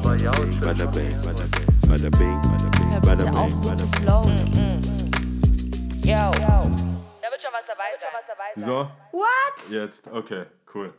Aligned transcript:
bing, 0.00 0.18
bada 0.60 0.86
bing, 0.92 1.12
bada 1.22 1.44
bing, 1.52 1.66
bada 1.88 2.10
bing, 2.10 2.40
bada 2.42 2.70
bing, 2.70 2.90
Hör 2.90 3.00
bada 3.00 3.24
bitte 3.24 3.38
auf, 3.38 3.46
bing, 3.46 3.56
so 3.56 3.68
bada 3.68 3.76
zu 3.78 3.86
bing. 3.90 4.02
flowen. 4.02 4.38
Yo. 6.02 6.14
Da 7.22 7.30
wird 7.30 7.42
schon 7.42 7.52
was 7.52 7.66
dabei 7.66 7.90
sein. 8.54 8.64
So, 8.64 8.88
What? 9.12 9.70
jetzt, 9.70 10.06
okay, 10.08 10.44
cool. 10.74 10.92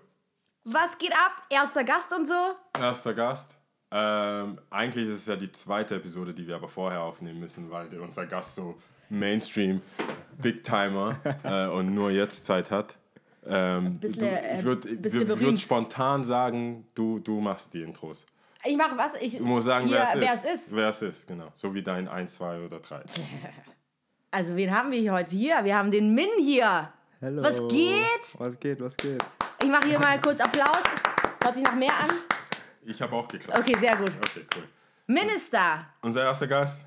Was 0.66 0.98
geht 0.98 1.12
ab? 1.12 1.32
Erster 1.50 1.84
Gast 1.84 2.12
und 2.14 2.28
so? 2.28 2.34
Erster 2.80 3.14
Gast. 3.14 3.52
Ähm, 3.92 4.60
eigentlich 4.72 5.08
ist 5.10 5.20
es 5.20 5.26
ja 5.28 5.36
die 5.36 5.52
zweite 5.52 5.96
Episode, 5.96 6.34
die 6.34 6.48
wir 6.48 6.56
aber 6.56 6.68
vorher 6.70 7.02
aufnehmen 7.02 7.40
müssen, 7.40 7.70
weil 7.70 7.88
der- 7.90 8.02
unser 8.02 8.26
Gast 8.26 8.56
so 8.56 8.76
Mainstream, 9.10 9.82
Big 10.42 10.64
Timer 10.64 11.18
äh, 11.44 11.68
und 11.68 11.94
nur 11.94 12.10
jetzt 12.10 12.46
Zeit 12.46 12.72
hat. 12.72 12.96
Ähm, 13.48 14.00
Bisschen, 14.00 14.22
du, 14.22 14.26
äh, 14.28 14.58
ich 14.60 14.64
würde 14.64 14.96
bisschen 14.96 15.28
würd 15.40 15.60
spontan 15.60 16.24
sagen, 16.24 16.88
du, 16.96 17.20
du 17.20 17.40
machst 17.42 17.74
die 17.76 17.84
Intros. 17.84 18.26
Ich 18.66 18.78
mache 18.78 18.98
was? 18.98 19.14
Ich, 19.16 19.38
Du 19.38 19.46
musst 19.46 19.66
sagen, 19.68 19.88
hier, 19.88 20.08
wer, 20.16 20.34
es, 20.34 20.44
wer 20.44 20.54
ist. 20.54 20.76
Wer 20.76 20.90
es 20.90 21.02
ist, 21.02 21.28
genau. 21.28 21.52
So 21.54 21.74
wie 21.74 21.84
dein 21.84 22.08
1, 22.08 22.36
2 22.36 22.66
oder 22.66 22.80
3. 22.80 23.04
Also, 24.32 24.54
wen 24.58 24.70
haben 24.70 24.92
wir 24.92 25.00
hier 25.00 25.14
heute 25.14 25.34
hier? 25.34 25.64
Wir 25.64 25.78
haben 25.78 25.92
den 25.92 26.14
Min 26.14 26.28
hier. 26.42 26.92
Hallo. 27.22 27.42
Was 27.42 27.58
geht? 27.70 28.38
Was 28.38 28.60
geht, 28.60 28.82
was 28.82 28.98
geht? 28.98 29.24
Ich 29.62 29.70
mache 29.70 29.88
hier 29.88 29.98
mal 29.98 30.20
kurz 30.20 30.42
Applaus. 30.42 30.84
Hört 31.42 31.56
sich 31.56 31.64
nach 31.64 31.76
mehr 31.76 31.98
an? 31.98 32.10
Ich 32.84 33.02
habe 33.02 33.16
auch 33.16 33.30
geklappt. 33.30 33.58
Okay, 33.58 33.78
sehr 33.80 33.96
gut. 33.96 34.10
Okay, 34.10 34.46
cool. 34.56 34.64
Minister. 35.08 35.86
Unser 36.02 36.24
erster 36.24 36.48
Gast. 36.48 36.84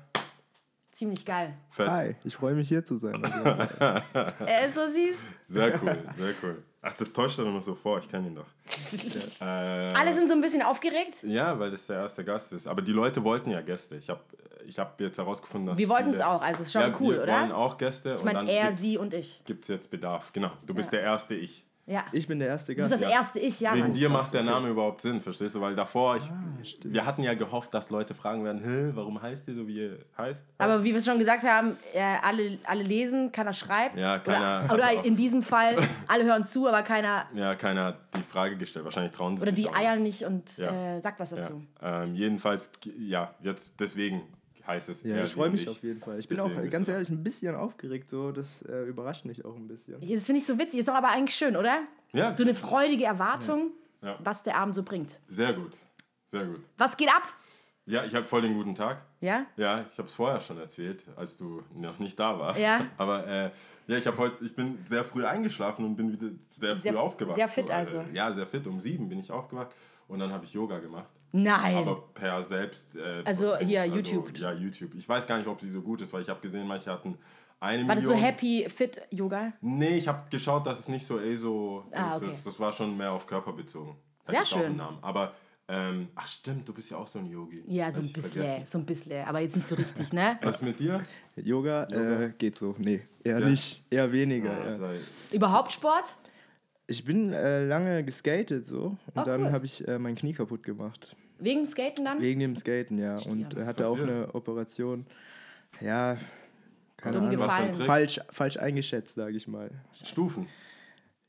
Ziemlich 0.91 1.25
geil. 1.25 1.55
Fett. 1.71 1.89
Hi, 1.89 2.15
ich 2.23 2.35
freue 2.35 2.53
mich 2.53 2.67
hier 2.67 2.85
zu 2.85 2.97
sein. 2.97 3.19
Er 4.45 4.65
ist 4.67 4.75
so 4.75 4.85
süß. 4.85 5.17
Sehr 5.45 5.81
cool, 5.81 6.03
sehr 6.17 6.33
cool. 6.43 6.63
Ach, 6.81 6.93
das 6.93 7.11
täuscht 7.11 7.37
er 7.39 7.45
noch 7.45 7.61
so 7.61 7.75
vor, 7.75 7.99
ich 7.99 8.07
kenne 8.09 8.27
ihn 8.27 8.35
doch. 8.35 8.45
äh, 9.41 9.43
Alle 9.43 10.13
sind 10.13 10.29
so 10.29 10.33
ein 10.33 10.41
bisschen 10.41 10.61
aufgeregt. 10.61 11.23
Ja, 11.23 11.59
weil 11.59 11.71
das 11.71 11.87
der 11.87 11.97
erste 11.97 12.23
Gast 12.23 12.53
ist. 12.53 12.67
Aber 12.67 12.81
die 12.81 12.93
Leute 12.93 13.23
wollten 13.23 13.51
ja 13.51 13.59
Gäste. 13.61 13.97
Ich 13.97 14.09
habe 14.09 14.21
ich 14.65 14.79
hab 14.79 14.99
jetzt 15.01 15.17
herausgefunden, 15.17 15.67
dass. 15.67 15.77
Wir 15.77 15.89
wollten 15.89 16.11
es 16.11 16.21
auch, 16.21 16.41
also 16.41 16.61
ist 16.61 16.71
schon 16.71 16.81
ja, 16.83 16.91
cool, 16.99 17.15
wir 17.15 17.23
oder? 17.23 17.33
wollen 17.41 17.51
auch 17.51 17.77
Gäste. 17.77 18.15
Ich 18.15 18.23
meine, 18.23 18.49
er, 18.49 18.71
sie 18.71 18.97
und 18.97 19.13
ich. 19.13 19.41
Gibt 19.45 19.63
es 19.63 19.67
jetzt 19.67 19.91
Bedarf. 19.91 20.31
Genau, 20.31 20.51
du 20.65 20.73
bist 20.73 20.91
Ja. 20.93 20.99
der 20.99 21.07
erste 21.07 21.35
Ich. 21.35 21.65
Ja. 21.89 22.05
ich 22.11 22.27
bin 22.27 22.37
der 22.39 22.47
erste 22.49 22.75
du 22.75 22.81
bist 22.81 22.91
Gast. 22.91 23.03
das 23.03 23.09
Ja. 23.09 23.17
erste 23.17 23.39
Ich, 23.39 23.59
ja, 23.59 23.73
Wegen 23.73 23.81
Mann. 23.87 23.93
dir 23.93 24.09
macht 24.09 24.33
der 24.33 24.43
Name 24.43 24.69
überhaupt 24.69 25.01
Sinn, 25.01 25.21
verstehst 25.21 25.55
du? 25.55 25.61
Weil 25.61 25.75
davor, 25.75 26.17
ich, 26.17 26.23
Ah, 26.23 26.33
wir 26.83 27.05
hatten 27.05 27.23
ja 27.23 27.33
gehofft, 27.33 27.73
dass 27.73 27.89
Leute 27.89 28.13
fragen 28.13 28.43
werden, 28.43 28.61
Hä, 28.63 28.91
warum 28.93 29.19
heißt 29.21 29.47
ihr 29.47 29.55
so, 29.55 29.67
wie 29.67 29.77
ihr 29.87 29.99
heißt? 30.17 30.45
Aber 30.59 30.83
wie 30.83 30.93
wir 30.93 31.01
schon 31.01 31.17
gesagt 31.17 31.43
haben, 31.43 31.75
äh, 31.93 31.99
alle, 32.21 32.59
alle 32.63 32.83
lesen, 32.83 33.31
keiner 33.31 33.53
schreibt. 33.53 33.99
Ja, 33.99 34.19
keiner- 34.19 34.65
Oder, 34.65 34.73
oder 34.93 35.03
in 35.05 35.15
diesem 35.15 35.41
Fall, 35.41 35.77
alle 36.07 36.25
hören 36.25 36.43
zu, 36.43 36.67
aber 36.67 36.83
keiner. 36.83 37.25
Ja, 37.33 37.55
keiner 37.55 37.85
hat 37.85 37.97
die 38.15 38.21
Frage 38.31 38.55
gestellt. 38.57 38.85
Wahrscheinlich 38.85 39.13
trauen 39.15 39.35
sie 39.37 39.41
Oder 39.41 39.51
sich 39.55 39.63
die 39.65 39.69
auch 39.69 39.73
nicht. 39.75 39.87
eiern 39.87 40.03
nicht 40.03 40.23
und 40.25 40.57
Ja. 40.57 40.97
äh, 40.97 41.01
sagt 41.01 41.19
was 41.19 41.31
Ja. 41.31 41.37
dazu. 41.37 41.63
Ähm, 41.81 42.13
jedenfalls, 42.13 42.69
ja, 42.99 43.33
jetzt 43.41 43.71
deswegen 43.79 44.21
heißt 44.69 44.89
es. 44.89 45.03
Ja, 45.03 45.21
ich 45.23 45.33
freue 45.33 45.49
mich 45.49 45.67
auf 45.67 45.81
jeden 45.83 45.99
Fall. 45.99 46.17
Ich 46.19 46.27
bin 46.27 46.37
Deswegen 46.37 46.67
auch 46.67 46.71
ganz 46.71 46.87
ehrlich 46.87 47.09
ein 47.09 47.23
bisschen 47.23 47.55
aufgeregt. 47.55 48.09
So, 48.09 48.31
das 48.31 48.61
äh, 48.63 48.83
überrascht 48.83 49.25
mich 49.25 49.43
auch 49.43 49.55
ein 49.55 49.67
bisschen. 49.67 49.99
Das 49.99 50.25
finde 50.25 50.39
ich 50.39 50.45
so 50.45 50.57
witzig. 50.57 50.79
Ist 50.79 50.87
doch 50.87 50.93
aber 50.95 51.09
eigentlich 51.09 51.35
schön, 51.35 51.57
oder? 51.57 51.81
Ja, 52.13 52.31
So 52.31 52.43
eine 52.43 52.55
freudige 52.55 53.03
Erwartung, 53.05 53.71
Ja. 54.01 54.17
was 54.23 54.43
der 54.43 54.55
Abend 54.57 54.73
so 54.75 54.83
bringt. 54.83 55.19
sehr 55.27 55.53
gut. 55.53 55.75
Sehr 56.27 56.45
gut. 56.45 56.61
Was 56.77 56.95
geht 56.95 57.09
ab? 57.09 57.23
Ja, 57.87 58.05
ich 58.05 58.13
habe 58.13 58.23
voll 58.25 58.43
den 58.43 58.53
guten 58.53 58.75
Tag. 58.75 59.01
Ja? 59.19 59.47
Ja, 59.57 59.83
ich 59.91 59.97
habe 59.97 60.07
es 60.07 60.13
vorher 60.13 60.39
schon 60.39 60.59
erzählt, 60.59 61.01
als 61.15 61.35
du 61.37 61.63
noch 61.73 61.97
nicht 61.97 62.19
da 62.19 62.37
warst. 62.37 62.61
Ja. 62.61 62.85
Aber 62.97 63.25
äh, 63.25 63.49
ja, 63.87 63.97
ich 63.97 64.05
habe 64.05 64.15
heute, 64.17 64.45
ich 64.45 64.55
bin 64.55 64.77
sehr 64.87 65.03
früh 65.03 65.25
eingeschlafen 65.25 65.83
und 65.83 65.95
bin 65.95 66.11
wieder 66.13 66.27
sehr 66.51 66.75
früh 66.75 66.81
Sehr- 66.83 66.99
aufgewacht. 67.01 67.33
sehr 67.35 67.47
fit 67.47 67.65
So, 67.65 67.73
äh, 67.73 67.75
also. 67.75 68.03
Ja, 68.13 68.31
sehr 68.31 68.45
fit. 68.45 68.67
Um 68.67 68.79
sieben 68.79 69.09
bin 69.09 69.19
ich 69.19 69.31
aufgewacht 69.31 69.69
und 70.09 70.19
dann 70.19 70.31
habe 70.33 70.43
ich 70.45 70.51
Yoga 70.53 70.79
gemacht. 70.79 71.07
Nein. 71.31 71.75
Aber 71.77 72.01
per 72.13 72.43
selbst. 72.43 72.95
Äh, 72.95 73.21
Also 73.23 73.55
hier, 73.57 73.85
YouTube. 73.85 74.37
Ja, 74.37 74.51
YouTube. 74.51 74.95
Ich 74.95 75.07
weiß 75.07 75.25
gar 75.27 75.37
nicht, 75.37 75.47
ob 75.47 75.61
sie 75.61 75.69
so 75.69 75.81
gut 75.81 76.01
ist, 76.01 76.11
weil 76.11 76.23
ich 76.23 76.29
habe 76.29 76.41
gesehen, 76.41 76.67
manche 76.67 76.91
hatten 76.91 77.17
eine 77.61 77.87
War 77.87 77.95
das 77.95 78.03
so 78.05 78.11
Million. 78.11 78.25
Happy 78.25 78.65
Fit 78.69 79.01
Yoga? 79.11 79.53
Nee, 79.61 79.97
ich 79.97 80.07
habe 80.07 80.23
geschaut, 80.29 80.65
dass 80.65 80.79
es 80.79 80.87
nicht 80.87 81.05
so 81.05 81.19
eh 81.19 81.35
so 81.35 81.85
Ah, 81.91 82.15
ist. 82.15 82.17
okay. 82.23 82.25
Das, 82.31 82.43
das 82.43 82.59
war 82.59 82.71
schon 82.73 82.97
mehr 82.97 83.11
auf 83.11 83.25
Körper 83.27 83.53
bezogen. 83.53 83.95
Da 84.25 84.31
Sehr 84.31 84.45
schön. 84.45 84.63
einen 84.63 84.77
Namen. 84.77 84.97
Aber, 85.01 85.33
ähm, 85.67 86.07
ach 86.15 86.27
stimmt, 86.27 86.67
du 86.67 86.73
bist 86.73 86.89
ja 86.89 86.97
auch 86.97 87.05
so 87.07 87.19
ein 87.19 87.27
Yogi. 87.27 87.63
Ja, 87.67 87.91
so 87.91 87.99
ein 87.99 88.11
bisschen, 88.11 88.43
vergessen. 88.43 88.65
so 88.65 88.77
ein 88.79 88.85
bisschen, 88.85 89.23
aber 89.27 89.39
jetzt 89.41 89.55
nicht 89.55 89.67
so 89.67 89.75
richtig, 89.75 90.11
ne? 90.13 90.39
Was 90.41 90.61
mit 90.63 90.79
dir? 90.79 91.03
Yoga, 91.35 91.83
Äh, 91.83 92.31
geht 92.37 92.57
so. 92.57 92.73
Nee, 92.79 93.01
eher 93.23 93.39
Ja? 93.39 93.45
nicht. 93.45 93.83
Eher 93.91 94.11
weniger. 94.11 94.51
Ja, 94.57 94.65
ja. 94.71 94.77
sei- 94.77 94.99
Überhaupt 95.31 95.71
Sport? 95.73 96.15
Ich 96.89 97.03
bin 97.05 97.33
äh, 97.33 97.65
lange 97.65 98.03
geskatet 98.03 98.65
so 98.65 98.97
und 99.13 99.21
Oh, 99.21 99.23
dann 99.23 99.43
cool. 99.43 99.51
habe 99.51 99.65
ich 99.65 99.87
äh, 99.87 99.99
mein 99.99 100.15
Knie 100.15 100.33
kaputt 100.33 100.63
gemacht. 100.63 101.15
Wegen 101.37 101.59
dem 101.61 101.65
Skaten 101.67 102.03
dann? 102.03 102.19
Wegen 102.19 102.39
dem 102.39 102.55
Skaten, 102.55 102.97
ja. 102.97 103.17
Und 103.19 103.55
äh, 103.55 103.65
hatte 103.65 103.87
auch 103.87 103.99
eine 103.99 104.33
Operation. 104.33 105.05
Ja, 105.79 106.17
keine 106.97 107.13
Dumm 107.15 107.25
Ahnung. 107.27 107.37
Gefallen. 107.37 107.73
Falsch, 107.75 108.19
falsch 108.29 108.57
eingeschätzt, 108.57 109.15
sage 109.15 109.37
ich 109.37 109.47
mal. 109.47 109.69
Stufen. 110.03 110.47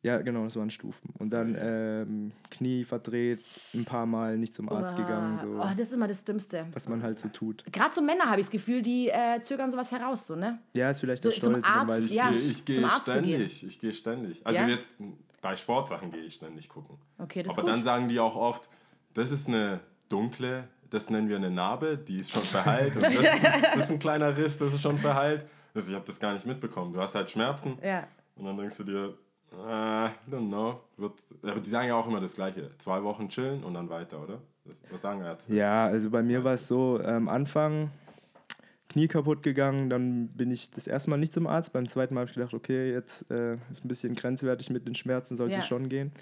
Ja, 0.02 0.16
genau, 0.22 0.44
das 0.44 0.56
waren 0.56 0.70
Stufen. 0.70 1.12
Und 1.18 1.28
dann 1.30 1.54
ähm, 1.60 2.32
Knie 2.50 2.84
verdreht, 2.84 3.40
ein 3.74 3.84
paar 3.84 4.06
Mal 4.06 4.38
nicht 4.38 4.54
zum 4.54 4.70
Arzt 4.70 4.96
gegangen, 4.96 5.36
so 5.36 5.46
Oh, 5.60 5.68
das 5.76 5.88
ist 5.88 5.92
immer 5.92 6.08
das 6.08 6.24
Dümmste. 6.24 6.66
was 6.72 6.88
man 6.88 7.02
halt 7.02 7.18
so 7.18 7.28
tut. 7.28 7.64
Gerade 7.70 7.94
so 7.94 8.00
Männer 8.00 8.24
habe 8.24 8.40
ich 8.40 8.46
das 8.46 8.50
Gefühl, 8.50 8.80
die 8.80 9.08
äh, 9.10 9.42
zögern 9.42 9.70
sowas 9.70 9.92
heraus, 9.92 10.26
so, 10.26 10.36
ne? 10.36 10.58
Ja, 10.74 10.90
ist 10.90 11.00
vielleicht 11.00 11.22
So 11.22 11.28
der 11.28 11.40
zum 11.42 11.52
Stolz, 11.52 11.66
dann 11.66 11.74
Arzt, 11.80 11.88
weiß 11.90 12.04
ich 12.06 12.10
ja. 12.16 12.30
nicht. 12.30 12.50
Ich, 12.50 12.64
gehe 12.64 12.76
zum 12.80 12.84
Arzt 12.86 13.04
zu 13.04 13.12
gehen. 13.12 13.24
ständig. 13.24 13.62
Ich 13.66 13.78
gehe 13.78 13.92
ständig. 13.92 14.40
Also 14.46 14.58
Ja? 14.60 14.68
jetzt 14.68 14.94
bei 15.40 15.56
Sportsachen 15.56 16.10
gehe 16.10 16.22
ich 16.22 16.34
ständig 16.34 16.68
gucken. 16.68 16.98
Okay, 17.18 17.42
das 17.42 17.52
ist 17.52 17.58
Aber 17.58 17.66
gut. 17.68 17.72
dann 17.76 17.82
sagen 17.82 18.08
die 18.08 18.18
auch 18.20 18.36
oft, 18.36 18.68
das 19.14 19.30
ist 19.30 19.48
eine 19.48 19.80
dunkle, 20.08 20.64
das 20.90 21.08
nennen 21.10 21.28
wir 21.28 21.36
eine 21.36 21.50
Narbe, 21.50 21.96
die 21.96 22.16
ist 22.16 22.30
schon 22.30 22.42
verheilt. 22.42 22.96
und 22.96 23.02
das, 23.04 23.14
ist, 23.14 23.24
das 23.74 23.76
ist 23.84 23.90
ein 23.92 23.98
kleiner 23.98 24.36
Riss, 24.36 24.58
das 24.58 24.74
ist 24.74 24.82
schon 24.82 24.98
verheilt. 24.98 25.46
Also 25.74 25.88
ich 25.90 25.94
habe 25.94 26.04
das 26.06 26.18
gar 26.18 26.32
nicht 26.34 26.46
mitbekommen. 26.46 26.92
Du 26.92 27.00
hast 27.00 27.14
halt 27.14 27.30
Schmerzen 27.30 27.78
Ja. 27.82 28.04
und 28.36 28.44
dann 28.44 28.56
denkst 28.56 28.76
du 28.78 28.84
dir, 28.84 29.14
äh, 29.52 30.08
don't 30.30 30.48
know. 30.48 30.80
Wird, 30.96 31.14
aber 31.42 31.60
die 31.60 31.70
sagen 31.70 31.88
ja 31.88 31.94
auch 31.94 32.06
immer 32.06 32.20
das 32.20 32.34
Gleiche. 32.34 32.70
Zwei 32.78 33.02
Wochen 33.02 33.28
chillen 33.28 33.62
und 33.64 33.74
dann 33.74 33.88
weiter, 33.88 34.20
oder? 34.22 34.38
Das, 34.64 34.76
was 34.90 35.00
sagen 35.00 35.20
Ärzte? 35.22 35.54
Ja, 35.54 35.86
also 35.86 36.10
bei 36.10 36.22
mir 36.22 36.42
war 36.44 36.54
es 36.54 36.66
so, 36.68 37.00
am 37.02 37.28
Anfang 37.28 37.90
Knie 38.90 39.08
kaputt 39.08 39.42
gegangen, 39.42 39.88
dann 39.88 40.28
bin 40.28 40.50
ich 40.50 40.70
das 40.70 40.86
erste 40.86 41.08
Mal 41.08 41.16
nicht 41.16 41.32
zum 41.32 41.46
Arzt. 41.46 41.72
Beim 41.72 41.86
zweiten 41.88 42.12
Mal 42.14 42.20
habe 42.22 42.28
ich 42.30 42.34
gedacht, 42.34 42.52
okay, 42.52 42.92
jetzt 42.92 43.30
äh, 43.30 43.54
ist 43.72 43.84
ein 43.84 43.88
bisschen 43.88 44.14
grenzwertig 44.14 44.68
mit 44.68 44.86
den 44.86 44.94
Schmerzen, 44.94 45.36
sollte 45.38 45.54
Ja. 45.56 45.62
schon 45.62 45.88
gehen. 45.88 46.12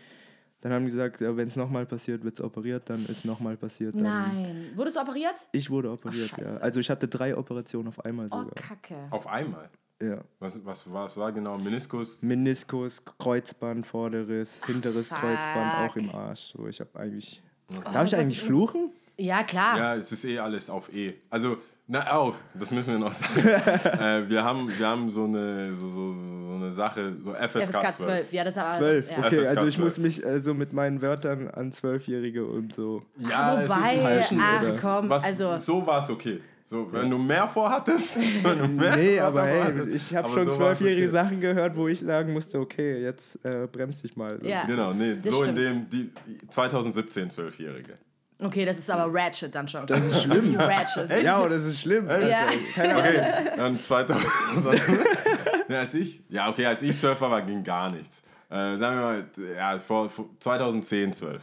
Dann 0.60 0.72
haben 0.72 0.84
die 0.84 0.90
gesagt, 0.90 1.20
ja, 1.20 1.36
wenn 1.36 1.46
es 1.48 1.54
nochmal 1.56 1.86
passiert, 1.86 2.24
wird 2.24 2.34
es 2.34 2.40
operiert, 2.40 2.90
dann 2.90 3.06
ist 3.06 3.24
nochmal 3.24 3.56
passiert. 3.56 3.94
Dann 3.94 4.02
Nein. 4.02 4.66
Wurdest 4.74 4.96
du 4.96 5.00
operiert? 5.00 5.34
Ich 5.52 5.70
wurde 5.70 5.90
operiert, 5.90 6.30
ja. 6.32 6.36
Scheiße. 6.36 6.60
Also 6.62 6.80
ich 6.80 6.90
hatte 6.90 7.06
drei 7.08 7.36
Operationen 7.36 7.88
auf 7.88 8.04
einmal 8.04 8.26
Oh, 8.26 8.38
sogar. 8.40 8.54
Kacke. 8.54 8.96
Auf 9.10 9.26
einmal. 9.28 9.70
ja. 10.02 10.18
Was, 10.40 10.58
was, 10.64 10.82
was 10.92 11.16
war 11.16 11.30
genau? 11.32 11.58
Meniskus? 11.58 12.22
Meniskus, 12.22 13.02
Kreuzband, 13.04 13.86
vorderes, 13.86 14.64
hinteres 14.66 15.08
fuck. 15.08 15.18
Kreuzband, 15.18 15.74
auch 15.90 15.96
im 15.96 16.10
Arsch. 16.10 16.52
So, 16.56 16.66
ich 16.66 16.80
habe 16.80 16.90
eigentlich. 16.98 17.40
Darf 17.68 17.78
ich 17.84 17.86
Oh, 17.88 17.92
das 18.02 18.14
eigentlich 18.14 18.40
fluchen? 18.42 18.90
Ja, 19.16 19.42
klar. 19.44 19.78
Ja, 19.78 19.94
es 19.96 20.10
ist 20.10 20.24
eh 20.24 20.38
alles 20.40 20.68
auf 20.70 20.92
E. 20.92 21.14
Also, 21.30 21.58
na, 21.90 22.04
oh, 22.20 22.34
das 22.52 22.70
müssen 22.70 22.92
wir 22.92 22.98
noch 22.98 23.14
sagen. 23.14 23.40
äh, 23.48 24.28
wir, 24.28 24.44
haben, 24.44 24.68
wir 24.78 24.86
haben 24.86 25.08
so 25.10 25.24
eine, 25.24 25.74
so, 25.74 25.90
so, 25.90 26.14
so 26.14 26.54
eine 26.54 26.70
Sache, 26.72 27.14
so 27.24 27.32
FSK, 27.32 27.62
FSK 27.62 27.80
12. 27.80 27.96
12. 27.96 28.32
Ja, 28.32 28.44
das 28.44 28.56
ist 28.56 28.62
aber. 28.62 28.78
Zwölf, 28.78 29.10
Ja. 29.10 29.18
okay, 29.18 29.38
FSK 29.40 29.48
also 29.48 29.66
ich 29.66 29.76
12. 29.76 29.78
muss 29.88 29.98
mich 29.98 30.24
äh, 30.24 30.40
so 30.42 30.52
mit 30.52 30.72
meinen 30.74 31.00
Wörtern 31.00 31.48
an 31.48 31.72
Zwölfjährige 31.72 32.44
und 32.44 32.74
so. 32.74 33.02
Ja, 33.16 33.56
es 33.56 33.64
ist 33.64 33.70
Wobei, 33.76 33.94
inzwischen- 33.94 34.40
ach 34.42 34.62
oder? 34.62 34.76
komm, 34.80 35.08
was, 35.08 35.24
also. 35.24 35.58
So 35.60 35.86
war 35.86 36.02
es 36.04 36.10
okay. 36.10 36.40
So, 36.70 36.86
wenn 36.92 37.08
du 37.08 37.16
mehr 37.16 37.48
vorhattest, 37.48 38.18
wenn 38.44 38.58
du 38.58 38.68
mehr 38.68 38.94
Nee, 38.94 39.18
aber 39.20 39.44
hey, 39.46 39.88
ich 39.88 40.14
habe 40.14 40.28
schon 40.28 40.44
so 40.44 40.56
zwölfjährige 40.56 41.04
okay. 41.04 41.10
Sachen 41.10 41.40
gehört, 41.40 41.74
wo 41.74 41.88
ich 41.88 41.98
sagen 42.00 42.34
musste, 42.34 42.58
okay, 42.58 43.00
jetzt 43.02 43.42
äh, 43.42 43.66
bremst 43.66 44.04
dich 44.04 44.14
mal. 44.14 44.38
So. 44.38 44.46
Ja. 44.46 44.66
Genau, 44.66 44.92
nee, 44.92 45.16
so 45.24 45.42
in 45.44 45.56
stimmt. 45.56 45.58
dem, 45.58 46.10
die 46.26 46.46
2017 46.50 47.30
Zwölfjährige. 47.30 47.94
Okay, 48.40 48.64
das 48.64 48.78
ist 48.78 48.88
aber 48.88 49.12
Ratchet 49.12 49.52
dann 49.54 49.66
schon. 49.66 49.86
Das 49.86 50.04
ist 50.04 50.22
schlimm. 50.24 50.56
Ratchet. 50.56 51.22
Ja, 51.22 51.40
und 51.40 51.50
das 51.50 51.64
ist 51.64 51.80
schlimm. 51.80 52.08
Ja. 52.08 52.48
Keine 52.74 52.94
Ahnung. 52.94 53.08
Okay, 53.08 53.50
dann 53.56 53.82
2000. 53.82 54.24
ja, 55.68 55.78
als 55.80 55.94
ich, 55.94 56.22
ja, 56.28 56.48
okay, 56.48 56.66
als 56.66 56.82
ich 56.82 56.98
12 56.98 57.20
war, 57.20 57.30
war, 57.32 57.42
ging 57.42 57.64
gar 57.64 57.90
nichts. 57.90 58.22
Äh, 58.50 58.78
sagen 58.78 58.80
wir 58.80 59.02
mal, 59.02 59.24
ja, 59.56 59.78
vor, 59.80 60.08
vor 60.08 60.30
2010, 60.38 61.12
12. 61.12 61.42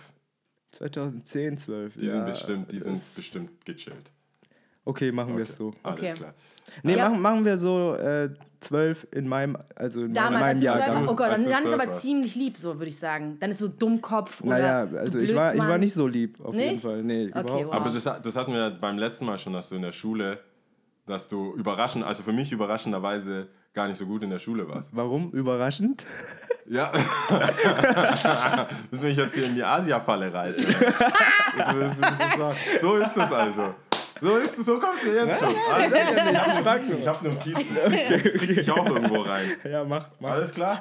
2010, 0.71 1.57
12. 1.57 1.93
Die 1.95 2.05
ja, 2.05 2.11
sind 2.11 2.25
bestimmt, 2.25 2.71
die 2.71 2.79
sind 2.79 3.15
bestimmt 3.15 3.65
gechillt. 3.65 4.11
Okay, 4.85 5.11
machen 5.11 5.35
wir 5.35 5.43
es 5.43 5.55
so. 5.55 5.73
Alles 5.83 5.99
Okay. 5.99 6.13
klar. 6.13 6.33
Nee, 6.83 6.95
Ja. 6.95 7.09
machen, 7.09 7.21
machen 7.21 7.45
wir 7.45 7.57
so 7.57 7.93
äh, 7.95 8.29
12 8.59 9.07
in 9.11 9.27
meinem, 9.27 9.57
also 9.75 10.03
in 10.03 10.13
Damals, 10.13 10.33
als 10.35 10.41
meinem 10.41 10.53
du 10.55 10.61
zwölf 10.61 10.75
Jahrgang. 10.79 10.95
warst. 11.01 11.11
Oh 11.11 11.15
Gott, 11.15 11.27
dann, 11.31 11.43
dann 11.45 11.51
ist 11.63 11.69
zwölf 11.69 11.73
aber 11.81 11.87
warst. 11.87 12.01
ziemlich 12.01 12.35
lieb, 12.35 12.57
so 12.57 12.73
würde 12.75 12.87
ich 12.87 12.97
sagen. 12.99 13.37
Dann 13.39 13.51
ist 13.51 13.59
so 13.59 13.67
Dummkopf 13.67 14.41
oder. 14.41 14.49
Naja, 14.51 14.85
du 14.85 14.97
also 14.99 15.19
ich 15.19 15.35
war, 15.35 15.53
ich 15.55 15.61
war 15.61 15.77
nicht 15.77 15.93
so 15.93 16.07
lieb, 16.07 16.39
auf 16.43 16.53
jeden 16.55 16.71
Nicht? 16.71 16.81
Fall. 16.81 17.03
Nee, 17.03 17.29
Okay, 17.33 17.39
überhaupt 17.41 17.65
wow. 17.67 17.73
Aber 17.73 17.89
das, 17.89 18.03
das 18.03 18.35
hatten 18.35 18.53
wir 18.53 18.69
beim 18.71 18.97
letzten 18.97 19.25
Mal 19.25 19.37
schon, 19.39 19.53
dass 19.53 19.69
du 19.69 19.75
in 19.75 19.81
der 19.81 19.91
Schule 19.91 20.39
dass 21.07 21.29
du 21.29 21.53
überraschend, 21.53 22.03
also 22.03 22.23
für 22.23 22.33
mich 22.33 22.51
überraschenderweise 22.51 23.47
gar 23.75 23.87
nicht 23.87 23.97
so 23.97 24.07
gut 24.07 24.23
in 24.23 24.31
der 24.31 24.39
Schule 24.39 24.67
warst. 24.73 24.89
Warum? 24.91 25.29
Überraschend. 25.33 26.03
Ja. 26.67 26.91
Müssen 28.89 29.03
wir 29.03 29.11
jetzt 29.11 29.35
hier 29.35 29.45
in 29.45 29.53
die 29.53 29.63
Asia-Falle 29.63 30.33
reiten? 30.33 30.63
So 31.71 31.79
ist 31.79 31.93
es- 32.01 32.81
so 32.81 32.95
ist 32.97 33.15
es 33.17 33.31
also. 33.31 33.75
So 34.21 34.37
ist 34.37 34.65
so 34.65 34.79
kommst 34.79 35.03
du 35.03 35.13
jetzt 35.13 35.39
schon. 35.39 35.53
Also, 35.71 35.95
ich 36.97 37.07
habe 37.07 37.29
Notizen. 37.29 37.77
Ich 38.59 38.71
auch 38.71 38.85
irgendwo 38.85 39.21
rein. 39.21 39.45
Ja, 39.69 39.83
mach, 39.83 40.09
mach. 40.19 40.31
Alles 40.31 40.53
klar? 40.53 40.79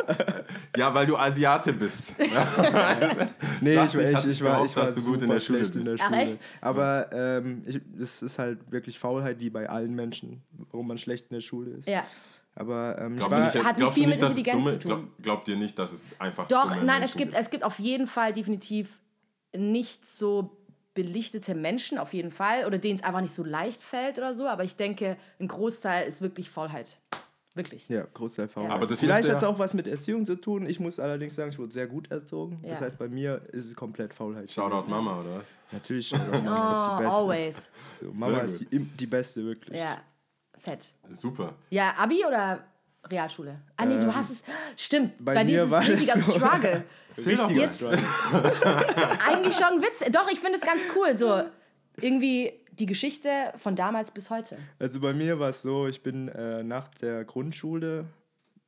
Ja, 0.76 0.94
weil 0.94 1.06
du 1.06 1.16
Asiate 1.16 1.72
bist. 1.72 2.12
Nee, 3.60 3.82
ich, 3.84 3.94
ich, 3.94 4.18
ich, 4.18 4.26
ich, 4.26 4.44
war, 4.44 4.64
ich 4.64 4.76
war 4.76 4.84
dass 4.84 4.94
du 4.94 5.02
gut 5.02 5.22
in 5.22 5.30
der 5.30 5.40
Schule 5.40 5.64
schlecht 5.64 5.74
in 5.74 5.84
bist. 5.84 6.00
der 6.00 6.06
Ach, 6.06 6.10
Schule. 6.10 6.22
echt? 6.22 6.38
Aber 6.60 7.10
ähm, 7.12 7.62
ich, 7.66 7.80
ist 8.22 8.38
halt 8.38 8.70
wirklich 8.70 8.98
Faulheit 8.98 9.40
wie 9.40 9.50
bei 9.50 9.68
allen 9.68 9.94
Menschen, 9.94 10.42
warum 10.70 10.88
man 10.88 10.98
schlecht 10.98 11.30
in 11.30 11.36
der 11.36 11.40
Schule 11.40 11.72
ist. 11.72 11.88
Ja. 11.88 12.04
Aber 12.56 12.98
ähm, 13.00 13.16
ich 13.16 13.30
war, 13.30 13.52
nicht, 13.52 13.64
Hat 13.64 13.78
nicht 13.78 13.94
viel 13.94 14.06
mit 14.06 14.16
es 14.16 14.22
Intelligenz 14.22 14.64
dumme, 14.64 14.78
zu 14.78 14.78
tun. 14.78 14.90
Glaub, 14.90 15.22
glaubt 15.22 15.48
ihr 15.48 15.56
nicht, 15.56 15.78
dass 15.78 15.92
es 15.92 16.04
einfach 16.18 16.46
Doch, 16.48 16.62
dumme 16.70 16.84
nein, 16.84 17.02
es 17.02 17.14
Menschen 17.14 17.18
gibt, 17.18 17.34
es 17.34 17.50
gibt 17.50 17.64
auf 17.64 17.78
jeden 17.78 18.06
Fall 18.06 18.32
definitiv 18.32 19.00
nicht 19.56 20.06
so 20.06 20.56
belichtete 20.94 21.54
Menschen, 21.54 21.98
auf 21.98 22.12
jeden 22.14 22.30
Fall, 22.30 22.66
oder 22.66 22.78
denen 22.78 22.94
es 22.96 23.02
einfach 23.04 23.20
nicht 23.20 23.34
so 23.34 23.42
leicht 23.44 23.82
fällt 23.82 24.18
oder 24.18 24.34
so, 24.34 24.46
aber 24.46 24.64
ich 24.64 24.76
denke, 24.76 25.16
ein 25.40 25.48
Großteil 25.48 26.06
ist 26.08 26.22
wirklich 26.22 26.50
Faulheit. 26.50 26.98
Wirklich. 27.56 27.88
ja, 27.88 28.04
Großteil 28.14 28.48
Faulheit. 28.48 28.70
Ja. 28.70 28.74
Aber 28.76 28.86
das 28.88 28.98
Vielleicht 28.98 29.28
hat 29.28 29.36
es 29.36 29.42
ja- 29.42 29.48
auch 29.48 29.60
was 29.60 29.74
mit 29.74 29.86
Erziehung 29.86 30.26
zu 30.26 30.34
tun. 30.34 30.66
Ich 30.66 30.80
muss 30.80 30.98
allerdings 30.98 31.36
sagen, 31.36 31.50
ich 31.50 31.58
wurde 31.58 31.70
sehr 31.72 31.86
gut 31.86 32.10
erzogen. 32.10 32.58
Das 32.62 32.80
Ja. 32.80 32.86
heißt, 32.86 32.98
bei 32.98 33.06
mir 33.08 33.42
ist 33.52 33.66
es 33.66 33.76
komplett 33.76 34.12
Faulheit. 34.12 34.50
Shoutout. 34.50 34.88
Mama, 34.90 35.20
oder 35.20 35.36
was? 35.36 35.44
Natürlich, 35.70 36.12
Oh, 36.12 36.16
Mama 36.42 36.72
ist 36.72 36.98
die 36.98 37.02
Beste. 37.04 37.16
always. 37.16 37.70
So, 38.00 38.06
Mama 38.12 38.38
ist 38.40 38.60
die, 38.60 38.78
die 38.80 39.06
Beste, 39.06 39.44
wirklich. 39.44 39.78
Ja, 39.78 39.98
fett. 40.58 40.84
Super. 41.12 41.54
Ja, 41.70 41.94
Abi 41.96 42.24
oder 42.26 42.64
Realschule? 43.10 43.60
Ah, 43.76 43.84
nee, 43.84 43.98
du 43.98 44.14
hast 44.14 44.30
es. 44.30 44.42
Stimmt, 44.76 45.12
bei, 45.24 45.34
bei 45.34 45.44
dir 45.44 45.64
ist 45.64 45.70
war 45.70 45.82
es 45.82 45.88
das 45.88 46.00
richtiger 46.00 46.20
so. 46.22 46.32
Struggle. 46.34 46.84
Richtiger 47.16 47.50
Jetzt- 47.50 47.76
Struggle. 47.76 47.98
Eigentlich 49.28 49.54
schon 49.54 49.66
ein 49.78 49.82
Witz. 49.82 50.00
Doch, 50.10 50.30
ich 50.30 50.40
finde 50.40 50.56
es 50.58 50.62
ganz 50.62 50.84
cool. 50.96 51.14
So 51.14 51.42
irgendwie 52.00 52.52
die 52.72 52.86
Geschichte 52.86 53.28
von 53.56 53.76
damals 53.76 54.10
bis 54.10 54.30
heute. 54.30 54.58
Also 54.80 54.98
bei 55.00 55.12
mir 55.12 55.38
war 55.38 55.50
es 55.50 55.62
so, 55.62 55.86
ich 55.86 56.02
bin 56.02 56.28
äh, 56.28 56.62
nach 56.64 56.88
der 56.88 57.24
Grundschule, 57.24 58.06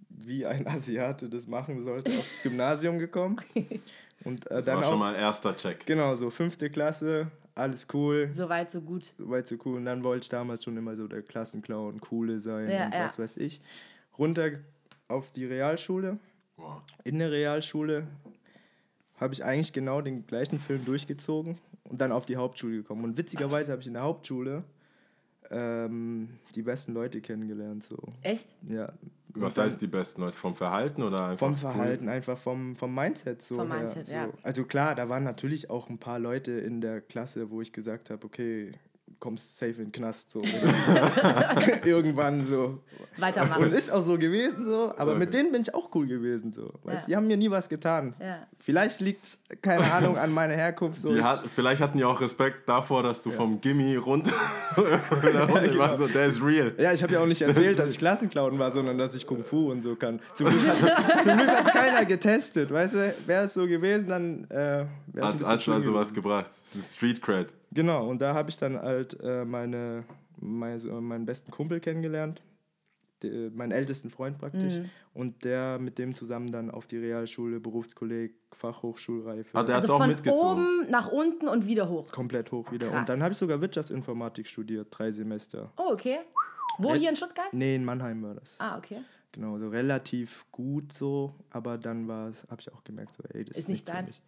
wie 0.08 0.46
ein 0.46 0.66
Asiate 0.68 1.28
das 1.28 1.46
machen 1.48 1.82
sollte, 1.82 2.10
aufs 2.16 2.42
Gymnasium 2.42 2.98
gekommen. 3.00 3.36
Und 4.24 4.46
äh, 4.46 4.54
Das 4.54 4.64
dann 4.66 4.76
war 4.76 4.84
schon 4.84 4.94
auch, 4.94 4.98
mal 4.98 5.14
erster 5.16 5.56
Check. 5.56 5.84
genau, 5.86 6.14
so 6.14 6.30
fünfte 6.30 6.70
Klasse, 6.70 7.26
alles 7.56 7.86
cool, 7.92 8.30
So 8.32 8.48
weit, 8.48 8.70
so 8.70 8.80
gut. 8.80 9.12
soweit 9.18 9.48
so 9.48 9.56
cool. 9.64 9.76
Und 9.78 9.86
dann 9.86 10.04
wollte 10.04 10.22
ich 10.24 10.28
damals 10.28 10.62
schon 10.62 10.76
immer 10.76 10.94
so 10.94 11.08
der 11.08 11.22
Klassenclown, 11.22 12.00
coole 12.00 12.38
sein 12.38 12.70
Ja, 12.70 12.86
und 12.86 12.94
ja. 12.94 13.04
was 13.06 13.18
weiß 13.18 13.38
ich. 13.38 13.60
Runter 14.18 14.50
auf 15.08 15.32
die 15.32 15.44
Realschule. 15.44 16.18
Wow. 16.56 16.82
In 17.04 17.18
der 17.18 17.30
Realschule 17.30 18.06
habe 19.20 19.34
ich 19.34 19.44
eigentlich 19.44 19.72
genau 19.72 20.00
den 20.00 20.26
gleichen 20.26 20.58
Film 20.58 20.84
durchgezogen 20.84 21.58
und 21.84 22.00
dann 22.00 22.12
auf 22.12 22.26
die 22.26 22.36
Hauptschule 22.36 22.78
gekommen. 22.78 23.04
Und 23.04 23.16
witzigerweise 23.16 23.72
habe 23.72 23.80
ich 23.80 23.88
in 23.88 23.94
der 23.94 24.02
Hauptschule 24.02 24.64
ähm, 25.50 26.28
die 26.54 26.62
besten 26.62 26.92
Leute 26.92 27.20
kennengelernt. 27.20 27.84
So. 27.84 27.96
Echt? 28.22 28.48
Ja. 28.62 28.92
Was 29.34 29.54
dann 29.54 29.66
heißt 29.66 29.82
die 29.82 29.86
besten 29.86 30.22
Leute? 30.22 30.36
Vom 30.36 30.54
Verhalten 30.54 31.02
oder 31.02 31.26
einfach? 31.28 31.38
Vom 31.38 31.52
cool? 31.52 31.58
Verhalten, 31.58 32.08
einfach 32.08 32.38
vom, 32.38 32.74
vom 32.74 32.94
Mindset. 32.94 33.42
So 33.42 33.56
Vom 33.56 33.70
her, 33.70 33.80
Mindset, 33.80 34.06
so. 34.08 34.14
ja. 34.14 34.28
Also 34.42 34.64
klar, 34.64 34.94
da 34.94 35.08
waren 35.08 35.24
natürlich 35.24 35.68
auch 35.68 35.90
ein 35.90 35.98
paar 35.98 36.18
Leute 36.18 36.52
in 36.52 36.80
der 36.80 37.00
Klasse, 37.02 37.50
wo 37.50 37.60
ich 37.60 37.72
gesagt 37.72 38.10
habe, 38.10 38.24
okay, 38.24 38.72
kommst 39.18 39.56
safe 39.58 39.72
in 39.72 39.86
den 39.86 39.92
Knast. 39.92 40.30
So. 40.30 40.42
Irgendwann 41.84 42.44
so. 42.44 42.78
Weitermachen. 43.18 43.64
Und 43.64 43.72
ist 43.72 43.90
auch 43.90 44.04
so 44.04 44.18
gewesen, 44.18 44.64
so. 44.66 44.92
Aber 44.96 45.12
Okay. 45.12 45.18
mit 45.20 45.34
denen 45.34 45.52
bin 45.52 45.62
ich 45.62 45.74
auch 45.74 45.88
cool 45.94 46.06
gewesen, 46.06 46.52
so. 46.52 46.70
Weißt, 46.84 47.00
Ja. 47.02 47.04
Die 47.08 47.16
haben 47.16 47.26
mir 47.26 47.36
nie 47.36 47.50
was 47.50 47.68
getan. 47.68 48.14
Ja. 48.20 48.46
Vielleicht 48.58 49.00
liegt 49.00 49.24
es, 49.24 49.38
keine 49.62 49.90
Ahnung, 49.90 50.18
an 50.18 50.32
meiner 50.32 50.54
Herkunft. 50.54 51.00
So. 51.00 51.22
Hat, 51.22 51.44
vielleicht 51.54 51.80
hatten 51.80 51.96
die 51.98 52.04
auch 52.04 52.20
Respekt 52.20 52.68
davor, 52.68 53.02
dass 53.02 53.22
du 53.22 53.30
vom 53.30 53.60
Gimmi 53.60 53.96
runter. 53.96 54.32
Ich 55.66 55.78
war 55.78 55.96
so, 55.96 56.06
der 56.06 56.26
ist 56.26 56.42
real. 56.42 56.74
ja, 56.78 56.92
ich 56.92 57.02
habe 57.02 57.12
ja 57.14 57.20
auch 57.20 57.26
nicht 57.26 57.40
erzählt, 57.42 57.78
dass 57.78 57.90
ich 57.90 57.98
Klassenclown 57.98 58.58
war, 58.58 58.70
sondern 58.70 58.98
dass 58.98 59.14
ich 59.14 59.26
Kung 59.26 59.42
Fu 59.44 59.70
und 59.70 59.82
so 59.82 59.94
kann. 59.96 60.20
Zum 60.34 60.48
Glück 60.48 60.66
hat 60.68 61.24
zum 61.24 61.36
Glück 61.36 61.48
hat's 61.48 61.72
keiner 61.72 62.04
getestet, 62.04 62.70
weißt 62.70 62.94
du? 62.94 63.14
Wäre 63.26 63.44
es 63.44 63.54
so 63.54 63.66
gewesen, 63.66 64.08
dann 64.08 64.44
äh, 64.50 64.84
Hat, 65.16 65.40
hat 65.42 65.62
schlimm 65.62 65.76
also 65.76 65.94
was 65.94 66.08
gewesen. 66.08 66.14
gebracht. 66.22 66.46
Das 66.46 66.74
ist 66.76 66.96
Street 66.96 67.22
Cred. 67.22 67.52
Genau, 67.72 68.08
und 68.08 68.20
da 68.20 68.34
habe 68.34 68.50
ich 68.50 68.56
dann 68.56 68.76
halt 68.80 69.18
äh, 69.22 69.44
meine, 69.44 70.04
meine, 70.38 70.78
meinen 71.00 71.26
besten 71.26 71.50
Kumpel 71.50 71.80
kennengelernt, 71.80 72.40
de, 73.22 73.50
meinen 73.50 73.72
ältesten 73.72 74.10
Freund 74.10 74.38
praktisch. 74.38 74.74
Mhm. 74.74 74.90
Und 75.14 75.44
der 75.44 75.78
mit 75.78 75.98
dem 75.98 76.14
zusammen 76.14 76.50
dann 76.52 76.70
auf 76.70 76.86
die 76.86 76.98
Realschule, 76.98 77.58
Berufskolleg, 77.60 78.34
Fachhochschulreife. 78.52 79.50
Ah, 79.56 79.62
der 79.62 79.76
Also 79.76 79.94
auch 79.94 79.98
von 79.98 80.08
mitgezogen. 80.08 80.42
oben 80.64 80.90
nach 80.90 81.08
unten 81.08 81.48
und 81.48 81.66
wieder 81.66 81.88
hoch. 81.88 82.10
komplett 82.10 82.52
hoch 82.52 82.70
wieder. 82.72 82.88
Krass. 82.88 82.98
Und 83.00 83.08
dann 83.08 83.22
habe 83.22 83.32
ich 83.32 83.38
sogar 83.38 83.60
Wirtschaftsinformatik 83.60 84.46
studiert, 84.46 84.88
drei 84.90 85.10
Semester. 85.10 85.72
Oh, 85.76 85.92
okay. 85.92 86.18
Wo 86.78 86.94
hier 86.94 87.08
in 87.08 87.16
Stuttgart? 87.16 87.52
Nee, 87.52 87.74
in 87.76 87.84
Mannheim 87.84 88.22
war 88.22 88.34
das. 88.34 88.60
Ah, 88.60 88.76
okay. 88.76 88.98
Genau, 89.32 89.58
so 89.58 89.68
relativ 89.68 90.44
gut 90.52 90.92
so, 90.92 91.34
aber 91.50 91.76
dann 91.78 92.08
war 92.08 92.28
es, 92.28 92.46
habe 92.50 92.60
ich 92.60 92.72
auch 92.72 92.84
gemerkt, 92.84 93.14
so, 93.14 93.22
ey, 93.34 93.44
das 93.44 93.56
Ist 93.56 93.64
ist, 93.64 93.68
nicht 93.68 93.88
deins? 93.88 94.20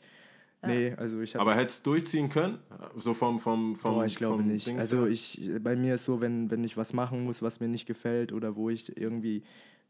Mich. 0.62 0.76
Nee, 0.76 0.94
also 0.96 1.20
ich 1.20 1.34
habe 1.34 1.42
Aber 1.42 1.54
hättest 1.54 1.86
du 1.86 1.90
durchziehen 1.90 2.28
können? 2.28 2.58
So 2.96 3.14
vom. 3.14 3.38
vom, 3.38 3.76
vom 3.76 3.94
Boah, 3.94 4.04
ich 4.04 4.16
glaube 4.16 4.42
vom 4.42 4.48
nicht. 4.48 4.66
Dings 4.66 4.80
Also 4.80 5.06
ich, 5.06 5.50
bei 5.60 5.76
mir 5.76 5.94
ist 5.96 6.04
so, 6.04 6.20
wenn, 6.20 6.50
wenn 6.50 6.64
ich 6.64 6.76
was 6.76 6.92
machen 6.92 7.24
muss, 7.24 7.42
was 7.42 7.60
mir 7.60 7.68
nicht 7.68 7.86
gefällt 7.86 8.32
oder 8.32 8.56
wo 8.56 8.70
ich 8.70 8.96
irgendwie 8.96 9.42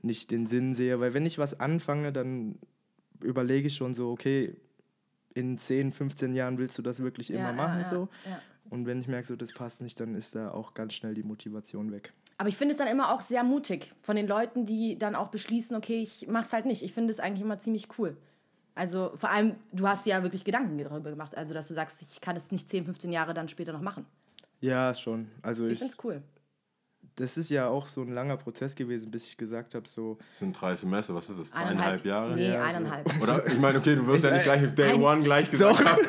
nicht 0.03 0.31
den 0.31 0.47
Sinn 0.47 0.75
sehe, 0.75 1.00
weil 1.00 1.15
wenn 1.15 1.26
ich 1.26 1.38
was 1.38 1.59
anfange, 1.59 2.12
dann 2.12 2.59
überlege 3.23 3.67
ich 3.67 3.75
schon 3.75 3.94
so, 3.94 4.11
okay, 4.11 4.56
in 5.35 5.59
10, 5.59 5.93
15 5.93 6.35
Jahren 6.35 6.59
willst 6.59 6.76
du 6.79 6.82
das 6.82 7.00
wirklich 7.00 7.31
immer 7.31 7.50
Ja, 7.50 7.53
machen 7.53 7.81
ja, 7.81 7.82
ja, 7.82 7.88
so. 7.88 8.09
ja. 8.26 8.41
Und 8.71 8.87
wenn 8.87 9.00
ich 9.00 9.09
merke, 9.09 9.26
so 9.26 9.37
das 9.37 9.53
passt 9.53 9.81
nicht, 9.81 9.99
dann 9.99 10.14
ist 10.14 10.35
da 10.35 10.50
auch 10.50 10.75
ganz 10.75 10.94
schnell 10.94 11.14
die 11.14 11.23
Motivation 11.23 11.91
weg. 11.91 12.12
Aber 12.37 12.49
ich 12.49 12.56
finde 12.56 12.73
es 12.73 12.79
dann 12.79 12.88
immer 12.88 13.12
auch 13.12 13.21
sehr 13.21 13.43
mutig 13.43 13.94
von 14.03 14.14
den 14.14 14.26
Leuten, 14.29 14.64
die 14.67 14.99
dann 14.99 15.14
auch 15.14 15.29
beschließen, 15.29 15.76
okay, 15.76 16.03
ich 16.03 16.26
mach's 16.29 16.53
halt 16.53 16.67
nicht. 16.67 16.82
Ich 16.82 16.93
finde 16.93 17.11
es 17.11 17.19
eigentlich 17.19 17.43
immer 17.43 17.59
ziemlich 17.59 17.88
cool. 17.99 18.17
Also 18.78 19.12
vor 19.16 19.30
allem, 19.30 19.56
du 19.72 19.86
hast 19.88 20.06
dir 20.06 20.10
ja 20.10 20.22
wirklich 20.22 20.44
Gedanken 20.44 20.78
darüber 20.78 21.10
gemacht, 21.10 21.36
also 21.36 21.52
dass 21.52 21.69
du 21.69 21.75
sagst, 21.75 22.00
ich 22.02 22.20
kann 22.20 22.36
es 22.36 22.50
nicht 22.52 22.69
10, 22.69 22.84
15 22.84 23.10
Jahre 23.12 23.34
dann 23.34 23.48
später 23.48 23.72
noch 23.72 23.82
machen. 23.82 24.06
Ja, 24.60 24.94
schon. 24.94 25.28
Also 25.42 25.66
Ich 25.66 25.72
ich, 25.75 25.78
finde 25.78 25.94
es 25.98 26.04
cool. 26.04 26.22
das 27.16 27.36
ist 27.36 27.50
ja 27.50 27.66
auch 27.69 27.86
so 27.86 28.02
ein 28.02 28.12
langer 28.12 28.36
Prozess 28.36 28.75
gewesen, 28.75 29.10
bis 29.10 29.26
ich 29.26 29.36
gesagt 29.36 29.75
habe, 29.75 29.88
so, 29.88 30.19
Das 30.30 30.38
sind 30.40 30.52
drei 30.60 30.75
Semester, 30.76 31.14
was 31.14 31.28
ist 31.28 31.40
das? 31.40 31.52
Eineinhalb. 31.52 32.02
Dreieinhalb 32.02 32.06
Jahre? 32.06 32.34
Nee, 32.34 32.48
Ja, 32.52 32.62
so. 32.70 32.76
eineinhalb. 32.76 33.06
Oder 33.22 33.46
ich 33.46 33.58
meine, 33.58 33.78
okay, 33.78 33.96
du 33.96 34.06
wirst 34.06 34.25
ja 34.25 34.30
nicht 34.30 34.44
gleich 34.44 34.60
mit 34.62 34.78
Day 34.78 34.92
Ein- 34.92 35.02
One 35.02 35.22
gleich 35.22 35.50
gesagt 35.50 35.84
haben. 35.84 36.02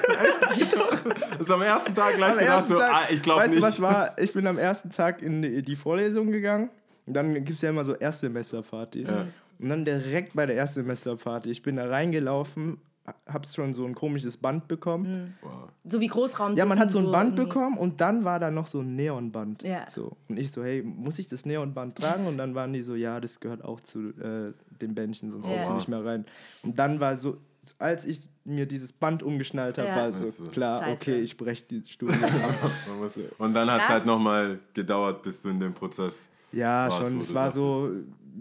Das 1.31 1.41
ist 1.47 1.51
am 1.51 1.61
ersten 1.61 1.95
Tag 1.95 2.15
gleich 2.15 2.31
Am 2.33 2.37
gedacht, 2.37 2.53
ersten 2.55 2.69
so, 2.69 2.77
Tag- 2.79 2.93
ah, 2.93 3.01
ich 3.09 3.21
glaube 3.21 3.41
weißt 3.41 3.49
nicht. 3.51 3.63
du, 3.63 3.67
was 3.67 3.81
war? 3.81 4.19
Ich 4.19 4.33
bin 4.33 4.45
am 4.45 4.57
ersten 4.57 4.89
Tag 4.89 5.21
in 5.21 5.41
die, 5.41 5.61
die 5.61 5.75
Vorlesung 5.75 6.31
gegangen. 6.31 6.69
Und 7.05 7.13
dann 7.13 7.33
gibt 7.33 7.51
es 7.51 7.61
ja 7.61 7.69
immer 7.69 7.85
so 7.85 7.95
Erstsemesterpartys. 7.95 9.09
Ja. 9.09 9.27
Und 9.59 9.69
dann 9.69 9.85
direkt 9.85 10.33
bei 10.35 10.45
der 10.45 10.55
Erstsemesterparty, 10.55 11.49
ich 11.51 11.61
bin 11.61 11.75
da 11.75 11.87
reingelaufen, 11.87 12.77
hab 13.25 13.47
schon 13.47 13.73
so 13.73 13.85
ein 13.85 13.95
komisches 13.95 14.37
Band 14.37 14.67
bekommen. 14.67 15.35
Wow. 15.41 15.69
So 15.83 15.99
wie 15.99 16.07
Großraum. 16.07 16.55
Ja, 16.55 16.65
man 16.65 16.79
hat 16.79 16.91
so 16.91 16.99
ein 16.99 17.11
Band 17.11 17.31
irgendwie. 17.33 17.45
bekommen 17.45 17.77
und 17.77 17.99
dann 18.01 18.23
war 18.23 18.39
da 18.39 18.51
noch 18.51 18.67
so 18.67 18.81
ein 18.81 18.95
Neonband. 18.95 19.63
Ja. 19.63 19.89
So. 19.89 20.15
Und 20.27 20.37
ich 20.37 20.51
so, 20.51 20.63
hey, 20.63 20.83
muss 20.83 21.17
ich 21.19 21.27
das 21.27 21.45
Neonband 21.45 21.95
tragen? 21.97 22.27
Und 22.27 22.37
dann 22.37 22.53
waren 22.55 22.71
die 22.71 22.81
so, 22.81 22.95
ja, 22.95 23.19
das 23.19 23.39
gehört 23.39 23.63
auch 23.65 23.81
zu 23.81 24.09
äh, 24.19 24.53
den 24.81 24.93
Bändchen, 24.95 25.31
sonst 25.31 25.45
Ja. 25.47 25.53
kommst 25.53 25.69
du 25.69 25.73
nicht 25.73 25.87
mehr 25.87 26.05
rein. 26.05 26.25
Und 26.61 26.77
dann 26.77 26.99
war 26.99 27.17
so, 27.17 27.37
als 27.79 28.05
ich 28.05 28.29
mir 28.45 28.65
dieses 28.67 28.93
Band 28.93 29.23
umgeschnallt 29.23 29.77
habe, 29.77 29.87
Ja. 29.87 29.95
war 29.95 30.17
so 30.17 30.25
Weißt 30.25 30.39
du, 30.39 30.43
klar, 30.47 30.79
Scheiße. 30.79 30.91
okay, 30.93 31.19
ich 31.19 31.35
breche 31.35 31.65
die 31.65 31.83
Studie 31.91 32.13
Und 33.39 33.53
dann 33.53 33.69
hat 33.71 33.81
es 33.81 33.89
halt 33.89 34.05
nochmal 34.05 34.59
gedauert, 34.73 35.23
bis 35.23 35.41
du 35.41 35.49
in 35.49 35.59
dem 35.59 35.73
Prozess. 35.73 36.27
Ja, 36.51 36.89
war's, 36.89 36.97
schon. 36.97 37.19
Es 37.19 37.33
war 37.33 37.51
so, 37.51 37.91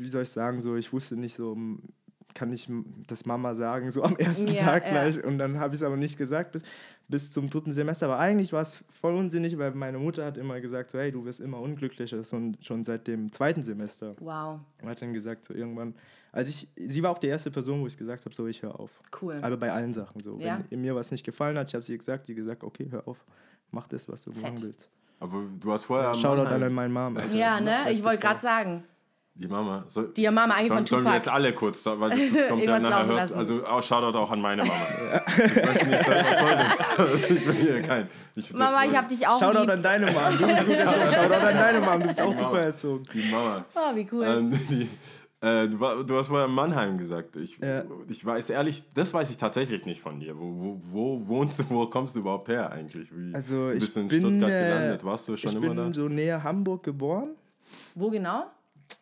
wie 0.00 0.08
soll 0.08 0.22
ich 0.22 0.30
sagen, 0.30 0.60
so, 0.60 0.76
ich 0.76 0.92
wusste 0.92 1.16
nicht 1.16 1.34
so, 1.34 1.56
kann 2.34 2.52
ich 2.52 2.70
das 3.06 3.26
Mama 3.26 3.54
sagen, 3.54 3.90
so 3.90 4.02
am 4.02 4.16
ersten 4.18 4.48
Ja, 4.48 4.62
Tag 4.62 4.84
ja. 4.84 4.90
gleich. 4.90 5.22
Und 5.24 5.38
dann 5.38 5.58
habe 5.58 5.74
ich 5.74 5.80
es 5.80 5.86
aber 5.86 5.96
nicht 5.96 6.16
gesagt 6.16 6.52
bis, 6.52 6.62
bis 7.08 7.32
zum 7.32 7.48
dritten 7.48 7.72
Semester. 7.72 8.06
Aber 8.06 8.18
eigentlich 8.18 8.52
war 8.52 8.62
es 8.62 8.82
voll 9.00 9.14
unsinnig, 9.14 9.58
weil 9.58 9.72
meine 9.72 9.98
Mutter 9.98 10.24
hat 10.24 10.36
immer 10.38 10.60
gesagt, 10.60 10.90
so, 10.90 10.98
hey, 10.98 11.10
du 11.10 11.24
wirst 11.24 11.40
immer 11.40 11.60
unglücklicher, 11.60 12.22
schon, 12.22 12.56
schon 12.60 12.84
seit 12.84 13.06
dem 13.06 13.32
zweiten 13.32 13.62
Semester. 13.62 14.14
Wow, 14.20 14.60
Und 14.82 14.88
hat 14.88 15.02
dann 15.02 15.12
gesagt, 15.14 15.44
so 15.46 15.54
irgendwann, 15.54 15.94
also 16.30 16.50
ich, 16.50 16.68
sie 16.76 17.02
war 17.02 17.10
auch 17.10 17.18
die 17.18 17.28
erste 17.28 17.50
Person, 17.50 17.80
wo 17.80 17.86
ich 17.86 17.96
gesagt 17.96 18.24
habe, 18.24 18.34
so, 18.34 18.46
ich 18.46 18.62
höre 18.62 18.78
auf. 18.78 18.90
cool. 19.22 19.38
Aber 19.42 19.56
bei 19.56 19.72
allen 19.72 19.94
Sachen 19.94 20.20
so. 20.20 20.36
Ja. 20.38 20.60
Wenn 20.68 20.82
mir 20.82 20.94
was 20.94 21.10
nicht 21.10 21.24
gefallen 21.24 21.56
hat, 21.58 21.68
ich 21.68 21.74
habe 21.74 21.84
sie 21.84 21.96
gesagt, 21.96 22.28
die 22.28 22.34
gesagt, 22.34 22.62
okay, 22.62 22.86
hör 22.90 23.08
auf, 23.08 23.24
mach 23.70 23.86
das, 23.86 24.08
was 24.08 24.22
du 24.24 24.30
machen 24.32 24.62
willst. 24.62 24.88
Aber 25.20 25.42
du 25.58 25.72
hast 25.72 25.84
vorher. 25.84 26.14
Shoutout 26.14 26.42
an 26.48 26.72
meine 26.72 26.92
Mom. 26.92 27.16
Alter. 27.16 27.34
ja, 27.34 27.60
ne? 27.60 27.90
Ich 27.90 28.04
wollte 28.04 28.20
gerade 28.20 28.38
sagen. 28.38 28.84
Die 29.40 29.46
Mama. 29.46 29.84
Soll, 29.86 30.08
Die 30.16 30.28
Mama 30.28 30.54
eigentlich 30.54 30.68
sollen, 30.68 30.78
von 30.78 30.86
sollen 30.86 31.04
wir 31.04 31.10
Tupac. 31.10 31.16
jetzt 31.16 31.28
alle 31.28 31.52
kurz, 31.52 31.86
weil 31.86 32.10
das, 32.10 32.18
das 32.34 32.48
kommt 32.48 32.64
ja 32.64 32.78
nachher 32.80 33.06
hört. 33.06 33.32
Also 33.32 33.64
auch 33.66 33.82
Shoutout 33.82 34.18
auch 34.18 34.30
an 34.32 34.40
meine 34.40 34.62
Mama. 34.64 34.86
Ich 35.36 35.38
möchte 35.54 35.86
nicht, 35.86 36.08
was 36.08 36.38
soll 36.40 36.56
das? 37.06 37.30
Ich 37.30 37.44
bin 37.44 37.52
hier 37.54 37.82
kein. 37.82 38.08
Ich, 38.34 38.52
Mama, 38.52 38.84
ich 38.84 38.96
hab 38.96 39.06
dich 39.06 39.26
auch 39.28 39.38
Shoutout 39.38 39.60
lieb. 39.60 39.70
an 39.70 39.82
deine 39.82 40.06
Mom. 40.06 40.22
Du 40.38 40.46
bist 40.48 40.66
gut 40.66 40.74
erzogen. 40.74 41.10
Shoutout 41.12 41.34
an 41.34 41.54
deine 41.56 41.80
Mom. 41.80 42.00
Du 42.00 42.06
bist 42.08 42.20
auch 42.20 42.32
super 42.32 42.58
erzogen. 42.60 43.04
Die 43.14 43.30
Mama. 43.30 43.64
Oh, 43.76 43.94
wie 43.94 44.08
cool. 44.10 44.24
Ähm, 44.26 44.50
die, 44.70 44.88
äh, 45.40 45.68
du, 45.68 45.78
war, 45.78 46.02
du 46.02 46.16
hast 46.18 46.26
vorher 46.26 46.48
Mannheim 46.48 46.98
gesagt. 46.98 47.36
Ich, 47.36 47.58
Ja. 47.58 47.84
ich 48.08 48.26
weiß 48.26 48.50
ehrlich, 48.50 48.82
das 48.92 49.14
weiß 49.14 49.30
ich 49.30 49.36
tatsächlich 49.36 49.86
nicht 49.86 50.00
von 50.02 50.18
dir. 50.18 50.36
Wo, 50.36 50.42
wo, 50.58 50.80
wo 50.90 51.28
wohnst 51.28 51.60
du, 51.60 51.64
wo 51.70 51.86
kommst 51.86 52.16
du 52.16 52.20
überhaupt 52.20 52.48
her 52.48 52.72
eigentlich? 52.72 53.08
Wie, 53.14 53.32
Also 53.32 53.68
du 53.68 53.74
ich 53.74 53.80
bist 53.84 53.96
in 53.98 54.08
bin, 54.08 54.20
Stuttgart 54.20 54.50
äh, 54.50 54.68
gelandet. 54.68 55.04
Warst 55.04 55.28
du 55.28 55.36
schon 55.36 55.50
ich 55.50 55.56
immer 55.56 55.68
bin 55.68 55.76
da? 55.76 55.94
so 55.94 56.08
näher 56.08 56.42
Hamburg 56.42 56.82
geboren. 56.82 57.36
Wo 57.94 58.10
genau? 58.10 58.46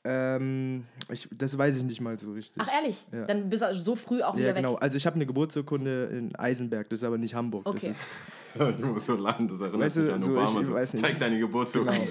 Ähm, 0.04 0.84
ich, 1.10 1.28
das 1.36 1.56
weiß 1.56 1.76
ich 1.76 1.82
nicht 1.84 2.00
mal 2.00 2.18
so 2.18 2.32
richtig. 2.32 2.62
Ach, 2.64 2.72
ehrlich? 2.72 3.06
Ja. 3.12 3.26
Dann 3.26 3.48
bist 3.48 3.62
du 3.62 3.74
so 3.74 3.94
früh 3.96 4.22
auch 4.22 4.34
ja, 4.34 4.40
wieder 4.40 4.52
genau. 4.54 4.72
weg. 4.74 4.82
Also 4.82 4.96
ich 4.96 5.06
habe 5.06 5.16
eine 5.16 5.26
Geburtsurkunde 5.26 6.06
in 6.06 6.34
Eisenberg, 6.36 6.88
das 6.90 7.00
ist 7.00 7.04
aber 7.04 7.18
nicht 7.18 7.34
Hamburg. 7.34 7.66
Okay. 7.68 7.88
Das 7.88 7.98
ist, 8.00 8.18
du 8.80 8.86
musst 8.86 9.06
so 9.06 9.16
lachen, 9.16 9.48
das 9.48 9.60
erinnert 9.60 9.80
Weißt 9.80 9.96
du, 9.96 10.00
mich 10.02 10.12
an 10.12 10.22
so, 10.22 10.32
Obama. 10.32 10.60
ich 10.60 10.66
so, 10.66 10.72
weiß 10.74 10.92
nicht. 10.94 11.04
Zeig 11.04 11.18
deine 11.18 11.38
Geburtsurkunde. 11.38 11.98
Genau. 11.98 12.10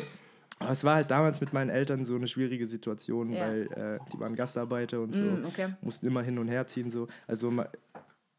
aber 0.60 0.72
es 0.72 0.84
war 0.84 0.96
halt 0.96 1.12
damals 1.12 1.42
mit 1.42 1.54
meinen 1.54 1.70
Eltern 1.70 2.06
so 2.06 2.16
eine 2.16 2.28
schwierige 2.28 2.68
Situation, 2.68 3.32
Ja. 3.32 3.42
weil 3.48 3.62
äh, 3.74 4.00
die 4.14 4.20
waren 4.20 4.36
Gastarbeiter 4.36 5.02
und 5.02 5.14
so, 5.16 5.22
Mm, 5.24 5.46
okay. 5.46 5.68
mussten 5.82 6.06
immer 6.08 6.22
hin 6.24 6.38
und 6.40 6.48
her 6.48 6.68
ziehen. 6.68 6.92
So. 6.92 7.08
Also 7.28 7.52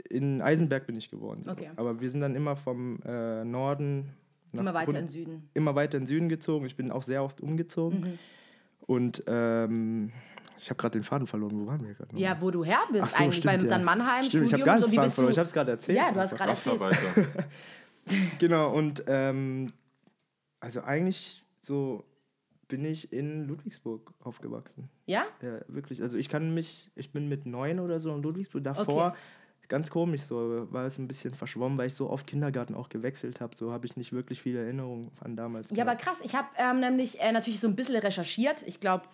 in 0.08 0.40
Eisenberg 0.40 0.86
bin 0.86 0.96
ich 0.96 1.10
geboren. 1.10 1.42
So. 1.44 1.50
Okay. 1.52 1.70
Aber 1.76 2.00
wir 2.00 2.08
sind 2.10 2.20
dann 2.20 2.34
immer 2.36 2.56
vom 2.56 3.00
äh, 3.04 3.44
Norden 3.44 4.10
nach 4.52 4.60
Immer 4.60 4.74
weiter 4.74 4.84
Grund- 4.86 4.98
in 4.98 5.04
den 5.04 5.08
Süden. 5.08 5.50
immer 5.54 5.74
weiter 5.74 5.98
in 5.98 6.04
den 6.04 6.08
Süden 6.08 6.28
gezogen. 6.28 6.64
Ich 6.66 6.76
bin 6.76 6.90
auch 6.90 7.02
sehr 7.02 7.22
oft 7.24 7.40
umgezogen. 7.40 8.00
Mhm. 8.00 8.18
Und 8.86 9.22
ähm, 9.26 10.12
ich 10.58 10.70
habe 10.70 10.78
gerade 10.78 10.98
den 10.98 11.02
Faden 11.02 11.26
verloren. 11.26 11.60
Wo 11.60 11.66
waren 11.66 11.84
wir 11.84 11.94
gerade? 11.94 12.14
noch? 12.14 12.20
Ja, 12.20 12.40
wo 12.40 12.50
du 12.50 12.64
her 12.64 12.80
bist 12.90 13.10
so, 13.10 13.22
eigentlich, 13.22 13.36
stimmt, 13.36 13.54
weil 13.54 13.62
ja. 13.62 13.68
dann 13.68 13.84
Mannheim, 13.84 14.24
Stimmt, 14.24 14.44
ich 14.44 14.48
Studium 14.48 14.52
habe 14.52 14.64
gar 14.64 14.74
und 14.74 14.80
nicht 14.80 14.86
so, 14.86 14.92
wie 14.92 14.96
Faden 14.96 15.06
bist 15.08 15.18
du? 15.18 15.28
Ich 15.28 15.38
habe 15.38 15.46
es 15.46 15.52
gerade 15.52 15.70
erzählt. 15.72 15.98
Ja, 15.98 16.12
du 16.12 16.20
hast 16.20 16.36
gerade 16.36 16.50
erzählt. 16.50 16.80
Genau, 18.38 18.72
und 18.72 19.02
ähm, 19.08 19.72
also 20.60 20.80
eigentlich 20.82 21.44
so 21.60 22.04
bin 22.68 22.84
ich 22.84 23.12
in 23.12 23.46
Ludwigsburg 23.46 24.12
aufgewachsen. 24.20 24.88
Ja? 25.06 25.24
Ja, 25.42 25.60
wirklich. 25.68 26.02
Also 26.02 26.16
ich 26.16 26.28
kann 26.28 26.54
mich, 26.54 26.90
ich 26.94 27.12
bin 27.12 27.28
mit 27.28 27.46
neun 27.46 27.80
oder 27.80 28.00
so 28.00 28.14
in 28.14 28.22
Ludwigsburg. 28.22 28.64
Davor, 28.64 29.08
Okay. 29.08 29.18
Ganz 29.68 29.90
komisch 29.90 30.22
so, 30.22 30.66
war 30.70 30.86
es 30.86 30.98
ein 30.98 31.08
bisschen 31.08 31.34
verschwommen, 31.34 31.78
weil 31.78 31.88
ich 31.88 31.94
so 31.94 32.10
oft 32.10 32.26
Kindergarten 32.26 32.74
auch 32.74 32.88
gewechselt 32.88 33.40
habe. 33.40 33.54
So 33.54 33.72
habe 33.72 33.86
ich 33.86 33.96
nicht 33.96 34.12
wirklich 34.12 34.40
viele 34.42 34.62
Erinnerungen 34.62 35.10
an 35.20 35.36
damals. 35.36 35.70
Ja, 35.70 35.84
aber 35.84 35.96
krass. 35.96 36.20
Ich 36.22 36.34
habe 36.34 36.48
ähm, 36.56 36.80
nämlich 36.80 37.20
äh, 37.20 37.32
natürlich 37.32 37.60
so 37.60 37.68
ein 37.68 37.76
bisschen 37.76 37.96
recherchiert. 37.96 38.62
Ich 38.66 38.80
glaube, 38.80 39.04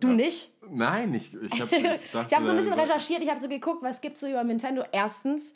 du 0.00 0.12
nicht. 0.12 0.52
Nein, 0.68 1.14
ich, 1.14 1.34
ich 1.34 1.60
habe 1.60 1.74
Ich 1.76 2.34
habe 2.34 2.44
so 2.44 2.50
ein 2.50 2.56
bisschen 2.56 2.72
recherchiert. 2.72 3.22
Ich 3.22 3.30
habe 3.30 3.40
so 3.40 3.48
geguckt, 3.48 3.82
was 3.82 4.00
gibt 4.00 4.16
es 4.16 4.20
so 4.20 4.28
über 4.28 4.44
Nintendo. 4.44 4.84
Erstens, 4.92 5.54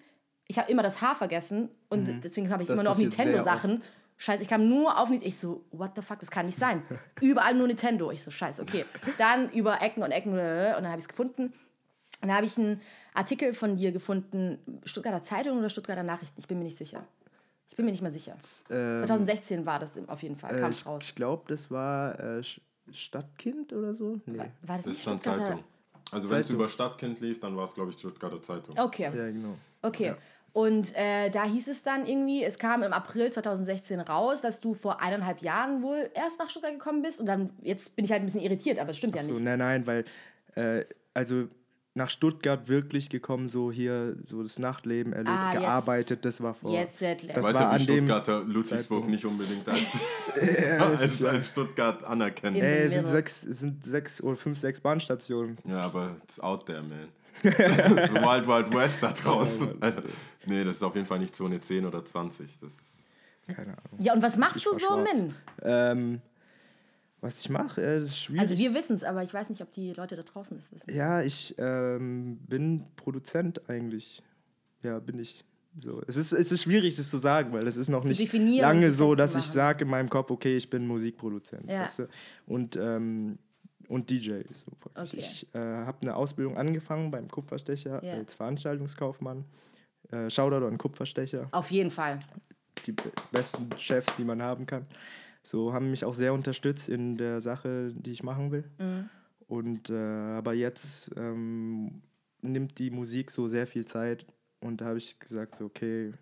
ich 0.49 0.59
habe 0.59 0.71
immer 0.71 0.83
das 0.83 1.01
H 1.01 1.15
vergessen 1.15 1.71
und 1.89 2.23
deswegen 2.25 2.51
habe 2.51 2.63
ich 2.63 2.69
Mhm. 2.69 2.73
Das 2.73 2.81
immer 2.81 2.85
nur 2.85 2.93
auf 2.93 2.99
Nintendo-Sachen. 2.99 3.81
Scheiße, 4.19 4.43
ich 4.43 4.49
kam 4.49 4.69
nur 4.69 4.99
auf 4.99 5.11
Nintendo. 5.11 5.29
Ich 5.29 5.39
so, 5.39 5.65
what 5.73 5.91
the 5.95 6.01
fuck, 6.01 6.19
das 6.21 6.31
kann 6.31 6.47
nicht 6.47 6.59
sein. 6.59 6.83
Überall 7.21 7.55
nur 7.55 7.67
Nintendo. 7.67 8.11
Ich 8.11 8.23
so, 8.23 8.31
scheiße, 8.31 8.63
okay. 8.63 8.87
Dann 9.19 9.51
über 9.51 9.83
Ecken 9.83 10.03
und 10.03 10.11
Ecken 10.11 10.33
und 10.33 10.39
dann 10.39 10.89
habe 10.89 10.99
ich 10.99 11.05
es 11.05 11.09
gefunden. 11.09 11.53
Und 12.23 12.29
dann 12.29 12.37
habe 12.37 12.47
ich 12.47 12.57
einen 12.59 12.81
Artikel 13.15 13.55
von 13.55 13.77
dir 13.77 13.93
gefunden, 13.93 14.59
Stuttgarter 14.85 15.23
Zeitung 15.23 15.59
oder 15.59 15.69
Stuttgarter 15.69 16.03
Nachrichten, 16.03 16.41
ich 16.41 16.47
bin 16.49 16.59
mir 16.59 16.65
nicht 16.65 16.79
sicher. 16.79 17.07
Ich 17.69 17.77
bin 17.77 17.85
mir 17.85 17.91
nicht 17.91 18.03
mal 18.03 18.13
sicher. 18.13 18.37
Ähm, 18.71 18.99
2016 19.01 19.67
war 19.67 19.79
das 19.79 19.99
auf 20.09 20.23
jeden 20.23 20.37
Fall, 20.37 20.57
kam 20.59 20.71
äh, 20.71 20.73
ich 20.75 20.87
raus. 20.87 21.03
ich 21.05 21.15
glaube, 21.15 21.45
das 21.49 21.71
war 21.71 22.19
äh, 22.19 22.43
Stadtkind 22.93 23.73
oder 23.73 23.93
so. 23.95 24.21
Nee. 24.27 24.39
War 24.39 24.77
das 24.77 24.77
Das 24.77 24.87
nicht 24.87 24.97
ist 24.99 25.03
schon 25.03 25.13
Stuttgarter? 25.21 25.43
Zeitung. 25.49 25.65
Also 26.13 26.31
wenn 26.31 26.41
es 26.41 26.51
über 26.51 26.69
Stadtkind 26.69 27.21
lief, 27.21 27.41
dann 27.41 27.57
war 27.57 27.65
es, 27.65 27.75
glaube 27.75 27.91
ich, 27.91 27.99
Stuttgarter 27.99 28.41
Zeitung. 28.41 28.79
Okay. 28.79 29.05
Ja, 29.05 29.11
genau. 29.11 29.57
Okay. 29.83 30.15
Und 30.53 30.95
äh, 30.97 31.29
da 31.29 31.45
hieß 31.45 31.69
es 31.69 31.83
dann 31.83 32.07
irgendwie, 32.07 32.43
es 32.43 32.57
kam 32.59 32.83
im 32.83 32.93
April 32.93 33.31
2016 33.31 34.01
raus, 34.01 34.41
dass 34.41 34.61
du 34.61 34.73
vor 34.73 35.01
eineinhalb 35.03 35.43
Jahren 35.43 35.83
wohl 35.83 36.09
erst 36.15 36.39
nach 36.39 36.49
Stuttgart 36.49 36.73
gekommen 36.73 37.03
bist. 37.03 37.21
Und 37.21 37.27
dann, 37.27 37.51
jetzt 37.63 37.95
bin 37.97 38.05
ich 38.07 38.13
halt 38.13 38.23
ein 38.23 38.25
bisschen 38.27 38.41
irritiert, 38.41 38.79
aber 38.79 38.91
es 38.91 38.97
stimmt 38.97 39.17
ja 39.17 39.23
So, 39.23 39.33
nicht. 39.33 39.43
nein, 39.43 39.59
nein, 39.59 39.87
weil, 39.87 40.05
äh, 40.55 40.85
also 41.13 41.49
nach 41.97 42.11
Stuttgart 42.11 42.69
wirklich 42.69 43.09
gekommen, 43.09 43.49
so 43.49 43.73
hier, 43.73 44.17
so 44.27 44.43
das 44.43 44.59
Nachtleben 44.59 45.13
erlebt, 45.15 45.31
Ah, 45.31 45.51
jetzt- 45.53 45.61
gearbeitet, 45.63 46.25
das 46.27 46.43
war 46.43 46.53
vor. 46.55 46.71
Jetzt 46.71 46.99
Settler. 46.99 47.33
Das 47.33 47.43
weißt 47.45 47.55
war 47.55 47.63
du, 47.63 47.71
wie 47.71 47.75
an 47.81 47.87
dem 47.87 48.05
Stuttgarter 48.07 48.41
Ludwigsburg 48.45 48.79
Zeitpunkt. 48.79 49.09
nicht 49.11 49.25
unbedingt 49.25 49.69
als, 50.81 51.01
als, 51.01 51.25
als 51.25 51.47
Stuttgart 51.49 52.05
anerkennen. 52.05 52.57
Ey, 52.57 52.85
es 52.85 52.93
sind 52.93 53.09
sechs, 53.09 53.45
es 53.45 53.61
sind 53.61 53.83
sechs 53.83 54.21
oder 54.23 54.37
fünf, 54.37 54.59
sechs 54.59 54.81
Bahnstationen. 54.81 55.57
Ja, 55.65 55.81
aber 55.81 56.17
it's 56.23 56.39
out 56.39 56.67
there, 56.67 56.83
man. 56.83 57.09
so 57.43 57.49
Wild 57.51 58.47
Wild 58.47 58.75
West 58.75 59.03
da 59.03 59.13
draußen. 59.13 59.83
Alter. 59.83 60.03
Nee, 60.47 60.65
das 60.65 60.77
ist 60.77 60.83
auf 60.83 60.95
jeden 60.95 61.07
Fall 61.07 61.19
nicht 61.19 61.35
Zone 61.37 61.61
10 61.61 61.85
oder 61.87 62.05
20. 62.05 62.59
Das 62.61 62.71
ist 62.73 62.77
Keine 63.47 63.69
Ahnung. 63.69 63.77
Ja, 63.99 64.13
und 64.15 64.23
was 64.23 64.37
machst 64.37 64.57
Ich 64.59 64.65
du 64.65 64.79
so. 64.79 64.97
Min? 64.99 65.35
Ähm, 65.63 66.21
was 67.21 67.41
ich 67.41 67.49
mache, 67.49 67.81
das 67.83 68.03
ist 68.05 68.19
schwierig. 68.21 68.43
Also 68.43 68.59
wir 68.59 68.75
wissen 68.75 68.95
es, 68.97 69.03
aber 69.05 69.23
ich 69.23 69.33
weiß 69.33 69.49
nicht, 69.51 69.63
ob 69.63 69.73
die 69.73 69.93
Leute 69.93 70.17
da 70.17 70.23
draußen 70.23 70.57
es 70.59 70.71
wissen. 70.73 70.95
Ja, 70.95 71.23
ich 71.23 71.55
ähm, 71.59 72.39
bin 72.47 72.85
Produzent 72.97 73.69
eigentlich. 73.69 74.23
Ja, 74.83 74.99
bin 74.99 75.19
ich. 75.19 75.45
So. 75.79 76.03
Es, 76.07 76.17
ist, 76.17 76.33
es 76.33 76.53
ist 76.53 76.63
schwierig, 76.63 76.97
das 76.97 77.11
zu 77.11 77.19
sagen, 77.19 77.53
weil 77.53 77.67
es 77.67 77.77
ist 77.77 77.89
noch 77.89 78.03
nicht 78.05 78.33
lange 78.61 78.93
so, 78.93 79.15
dass 79.15 79.35
ich 79.37 79.45
sage 79.45 79.85
in 79.85 79.91
meinem 79.91 80.09
Kopf, 80.09 80.31
okay, 80.31 80.57
ich 80.57 80.71
bin 80.71 80.87
Musikproduzent. 80.87 81.69
Ja. 81.71 81.83
Weißt 81.83 81.99
du? 82.01 82.07
Und, 82.47 82.77
ähm, 82.77 83.39
und 83.89 84.09
DJ. 84.09 84.41
So. 84.55 84.67
Okay. 84.95 85.17
Ich 85.19 85.47
äh, 85.55 85.59
habe 85.59 85.99
eine 86.03 86.17
Ausbildung 86.17 86.57
angefangen 86.57 87.11
beim 87.11 87.29
Kupferstecher 87.29 88.03
Ja. 88.03 88.15
als 88.15 88.33
Veranstaltungskaufmann. 88.35 89.45
Äh, 90.13 90.31
Shoutout 90.31 90.65
an 90.67 90.79
Kupferstecher. 90.79 91.49
Auf 91.53 91.71
jeden 91.71 91.91
Fall. 91.91 92.21
die 92.87 92.93
be- 92.93 93.03
besten 93.33 93.69
Chefs, 93.77 94.15
die 94.17 94.25
man 94.25 94.41
haben 94.41 94.65
kann. 94.67 94.87
So 95.47 95.73
haben 95.73 95.93
mich 95.93 96.05
auch 96.05 96.15
sehr 96.15 96.35
unterstützt 96.35 96.89
in 96.89 97.17
der 97.19 97.41
Sache, 97.41 97.93
die 97.95 98.11
ich 98.11 98.25
machen 98.25 98.51
will. 98.51 98.65
Mhm. 98.81 99.09
Und 99.47 99.91
äh, 99.91 99.95
aber 99.95 100.55
jetzt 100.55 101.13
ähm, 101.17 102.03
nimmt 102.43 102.79
die 102.79 102.91
Musik 102.91 103.31
so 103.31 103.47
sehr 103.47 103.69
viel 103.69 103.87
Zeit 103.87 104.27
und 104.61 104.81
da 104.81 104.87
habe 104.87 104.99
ich 104.99 105.21
gesagt, 105.21 105.57
so, 105.57 105.67
okay. 105.67 106.13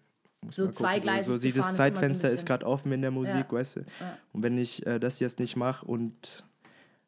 Muss 0.42 0.56
So 0.56 0.64
gucken, 0.64 0.76
zweigleisig 0.76 1.26
so, 1.26 1.32
so 1.38 1.48
ist 1.48 1.56
immer 1.56 1.64
so 1.64 1.72
Zeitfenster 1.72 2.30
ist 2.30 2.44
gerade 2.46 2.66
offen 2.66 2.92
in 2.92 3.00
der 3.00 3.10
Musik, 3.10 3.46
Ja. 3.48 3.52
weißt 3.52 3.76
du. 3.76 3.80
Ja. 3.80 4.18
Und 4.34 4.42
wenn 4.42 4.58
ich 4.58 4.86
äh, 4.86 5.00
das 5.00 5.20
jetzt 5.20 5.38
nicht 5.38 5.56
mache 5.56 5.86
und 5.86 6.44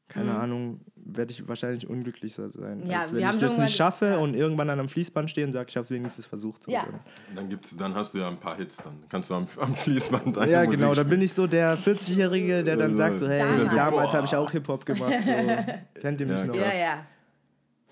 keine 0.08 0.30
Mhm. 0.32 0.36
Ahnung, 0.36 0.80
werde 0.94 1.32
ich 1.32 1.46
wahrscheinlich 1.48 1.88
unglücklicher 1.88 2.48
sein. 2.48 2.82
Ja, 2.86 3.00
als 3.00 3.12
wenn 3.12 3.28
ich 3.28 3.38
das 3.38 3.58
nicht 3.58 3.74
schaffe 3.76 4.06
ja. 4.06 4.16
und 4.18 4.34
irgendwann 4.34 4.70
an 4.70 4.78
einem 4.78 4.88
Fließband 4.88 5.30
stehe 5.30 5.46
und 5.46 5.52
sage, 5.52 5.66
ich 5.68 5.76
habe 5.76 5.84
es 5.84 5.90
wenigstens 5.90 6.26
versucht. 6.26 6.64
So. 6.64 6.70
Ja. 6.72 6.86
dann, 7.34 7.48
gibt's, 7.48 7.76
dann 7.76 7.94
hast 7.94 8.14
du 8.14 8.18
ja 8.18 8.28
ein 8.28 8.38
paar 8.38 8.56
Hits. 8.56 8.76
Dann 8.78 8.94
kannst 9.08 9.30
du 9.30 9.34
am, 9.34 9.46
am 9.60 9.74
Fließband 9.74 10.36
deine 10.36 10.50
Ja, 10.50 10.64
Musik 10.64 10.78
genau, 10.80 10.94
dann 10.94 11.08
bin 11.08 11.22
ich 11.22 11.32
so 11.32 11.46
der 11.46 11.76
40-Jährige, 11.78 12.62
der 12.64 12.76
dann 12.76 12.82
Also, 12.90 12.96
sagt 12.96 13.20
so, 13.20 13.28
hey, 13.28 13.40
Damals. 13.40 13.74
damals 13.74 14.14
habe 14.14 14.26
ich 14.26 14.36
auch 14.36 14.50
Hip-Hop 14.50 14.84
gemacht. 14.86 15.12
So. 15.24 15.32
Kennt 16.00 16.20
ihr 16.20 16.26
mich 16.26 16.40
Ja, 16.40 16.46
noch? 16.46 16.54
Ja, 16.56 16.74
ja. 16.74 17.06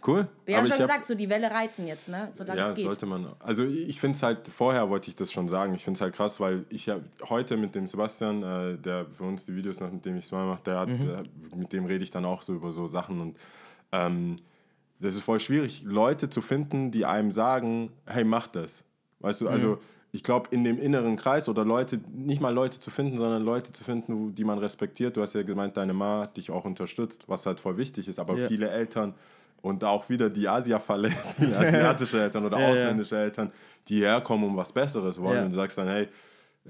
Cool. 0.06 0.28
Wir 0.44 0.58
haben 0.58 0.66
schon 0.66 0.73
hab- 0.78 0.87
gesagt, 0.87 1.06
so 1.06 1.14
die 1.14 1.28
Welle 1.30 1.50
reiten 1.50 1.87
jetzt, 1.87 2.08
ne? 2.11 2.28
Solange 2.32 2.61
Ja, 2.61 2.68
es 2.68 2.75
geht. 2.75 2.84
sollte 2.84 3.06
man. 3.06 3.26
Also 3.40 3.64
ich 3.64 3.99
finde 4.00 4.16
es 4.16 4.23
halt, 4.23 4.49
vorher 4.49 4.90
wollte 4.90 5.08
ich 5.08 5.16
das 5.16 5.32
schon 5.32 5.49
sagen, 5.49 5.75
ich 5.75 5.82
finde 5.82 5.96
es 5.99 6.00
halt 6.02 6.14
krass, 6.14 6.40
weil 6.40 6.66
ich 6.68 6.87
ja 6.87 6.96
heute 7.30 7.56
mit 7.56 7.75
dem 7.75 7.87
Sebastian, 7.87 8.42
äh, 8.42 8.76
der 8.76 9.06
für 9.06 9.25
uns 9.25 9.46
die 9.46 9.56
Videos 9.56 9.80
macht, 9.80 9.92
mit 9.94 10.04
dem 10.04 10.16
ich 10.18 10.26
es 10.26 10.32
mal 10.32 10.44
mache, 10.46 10.62
der 10.66 10.78
hat, 10.80 10.88
der, 10.88 11.23
mit 11.56 11.73
dem 11.73 11.87
rede 11.87 12.04
ich 12.04 12.11
dann 12.11 12.25
auch 12.26 12.42
so 12.42 12.52
über 12.54 12.70
so 12.70 12.87
Sachen 12.87 13.20
und 13.20 13.37
ähm, 13.92 14.37
das 15.00 15.14
ist 15.14 15.23
voll 15.25 15.40
schwierig, 15.40 15.82
Leute 15.84 16.28
zu 16.30 16.40
finden, 16.42 16.90
die 16.90 17.04
einem 17.06 17.32
sagen, 17.32 17.90
hey, 18.06 18.25
mach 18.25 18.46
das. 18.46 18.84
Weißt 19.20 19.40
du, 19.40 19.49
also 19.49 19.78
ich 20.12 20.23
glaube, 20.23 20.49
in 20.52 20.64
dem 20.64 20.78
inneren 20.78 21.16
Kreis 21.16 21.49
oder 21.49 21.64
Leute, 21.64 21.99
nicht 22.12 22.40
mal 22.40 22.52
Leute 22.54 22.78
zu 22.78 22.90
finden, 22.90 23.16
sondern 23.16 23.42
Leute 23.42 23.73
zu 23.73 23.82
finden, 23.84 24.34
die 24.34 24.44
man 24.44 24.58
respektiert. 24.58 25.16
Du 25.16 25.23
hast 25.23 25.34
ja 25.34 25.42
gemeint, 25.42 25.76
deine 25.76 25.92
Ma 25.92 26.23
hat 26.23 26.37
dich 26.37 26.50
auch 26.50 26.64
unterstützt, 26.64 27.25
was 27.26 27.46
halt 27.46 27.58
voll 27.58 27.76
wichtig 27.78 28.06
ist, 28.06 28.18
aber 28.20 28.37
Ja. 28.37 28.49
viele 28.49 28.68
Eltern 28.70 29.14
und 29.64 29.83
auch 29.83 30.09
wieder 30.11 30.28
die 30.30 30.42
viele 30.42 31.11
asiatische 31.59 32.21
Eltern 32.23 32.44
oder 32.44 32.59
Ja, 32.59 32.64
ja. 32.66 32.73
ausländische 32.73 33.16
Eltern, 33.16 33.50
die 33.88 34.00
herkommen 34.00 34.50
und 34.50 34.56
was 34.56 34.73
Besseres 34.73 35.21
wollen. 35.21 35.37
Ja. 35.38 35.44
Und 35.44 35.50
du 35.50 35.56
sagst 35.56 35.78
dann, 35.78 35.88
hey, 35.88 36.09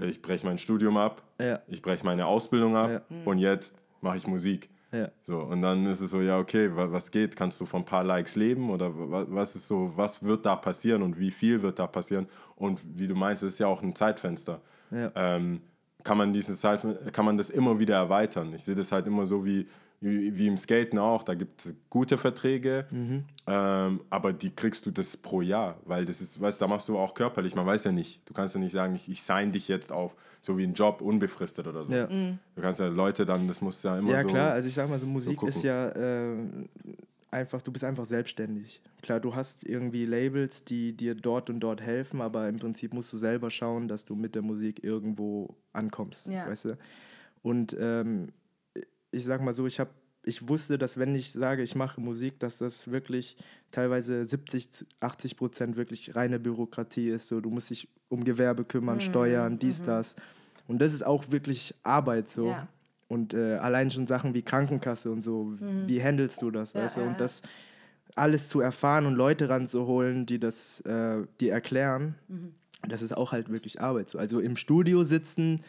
ich 0.01 0.23
breche 0.23 0.47
mein 0.47 0.59
Studium 0.59 0.97
ab, 0.97 1.23
Ja. 1.41 1.61
ich 1.69 1.83
breche 1.83 2.05
meine 2.05 2.27
Ausbildung 2.27 2.77
ab 2.77 2.91
Ja. 2.91 3.01
und 3.25 3.39
jetzt 3.39 3.77
mache 4.01 4.17
ich 4.17 4.27
Musik. 4.27 4.69
Ja. 4.93 5.09
So, 5.27 5.39
und 5.41 5.61
dann 5.63 5.87
ist 5.87 6.01
es 6.01 6.13
so, 6.13 6.21
ja, 6.21 6.39
okay, 6.39 6.71
wa- 6.77 6.87
was 6.93 7.11
geht? 7.11 7.35
Kannst 7.35 7.61
du 7.61 7.67
von 7.67 7.83
ein 7.83 7.85
paar 7.85 8.05
Likes 8.05 8.37
leben 8.37 8.71
oder 8.71 8.97
wa- 8.97 9.27
was 9.29 9.57
ist 9.57 9.67
so, 9.67 9.93
was 9.97 10.23
wird 10.23 10.47
da 10.47 10.55
passieren 10.55 11.03
und 11.03 11.19
wie 11.19 11.33
viel 11.33 11.63
wird 11.63 11.81
da 11.81 11.89
passieren? 11.89 12.29
Und 12.55 12.81
wie 12.85 13.09
du 13.09 13.17
meinst, 13.17 13.43
es 13.43 13.55
ist 13.55 13.59
ja 13.59 13.67
auch 13.67 13.83
ein 13.83 13.97
Zeitfenster. 13.97 14.61
Ja. 14.93 15.11
Ähm, 15.17 15.63
kann 16.05 16.17
man 16.19 16.33
dieses 16.33 16.61
Zeit, 16.61 16.85
kann 17.13 17.25
man 17.25 17.37
das 17.37 17.51
immer 17.51 17.81
wieder 17.81 17.97
erweitern? 17.97 18.53
Ich 18.55 18.63
sehe 18.63 18.77
das 18.77 18.93
halt 18.93 19.07
immer 19.09 19.27
so 19.27 19.45
wie, 19.45 19.67
wie, 20.01 20.47
im 20.47 20.59
Skaten 20.59 20.99
auch, 20.99 21.23
da 21.23 21.35
gibt 21.35 21.65
es 21.65 21.75
gute 21.89 22.19
Verträge, 22.19 22.87
Mhm. 22.91 23.25
ähm, 23.47 24.01
aber 24.11 24.33
die 24.33 24.51
kriegst 24.55 24.85
du 24.85 24.91
das 24.91 25.17
pro 25.17 25.41
Jahr, 25.41 25.79
weil 25.87 26.05
das 26.05 26.21
ist, 26.21 26.39
weißt 26.41 26.61
du, 26.61 26.65
da 26.65 26.69
machst 26.69 26.89
du 26.89 26.99
auch 26.99 27.15
körperlich, 27.15 27.55
man 27.55 27.65
weiß 27.67 27.85
ja 27.85 27.93
nicht. 27.93 28.21
Du 28.29 28.35
kannst 28.35 28.55
ja 28.55 28.61
nicht 28.61 28.73
sagen, 28.73 28.95
ich, 28.97 29.09
ich 29.09 29.23
sign 29.23 29.51
dich 29.53 29.67
jetzt 29.69 29.91
auf, 29.93 30.15
so 30.43 30.59
wie 30.59 30.65
ein 30.65 30.75
Job, 30.75 31.01
unbefristet 31.01 31.67
oder 31.67 31.85
so. 31.85 31.93
Ja. 31.93 32.07
Mhm. 32.07 32.39
Du 32.55 32.61
kannst 32.63 32.81
ja 32.81 32.89
Leute 32.89 33.25
dann, 33.25 33.49
das 33.49 33.61
muss 33.63 33.83
ja 33.83 33.99
immer 33.99 34.11
Ja, 34.13 34.23
so. 34.23 34.29
klar, 34.29 34.53
also 34.53 34.69
ich 34.69 34.75
sag 34.75 34.91
mal 34.91 34.99
so, 34.99 35.07
Musik 35.07 35.39
gucken. 35.39 35.49
ist 35.55 35.63
ja 35.63 35.89
äh, 35.89 36.37
einfach, 37.31 37.63
du 37.63 37.73
bist 37.73 37.85
einfach 37.85 38.05
selbstständig. 38.05 38.83
Klar, 39.01 39.21
du 39.21 39.35
hast 39.35 39.65
irgendwie 39.65 40.05
Labels, 40.05 40.65
die 40.65 40.93
dir 40.93 41.15
dort 41.15 41.49
und 41.51 41.61
dort 41.61 41.81
helfen, 41.81 42.21
aber 42.21 42.49
im 42.49 42.59
Prinzip 42.59 42.93
musst 42.93 43.11
du 43.13 43.17
selber 43.17 43.49
schauen, 43.51 43.89
dass 43.89 44.05
du 44.05 44.15
mit 44.15 44.35
der 44.35 44.43
Musik 44.43 44.85
irgendwo 44.85 45.57
ankommst, 45.73 46.27
Ja. 46.29 46.47
weißt 46.47 46.67
du? 46.67 46.79
Und 47.43 47.75
ähm, 47.81 48.29
ich 49.15 49.25
sag 49.25 49.41
mal 49.43 49.53
so, 49.53 49.67
ich 49.67 49.81
habe 49.81 49.91
ich 50.27 50.49
wusste, 50.49 50.79
dass 50.79 50.97
wenn 50.99 51.15
ich 51.15 51.33
sage, 51.33 51.63
ich 51.63 51.75
mache 51.75 52.01
Musik, 52.01 52.39
dass 52.41 52.57
das 52.57 52.91
wirklich 52.91 53.37
teilweise 53.71 54.25
70, 54.25 54.71
zu 54.71 54.85
80 55.01 55.37
Prozent 55.37 55.77
wirklich 55.77 56.17
reine 56.17 56.41
Bürokratie 56.41 57.11
ist. 57.11 57.29
So, 57.29 57.43
du 57.43 57.51
musst 57.51 57.69
dich 57.69 57.89
um 58.09 58.25
Gewerbe 58.25 58.63
Mhm, 58.63 58.69
kümmern, 58.69 59.01
Steuern, 59.03 59.59
dies, 59.59 59.83
das. 59.83 60.17
Und 60.67 60.79
das 60.81 60.95
ist 60.95 61.05
auch 61.05 61.25
wirklich 61.31 61.75
Arbeit 61.83 62.31
so. 62.31 62.47
Ja. 62.49 62.69
Und 63.09 63.35
äh, 63.35 63.57
allein 63.57 63.91
schon 63.91 64.07
Sachen 64.07 64.33
wie 64.33 64.41
Krankenkasse 64.41 65.11
und 65.11 65.21
so, 65.21 65.53
wie 65.61 66.03
handelst 66.03 66.41
du 66.41 66.51
das, 66.51 66.73
Mhm. 66.73 66.79
Ja, 66.81 66.85
weißt 66.87 66.97
du? 66.97 67.01
Und 67.03 67.21
das 67.21 67.43
alles 68.17 68.49
zu 68.49 68.61
erfahren 68.61 69.05
und 69.05 69.15
Leute 69.17 69.51
ranzuholen, 69.51 70.25
die 70.25 70.39
das 70.39 70.81
äh, 70.81 71.27
die 71.41 71.51
erklären, 71.51 72.15
Mhm. 72.29 72.55
das 72.89 73.03
ist 73.03 73.15
auch 73.15 73.33
halt 73.33 73.51
wirklich 73.51 73.79
Arbeit. 73.81 74.09
So. 74.09 74.19
Also 74.19 74.41
im 74.41 74.57
Studio 74.57 75.03
sitzen 75.03 75.61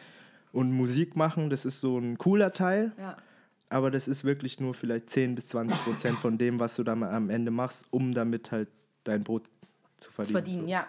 und 0.52 0.72
Musik 0.72 1.14
machen, 1.14 1.50
das 1.50 1.66
ist 1.66 1.80
so 1.80 1.98
ein 1.98 2.16
cooler 2.16 2.52
Teil, 2.52 2.92
Ja. 2.98 3.18
Aber 3.68 3.90
das 3.90 4.08
ist 4.08 4.24
wirklich 4.24 4.60
nur 4.60 4.74
vielleicht 4.74 5.10
10 5.10 5.34
bis 5.34 5.48
20 5.48 5.78
Prozent 5.84 6.18
von 6.18 6.38
dem, 6.38 6.60
was 6.60 6.76
du 6.76 6.82
dann 6.84 7.02
am 7.02 7.30
Ende 7.30 7.50
machst, 7.50 7.86
um 7.90 8.14
damit 8.14 8.52
halt 8.52 8.68
dein 9.04 9.24
Brot 9.24 9.44
zu 9.96 10.10
verdienen. 10.10 10.26
Zu 10.26 10.32
verdienen, 10.32 10.62
so. 10.62 10.70
ja. 10.70 10.86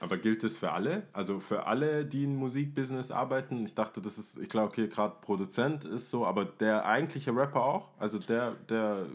Aber 0.00 0.16
gilt 0.16 0.42
das 0.42 0.56
für 0.56 0.72
alle? 0.72 1.02
Also 1.12 1.40
für 1.40 1.66
alle, 1.66 2.06
die 2.06 2.24
im 2.24 2.36
Musikbusiness 2.36 3.10
arbeiten? 3.10 3.64
Ich 3.66 3.74
dachte, 3.74 4.00
das 4.00 4.16
ist, 4.16 4.38
ich 4.38 4.48
glaube, 4.48 4.68
okay, 4.68 4.88
gerade 4.88 5.14
Produzent 5.20 5.84
ist 5.84 6.08
so, 6.08 6.26
aber 6.26 6.46
der 6.46 6.86
eigentliche 6.86 7.36
Rapper 7.36 7.62
auch? 7.62 7.88
Also 7.98 8.18
der, 8.18 8.52
der, 8.70 9.06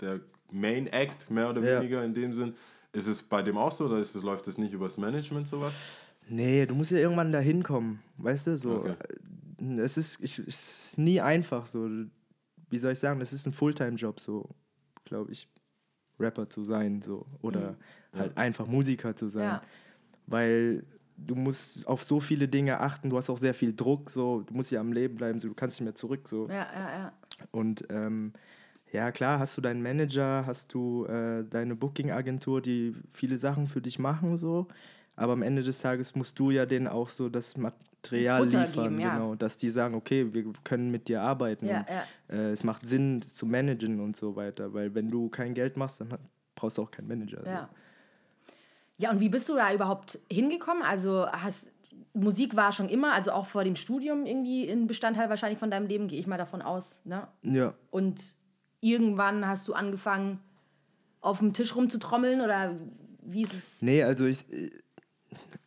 der 0.00 0.20
Main 0.50 0.88
Act, 0.88 1.30
mehr 1.30 1.50
oder 1.50 1.62
Ja. 1.62 1.78
weniger 1.78 2.04
in 2.04 2.12
dem 2.12 2.32
Sinn, 2.32 2.54
ist 2.92 3.06
es 3.06 3.22
bei 3.22 3.40
dem 3.42 3.56
auch 3.56 3.70
so 3.70 3.84
oder 3.86 3.98
ist 3.98 4.16
es, 4.16 4.22
läuft 4.24 4.48
das 4.48 4.58
nicht 4.58 4.72
übers 4.72 4.98
Management 4.98 5.46
sowas? 5.46 5.72
Nee, 6.28 6.66
du 6.66 6.74
musst 6.74 6.90
ja 6.90 6.98
irgendwann 6.98 7.30
da 7.30 7.38
hinkommen, 7.38 8.00
weißt 8.18 8.48
du? 8.48 8.56
So, 8.56 8.70
Okay. 8.80 8.94
Es, 9.58 9.96
ist, 9.96 10.20
ich, 10.20 10.38
es 10.38 10.46
ist 10.90 10.98
nie 10.98 11.20
einfach 11.20 11.66
so. 11.66 11.88
Wie 12.68 12.78
soll 12.78 12.92
ich 12.92 12.98
sagen, 12.98 13.20
das 13.20 13.32
ist 13.32 13.46
ein 13.46 13.52
Fulltime-Job, 13.52 14.20
so, 14.20 14.48
glaube 15.04 15.32
ich, 15.32 15.48
Rapper 16.18 16.48
zu 16.48 16.64
sein, 16.64 17.02
so. 17.02 17.26
Oder 17.42 17.76
halt 18.12 18.36
einfach 18.36 18.66
Musiker 18.66 19.14
zu 19.14 19.28
sein. 19.28 19.44
Ja. 19.44 19.62
Weil 20.26 20.84
du 21.16 21.34
musst 21.34 21.86
auf 21.86 22.04
so 22.04 22.20
viele 22.20 22.48
Dinge 22.48 22.80
achten, 22.80 23.10
du 23.10 23.16
hast 23.16 23.30
auch 23.30 23.38
sehr 23.38 23.54
viel 23.54 23.74
Druck, 23.74 24.10
so, 24.10 24.42
du 24.42 24.54
musst 24.54 24.70
ja 24.70 24.80
am 24.80 24.92
Leben 24.92 25.16
bleiben, 25.16 25.38
so, 25.38 25.48
du 25.48 25.54
kannst 25.54 25.80
nicht 25.80 25.84
mehr 25.84 25.94
zurück, 25.94 26.28
so. 26.28 26.48
Ja, 26.48 26.66
ja, 26.74 26.98
ja. 26.98 27.12
Und 27.50 27.84
ähm, 27.90 28.32
ja, 28.92 29.10
klar, 29.12 29.38
hast 29.38 29.56
du 29.56 29.60
deinen 29.60 29.82
Manager, 29.82 30.44
hast 30.46 30.72
du 30.74 31.04
äh, 31.06 31.44
deine 31.44 31.74
Booking-Agentur, 31.74 32.60
die 32.60 32.94
viele 33.10 33.38
Sachen 33.38 33.66
für 33.66 33.80
dich 33.80 33.98
machen, 33.98 34.36
so. 34.36 34.68
Aber 35.16 35.32
am 35.32 35.42
Ende 35.42 35.62
des 35.62 35.80
Tages 35.80 36.14
musst 36.14 36.38
du 36.38 36.50
ja 36.50 36.66
denen 36.66 36.86
auch 36.86 37.08
so 37.08 37.28
das 37.28 37.56
Material 37.56 38.46
Das 38.48 38.68
liefern, 38.68 38.84
geben, 38.84 39.00
ja. 39.00 39.14
genau. 39.14 39.34
Dass 39.34 39.56
die 39.56 39.70
sagen, 39.70 39.94
okay, 39.94 40.32
wir 40.32 40.44
können 40.62 40.90
mit 40.90 41.08
dir 41.08 41.22
arbeiten. 41.22 41.66
Ja, 41.66 41.86
und. 42.28 42.36
Äh, 42.36 42.50
es 42.52 42.62
macht 42.62 42.86
Sinn, 42.86 43.20
das 43.20 43.34
zu 43.34 43.46
managen 43.46 44.00
und 44.00 44.14
so 44.14 44.36
weiter. 44.36 44.74
Weil 44.74 44.94
wenn 44.94 45.10
du 45.10 45.28
kein 45.30 45.54
Geld 45.54 45.76
machst, 45.76 46.00
dann 46.00 46.16
brauchst 46.54 46.78
du 46.78 46.82
auch 46.82 46.90
keinen 46.90 47.08
Manager. 47.08 47.40
so. 47.42 47.50
Ja. 47.50 47.68
Ja, 48.98 49.10
und 49.10 49.20
wie 49.20 49.28
bist 49.28 49.48
du 49.48 49.56
da 49.56 49.74
überhaupt 49.74 50.18
hingekommen? 50.30 50.82
Also 50.82 51.26
hast 51.26 51.70
Musik 52.14 52.56
war 52.56 52.72
schon 52.72 52.88
immer, 52.88 53.12
also 53.12 53.30
auch 53.32 53.46
vor 53.46 53.62
dem 53.62 53.76
Studium 53.76 54.24
irgendwie 54.24 54.68
ein 54.70 54.86
Bestandteil 54.86 55.28
wahrscheinlich 55.28 55.58
von 55.58 55.70
deinem 55.70 55.86
Leben, 55.86 56.08
gehe 56.08 56.18
ich 56.18 56.26
mal 56.26 56.38
davon 56.38 56.62
aus. 56.62 56.98
Ne? 57.04 57.28
ja. 57.42 57.74
Und 57.90 58.34
irgendwann 58.80 59.46
hast 59.46 59.68
du 59.68 59.74
angefangen, 59.74 60.40
auf 61.20 61.38
dem 61.38 61.52
Tisch 61.52 61.74
rumzutrommeln 61.74 62.40
oder 62.40 62.74
wie 63.22 63.42
ist 63.42 63.52
es? 63.52 63.82
Nee, 63.82 64.02
also 64.02 64.26
ich, 64.26 64.46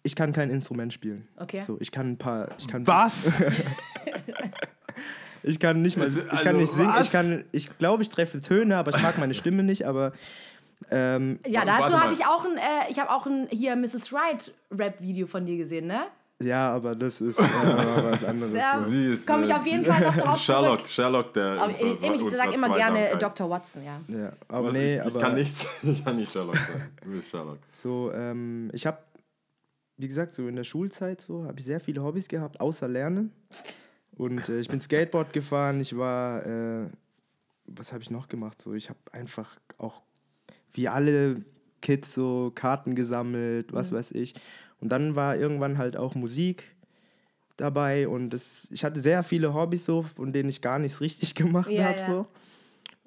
ich 0.10 0.16
kann 0.16 0.32
kein 0.34 0.50
Instrument 0.50 0.92
spielen. 0.92 1.28
Okay. 1.38 1.60
So, 1.62 1.78
ich 1.80 1.92
kann 1.92 2.10
ein 2.12 2.18
paar. 2.18 2.48
Ich 2.58 2.68
kann, 2.68 2.86
Was? 2.88 3.40
Ich 5.42 5.58
kann 5.60 5.82
nicht 5.82 5.96
mal, 5.98 6.04
Also- 6.04 6.20
ich 6.34 6.42
kann 6.42 6.58
nicht 6.58 6.70
also 6.72 6.82
singen. 6.82 6.94
was? 6.94 7.06
Ich 7.08 7.12
kann, 7.14 7.46
ich 7.54 7.78
glaube, 7.78 8.04
ich 8.04 8.10
treffe 8.10 8.42
Töne, 8.42 8.76
aber 8.76 8.94
ich 8.94 9.02
mag 9.02 9.18
meine 9.20 9.34
Stimme 9.34 9.64
nicht. 9.64 9.88
Aber 9.88 10.12
ähm, 10.92 11.40
Ja, 11.48 11.64
dazu 11.64 11.98
habe 11.98 12.12
ich 12.12 12.26
auch 12.26 12.44
ein, 12.44 12.58
äh, 12.58 12.90
ich 12.92 13.00
habe 13.00 13.10
auch 13.10 13.26
ein 13.26 13.48
hier 13.50 13.76
Mrs. 13.78 14.12
Right 14.12 14.54
Rap-Video 14.70 15.28
von 15.28 15.46
dir 15.46 15.56
gesehen, 15.58 15.88
ne? 15.88 16.02
ja, 16.42 16.74
aber 16.74 16.96
das 16.96 17.20
ist 17.22 17.38
äh, 17.40 17.44
was 17.44 18.24
anderes. 18.26 18.54
Ja. 18.54 18.82
so. 18.82 18.90
Sie 18.90 19.14
ist, 19.14 19.28
Komme 19.28 19.44
ich 19.46 19.50
äh, 19.50 19.54
auf 19.54 19.66
jeden 19.66 19.84
Fall 19.86 20.02
noch 20.02 20.16
drauf 20.18 20.40
Sherlock, 20.42 20.78
zurück. 20.80 20.90
Sherlock, 20.90 21.34
der 21.34 21.62
Aber 21.62 21.72
ich, 21.72 21.82
unserer- 21.82 22.16
ich, 22.16 22.22
ich 22.28 22.36
sage 22.36 22.54
immer 22.54 22.70
gerne. 22.76 23.18
Dr. 23.18 23.50
Watson, 23.50 23.82
ja. 23.86 24.00
Ja, 24.08 24.32
aber 24.50 24.68
Was, 24.68 24.74
nee, 24.74 24.96
ich, 24.96 25.00
ich 25.00 25.06
aber 25.06 25.20
kann 25.20 25.34
nichts, 25.36 25.68
ich 25.84 26.04
kann 26.04 26.16
nicht 26.18 26.32
Sherlock 26.32 26.56
sein. 26.58 26.90
Du 27.04 27.12
bist 27.12 27.30
Sherlock. 27.30 27.58
so, 27.74 28.12
ähm, 28.14 28.70
ich 28.74 28.86
habe, 28.88 28.98
wie 30.00 30.08
gesagt, 30.08 30.34
so 30.34 30.48
in 30.48 30.56
der 30.56 30.64
Schulzeit 30.64 31.20
so 31.22 31.44
habe 31.44 31.60
ich 31.60 31.66
sehr 31.66 31.82
viele 31.82 32.02
Hobbys 32.02 32.30
gehabt, 32.30 32.62
außer 32.62 32.88
Lernen. 32.88 33.34
Und 34.16 34.48
äh, 34.48 34.60
ich 34.62 34.70
bin 34.70 34.80
Skateboard 34.80 35.34
gefahren. 35.34 35.80
Ich 35.82 35.96
war, 35.96 36.46
äh, 36.46 36.88
was 37.66 37.92
habe 37.92 38.02
ich 38.02 38.10
noch 38.10 38.30
gemacht? 38.30 38.62
So, 38.62 38.74
ich 38.74 38.90
habe 38.90 39.00
einfach 39.12 39.60
auch 39.78 40.02
wie 40.72 40.88
alle 40.88 41.44
Kids 41.82 42.14
so 42.14 42.52
Karten 42.56 42.96
gesammelt, 42.96 43.74
was 43.74 43.92
weiß 43.92 44.12
ich. 44.12 44.36
Und 44.80 44.90
dann 44.90 45.18
war 45.18 45.36
irgendwann 45.36 45.78
halt 45.78 45.98
auch 45.98 46.16
Musik 46.16 46.64
dabei 47.58 48.08
und 48.08 48.30
das, 48.30 48.70
ich 48.72 48.86
hatte 48.86 49.02
sehr 49.02 49.22
viele 49.22 49.54
Hobbys 49.54 49.84
so, 49.84 50.04
von 50.04 50.32
denen 50.32 50.48
ich 50.48 50.62
gar 50.62 50.80
nichts 50.80 51.02
richtig 51.02 51.36
gemacht 51.36 51.70
Ja, 51.70 51.84
habe 51.90 52.00
ja. 52.00 52.06
so. 52.06 52.28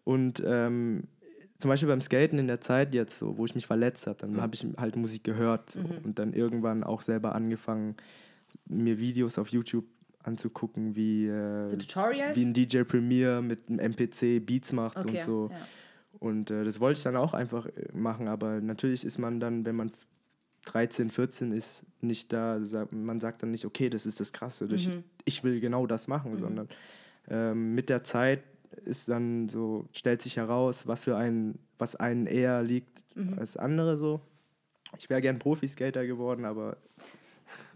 Und 0.04 0.42
ähm, 0.44 1.04
zum 1.62 1.68
Beispiel 1.70 1.88
beim 1.88 2.00
Skaten 2.00 2.38
in 2.38 2.46
der 2.48 2.60
Zeit 2.60 2.94
jetzt 2.94 3.18
so, 3.18 3.38
wo 3.38 3.46
ich 3.46 3.54
mich 3.54 3.66
verletzt 3.66 4.06
habe, 4.06 4.18
dann 4.18 4.40
habe 4.40 4.54
ich 4.54 4.66
halt 4.76 4.96
Musik 4.96 5.24
gehört 5.24 5.70
so. 5.70 5.80
und 6.04 6.18
dann 6.18 6.32
irgendwann 6.34 6.84
auch 6.84 7.00
selber 7.00 7.34
angefangen, 7.34 7.96
mir 8.66 8.98
Videos 8.98 9.38
auf 9.38 9.48
YouTube 9.48 9.84
anzugucken, 10.24 10.94
wie, 10.94 11.26
äh, 11.26 11.68
So 11.68 11.76
wie 12.36 12.44
ein 12.44 12.52
DJ 12.52 12.82
Premier 12.82 13.40
mit 13.40 13.68
einem 13.68 13.78
MPC 13.78 14.44
Beats 14.44 14.72
macht 14.72 14.98
Okay, 14.98 15.18
und 15.18 15.20
so. 15.24 15.48
ja. 15.50 15.56
Und 16.18 16.50
äh, 16.50 16.64
das 16.64 16.78
wollte 16.78 16.98
ich 16.98 17.02
dann 17.04 17.16
auch 17.16 17.32
einfach 17.34 17.66
äh, 17.66 17.70
machen, 17.94 18.28
aber 18.28 18.60
natürlich 18.60 19.04
ist 19.04 19.18
man 19.18 19.40
dann, 19.40 19.64
wenn 19.66 19.74
man 19.76 19.90
13, 20.66 21.10
14 21.10 21.50
ist, 21.52 21.84
nicht 22.00 22.32
da, 22.32 22.60
man 22.90 23.20
sagt 23.20 23.42
dann 23.42 23.50
nicht, 23.50 23.64
okay, 23.64 23.88
das 23.88 24.06
ist 24.06 24.20
das 24.20 24.32
Krasse, 24.32 24.68
ich, 24.70 24.88
Mhm. 24.88 25.02
ich 25.24 25.42
will 25.42 25.58
genau 25.60 25.86
das 25.86 26.06
machen, 26.06 26.36
sondern 26.38 26.68
ähm, 27.28 27.74
mit 27.74 27.88
der 27.88 28.04
Zeit 28.04 28.42
ist 28.84 29.08
dann 29.08 29.48
so, 29.48 29.86
stellt 29.92 30.22
sich 30.22 30.36
heraus, 30.36 30.86
was 30.86 31.04
für 31.04 31.16
einen, 31.16 31.58
was 31.78 31.96
einen 31.96 32.26
eher 32.26 32.62
liegt 32.62 33.02
Mhm. 33.14 33.38
als 33.38 33.56
andere 33.58 33.96
so. 33.96 34.20
Ich 34.98 35.10
wäre 35.10 35.20
gern 35.20 35.38
Profiskater 35.38 36.06
geworden, 36.06 36.44
aber 36.46 36.78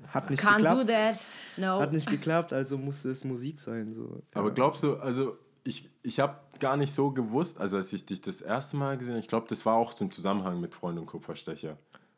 hat 0.08 0.30
nicht 0.30 0.42
Can't 0.42 0.56
geklappt. 0.58 0.80
do 0.88 0.92
that. 0.92 1.24
No. 1.58 1.78
Hat 1.80 1.92
nicht 1.92 2.08
geklappt, 2.08 2.52
also 2.54 2.78
musste 2.78 3.10
es 3.10 3.22
Musik 3.24 3.58
sein. 3.60 3.92
So. 3.92 4.22
Aber 4.34 4.48
Ja. 4.48 4.54
glaubst 4.54 4.82
du, 4.82 4.96
also 4.96 5.36
ich, 5.64 5.90
ich 6.02 6.20
habe 6.20 6.38
gar 6.60 6.76
nicht 6.78 6.94
so 6.94 7.10
gewusst, 7.10 7.58
also 7.58 7.76
als 7.76 7.92
ich 7.92 8.06
dich 8.06 8.20
das 8.22 8.40
erste 8.40 8.76
Mal 8.76 8.96
gesehen 8.96 9.14
habe, 9.14 9.20
ich 9.20 9.28
glaube, 9.28 9.46
das 9.48 9.66
war 9.66 9.74
auch 9.74 9.92
zum 9.94 10.10
Zusammenhang 10.10 10.60
mit 10.60 10.74
Freund 10.74 10.98
und 10.98 11.06
Kupferstecher 11.06 11.76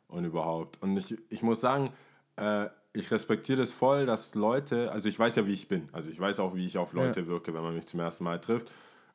und 0.08 0.24
überhaupt. 0.24 0.80
Und 0.82 0.96
ich, 0.96 1.16
ich 1.30 1.42
muss 1.42 1.60
sagen, 1.60 1.90
äh, 2.36 2.66
ich 2.92 3.10
respektiere 3.10 3.58
das 3.58 3.72
voll, 3.72 4.06
dass 4.06 4.34
Leute, 4.34 4.90
also 4.92 5.08
ich 5.08 5.18
weiß 5.18 5.36
ja, 5.36 5.46
wie 5.46 5.52
ich 5.52 5.68
bin, 5.68 5.88
also 5.92 6.10
ich 6.10 6.18
weiß 6.18 6.40
auch, 6.40 6.54
wie 6.54 6.66
ich 6.66 6.78
auf 6.78 6.92
Leute 6.92 7.26
wirke, 7.26 7.54
wenn 7.54 7.62
man 7.62 7.74
mich 7.74 7.86
zum 7.86 8.00
ersten 8.00 8.24
Mal 8.24 8.40
trifft. 8.40 8.72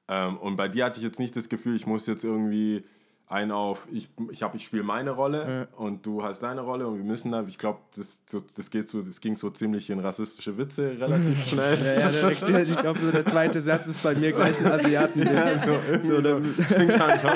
Ähm, 0.08 0.38
und 0.38 0.56
bei 0.56 0.68
dir 0.68 0.86
hatte 0.86 1.00
ich 1.00 1.06
jetzt 1.06 1.20
nicht 1.20 1.36
das 1.36 1.50
Gefühl, 1.50 1.76
ich 1.76 1.88
muss 1.88 2.08
jetzt 2.08 2.24
irgendwie 2.24 2.84
ein 3.30 3.52
auf, 3.52 3.88
ich, 3.92 4.10
ich, 4.32 4.44
hab- 4.44 4.54
ich 4.54 4.64
spiele 4.66 4.84
meine 4.84 5.12
Rolle 5.12 5.68
und 5.78 6.06
du 6.06 6.22
hast 6.24 6.42
deine 6.44 6.62
Rolle 6.62 6.86
und 6.88 6.98
wir 6.98 7.04
müssen 7.04 7.32
da, 7.32 7.44
ich 7.48 7.58
glaube, 7.58 7.80
das, 7.96 8.22
das, 8.56 8.70
geht 8.70 8.90
so, 8.90 9.02
das 9.02 9.20
ging 9.22 9.36
so 9.38 9.50
ziemlich 9.50 9.90
in 9.90 10.00
rassistische 10.00 10.56
Witze 10.58 10.98
relativ 11.00 11.44
schnell. 11.48 11.78
Ja, 11.84 12.00
ja, 12.02 12.10
direkt, 12.10 12.70
ich 12.70 12.78
glaube, 12.78 13.00
so 13.00 13.12
der 13.12 13.26
zweite 13.26 13.60
Satz 13.62 13.88
ist 13.88 14.04
bei 14.04 14.14
mir 14.14 14.34
gleich 14.34 14.60
ein 14.64 14.72
Asiaten. 14.72 15.24
Ja, 15.24 15.58
so, 15.66 15.80
irgendwie 15.90 16.08
so, 16.08 16.22
so, 16.22 16.28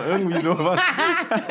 irgendwie 0.08 0.39
sowas. 0.41 0.80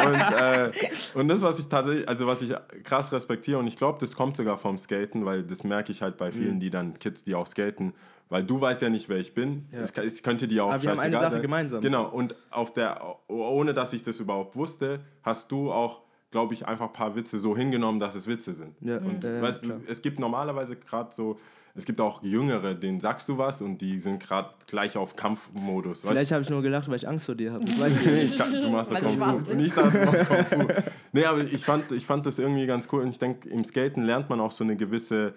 Und, 0.05 0.39
äh, 0.39 0.71
und 1.15 1.29
das, 1.29 1.43
was 1.43 1.59
ich 1.59 1.67
tatsächlich, 1.67 2.09
also 2.09 2.27
was 2.27 2.43
ich 2.43 2.55
krass 2.85 3.11
respektiere, 3.13 3.59
und 3.59 3.67
ich 3.67 3.77
glaube, 3.77 3.99
das 4.01 4.15
kommt 4.15 4.37
sogar 4.37 4.59
vom 4.59 4.79
Skaten, 4.79 5.25
weil 5.25 5.43
das 5.43 5.65
merke 5.65 5.91
ich 5.93 6.03
halt 6.03 6.17
bei 6.19 6.29
Mhm. 6.29 6.33
vielen, 6.33 6.61
die 6.61 6.71
dann, 6.71 6.99
Kids, 6.99 7.25
die 7.25 7.35
auch 7.35 7.47
skaten, 7.47 7.95
weil 8.29 8.43
du 8.45 8.61
weißt 8.61 8.83
ja 8.83 8.89
nicht, 8.89 9.09
wer 9.09 9.19
ich 9.19 9.35
bin. 9.35 9.67
Es, 9.73 9.93
kann- 9.93 10.07
es 10.07 10.23
könnte 10.23 10.49
dir 10.49 10.65
auch 10.65 10.73
Aber 10.73 10.83
wir 10.83 10.91
haben 10.91 11.01
eine 11.01 11.19
Sache 11.19 11.31
sein. 11.33 11.43
gemeinsam. 11.43 11.81
Genau, 11.81 12.09
und 12.09 12.35
auf 12.51 12.73
der, 12.75 13.01
ohne 13.29 13.73
dass 13.75 13.93
ich 13.93 14.03
das 14.03 14.21
überhaupt 14.21 14.57
wusste, 14.57 15.01
hast 15.23 15.51
du 15.53 15.71
auch 15.73 16.01
glaube 16.33 16.55
ich, 16.55 16.67
einfach 16.67 16.87
ein 16.89 16.93
paar 16.93 17.15
Witze 17.17 17.39
so 17.39 17.57
hingenommen, 17.57 18.01
dass 18.01 18.15
es 18.15 18.27
Witze 18.27 18.53
sind. 18.53 18.75
Ja, 18.81 18.99
Und 18.99 19.25
äh, 19.25 19.41
weißt 19.41 19.65
du, 19.65 19.81
es 19.89 20.03
gibt 20.03 20.19
normalerweise 20.19 20.77
gerade 20.77 21.11
so, 21.15 21.39
es 21.75 21.85
gibt 21.85 22.01
auch 22.01 22.23
Jüngere, 22.23 22.75
denen 22.75 23.01
sagst 23.01 23.29
du 23.29 23.39
was 23.39 23.63
und 23.63 23.79
die 23.81 24.01
sind 24.01 24.21
gerade 24.23 24.51
gleich 24.67 24.97
auf 24.97 25.15
Kampfmodus. 25.15 26.01
Vielleicht 26.01 26.33
habe 26.33 26.43
ich 26.43 26.51
nur 26.51 26.63
gelacht, 26.63 26.89
weil 26.89 26.97
ich 26.97 27.07
Angst 27.09 27.27
vor 27.27 27.37
dir 27.37 27.53
habe. 27.53 27.65
Ich 27.65 28.07
ich 28.07 28.37
du 28.37 28.69
machst 28.69 28.91
du 28.91 28.97
Kung 28.97 29.39
Fu. 29.39 29.55
Nicht, 29.55 29.77
dass 29.77 29.91
du 29.93 29.99
machst 30.05 30.29
Kung 30.29 30.45
Fu. 30.45 30.69
Nee, 31.13 31.25
aber 31.25 31.45
ich 31.45 31.65
fand, 31.65 31.93
ich 31.93 32.05
fand 32.05 32.27
das 32.27 32.39
irgendwie 32.39 32.67
ganz 32.67 32.89
cool 32.93 33.03
und 33.03 33.09
ich 33.11 33.19
denke, 33.19 33.49
im 33.49 33.65
Skaten 33.65 34.05
lernt 34.05 34.29
man 34.29 34.41
auch 34.41 34.51
so 34.53 34.65
eine 34.65 34.77
gewisse 34.77 35.35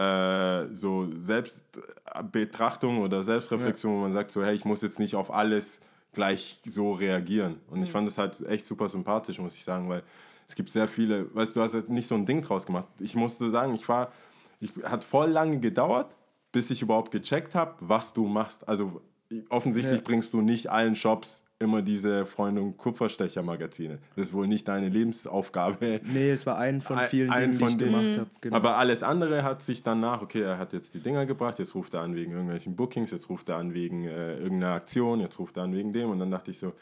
äh, 0.00 0.74
so 0.74 1.08
Selbstbetrachtung 1.14 2.98
oder 3.00 3.22
Selbstreflexion, 3.22 3.92
wo 3.92 4.00
man 4.00 4.12
sagt 4.12 4.30
so, 4.30 4.42
hey, 4.42 4.54
ich 4.54 4.64
muss 4.64 4.82
jetzt 4.82 4.98
nicht 4.98 5.14
auf 5.14 5.30
alles 5.32 5.80
gleich 6.12 6.60
so 6.66 6.92
reagieren. 6.92 7.60
Und 7.68 7.82
ich 7.82 7.90
fand 7.90 8.08
das 8.08 8.18
halt 8.18 8.40
echt 8.48 8.66
super 8.66 8.88
sympathisch, 8.88 9.38
muss 9.38 9.54
ich 9.54 9.64
sagen, 9.64 9.88
weil 9.88 10.02
es 10.48 10.54
gibt 10.54 10.70
sehr 10.70 10.88
viele, 10.88 11.32
weißt 11.34 11.54
du, 11.54 11.60
du 11.60 11.64
hast 11.64 11.74
halt 11.74 11.88
nicht 11.90 12.08
so 12.08 12.14
ein 12.14 12.26
Ding 12.26 12.42
draus 12.42 12.66
gemacht. 12.66 12.86
Ich 12.98 13.14
musste 13.14 13.50
sagen, 13.50 13.74
ich 13.74 13.88
war, 13.88 14.10
ich 14.58 14.72
hat 14.84 15.04
voll 15.04 15.30
lange 15.30 15.60
gedauert, 15.60 16.14
bis 16.50 16.70
ich 16.70 16.82
überhaupt 16.82 17.12
gecheckt 17.12 17.54
habe, 17.54 17.74
was 17.80 18.12
du 18.12 18.26
machst. 18.26 18.66
Also 18.66 19.02
offensichtlich 19.50 19.98
Ja. 19.98 20.04
bringst 20.04 20.32
du 20.32 20.40
nicht 20.40 20.68
allen 20.70 20.96
Shops 20.96 21.44
immer 21.62 21.82
diese 21.82 22.24
Freunde 22.24 22.62
und 22.62 22.78
Kupferstecher-Magazine. 22.78 23.98
Das 24.16 24.28
ist 24.28 24.32
wohl 24.34 24.46
nicht 24.48 24.66
deine 24.66 24.88
Lebensaufgabe. 24.88 26.00
Nee, 26.12 26.30
es 26.30 26.46
war 26.46 26.56
ein 26.58 26.80
von 26.80 26.98
Ein- 26.98 27.08
vielen 27.08 27.30
ein 27.30 27.50
Dingen, 27.52 27.58
von 27.58 27.78
die 27.78 27.84
ich 27.84 27.90
gemacht 27.90 28.18
habe. 28.18 28.30
Genau. 28.40 28.56
Aber 28.56 28.76
alles 28.78 29.02
andere 29.02 29.44
hat 29.44 29.60
sich 29.60 29.82
danach, 29.82 30.22
okay, 30.22 30.40
er 30.40 30.56
hat 30.58 30.72
jetzt 30.72 30.94
die 30.94 31.00
Dinger 31.00 31.26
gebracht, 31.26 31.58
jetzt 31.58 31.74
ruft 31.74 31.92
er 31.94 32.00
an 32.00 32.14
wegen 32.16 32.32
irgendwelchen 32.32 32.74
Bookings, 32.76 33.10
jetzt 33.10 33.28
ruft 33.28 33.50
er 33.50 33.56
an 33.58 33.74
wegen 33.74 34.04
äh, 34.06 34.38
irgendeiner 34.38 34.72
Aktion, 34.74 35.20
jetzt 35.20 35.38
ruft 35.38 35.58
er 35.58 35.64
an 35.64 35.74
wegen 35.74 35.92
dem 35.92 36.08
und 36.10 36.18
dann 36.18 36.30
dachte 36.30 36.50
ich 36.50 36.58
so, 36.58 36.72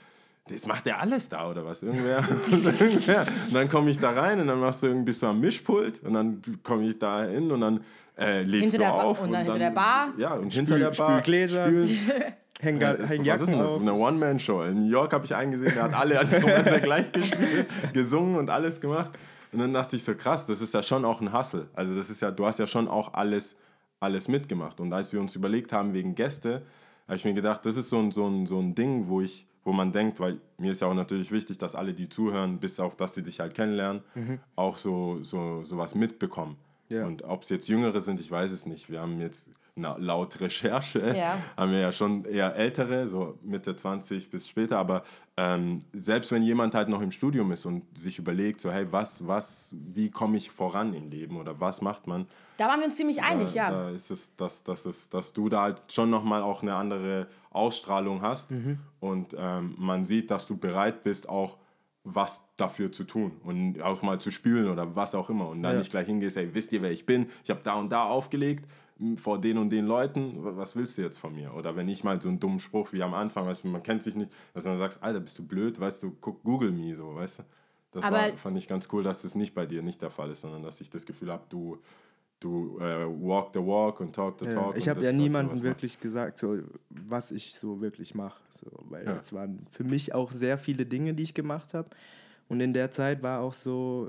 jetzt 0.48 0.68
macht 0.68 0.86
er 0.86 1.00
alles 1.00 1.28
da 1.28 1.50
oder 1.50 1.66
was? 1.66 1.82
Irgendwer. 1.82 2.18
irgendwer. 2.80 3.26
Und 3.48 3.54
dann 3.54 3.68
komme 3.68 3.90
ich 3.90 3.98
da 3.98 4.12
rein 4.12 4.38
und 4.40 4.46
dann 4.46 4.60
machst 4.60 4.82
du 4.84 4.86
irgendwie, 4.86 5.06
bist 5.06 5.22
du 5.24 5.26
am 5.26 5.40
Mischpult 5.40 6.04
und 6.04 6.14
dann 6.14 6.40
komme 6.62 6.84
ich 6.88 6.98
da 7.00 7.24
hin 7.24 7.50
und 7.50 7.60
dann 7.62 7.80
äh, 8.16 8.42
legst 8.42 8.70
Hinter 8.72 8.76
du 8.78 8.82
der 8.84 8.90
Ba- 8.90 9.02
auf. 9.02 9.22
und 9.22 9.32
dann 9.32 9.42
hinter 9.42 9.58
der 9.58 9.70
Bar. 9.72 10.12
Ja, 10.18 10.34
und 10.34 10.52
Spül- 10.52 10.56
hinter 10.56 10.78
der 10.78 10.90
Bar. 10.90 11.24
spül 11.24 11.88
Gläser. 12.58 13.06
spülen. 13.06 13.08
Häng, 13.08 13.24
Ja, 13.24 13.32
häng 13.32 13.34
was 13.34 13.40
ist 13.40 13.48
denn 13.48 13.58
das? 13.58 13.72
Eine 13.74 13.94
One-Man-Show. 13.94 14.62
In 14.62 14.80
New 14.80 14.90
York 14.90 15.12
habe 15.12 15.24
ich 15.24 15.34
einen 15.34 15.52
gesehen, 15.52 15.72
der 15.74 15.84
hat 15.84 15.94
alle 15.94 16.20
Instrumente 16.20 16.80
gleich 16.82 17.12
gespielt, 17.12 17.66
gesungen 17.92 18.36
und 18.36 18.50
alles 18.50 18.80
gemacht. 18.80 19.10
Und 19.52 19.60
dann 19.60 19.72
dachte 19.72 19.96
ich 19.96 20.04
so, 20.04 20.14
krass, 20.14 20.46
das 20.46 20.60
ist 20.60 20.74
ja 20.74 20.82
schon 20.82 21.04
auch 21.04 21.20
ein 21.20 21.32
Hustle. 21.32 21.68
Also 21.74 21.94
das 21.96 22.10
ist 22.10 22.20
ja, 22.20 22.30
du 22.30 22.44
hast 22.46 22.58
ja 22.58 22.66
schon 22.66 22.88
auch 22.88 23.14
alles, 23.14 23.56
alles 24.00 24.28
mitgemacht. 24.28 24.80
Und 24.80 24.92
als 24.92 25.12
wir 25.12 25.20
uns 25.20 25.34
überlegt 25.36 25.72
haben 25.72 25.94
wegen 25.94 26.14
Gäste, 26.14 26.62
habe 27.06 27.16
ich 27.16 27.24
mir 27.24 27.34
gedacht, 27.34 27.64
das 27.64 27.76
ist 27.76 27.88
so 27.88 27.98
ein, 27.98 28.10
so 28.10 28.26
ein, 28.26 28.46
so 28.46 28.58
ein 28.58 28.74
Ding, 28.74 29.08
wo 29.08 29.20
ich 29.20 29.46
wo 29.64 29.72
man 29.72 29.92
denkt, 29.92 30.18
weil 30.18 30.40
mir 30.56 30.72
ist 30.72 30.80
ja 30.80 30.86
auch 30.88 30.94
natürlich 30.94 31.30
wichtig, 31.30 31.58
dass 31.58 31.74
alle, 31.74 31.92
die 31.92 32.08
zuhören, 32.08 32.58
bis 32.58 32.80
auch, 32.80 32.94
dass 32.94 33.14
sie 33.14 33.22
dich 33.22 33.38
halt 33.38 33.54
kennenlernen, 33.54 34.00
auch 34.56 34.78
so, 34.78 35.22
so 35.22 35.62
sowas 35.62 35.94
mitbekommen. 35.94 36.56
Ja. 36.88 37.04
Und 37.04 37.22
ob 37.24 37.42
es 37.42 37.50
jetzt 37.50 37.68
Jüngere 37.68 38.00
sind, 38.00 38.18
ich 38.18 38.30
weiß 38.30 38.50
es 38.50 38.64
nicht. 38.64 38.90
Wir 38.90 39.02
haben 39.02 39.20
jetzt 39.20 39.50
na, 39.78 39.96
laut 39.98 40.40
Recherche 40.40 41.14
Ja. 41.16 41.38
haben 41.56 41.72
wir 41.72 41.80
ja 41.80 41.92
schon 41.92 42.24
eher 42.24 42.54
ältere, 42.56 43.06
so 43.08 43.38
Mitte 43.42 43.76
20 43.76 44.30
bis 44.30 44.48
später, 44.48 44.78
aber 44.78 45.04
ähm, 45.36 45.80
selbst 45.92 46.32
wenn 46.32 46.42
jemand 46.42 46.74
halt 46.74 46.88
noch 46.88 47.00
im 47.00 47.12
Studium 47.12 47.52
ist 47.52 47.64
und 47.64 47.84
sich 47.96 48.18
überlegt, 48.18 48.60
so 48.60 48.70
hey, 48.70 48.86
was, 48.90 49.26
was, 49.26 49.74
wie 49.94 50.10
komme 50.10 50.36
ich 50.36 50.50
voran 50.50 50.92
im 50.94 51.08
Leben 51.10 51.36
oder 51.36 51.60
was 51.60 51.80
macht 51.80 52.06
man, 52.06 52.26
Da 52.56 52.66
waren 52.68 52.80
wir 52.80 52.86
uns 52.86 52.96
ziemlich 52.96 53.22
einig, 53.22 53.52
da, 53.52 53.56
ja. 53.56 53.70
da 53.70 53.90
ist 53.90 54.10
es, 54.10 54.34
dass, 54.36 54.62
dass, 54.64 54.84
es, 54.84 55.08
dass 55.08 55.32
du 55.32 55.48
da 55.48 55.62
halt 55.62 55.80
schon 55.92 56.10
nochmal 56.10 56.42
auch 56.42 56.62
eine 56.62 56.74
andere 56.74 57.28
Ausstrahlung 57.50 58.22
hast 58.22 58.48
und 59.00 59.34
ähm, 59.38 59.74
man 59.78 60.04
sieht, 60.04 60.30
dass 60.30 60.46
du 60.46 60.56
bereit 60.56 61.02
bist, 61.04 61.28
auch 61.28 61.56
was 62.04 62.40
dafür 62.56 62.90
zu 62.90 63.04
tun 63.04 63.32
und 63.44 63.82
auch 63.82 64.00
mal 64.02 64.18
zu 64.18 64.30
spielen 64.30 64.70
oder 64.70 64.96
was 64.96 65.14
auch 65.14 65.28
immer 65.30 65.48
und 65.48 65.62
dann 65.62 65.72
Ja. 65.74 65.78
nicht 65.78 65.90
gleich 65.90 66.06
hingehst, 66.06 66.36
ey, 66.38 66.48
wisst 66.54 66.72
ihr, 66.72 66.80
wer 66.82 66.90
ich 66.90 67.04
bin? 67.04 67.26
Ich 67.44 67.50
habe 67.50 67.60
da 67.62 67.74
und 67.74 67.92
da 67.92 68.04
aufgelegt 68.04 68.64
vor 69.16 69.40
den 69.40 69.58
und 69.58 69.70
den 69.70 69.86
Leuten, 69.86 70.42
wa- 70.44 70.56
was 70.56 70.74
willst 70.74 70.98
du 70.98 71.02
jetzt 71.02 71.18
von 71.18 71.34
mir? 71.34 71.54
Oder 71.54 71.76
wenn 71.76 71.88
ich 71.88 72.02
mal 72.04 72.20
so 72.20 72.28
einen 72.28 72.40
dummen 72.40 72.58
Spruch 72.58 72.92
wie 72.92 73.02
am 73.02 73.14
Anfang, 73.14 73.46
weißt 73.46 73.64
du, 73.64 73.68
man 73.68 73.82
kennt 73.82 74.02
sich 74.02 74.14
nicht, 74.16 74.30
dass 74.54 74.64
du 74.64 74.70
dann 74.70 74.78
sagst, 74.78 75.02
Alter, 75.02 75.20
bist 75.20 75.38
du 75.38 75.46
blöd, 75.46 75.78
weißt 75.78 76.02
du, 76.02 76.16
guck, 76.20 76.42
google 76.42 76.72
me, 76.72 76.94
so, 76.96 77.14
weißt 77.14 77.40
du? 77.40 77.42
Das 77.92 78.04
Aber- 78.04 78.16
war, 78.16 78.28
fand 78.36 78.58
ich 78.58 78.66
ganz 78.68 78.88
cool, 78.92 79.02
dass 79.02 79.22
das 79.22 79.34
nicht 79.34 79.54
bei 79.54 79.66
dir 79.66 79.82
nicht 79.82 80.02
der 80.02 80.10
Fall 80.10 80.30
ist, 80.30 80.40
sondern 80.42 80.62
dass 80.62 80.80
ich 80.80 80.90
das 80.90 81.06
Gefühl 81.06 81.30
habe, 81.30 81.44
du, 81.48 81.78
du 82.40 82.78
äh, 82.80 83.06
walk 83.06 83.50
the 83.54 83.60
walk 83.60 84.00
und 84.00 84.14
talk 84.14 84.38
the 84.40 84.46
Ja, 84.46 84.52
talk. 84.52 84.76
ich 84.76 84.88
habe 84.88 85.02
ja 85.04 85.12
niemandem 85.12 85.62
wirklich 85.62 85.98
gesagt, 85.98 86.38
so, 86.38 86.58
was 86.90 87.30
ich 87.30 87.54
so 87.56 87.80
wirklich 87.80 88.14
mache. 88.14 88.40
So, 88.60 88.66
weil 88.90 89.04
Ja. 89.06 89.16
es 89.16 89.32
waren 89.32 89.66
für 89.70 89.84
mich 89.84 90.12
auch 90.14 90.30
sehr 90.32 90.58
viele 90.58 90.84
Dinge, 90.86 91.14
die 91.14 91.22
ich 91.22 91.34
gemacht 91.34 91.72
habe. 91.74 91.88
Und 92.48 92.60
in 92.60 92.72
der 92.72 92.90
Zeit 92.90 93.22
war 93.22 93.40
auch 93.40 93.52
so, 93.52 94.08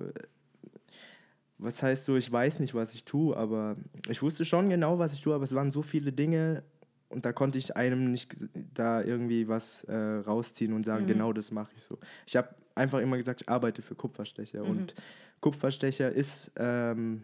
was 1.60 1.84
heißt 1.84 2.06
so, 2.06 2.16
ich 2.16 2.32
weiß 2.32 2.60
nicht, 2.62 2.74
was 2.74 2.94
ich 2.94 3.06
tue, 3.06 3.36
aber 3.36 3.76
ich 4.10 4.22
wusste 4.22 4.46
schon 4.46 4.70
genau, 4.70 4.98
was 4.98 5.14
ich 5.14 5.22
tue, 5.22 5.36
aber 5.36 5.44
es 5.44 5.54
waren 5.54 5.72
so 5.72 5.82
viele 5.82 6.12
Dinge 6.12 6.64
und 7.10 7.26
da 7.26 7.34
konnte 7.34 7.58
ich 7.58 7.76
einem 7.76 8.12
nicht 8.12 8.36
da 8.74 9.02
irgendwie 9.02 9.48
was 9.48 9.84
äh, 9.84 9.96
rausziehen 9.96 10.74
und 10.74 10.84
sagen, 10.86 11.06
genau 11.14 11.34
das 11.34 11.52
mache 11.52 11.72
ich 11.76 11.84
so. 11.84 11.98
Ich 12.26 12.36
habe 12.36 12.50
einfach 12.76 13.00
immer 13.00 13.18
gesagt, 13.18 13.42
ich 13.42 13.50
arbeite 13.50 13.82
für 13.82 13.96
Kupferstecher 13.96 14.64
und 14.64 14.96
Kupferstecher 15.42 16.12
ist, 16.12 16.52
ähm, 16.58 17.24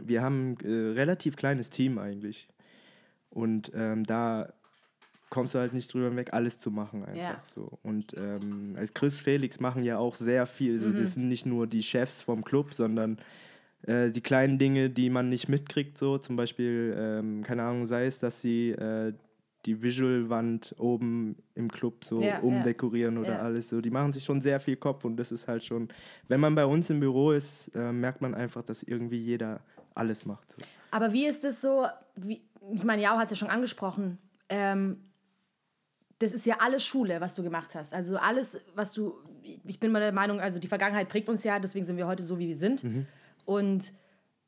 wir 0.00 0.22
haben 0.22 0.52
ein 0.52 0.64
äh, 0.64 0.92
relativ 0.92 1.36
kleines 1.36 1.68
Team 1.70 1.98
eigentlich 1.98 2.48
und 3.30 3.72
ähm, 3.74 4.04
da 4.04 4.52
kommst 5.30 5.54
du 5.54 5.58
halt 5.58 5.72
nicht 5.72 5.92
drüber 5.92 6.14
weg, 6.16 6.32
alles 6.32 6.58
zu 6.58 6.70
machen 6.70 7.04
einfach 7.04 7.16
Ja. 7.16 7.42
so. 7.44 7.78
Und 7.82 8.14
ähm, 8.16 8.74
als 8.76 8.92
Chris 8.94 9.20
Felix 9.20 9.60
machen 9.60 9.84
ja 9.84 9.96
auch 9.98 10.14
sehr 10.16 10.44
viel. 10.46 10.76
So, 10.78 10.90
Das 10.90 11.14
sind 11.14 11.28
nicht 11.28 11.46
nur 11.46 11.66
die 11.68 11.82
Chefs 11.84 12.22
vom 12.22 12.42
Club, 12.44 12.74
sondern 12.74 13.18
äh, 13.86 14.10
die 14.10 14.20
kleinen 14.20 14.58
Dinge, 14.58 14.90
die 14.90 15.10
man 15.10 15.28
nicht 15.28 15.48
mitkriegt, 15.48 15.98
so 15.98 16.18
zum 16.18 16.36
Beispiel, 16.36 16.94
ähm, 16.98 17.42
keine 17.42 17.62
Ahnung, 17.62 17.86
sei 17.86 18.06
es, 18.06 18.18
dass 18.18 18.40
sie 18.40 18.70
äh, 18.70 19.12
die 19.66 19.82
Visualwand 19.82 20.74
oben 20.78 21.36
im 21.54 21.70
Club 21.70 22.02
so 22.04 22.20
Ja, 22.20 22.26
ja. 22.28 22.38
umdekorieren 22.38 23.18
oder 23.18 23.34
Ja. 23.34 23.38
alles 23.42 23.68
so. 23.68 23.80
Die 23.82 23.90
machen 23.90 24.12
sich 24.12 24.24
schon 24.24 24.40
sehr 24.40 24.58
viel 24.58 24.76
Kopf 24.76 25.04
und 25.04 25.16
das 25.18 25.30
ist 25.32 25.46
halt 25.48 25.62
schon, 25.62 25.88
wenn 26.28 26.40
man 26.40 26.54
bei 26.54 26.64
uns 26.64 26.88
im 26.88 27.00
Büro 27.00 27.32
ist, 27.32 27.68
äh, 27.74 27.92
merkt 27.92 28.22
man 28.22 28.34
einfach, 28.34 28.62
dass 28.62 28.82
irgendwie 28.82 29.18
jeder 29.18 29.60
alles 29.94 30.24
macht. 30.24 30.50
So. 30.52 30.58
Aber 30.92 31.12
wie 31.12 31.26
ist 31.26 31.44
es 31.44 31.60
so, 31.60 31.86
wie, 32.16 32.40
ich 32.72 32.84
meine, 32.84 33.02
Jao 33.02 33.16
hat 33.18 33.24
es 33.24 33.30
ja 33.32 33.36
schon 33.36 33.50
angesprochen, 33.50 34.16
ähm, 34.48 34.98
das 36.18 36.32
ist 36.34 36.44
ja 36.46 36.56
alles 36.60 36.84
Schule, 36.84 37.20
was 37.20 37.34
du 37.34 37.42
gemacht 37.42 37.74
hast. 37.74 37.92
Also 37.94 38.16
alles, 38.16 38.58
was 38.74 38.92
du, 38.92 39.14
ich 39.42 39.80
bin 39.80 39.90
mal 39.90 40.00
der 40.00 40.12
Meinung, 40.12 40.38
also 40.40 40.58
die 40.58 40.68
Vergangenheit 40.68 41.08
prägt 41.08 41.28
uns 41.28 41.44
ja, 41.44 41.58
deswegen 41.58 41.84
sind 41.86 41.96
wir 41.96 42.06
heute 42.06 42.22
so, 42.22 42.38
wie 42.38 42.48
wir 42.48 42.56
sind. 42.56 42.84
Und 43.50 43.92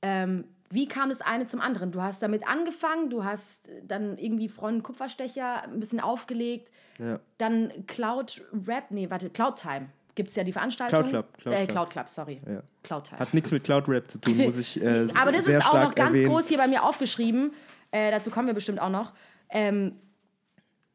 ähm, 0.01 0.45
wie 0.71 0.87
kam 0.87 1.09
das 1.09 1.21
eine 1.23 1.47
zum 1.47 1.61
anderen? 1.61 1.91
Du 1.91 2.01
hast 2.01 2.23
damit 2.23 2.47
angefangen, 2.47 3.11
du 3.11 3.25
hast 3.25 3.69
dann 3.83 4.17
irgendwie 4.17 4.49
Freund 4.49 4.85
Kupferstecher 4.85 5.65
ein 5.65 5.81
bisschen 5.81 5.99
aufgelegt, 5.99 6.71
Ja. 6.99 7.19
dann 7.37 7.73
Cloud 7.89 8.43
Rap, 8.69 8.91
nee, 8.91 9.11
warte, 9.11 9.29
Cloud 9.29 9.57
Time. 9.57 9.89
Gibt 10.15 10.29
es 10.29 10.37
ja 10.37 10.45
die 10.45 10.53
Veranstaltung. 10.53 11.01
Cloud 11.01 11.11
Club, 11.11 11.39
Cloud 11.39 11.55
äh. 11.55 11.67
Cloud 11.67 11.91
Club, 11.91 12.09
sorry. 12.09 12.41
Ja. 12.47 12.63
Cloud 12.85 13.05
Time. 13.09 13.19
Hat 13.19 13.35
nichts 13.35 13.51
mit 13.51 13.65
Cloud 13.65 13.89
Rap 13.89 14.09
zu 14.09 14.19
tun, 14.19 14.37
muss 14.37 14.57
ich 14.57 14.81
äh, 14.81 15.09
Aber 15.19 15.33
das 15.33 15.47
sehr 15.47 15.59
ist 15.59 15.67
auch 15.67 15.75
noch 15.75 15.95
ganz 15.97 16.11
erwähnen. 16.11 16.31
groß 16.31 16.47
hier 16.49 16.59
bei 16.59 16.69
mir 16.69 16.85
aufgeschrieben. 16.85 17.53
Äh, 17.91 18.13
dazu 18.13 18.31
kommen 18.31 18.47
wir 18.47 18.55
bestimmt 18.55 18.81
auch 18.81 18.89
noch. 18.91 19.13
Ähm, 19.49 19.97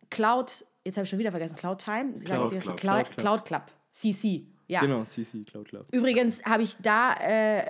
Cloud, 0.10 0.66
jetzt 0.86 0.96
habe 0.96 1.04
ich 1.04 1.10
schon 1.10 1.20
wieder 1.20 1.32
vergessen, 1.32 1.58
Cloud 1.58 1.80
Time? 1.84 2.14
Cloud 2.24 2.52
Cloud, 2.52 2.62
Cloud 2.62 2.78
Club. 2.78 3.18
Cloud 3.18 3.46
Club. 3.46 3.64
CC. 3.92 4.46
Ja. 4.68 4.82
Genau, 4.82 5.04
CC, 5.06 5.44
Cloud 5.46 5.68
Club. 5.70 5.88
Übrigens 5.92 6.44
habe 6.44 6.64
ich 6.64 6.76
da 6.78 7.14
äh, 7.14 7.64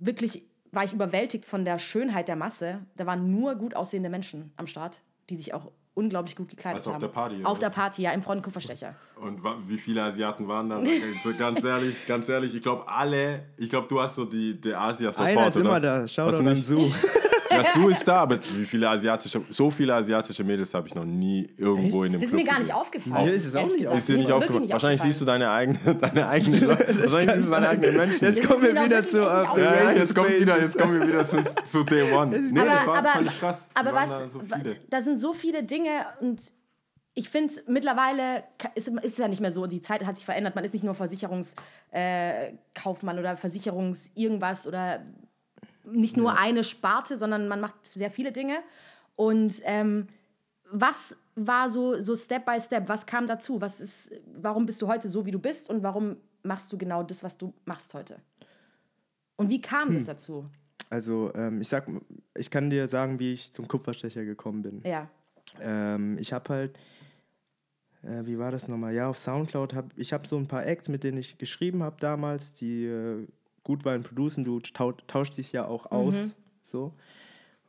wirklich, 0.00 0.42
war 0.72 0.84
ich 0.84 0.92
überwältigt 0.92 1.44
von 1.46 1.64
der 1.64 1.78
Schönheit 1.78 2.28
der 2.28 2.36
Masse. 2.36 2.80
Da 2.96 3.06
waren 3.06 3.30
nur 3.30 3.54
gut 3.54 3.74
aussehende 3.74 4.08
Menschen 4.08 4.52
am 4.56 4.66
Start, 4.66 5.00
die 5.30 5.36
sich 5.36 5.54
auch 5.54 5.70
unglaublich 5.94 6.36
gut 6.36 6.48
gekleidet 6.48 6.78
Also 6.78 6.90
auf 6.90 6.94
haben. 6.94 7.00
der 7.00 7.08
Party, 7.08 7.34
oder 7.40 7.48
Auf 7.48 7.58
der? 7.58 7.70
Party, 7.70 8.02
ja, 8.02 8.12
im 8.12 8.22
Freund 8.22 8.40
Kupferstecher. 8.42 8.94
Und 9.16 9.40
wie 9.66 9.78
viele 9.78 10.02
Asiaten 10.04 10.46
waren 10.46 10.68
da? 10.70 10.80
So 11.24 11.34
ganz 11.36 11.64
ehrlich, 11.64 12.06
ganz 12.06 12.28
ehrlich, 12.28 12.54
ich 12.54 12.62
glaube 12.62 12.86
alle, 12.88 13.46
ich 13.56 13.68
glaube 13.68 13.88
du 13.88 14.00
hast 14.00 14.14
so 14.14 14.24
die, 14.24 14.60
der 14.60 14.80
Asia-Support. 14.80 15.28
Einer 15.28 15.48
ist 15.48 15.56
oder? 15.56 15.64
immer 15.66 15.80
da. 15.80 16.06
Schau 16.06 16.30
doch 16.30 16.40
nicht? 16.40 16.64
Su. 16.66 16.92
Ja, 17.62 17.72
Sue 17.74 17.92
ist 17.92 18.04
da, 18.06 18.16
aber 18.20 18.38
wie 18.56 18.64
viele 18.64 18.88
asiatische, 18.88 19.40
so 19.50 19.70
viele 19.70 19.94
asiatische 19.94 20.44
Mädels 20.44 20.72
habe 20.74 20.88
ich 20.88 20.94
noch 20.94 21.04
nie 21.04 21.48
irgendwo 21.56 22.04
in 22.04 22.12
einem 22.12 22.20
Das 22.20 22.30
ist 22.30 22.36
Club 22.36 22.42
mir 22.44 22.50
gar 22.50 22.58
nicht 22.58 22.68
gesehen. 22.68 22.80
aufgefallen. 22.80 23.26
Mir 23.26 23.32
ist 23.32 23.44
es 23.46 23.54
auch 23.56 23.60
ehrlich 23.60 23.76
gesagt. 23.78 23.98
Ist 23.98 24.08
dir 24.08 24.16
nicht 24.16 24.26
es 24.28 24.32
aufgefallen? 24.34 24.68
Wahrscheinlich 24.68 25.00
aufgefallen. 25.00 25.12
siehst 25.12 25.20
du 25.20 25.24
deine 25.24 25.50
eigene, 25.50 25.94
deine 26.00 26.28
eigene, 26.28 26.68
wahrscheinlich 26.68 27.34
siehst 27.34 27.46
du 27.46 27.50
deine 27.50 27.68
eigenen 27.68 27.96
Menschen. 27.96 28.24
Jetzt 28.24 28.38
Das 28.42 28.46
kommen 28.48 28.62
wir 28.62 28.72
mir 28.74 28.84
wieder 28.84 29.02
zu 29.04 29.10
the 29.12 29.18
Ja, 29.18 29.42
ja, 29.58 29.70
racist 29.70 29.98
jetzt 29.98 30.14
kommen 30.14 30.28
wir 30.30 30.40
wieder, 30.40 30.60
jetzt 30.60 30.78
kommen 30.78 31.00
wir 31.00 31.08
wieder 31.08 31.28
zu, 31.28 31.36
zu 31.66 31.84
Day 31.84 32.12
One. 32.12 32.38
Nee, 32.38 32.52
das 32.54 32.86
war, 32.86 33.04
fand 33.04 33.26
ich 33.26 33.40
krass. 33.40 33.68
Aber 33.74 33.92
waren 33.92 34.02
was, 34.08 34.18
Da, 34.18 34.28
so 34.28 34.40
wa- 34.50 34.56
viele. 34.62 34.76
da 34.90 35.00
sind 35.00 35.18
so 35.18 35.32
viele 35.34 35.62
Dinge 35.62 35.90
und 36.20 36.40
ich 37.14 37.28
finde 37.30 37.52
es 37.52 37.62
mittlerweile 37.66 38.44
ka- 38.58 38.70
ist, 38.76 38.86
ist 39.02 39.18
ja 39.18 39.26
nicht 39.26 39.40
mehr 39.40 39.50
so. 39.50 39.66
Die 39.66 39.80
Zeit 39.80 40.06
hat 40.06 40.14
sich 40.16 40.24
verändert. 40.24 40.54
Man 40.54 40.62
ist 40.64 40.72
nicht 40.72 40.84
nur 40.84 40.94
Versicherungskaufmann 40.94 41.64
äh, 41.90 42.52
Kaufmann 42.80 43.18
oder 43.18 43.36
Versicherungs 43.36 44.10
irgendwas 44.14 44.68
oder 44.68 45.00
nicht 45.92 46.16
nur 46.16 46.36
eine 46.38 46.64
Sparte, 46.64 47.16
sondern 47.16 47.48
man 47.48 47.60
macht 47.60 47.74
sehr 47.92 48.10
viele 48.10 48.32
Dinge. 48.32 48.58
Und 49.16 49.60
ähm, 49.64 50.08
was 50.70 51.16
war 51.34 51.68
so, 51.68 52.00
so 52.00 52.14
Step 52.16 52.44
by 52.44 52.60
Step? 52.60 52.88
Was 52.88 53.06
kam 53.06 53.26
dazu? 53.26 53.60
Was 53.60 53.80
ist, 53.80 54.10
warum 54.34 54.66
bist 54.66 54.82
du 54.82 54.88
heute 54.88 55.08
so, 55.08 55.24
wie 55.26 55.30
du 55.30 55.38
bist? 55.38 55.70
Und 55.70 55.82
warum 55.82 56.16
machst 56.42 56.72
du 56.72 56.78
genau 56.78 57.02
das, 57.02 57.22
was 57.22 57.36
du 57.38 57.52
machst 57.64 57.94
heute? 57.94 58.20
Und 59.36 59.48
wie 59.48 59.60
kam 59.60 59.88
Hm. 59.88 59.94
das 59.94 60.06
dazu? 60.06 60.46
Also 60.90 61.32
ich 61.60 61.68
sag, 61.68 61.86
ich 62.34 62.50
kann 62.50 62.70
dir 62.70 62.88
sagen, 62.88 63.18
wie 63.18 63.34
ich 63.34 63.52
zum 63.52 63.68
Kupferstecher 63.68 64.24
gekommen 64.24 64.62
bin. 64.62 64.82
Ja. 64.84 65.08
Ähm, 65.60 66.16
ich 66.18 66.32
habe 66.32 66.48
halt, 66.48 66.78
äh, 68.02 68.24
wie 68.24 68.38
war 68.38 68.50
das 68.50 68.68
nochmal? 68.68 68.94
Ja, 68.94 69.08
auf 69.08 69.18
Soundcloud 69.18 69.74
habe 69.74 69.88
ich 69.96 70.12
habe 70.12 70.26
so 70.26 70.36
ein 70.36 70.46
paar 70.46 70.66
Acts, 70.66 70.88
mit 70.88 71.04
denen 71.04 71.18
ich 71.18 71.36
geschrieben 71.38 71.82
habe 71.82 71.96
damals, 72.00 72.52
die 72.52 72.86
äh, 72.86 73.26
gut 73.68 73.84
waren 73.84 74.02
producen. 74.02 74.44
Du 74.44 74.58
tau 74.60 74.92
tauschst 74.92 75.36
dich 75.36 75.52
ja 75.52 75.66
auch 75.66 75.90
aus, 75.92 76.34
so. 76.62 76.94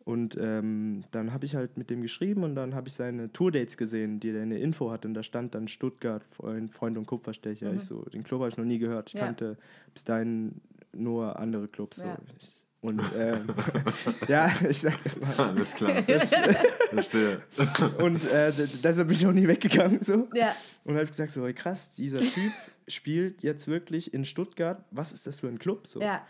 Und 0.06 0.38
ähm, 0.42 1.04
dann 1.12 1.34
habe 1.34 1.46
ich 1.46 1.56
halt 1.56 1.78
mit 1.78 1.90
dem 1.92 2.02
geschrieben 2.02 2.44
und 2.44 2.56
dann 2.56 2.74
habe 2.74 2.88
ich 2.88 2.94
seine 2.96 3.32
Tourdates 3.32 3.78
gesehen, 3.78 4.20
die 4.20 4.30
er 4.32 4.42
eine 4.42 4.58
Info 4.58 4.90
hatte. 4.90 5.08
Und 5.10 5.14
da 5.14 5.22
stand 5.22 5.54
dann 5.54 5.68
Stuttgart, 5.68 6.24
Freund, 6.24 6.72
Freund 6.74 6.98
und 6.98 7.06
Kupferstecher. 7.06 7.72
Ich 7.74 7.84
so, 7.84 8.02
den 8.06 8.24
Club 8.24 8.40
habe 8.40 8.50
ich 8.50 8.58
noch 8.58 8.66
nie 8.66 8.80
gehört. 8.80 9.10
Ich 9.10 9.16
Ja. 9.20 9.26
kannte 9.26 9.58
bis 9.94 10.06
dahin 10.06 10.62
nur 10.94 11.38
andere 11.38 11.68
Clubs. 11.68 11.98
So. 11.98 12.06
Ja. 12.06 12.18
Ich, 12.40 12.56
und 12.82 13.02
ähm, 13.18 13.48
ja, 14.28 14.50
ich 14.70 14.80
sag 14.80 15.04
das 15.04 15.20
mal. 15.20 15.48
Alles 15.50 15.74
klar. 15.74 16.02
Verstehe. 16.90 17.42
Und 18.00 18.24
äh, 18.32 18.52
deshalb 18.84 19.08
bin 19.10 19.18
ich 19.18 19.28
auch 19.28 19.34
nie 19.34 19.48
weggegangen. 19.48 20.02
So. 20.02 20.28
Ja. 20.34 20.56
Und 20.86 20.96
habe 20.96 21.06
gesagt, 21.08 21.32
so, 21.32 21.46
krass, 21.54 21.92
dieser 21.92 22.20
Typ 22.20 22.52
spielt 22.88 23.44
jetzt 23.44 23.68
wirklich 23.68 24.14
in 24.14 24.24
Stuttgart. 24.26 24.84
Was 24.92 25.12
ist 25.12 25.28
das 25.28 25.42
für 25.42 25.48
ein 25.48 25.60
Club? 25.60 25.88
So. 25.88 26.02
Ja. 26.02 26.26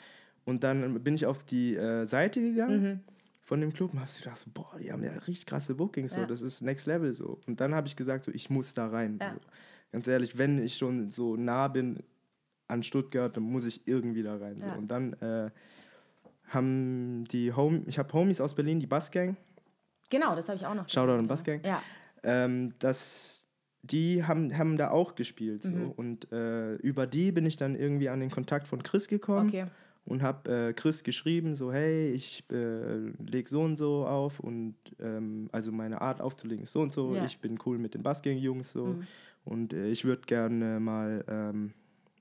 Und 0.46 0.64
dann 0.64 1.04
bin 1.04 1.14
ich 1.16 1.26
auf 1.28 1.44
die 1.44 1.76
äh, 1.76 2.06
Seite 2.06 2.42
gegangen 2.42 2.82
Mhm. 2.84 3.00
von 3.42 3.62
dem 3.62 3.72
Club 3.72 3.94
und 3.94 4.00
habe 4.00 4.10
gedacht, 4.18 4.38
so, 4.38 4.50
boah, 4.54 4.72
die 4.82 4.92
haben 4.92 5.04
ja 5.04 5.12
richtig 5.12 5.46
krasse 5.46 5.76
Bookings. 5.76 6.14
So. 6.14 6.22
Ja. 6.22 6.26
Das 6.26 6.42
ist 6.42 6.62
Next 6.62 6.88
Level. 6.88 7.14
so. 7.14 7.40
Und 7.46 7.62
dann 7.62 7.76
habe 7.76 7.88
ich 7.88 7.96
gesagt, 7.96 8.26
so, 8.26 8.32
ich 8.32 8.50
muss 8.50 8.74
da 8.74 8.88
rein. 8.88 9.20
Ja. 9.22 9.34
So. 9.34 9.40
Ganz 9.92 10.08
ehrlich, 10.08 10.38
wenn 10.38 10.64
ich 10.64 10.76
schon 10.76 11.12
so 11.12 11.36
nah 11.36 11.68
bin 11.68 12.02
an 12.68 12.82
Stuttgart, 12.84 13.36
dann 13.36 13.44
muss 13.44 13.66
ich 13.66 13.88
irgendwie 13.88 14.24
da 14.24 14.38
rein. 14.38 14.62
So. 14.62 14.68
Ja. 14.68 14.74
Und 14.76 14.88
dann 14.90 15.14
äh, 15.14 15.50
haben 16.50 17.26
die 17.26 17.54
Home, 17.54 17.84
ich 17.88 17.98
habe 18.00 18.12
Homies 18.14 18.42
aus 18.42 18.54
Berlin, 18.54 18.80
die 18.80 18.88
Bassgang. 18.88 19.38
Genau, 20.10 20.36
das 20.36 20.48
habe 20.50 20.58
ich 20.58 20.66
auch 20.66 20.74
noch. 20.76 20.88
Shoutout 20.90 21.14
an 21.20 21.28
Bassgang. 21.28 21.62
Ja. 21.64 21.82
ähm, 22.24 22.70
dass 22.80 23.46
die 23.82 24.24
haben, 24.26 24.56
haben 24.58 24.76
da 24.78 24.92
auch 24.92 25.16
gespielt. 25.16 25.64
So. 25.64 25.70
Mhm. 25.70 25.92
Und 25.92 26.32
äh, 26.34 26.76
über 26.76 27.08
die 27.08 27.32
bin 27.32 27.46
ich 27.46 27.56
dann 27.56 27.76
irgendwie 27.76 28.10
an 28.10 28.20
den 28.20 28.30
Kontakt 28.30 28.68
von 28.68 28.84
Chris 28.84 29.08
gekommen 29.08 29.48
Okay. 29.48 29.66
und 30.06 30.22
habe 30.22 30.52
äh, 30.70 30.74
Chris 30.74 31.04
geschrieben, 31.04 31.56
so 31.56 31.72
hey, 31.72 32.12
ich 32.12 32.44
äh, 32.52 32.98
leg 33.32 33.48
so 33.48 33.62
und 33.62 33.78
so 33.78 34.06
auf 34.06 34.40
und 34.42 34.76
ähm, 35.00 35.48
also 35.54 35.72
meine 35.72 36.02
Art 36.02 36.20
aufzulegen 36.20 36.64
ist 36.66 36.74
so 36.74 36.82
und 36.82 36.92
so, 36.92 37.16
Ja. 37.16 37.24
ich 37.24 37.40
bin 37.40 37.58
cool 37.66 37.78
mit 37.78 37.94
den 37.94 38.04
Bassgang-Jungs 38.04 38.72
so 38.72 38.86
Mhm. 38.88 39.04
und 39.46 39.74
äh, 39.74 39.88
ich 39.88 40.04
würde 40.04 40.24
gerne 40.26 40.80
mal 40.82 41.24
ähm, 41.30 41.74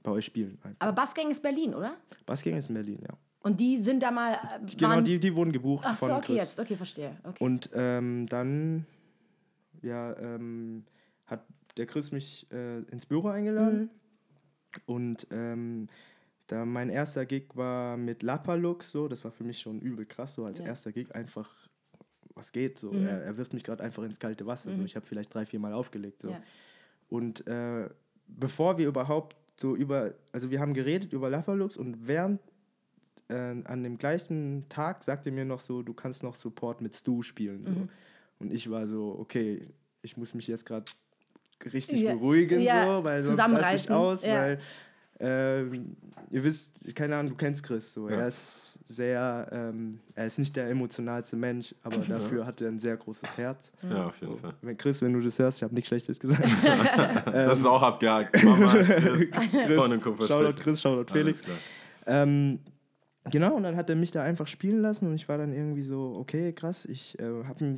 bei 0.05 0.13
euch 0.13 0.27
spielen. 0.27 0.59
Einfach. 0.63 0.77
Aber 0.87 0.93
Bassgang 0.93 1.29
ist 1.31 1.43
Berlin, 1.43 1.75
oder? 1.75 1.97
Bassgang 2.25 2.55
ist 2.57 2.69
in 2.69 2.75
Berlin, 2.75 3.01
ja. 3.03 3.17
Und 3.49 3.59
die 3.61 3.81
sind 3.83 4.03
da 4.03 4.11
mal. 4.11 4.35
Äh, 4.35 4.77
Genau, 4.77 5.01
die, 5.01 5.19
die 5.19 5.35
wurden 5.35 5.53
gebucht 5.53 5.85
Ach 5.87 5.97
so, 5.97 6.07
von 6.07 6.17
okay, 6.17 6.27
Chris. 6.27 6.37
jetzt. 6.37 6.61
Okay, 6.61 6.77
verstehe. 6.77 7.17
Okay. 7.25 7.43
Und 7.45 7.71
ähm, 7.75 8.27
dann 8.29 8.87
ja, 9.83 10.17
ähm, 10.19 10.85
hat 11.27 11.45
der 11.77 11.87
Chris 11.87 12.13
mich 12.13 12.47
äh, 12.53 12.81
ins 12.91 13.07
Büro 13.07 13.29
eingeladen. 13.29 13.81
Mhm. 13.81 13.91
Und 14.87 15.27
ähm, 15.31 15.87
da 16.47 16.65
mein 16.65 16.91
erster 16.91 17.27
Gig 17.27 17.47
war 17.55 17.97
mit 17.97 18.23
Lapalux, 18.23 18.91
so, 18.91 19.09
das 19.09 19.25
war 19.25 19.31
für 19.31 19.45
mich 19.45 19.59
schon 19.59 19.81
übel 19.81 20.05
krass, 20.07 20.35
so 20.35 20.45
als 20.45 20.59
Ja. 20.59 20.67
erster 20.67 20.93
Gig 20.93 21.15
einfach, 21.15 21.49
was 22.35 22.53
geht, 22.53 22.79
so. 22.79 22.93
Mhm. 22.93 23.07
Er, 23.07 23.23
er 23.23 23.37
wirft 23.37 23.53
mich 23.55 23.65
gerade 23.65 23.83
einfach 23.83 24.03
ins 24.03 24.19
kalte 24.19 24.47
Wasser, 24.47 24.73
so. 24.73 24.81
Mhm. 24.81 24.87
Ich 24.87 24.97
habe 24.97 25.07
vielleicht 25.07 25.33
drei, 25.35 25.47
vier 25.47 25.61
Mal 25.61 25.73
aufgelegt, 25.73 26.23
so. 26.23 26.31
Ja. 26.31 26.41
Und 27.09 27.47
äh, 27.47 27.89
bevor 28.27 28.77
wir 28.79 28.87
überhaupt 28.87 29.37
so 29.57 29.75
über, 29.75 30.15
also 30.33 30.51
wir 30.51 30.61
haben 30.61 30.75
geredet 30.75 31.13
über 31.13 31.31
Lapalux 31.31 31.77
und 31.77 32.07
während 32.07 32.41
äh, 33.29 33.35
an 33.65 33.83
dem 33.83 33.99
gleichen 33.99 34.67
Tag 34.69 35.05
sagte 35.05 35.31
er 35.31 35.33
mir 35.33 35.45
noch 35.45 35.61
so, 35.61 35.83
du 35.83 35.95
kannst 35.95 36.23
noch 36.23 36.35
Support 36.35 36.81
mit 36.81 36.95
Stu 36.95 37.23
spielen. 37.23 37.63
So. 37.63 37.71
Mhm. 37.71 37.89
Und 38.39 38.53
ich 38.53 38.71
war 38.71 38.85
so, 38.85 39.17
okay, 39.19 39.69
ich 40.03 40.17
muss 40.17 40.35
mich 40.35 40.47
jetzt 40.47 40.65
gerade 40.65 40.85
richtig 41.73 42.01
Ja, 42.01 42.15
beruhigen, 42.15 42.61
ja, 42.61 42.87
so, 42.87 43.05
weil 43.05 43.25
sonst 43.25 43.39
raste 43.41 43.77
ich 43.77 43.91
aus, 43.91 44.25
ja. 44.25 44.35
weil 44.35 44.61
ähm, 45.21 45.97
ihr 46.31 46.45
wisst, 46.45 46.71
keine 46.95 47.17
Ahnung, 47.17 47.33
du 47.33 47.37
kennst 47.37 47.65
Chris 47.65 47.93
so. 47.93 48.09
Ja. 48.09 48.19
Er 48.19 48.29
ist 48.29 48.79
sehr, 48.87 49.49
ähm, 49.51 49.99
er 50.15 50.27
ist 50.27 50.39
nicht 50.39 50.55
der 50.55 50.69
emotionalste 50.71 51.35
Mensch, 51.35 51.75
aber 51.83 51.97
dafür 51.99 52.47
hat 52.47 52.61
er 52.61 52.69
ein 52.69 52.79
sehr 52.79 52.97
großes 52.97 53.37
Herz. 53.37 53.73
Ja, 53.83 54.07
auf 54.07 54.21
jeden 54.21 54.35
So. 54.35 54.39
Fall. 54.39 54.55
Wenn 54.63 54.77
Chris, 54.77 55.03
wenn 55.03 55.13
du 55.13 55.21
das 55.21 55.37
hörst, 55.41 55.59
ich 55.59 55.63
habe 55.65 55.75
nichts 55.75 55.89
Schlechtes 55.89 56.21
gesagt. 56.21 56.49
Das 57.27 57.59
ist 57.59 57.67
auch 57.67 57.83
abgehakt. 57.83 58.43
Mama, 58.45 58.75
Chris, 58.75 59.31
Chris. 59.31 60.29
Shoutout 60.29 60.61
Chris, 60.61 60.81
Shoutout 60.81 61.13
Felix. 61.13 61.43
Ähm, 62.07 62.61
genau, 63.31 63.55
und 63.57 63.63
dann 63.63 63.77
hat 63.77 63.89
er 63.91 63.97
mich 63.97 64.11
da 64.11 64.23
einfach 64.23 64.47
spielen 64.47 64.81
lassen 64.81 65.07
und 65.09 65.15
ich 65.15 65.29
war 65.29 65.39
dann 65.39 65.53
irgendwie 65.53 65.83
so, 65.83 66.17
okay, 66.19 66.53
krass, 66.53 66.85
ich 66.87 67.19
äh, 67.21 67.45
habe 67.45 67.77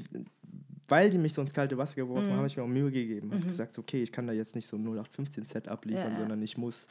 weil 0.88 1.08
die 1.08 1.18
mich 1.18 1.34
so 1.34 1.40
ins 1.42 1.52
kalte 1.52 1.78
Wasser 1.78 1.94
geworfen 1.96 2.26
Mhm. 2.26 2.30
haben, 2.32 2.38
habe 2.38 2.46
ich 2.48 2.56
mir 2.56 2.64
auch 2.64 2.68
Mühe 2.68 2.90
gegeben. 2.90 3.30
Habe 3.32 3.46
gesagt, 3.46 3.78
okay, 3.78 4.02
ich 4.02 4.10
kann 4.10 4.26
da 4.26 4.32
jetzt 4.32 4.56
nicht 4.56 4.66
so 4.66 4.76
ein 4.76 4.84
0815-Set 4.84 5.68
abliefern, 5.68 6.02
Ja, 6.06 6.10
ja. 6.10 6.16
sondern 6.16 6.42
ich 6.42 6.58
muss 6.58 6.88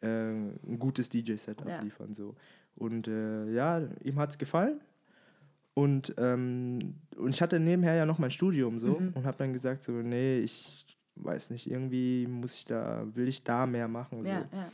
äh, 0.00 0.06
ein 0.08 0.78
gutes 0.78 1.10
DJ-Set 1.10 1.60
Ja. 1.66 1.76
abliefern. 1.76 2.14
So. 2.14 2.34
Und 2.76 3.08
äh, 3.08 3.50
ja, 3.52 3.82
ihm 4.02 4.18
hat 4.18 4.30
es 4.30 4.38
gefallen. 4.38 4.80
Und, 5.74 6.14
ähm, 6.16 6.94
und 7.18 7.34
ich 7.34 7.42
hatte 7.42 7.60
nebenher 7.60 7.94
ja 7.94 8.06
noch 8.06 8.18
mein 8.18 8.30
Studium 8.30 8.78
so 8.78 8.98
Mhm. 9.00 9.12
und 9.14 9.26
habe 9.26 9.36
dann 9.36 9.52
gesagt, 9.52 9.84
so, 9.84 9.92
nee, 9.92 10.38
ich 10.38 10.86
weiß 11.16 11.50
nicht, 11.50 11.70
irgendwie 11.70 12.26
muss 12.26 12.54
ich 12.54 12.64
da, 12.64 13.04
will 13.14 13.28
ich 13.28 13.44
da 13.44 13.66
mehr 13.66 13.86
machen. 13.88 14.22
So. 14.22 14.28
Ja, 14.30 14.48
ja. 14.50 14.68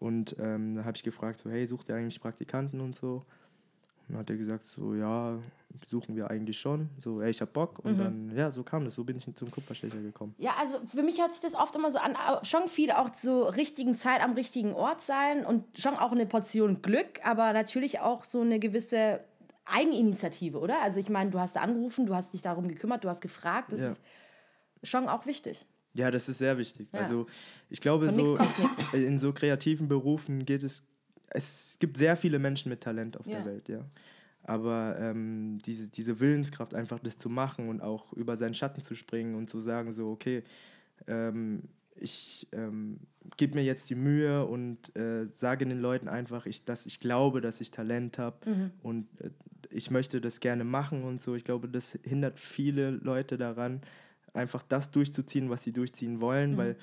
Und 0.00 0.36
ähm, 0.38 0.76
da 0.76 0.84
habe 0.84 0.96
ich 0.96 1.02
gefragt, 1.02 1.40
so, 1.40 1.50
hey, 1.50 1.66
sucht 1.66 1.88
ihr 1.88 1.96
eigentlich 1.96 2.20
Praktikanten 2.20 2.80
und 2.80 2.94
so? 2.94 3.14
Und 4.06 4.14
dann 4.14 4.18
hat 4.18 4.30
er 4.30 4.36
gesagt, 4.36 4.62
so, 4.62 4.94
ja, 4.94 5.38
suchen 5.86 6.16
wir 6.16 6.30
eigentlich 6.30 6.58
schon. 6.58 6.88
So, 6.98 7.20
ey, 7.20 7.30
ich 7.30 7.40
hab 7.42 7.52
Bock. 7.52 7.78
Und 7.80 7.94
Mhm. 7.94 7.98
dann, 7.98 8.36
ja, 8.36 8.50
so 8.50 8.62
kam 8.62 8.84
das. 8.84 8.94
So 8.94 9.04
bin 9.04 9.16
ich 9.16 9.26
zum 9.34 9.50
Kupferstecher 9.50 10.00
gekommen. 10.00 10.34
Ja, 10.38 10.54
also 10.58 10.78
für 10.86 11.02
mich 11.02 11.20
hört 11.20 11.32
sich 11.32 11.42
das 11.42 11.54
oft 11.54 11.74
immer 11.76 11.90
so 11.90 11.98
an, 11.98 12.16
schon 12.42 12.68
viel 12.68 12.90
auch 12.92 13.10
zur 13.10 13.54
richtigen 13.56 13.94
Zeit 13.96 14.22
am 14.22 14.32
richtigen 14.32 14.72
Ort 14.72 15.02
sein 15.02 15.44
und 15.44 15.64
schon 15.78 15.94
auch 15.96 16.12
eine 16.12 16.24
Portion 16.26 16.80
Glück, 16.80 17.20
aber 17.24 17.52
natürlich 17.52 18.00
auch 18.00 18.24
so 18.24 18.40
eine 18.40 18.58
gewisse 18.58 19.20
Eigeninitiative, 19.66 20.58
oder? 20.58 20.80
Also 20.80 21.00
ich 21.00 21.10
meine, 21.10 21.30
du 21.30 21.38
hast 21.38 21.56
da 21.56 21.60
angerufen, 21.60 22.06
du 22.06 22.14
hast 22.14 22.32
dich 22.32 22.40
darum 22.40 22.68
gekümmert, 22.68 23.04
du 23.04 23.08
hast 23.10 23.20
gefragt, 23.20 23.72
das 23.72 23.80
Ja. 23.80 23.86
ist 23.90 24.00
schon 24.84 25.08
auch 25.08 25.26
wichtig. 25.26 25.66
Ja, 25.94 26.10
das 26.10 26.28
ist 26.28 26.38
sehr 26.38 26.58
wichtig. 26.58 26.88
Ja. 26.92 27.00
Also 27.00 27.26
ich 27.70 27.80
glaube, 27.80 28.06
Von 28.10 28.14
so 28.26 28.36
nix. 28.36 28.92
in 28.94 29.18
so 29.18 29.32
kreativen 29.32 29.88
Berufen 29.88 30.44
geht 30.44 30.62
es, 30.62 30.84
es 31.30 31.76
gibt 31.78 31.96
sehr 31.96 32.16
viele 32.16 32.38
Menschen 32.38 32.68
mit 32.68 32.80
Talent 32.80 33.16
auf 33.18 33.26
Ja. 33.26 33.36
der 33.38 33.44
Welt, 33.46 33.68
ja. 33.68 33.84
Aber 34.44 34.96
ähm, 34.98 35.58
diese, 35.66 35.90
diese 35.90 36.20
Willenskraft, 36.20 36.74
einfach 36.74 36.98
das 37.00 37.18
zu 37.18 37.28
machen 37.28 37.68
und 37.68 37.80
auch 37.82 38.12
über 38.14 38.36
seinen 38.36 38.54
Schatten 38.54 38.80
zu 38.80 38.94
springen 38.94 39.34
und 39.34 39.50
zu 39.50 39.60
sagen, 39.60 39.92
so, 39.92 40.10
okay, 40.10 40.42
ähm, 41.06 41.64
ich 41.96 42.46
ähm, 42.52 43.00
gebe 43.36 43.56
mir 43.56 43.64
jetzt 43.64 43.90
die 43.90 43.94
Mühe 43.96 44.46
und 44.46 44.94
äh, 44.96 45.26
sage 45.34 45.66
den 45.66 45.80
Leuten 45.80 46.08
einfach, 46.08 46.46
ich, 46.46 46.64
dass 46.64 46.86
ich 46.86 47.00
glaube, 47.00 47.40
dass 47.40 47.60
ich 47.60 47.70
Talent 47.72 48.18
habe 48.18 48.48
Mhm. 48.48 48.70
und 48.82 49.20
äh, 49.20 49.30
ich 49.70 49.90
möchte 49.90 50.20
das 50.20 50.40
gerne 50.40 50.64
machen 50.64 51.02
und 51.02 51.20
so. 51.20 51.34
Ich 51.34 51.44
glaube, 51.44 51.68
das 51.68 51.98
hindert 52.04 52.40
viele 52.40 52.90
Leute 52.90 53.36
daran, 53.36 53.82
einfach 54.38 54.62
das 54.62 54.90
durchzuziehen, 54.90 55.50
was 55.50 55.62
sie 55.64 55.72
durchziehen 55.72 56.20
wollen, 56.20 56.52
Mhm. 56.52 56.56
weil 56.56 56.76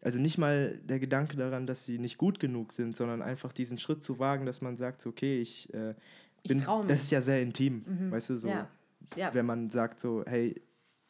also 0.00 0.18
nicht 0.18 0.36
mal 0.36 0.78
der 0.84 0.98
Gedanke 0.98 1.36
daran, 1.36 1.66
dass 1.66 1.86
sie 1.86 1.98
nicht 1.98 2.18
gut 2.18 2.38
genug 2.38 2.72
sind, 2.74 2.94
sondern 2.94 3.22
einfach 3.22 3.52
diesen 3.52 3.78
Schritt 3.78 4.02
zu 4.02 4.18
wagen, 4.18 4.44
dass 4.44 4.60
man 4.60 4.76
sagt, 4.76 5.06
okay, 5.06 5.40
ich 5.40 5.72
äh, 5.72 5.94
Ich 6.42 6.48
bin, 6.48 6.58
mich. 6.58 6.66
das 6.88 7.04
ist 7.04 7.10
ja 7.10 7.22
sehr 7.22 7.40
intim, 7.40 7.84
Mhm. 7.86 8.10
weißt 8.10 8.30
du, 8.30 8.36
so, 8.36 8.48
Ja. 8.48 8.68
Ja. 9.16 9.32
wenn 9.32 9.46
man 9.46 9.70
sagt 9.70 9.98
so, 10.00 10.22
hey, 10.26 10.60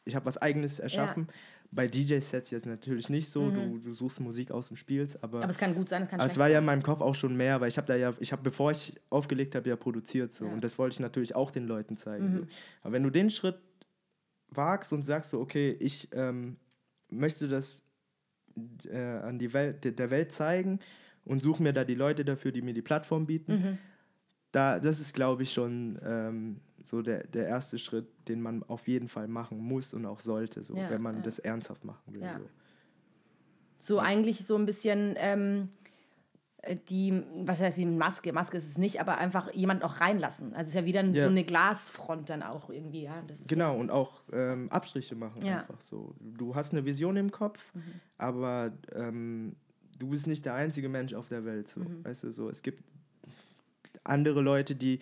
ich 0.05 0.15
habe 0.15 0.25
was 0.25 0.37
Eigenes 0.37 0.79
erschaffen. 0.79 1.27
Bei 1.71 1.87
DJ-Sets 1.87 2.51
jetzt 2.51 2.65
natürlich 2.67 3.09
nicht 3.09 3.27
so, 3.27 3.49
du, 3.49 3.79
du 3.79 3.93
suchst 3.93 4.21
Musik 4.21 4.51
aus 4.53 4.69
und 4.69 4.77
spielst, 4.77 5.21
aber, 5.21 5.39
Mhm. 5.39 5.43
Aber 5.43 5.51
es 5.51 5.57
kann 5.57 5.75
gut 5.75 5.89
sein, 5.89 6.03
es 6.03 6.09
kann 6.09 6.21
aber 6.21 6.29
es 6.31 6.37
war 6.37 6.47
ja 6.47 6.59
in 6.59 6.65
meinem 6.65 6.83
Kopf 6.83 7.01
auch 7.01 7.15
schon 7.15 7.35
mehr, 7.35 7.59
weil 7.59 7.67
ich 7.67 7.75
habe 7.77 7.87
da 7.87 7.95
ja, 7.97 8.13
ich 8.21 8.31
habe, 8.31 8.43
bevor 8.43 8.71
ich 8.71 8.93
aufgelegt 9.09 9.55
habe, 9.55 9.67
ja 9.67 9.75
produziert 9.75 10.31
so 10.31 10.45
Ja. 10.45 10.53
und 10.53 10.63
das 10.63 10.77
wollte 10.77 10.93
ich 10.93 10.99
natürlich 11.01 11.35
auch 11.35 11.51
den 11.51 11.67
Leuten 11.67 11.97
zeigen. 11.97 12.31
Mhm. 12.31 12.37
So. 12.37 12.47
Aber 12.83 12.93
wenn 12.93 13.03
du 13.03 13.09
den 13.09 13.29
Schritt 13.29 13.57
wagst 14.57 14.91
und 14.93 15.03
sagst 15.03 15.31
so, 15.31 15.39
okay, 15.39 15.75
ich 15.79 16.07
ähm, 16.11 16.57
möchte 17.09 17.47
das 17.47 17.81
äh, 18.89 18.97
an 18.97 19.37
die 19.39 19.51
Welt, 19.53 19.83
der- 19.99 20.09
Welt 20.09 20.31
zeigen 20.31 20.79
und 21.25 21.41
suche 21.41 21.61
mir 21.63 21.73
da 21.73 21.83
die 21.83 21.95
Leute 21.95 22.23
dafür, 22.23 22.51
die 22.51 22.61
mir 22.61 22.73
die 22.73 22.81
Plattform 22.81 23.25
bieten, 23.25 23.51
Mhm. 23.53 23.77
da, 24.51 24.79
das 24.79 24.99
ist, 24.99 25.13
glaube 25.13 25.43
ich, 25.43 25.51
schon 25.51 25.99
ähm, 26.03 26.61
so 26.81 27.01
der, 27.01 27.25
der 27.27 27.47
erste 27.47 27.77
Schritt, 27.79 28.07
den 28.29 28.41
man 28.41 28.63
auf 28.63 28.87
jeden 28.87 29.09
Fall 29.09 29.27
machen 29.27 29.57
muss 29.57 29.93
und 29.93 30.05
auch 30.05 30.19
sollte, 30.19 30.63
so, 30.63 30.75
Ja, 30.75 30.89
wenn 30.89 31.01
man 31.01 31.17
ja. 31.17 31.21
das 31.23 31.39
ernsthaft 31.39 31.83
machen 31.83 32.13
will. 32.13 32.21
Ja. 32.21 32.37
So. 32.39 32.49
So 33.77 33.99
eigentlich 33.99 34.45
so 34.45 34.55
ein 34.55 34.65
bisschen 34.65 35.15
ähm, 35.17 35.69
äh, 35.83 35.84
die, 36.89 37.23
was 37.43 37.61
heißt 37.61 37.77
die 37.77 37.85
Maske? 37.85 38.33
Maske 38.33 38.57
ist 38.57 38.67
es 38.69 38.77
nicht, 38.77 38.99
aber 38.99 39.17
einfach 39.17 39.53
jemand 39.53 39.83
auch 39.83 39.99
reinlassen. 40.01 40.47
Also 40.53 40.61
es 40.63 40.67
ist 40.69 40.73
ja 40.75 40.85
wieder 40.85 41.03
Ja. 41.03 41.23
so 41.23 41.29
eine 41.29 41.43
Glasfront 41.43 42.29
dann 42.29 42.43
auch 42.43 42.69
irgendwie. 42.69 43.03
Ja? 43.03 43.23
Genau, 43.47 43.77
und 43.77 43.91
auch 43.91 44.21
ähm, 44.33 44.71
Abstriche 44.71 45.15
machen 45.15 45.41
Ja. 45.43 45.53
Mhm. 45.53 45.59
einfach 45.59 45.81
so. 45.81 46.15
Du 46.19 46.55
hast 46.55 46.71
eine 46.73 46.85
Vision 46.85 47.17
im 47.17 47.31
Kopf, 47.31 47.59
aber 48.17 48.71
ähm, 48.93 49.55
du 49.99 50.09
bist 50.09 50.27
nicht 50.27 50.45
der 50.45 50.55
einzige 50.55 50.89
Mensch 50.89 51.13
auf 51.13 51.27
der 51.27 51.45
Welt. 51.45 51.67
So, 51.69 51.81
Mhm. 51.81 52.03
weißt 52.03 52.23
du, 52.23 52.31
so, 52.31 52.49
es 52.49 52.61
gibt 52.61 52.83
andere 54.03 54.41
Leute, 54.41 54.75
die 54.75 54.99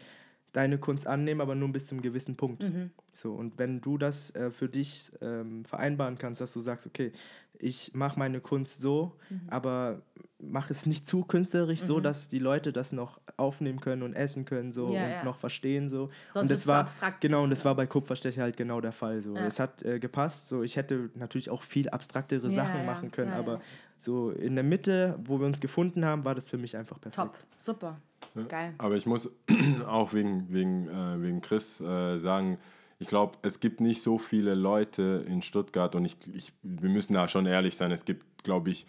deine 0.51 0.77
Kunst 0.77 1.07
annehmen, 1.07 1.41
aber 1.41 1.55
nur 1.55 1.71
bis 1.71 1.87
zum 1.87 2.01
gewissen 2.01 2.35
Punkt. 2.35 2.61
Mhm. 2.61 2.91
So, 3.11 3.33
und 3.33 3.57
wenn 3.57 3.81
du 3.81 3.97
das 3.97 4.29
äh, 4.35 4.51
für 4.51 4.69
dich 4.69 5.11
ähm, 5.21 5.65
vereinbaren 5.65 6.17
kannst, 6.19 6.41
dass 6.41 6.53
du 6.53 6.59
sagst, 6.59 6.85
okay, 6.85 7.11
ich 7.59 7.91
mache 7.93 8.17
meine 8.19 8.39
Kunst 8.41 8.81
so, 8.81 9.13
Mhm. 9.29 9.41
aber 9.47 10.01
mach 10.45 10.69
es 10.69 10.85
nicht 10.85 11.07
zu 11.07 11.23
künstlerisch, 11.23 11.79
so 11.81 12.01
dass 12.01 12.27
die 12.27 12.39
Leute 12.39 12.73
das 12.73 12.91
noch 12.91 13.21
aufnehmen 13.37 13.79
können 13.79 14.03
und 14.03 14.13
essen 14.13 14.43
können 14.43 14.73
so 14.73 14.89
Ja, 14.91 15.03
und 15.05 15.09
ja. 15.11 15.23
noch 15.23 15.37
verstehen 15.37 15.87
so. 15.87 16.09
Sonst 16.33 16.41
und 16.43 16.51
das 16.51 16.67
war 16.67 16.79
abstrakt. 16.81 17.21
genau 17.21 17.43
und 17.43 17.49
das 17.49 17.63
war 17.63 17.73
bei 17.75 17.85
Kupferstecher 17.87 18.41
halt 18.41 18.57
genau 18.57 18.81
der 18.81 18.91
Fall 18.91 19.21
so. 19.21 19.35
Ja. 19.35 19.45
Es 19.45 19.59
hat 19.59 19.81
äh, 19.83 19.99
gepasst, 19.99 20.49
so 20.49 20.61
ich 20.63 20.75
hätte 20.75 21.09
natürlich 21.15 21.49
auch 21.49 21.61
viel 21.63 21.87
abstraktere 21.89 22.47
Ja, 22.47 22.53
Sachen 22.65 22.79
ja, 22.81 22.83
machen 22.85 23.09
können, 23.11 23.31
ja, 23.31 23.39
aber 23.39 23.53
ja. 23.53 23.61
so 23.97 24.31
in 24.31 24.55
der 24.55 24.65
Mitte, 24.65 25.17
wo 25.23 25.39
wir 25.39 25.45
uns 25.45 25.61
gefunden 25.61 26.03
haben, 26.03 26.25
war 26.25 26.35
das 26.35 26.45
für 26.45 26.57
mich 26.57 26.75
einfach 26.75 26.99
perfekt. 26.99 27.15
Top, 27.15 27.37
super, 27.55 28.01
geil. 28.49 28.73
Aber 28.79 28.95
ich 28.97 29.05
muss 29.05 29.29
auch 29.87 30.11
wegen, 30.13 30.51
wegen, 30.51 30.89
äh, 30.89 31.21
wegen 31.21 31.39
Chris 31.39 31.79
äh, 31.79 32.17
sagen, 32.17 32.57
ich 33.03 33.09
glaube, 33.09 33.37
es 33.41 33.59
gibt 33.59 33.81
nicht 33.81 34.01
so 34.01 34.17
viele 34.17 34.55
Leute 34.55 35.25
in 35.27 35.41
Stuttgart 35.41 35.93
und 35.93 36.05
ich, 36.05 36.15
ich, 36.33 36.53
wir 36.63 36.89
müssen 36.89 37.13
da 37.13 37.27
schon 37.27 37.45
ehrlich 37.45 37.75
sein, 37.75 37.91
es 37.91 38.05
gibt, 38.05 38.45
glaube 38.45 38.69
ich, 38.69 38.85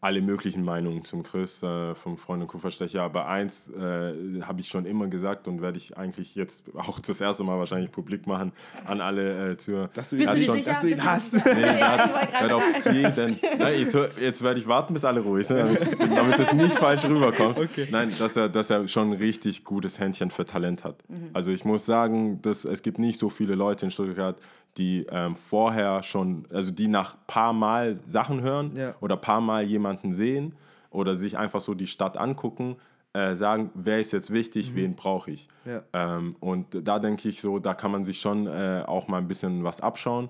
alle 0.00 0.22
möglichen 0.22 0.64
Meinungen 0.64 1.04
zum 1.04 1.24
Chris 1.24 1.60
äh, 1.62 1.92
vom 1.96 2.16
Freund 2.18 2.40
und 2.42 2.46
Kupferstecher, 2.48 3.02
aber 3.02 3.26
eins 3.26 3.68
äh, 3.68 4.40
habe 4.42 4.60
ich 4.60 4.68
schon 4.68 4.86
immer 4.86 5.08
gesagt 5.08 5.48
und 5.48 5.60
werde 5.60 5.76
ich 5.78 5.96
eigentlich 5.98 6.36
jetzt 6.36 6.64
auch 6.76 7.00
das 7.00 7.20
erste 7.20 7.42
Mal 7.42 7.58
wahrscheinlich 7.58 7.90
publik 7.90 8.26
machen 8.28 8.52
an 8.86 9.00
alle 9.00 9.50
äh, 9.52 9.56
Zuhörer. 9.56 9.90
Dass 9.94 10.08
du 10.10 10.16
Bist 10.16 10.28
Er 10.28 10.36
du 10.36 10.42
schon- 10.44 10.54
sicher? 10.56 10.70
dass 10.72 10.80
du 10.82 10.86
ihn 10.88 10.94
Bist 10.94 11.06
hast. 11.08 11.32
Nee, 11.32 11.78
Ja, 11.80 11.98
hat, 12.32 12.52
auf 12.52 12.62
jeden. 12.92 13.38
Nein, 13.58 13.74
jetzt, 13.80 13.96
jetzt 14.20 14.42
werde 14.42 14.60
ich 14.60 14.68
warten, 14.68 14.92
bis 14.94 15.04
alle 15.04 15.18
ruhig 15.20 15.46
sind, 15.48 15.56
damit 15.58 15.80
es, 15.80 15.90
damit 15.98 16.38
es 16.38 16.52
nicht 16.52 16.74
falsch 16.74 17.04
rüberkommt. 17.04 17.58
Okay. 17.58 17.88
Nein, 17.90 18.12
dass 18.16 18.36
er, 18.36 18.48
dass 18.48 18.70
er 18.70 18.86
schon 18.86 19.10
ein 19.10 19.18
richtig 19.18 19.64
gutes 19.64 19.98
Händchen 19.98 20.30
für 20.30 20.44
Talent 20.46 20.84
hat. 20.84 21.02
Mhm. 21.08 21.30
Also 21.32 21.50
ich 21.50 21.64
muss 21.64 21.84
sagen, 21.84 22.40
dass 22.42 22.64
es 22.64 22.82
gibt 22.82 23.00
nicht 23.00 23.18
so 23.18 23.30
viele 23.30 23.56
Leute 23.56 23.86
in 23.86 23.90
Stuttgart, 23.90 24.36
die 24.76 25.06
ähm, 25.10 25.34
vorher 25.36 26.02
schon, 26.02 26.46
also 26.52 26.70
die 26.70 26.88
nach 26.88 27.16
paar 27.26 27.52
Mal 27.52 27.98
Sachen 28.06 28.42
hören 28.42 28.72
Ja. 28.76 28.94
oder 29.00 29.16
paar 29.16 29.40
Mal 29.40 29.64
jemanden 29.64 30.12
sehen 30.12 30.54
oder 30.90 31.16
sich 31.16 31.36
einfach 31.38 31.60
so 31.60 31.74
die 31.74 31.86
Stadt 31.86 32.16
angucken, 32.16 32.76
äh, 33.14 33.34
sagen, 33.34 33.70
wer 33.74 33.98
ist 34.00 34.12
jetzt 34.12 34.32
wichtig, 34.32 34.74
wen 34.74 34.94
brauche 34.94 35.30
ich. 35.30 35.48
Mhm. 35.64 35.70
Ja. 35.72 35.82
Ähm, 35.92 36.36
und 36.40 36.66
da 36.86 36.98
denke 36.98 37.28
ich 37.28 37.40
so, 37.40 37.58
da 37.58 37.74
kann 37.74 37.90
man 37.90 38.04
sich 38.04 38.20
schon 38.20 38.46
äh, 38.46 38.84
auch 38.86 39.08
mal 39.08 39.18
ein 39.18 39.26
bisschen 39.28 39.64
was 39.64 39.80
abschauen. 39.80 40.28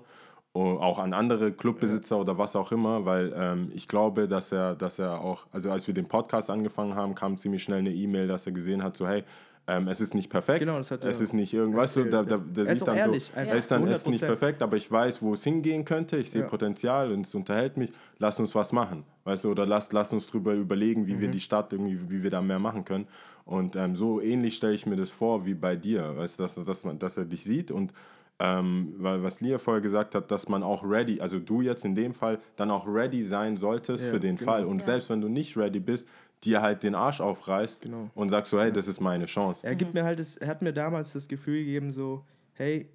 Auch 0.51 0.97
an 0.97 1.13
andere 1.13 1.51
Clubbesitzer 1.51 2.17
oder 2.17 2.37
was 2.39 2.55
auch 2.55 2.71
immer, 2.71 3.05
weil 3.05 3.31
ähm, 3.37 3.71
ich 3.73 3.87
glaube, 3.87 4.27
dass 4.27 4.51
er, 4.51 4.75
dass 4.75 4.97
er 4.97 5.21
auch, 5.21 5.45
also 5.51 5.69
als 5.71 5.85
wir 5.85 5.93
den 5.93 6.07
Podcast 6.07 6.49
angefangen 6.49 6.95
haben, 6.95 7.13
kam 7.13 7.37
ziemlich 7.37 7.61
schnell 7.63 7.79
eine 7.79 7.91
E-Mail, 7.91 8.27
dass 8.27 8.47
er 8.47 8.51
gesehen 8.51 8.81
hat, 8.83 8.97
so 8.97 9.07
hey, 9.07 9.23
ähm, 9.69 9.87
es 9.87 10.01
ist 10.01 10.13
nicht 10.15 10.29
perfekt, 10.29 10.59
Genau, 10.59 10.77
das 10.77 10.89
hat 10.91 11.03
er 11.03 11.11
es 11.11 11.21
ist 11.21 11.33
nicht 11.33 11.53
irgendwas, 11.53 11.93
so, 11.93 12.03
da, 12.03 12.23
da, 12.23 12.37
der 12.37 12.63
ist 12.65 12.79
sieht 12.79 12.87
dann 12.87 12.97
ehrlich, 12.97 13.25
so, 13.25 13.33
einfach 13.37 13.51
er 13.53 13.57
ist 13.57 13.71
dann 13.71 13.87
es 13.87 13.97
ist 13.97 14.07
nicht 14.09 14.23
100%. 14.23 14.27
perfekt, 14.27 14.61
aber 14.61 14.77
ich 14.77 14.91
weiß, 14.91 15.21
wo 15.21 15.33
es 15.33 15.43
hingehen 15.43 15.85
könnte, 15.85 16.17
ich 16.17 16.31
sehe 16.31 16.41
Ja. 16.41 16.47
Potenzial 16.47 17.11
und 17.11 17.25
es 17.25 17.35
unterhält 17.35 17.77
mich, 17.77 17.91
lass 18.17 18.39
uns 18.39 18.55
was 18.55 18.71
machen, 18.73 19.03
weißt 19.25 19.43
du, 19.45 19.51
oder 19.51 19.65
lass, 19.65 19.91
lass 19.91 20.11
uns 20.11 20.27
drüber 20.27 20.53
überlegen, 20.53 21.05
wie 21.07 21.13
Mhm. 21.15 21.19
wir 21.21 21.27
die 21.29 21.39
Stadt 21.39 21.71
irgendwie, 21.71 21.99
wie 22.09 22.23
wir 22.23 22.29
da 22.31 22.41
mehr 22.41 22.59
machen 22.59 22.83
können 22.83 23.07
und 23.45 23.75
ähm, 23.75 23.95
so 23.95 24.21
ähnlich 24.21 24.55
stelle 24.55 24.73
ich 24.73 24.85
mir 24.85 24.95
das 24.95 25.11
vor 25.11 25.45
wie 25.45 25.53
bei 25.53 25.75
dir, 25.75 26.17
weißt 26.17 26.39
du, 26.39 26.43
dass, 26.43 26.55
dass, 26.55 26.83
man, 26.85 26.97
dass 26.99 27.17
er 27.17 27.25
dich 27.25 27.43
sieht 27.43 27.69
und 27.71 27.93
ähm, 28.41 28.93
weil 28.99 29.21
was 29.21 29.41
Lia 29.41 29.57
vorher 29.57 29.81
gesagt 29.81 30.15
hat, 30.15 30.31
dass 30.31 30.47
man 30.47 30.63
auch 30.63 30.83
ready, 30.89 31.19
also 31.19 31.39
du 31.39 31.59
jetzt 31.61 31.83
in 31.83 31.93
dem 31.93 32.13
Fall, 32.13 32.39
dann 32.55 32.71
auch 32.71 32.87
ready 32.87 33.21
sein 33.25 33.57
solltest 33.57 34.05
Ja, 34.05 34.11
für 34.11 34.19
den 34.21 34.37
genau. 34.37 34.51
Fall. 34.51 34.63
Und 34.65 34.81
selbst 34.81 35.09
wenn 35.09 35.19
du 35.19 35.27
nicht 35.27 35.57
ready 35.57 35.81
bist, 35.81 36.07
dir 36.43 36.61
halt 36.61 36.83
den 36.83 36.95
Arsch 36.95 37.19
aufreißt 37.21 37.81
Genau. 37.83 38.09
und 38.15 38.29
sagst 38.29 38.51
so, 38.51 38.59
hey, 38.59 38.71
das 38.71 38.87
ist 38.87 38.99
meine 39.01 39.25
Chance. 39.25 39.65
Er 39.67 39.75
gibt 39.75 39.93
mir 39.93 40.03
halt 40.03 40.19
das, 40.19 40.37
er 40.37 40.47
hat 40.47 40.61
mir 40.61 40.73
damals 40.73 41.13
das 41.13 41.27
Gefühl 41.27 41.59
gegeben, 41.59 41.91
so, 41.91 42.25
hey, 42.53 42.87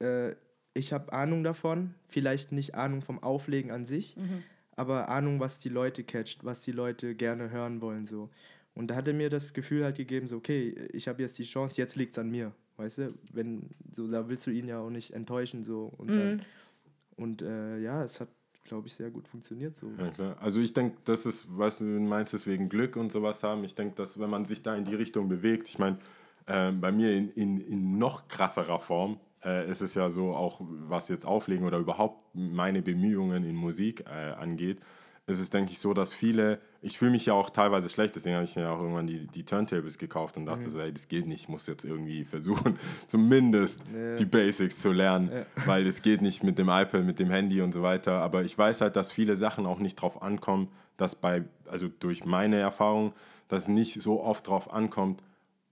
äh, 0.00 0.34
ich 0.74 0.92
habe 0.92 1.12
Ahnung 1.12 1.42
davon, 1.44 1.94
vielleicht 2.08 2.52
nicht 2.52 2.74
Ahnung 2.74 3.02
vom 3.02 3.22
Auflegen 3.22 3.70
an 3.70 3.84
sich, 3.84 4.16
aber 4.76 5.08
Ahnung, 5.10 5.38
was 5.40 5.58
die 5.58 5.68
Leute 5.68 6.02
catcht, 6.04 6.44
was 6.44 6.62
die 6.62 6.72
Leute 6.72 7.14
gerne 7.14 7.50
hören 7.50 7.80
wollen, 7.80 8.06
so. 8.06 8.30
Und 8.74 8.88
da 8.88 8.94
hat 8.96 9.06
er 9.06 9.12
mir 9.12 9.28
das 9.28 9.52
Gefühl 9.52 9.84
halt 9.84 9.96
gegeben, 9.96 10.26
so, 10.28 10.36
okay, 10.36 10.70
ich 10.94 11.08
habe 11.08 11.20
jetzt 11.20 11.38
die 11.38 11.44
Chance, 11.44 11.76
jetzt 11.76 11.94
liegt 11.96 12.12
es 12.12 12.18
an 12.18 12.30
mir, 12.30 12.52
weißt 12.78 12.98
du? 12.98 13.14
Wenn, 13.32 13.68
so, 13.92 14.08
da 14.10 14.28
willst 14.28 14.46
du 14.46 14.50
ihn 14.50 14.66
ja 14.66 14.78
auch 14.80 14.88
nicht 14.88 15.12
enttäuschen, 15.12 15.62
so. 15.62 15.92
Und, 15.98 16.08
dann, 16.08 16.42
und 17.16 17.42
äh, 17.42 17.78
ja, 17.80 18.02
es 18.02 18.18
hat, 18.18 18.28
glaube 18.64 18.86
ich, 18.86 18.94
sehr 18.94 19.10
gut 19.10 19.28
funktioniert, 19.28 19.76
so. 19.76 19.90
Ja, 19.98 20.10
klar. 20.10 20.36
Also 20.40 20.60
ich 20.60 20.72
denke, 20.72 20.96
das 21.04 21.26
ist, 21.26 21.46
was 21.48 21.78
du 21.78 21.84
meinst, 21.84 22.32
deswegen 22.32 22.68
Glück 22.68 22.96
und 22.96 23.12
sowas 23.12 23.42
haben. 23.42 23.64
Ich 23.64 23.74
denke, 23.74 23.96
dass 23.96 24.18
wenn 24.18 24.30
man 24.30 24.44
sich 24.44 24.62
da 24.62 24.74
in 24.74 24.84
die 24.84 24.94
Richtung 24.94 25.28
bewegt, 25.28 25.68
ich 25.68 25.78
meine, 25.78 25.98
ähm, 26.46 26.80
bei 26.80 26.92
mir 26.92 27.12
in, 27.12 27.30
in, 27.32 27.60
in 27.60 27.98
noch 27.98 28.28
krasserer 28.28 28.80
Form 28.80 29.18
äh, 29.44 29.70
ist 29.70 29.82
es 29.82 29.94
ja 29.94 30.10
so, 30.10 30.34
auch 30.34 30.60
was 30.60 31.08
jetzt 31.08 31.24
Auflegen 31.24 31.66
oder 31.66 31.78
überhaupt 31.78 32.34
meine 32.34 32.82
Bemühungen 32.82 33.44
in 33.44 33.56
Musik 33.56 34.04
äh, 34.06 34.32
angeht, 34.32 34.80
ist 35.26 35.38
es, 35.38 35.50
denke 35.50 35.70
ich, 35.72 35.78
so, 35.78 35.94
dass 35.94 36.12
viele, 36.12 36.58
ich 36.80 36.98
fühle 36.98 37.12
mich 37.12 37.26
ja 37.26 37.34
auch 37.34 37.50
teilweise 37.50 37.88
schlecht, 37.88 38.16
deswegen 38.16 38.34
habe 38.34 38.44
ich 38.44 38.56
mir 38.56 38.68
auch 38.70 38.80
irgendwann 38.80 39.06
die, 39.06 39.26
die 39.28 39.44
Turntables 39.44 39.96
gekauft 39.98 40.36
und 40.36 40.46
dachte 40.46 40.68
so, 40.68 40.80
hey, 40.80 40.92
das 40.92 41.06
geht 41.06 41.26
nicht, 41.26 41.42
ich 41.42 41.48
muss 41.48 41.66
jetzt 41.68 41.84
irgendwie 41.84 42.24
versuchen, 42.24 42.76
zumindest 43.06 43.80
Ja. 43.94 44.16
die 44.16 44.24
Basics 44.24 44.80
zu 44.80 44.90
lernen, 44.90 45.30
weil 45.64 45.86
es 45.86 46.02
geht 46.02 46.22
nicht 46.22 46.42
mit 46.42 46.58
dem 46.58 46.68
iPad, 46.68 47.04
mit 47.04 47.18
dem 47.20 47.30
Handy 47.30 47.60
und 47.62 47.72
so 47.72 47.82
weiter. 47.82 48.20
Aber 48.20 48.42
ich 48.42 48.58
weiß 48.58 48.80
halt, 48.80 48.96
dass 48.96 49.12
viele 49.12 49.36
Sachen 49.36 49.64
auch 49.64 49.78
nicht 49.78 49.94
drauf 49.94 50.22
ankommen, 50.22 50.68
dass 50.96 51.14
bei, 51.14 51.44
also 51.66 51.88
durch 52.00 52.24
meine 52.24 52.56
Erfahrung, 52.56 53.12
dass 53.48 53.62
es 53.62 53.68
nicht 53.68 54.02
so 54.02 54.22
oft 54.22 54.48
drauf 54.48 54.72
ankommt, 54.72 55.22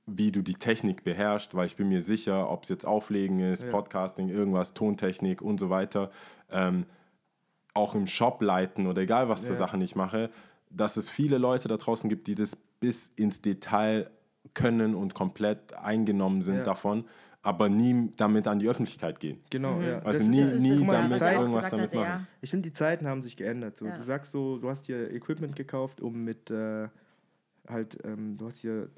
wie 0.06 0.30
du 0.32 0.42
die 0.42 0.54
Technik 0.54 1.02
beherrschst, 1.04 1.54
weil 1.54 1.66
ich 1.66 1.76
bin 1.76 1.88
mir 1.88 2.02
sicher, 2.02 2.50
ob 2.50 2.62
es 2.64 2.68
jetzt 2.68 2.84
Auflegen 2.86 3.40
ist, 3.40 3.68
Podcasting, 3.70 4.28
irgendwas, 4.28 4.74
Tontechnik 4.74 5.42
und 5.42 5.58
so 5.58 5.70
weiter, 5.70 6.10
ähm, 6.50 6.84
auch 7.74 7.94
im 7.94 8.06
Shop 8.06 8.42
leiten 8.42 8.86
oder 8.86 9.02
egal 9.02 9.28
was 9.28 9.46
für 9.46 9.52
Ja. 9.52 9.58
Sachen 9.58 9.80
ich 9.80 9.94
mache, 9.96 10.30
dass 10.70 10.96
es 10.96 11.08
viele 11.08 11.38
Leute 11.38 11.68
da 11.68 11.76
draußen 11.76 12.08
gibt, 12.08 12.26
die 12.26 12.34
das 12.34 12.56
bis 12.80 13.10
ins 13.16 13.40
Detail 13.40 14.10
können 14.54 14.94
und 14.94 15.14
komplett 15.14 15.74
eingenommen 15.74 16.42
sind 16.42 16.56
Ja. 16.58 16.64
davon, 16.64 17.04
aber 17.42 17.68
nie 17.68 18.12
damit 18.16 18.46
an 18.48 18.58
die 18.58 18.68
Öffentlichkeit 18.68 19.20
gehen. 19.20 19.40
Genau, 19.50 19.80
ja. 19.80 20.00
Also 20.00 20.20
Das 20.20 20.28
nie, 20.28 20.40
ist- 20.40 20.60
nie 20.60 20.84
damit 20.86 21.18
Zeit- 21.18 21.38
irgendwas 21.38 21.70
damit 21.70 21.86
hatte, 21.90 21.96
machen. 21.98 22.26
Ich 22.40 22.50
finde, 22.50 22.68
die 22.68 22.72
Zeiten 22.74 23.06
haben 23.06 23.22
sich 23.22 23.36
geändert. 23.36 23.76
So. 23.76 23.86
Ja. 23.86 23.96
Du 23.96 24.02
sagst 24.02 24.32
so, 24.32 24.58
du 24.58 24.68
hast 24.68 24.88
dir 24.88 25.10
Equipment 25.12 25.56
gekauft, 25.56 26.00
um 26.00 26.24
mit 26.24 26.50
äh, 26.50 26.88
halt, 27.68 27.98
ähm, 28.04 28.36
du 28.36 28.46
hast 28.46 28.62
dir 28.62 28.88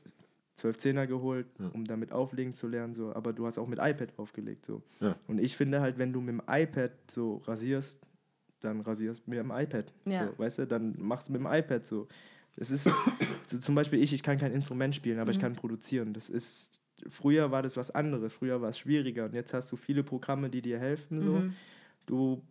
12 0.54 0.78
Zehner 0.78 1.06
geholt, 1.06 1.46
um 1.72 1.84
damit 1.86 2.12
auflegen 2.12 2.52
zu 2.52 2.68
lernen, 2.68 2.94
so, 2.94 3.14
aber 3.14 3.32
du 3.32 3.46
hast 3.46 3.58
auch 3.58 3.66
mit 3.66 3.78
iPad 3.80 4.12
aufgelegt. 4.16 4.64
So. 4.66 4.82
Ja. 5.00 5.16
Und 5.26 5.40
ich 5.40 5.56
finde 5.56 5.80
halt, 5.80 5.98
wenn 5.98 6.12
du 6.12 6.20
mit 6.20 6.34
dem 6.38 6.42
iPad 6.48 6.92
so 7.10 7.36
rasierst, 7.46 8.00
dann 8.64 8.80
rasierst 8.80 9.26
du 9.26 9.30
mit 9.30 9.38
dem 9.38 9.50
iPad. 9.50 9.92
Ja. 10.06 10.26
So, 10.26 10.38
weißt 10.38 10.58
du, 10.58 10.66
dann 10.66 10.94
machst 10.98 11.28
du 11.28 11.32
mit 11.32 11.40
dem 11.40 11.46
iPad 11.52 11.84
so. 11.84 12.08
Es 12.56 12.70
ist 12.70 12.84
so, 13.46 13.58
zum 13.58 13.74
Beispiel 13.74 14.02
ich, 14.02 14.12
ich 14.12 14.22
kann 14.22 14.38
kein 14.38 14.52
Instrument 14.52 14.94
spielen, 14.94 15.18
aber 15.18 15.30
ich 15.30 15.38
kann 15.40 15.54
produzieren. 15.54 16.12
Das 16.12 16.28
ist, 16.28 16.80
früher 17.08 17.50
war 17.50 17.62
das 17.62 17.76
was 17.76 17.90
anderes, 17.90 18.32
früher 18.34 18.60
war 18.60 18.70
es 18.70 18.78
schwieriger 18.78 19.24
und 19.26 19.34
jetzt 19.34 19.54
hast 19.54 19.70
du 19.72 19.76
viele 19.76 20.02
Programme, 20.02 20.50
die 20.50 20.62
dir 20.62 20.78
helfen. 20.78 21.20
So. 21.22 21.42
Du 22.06 22.42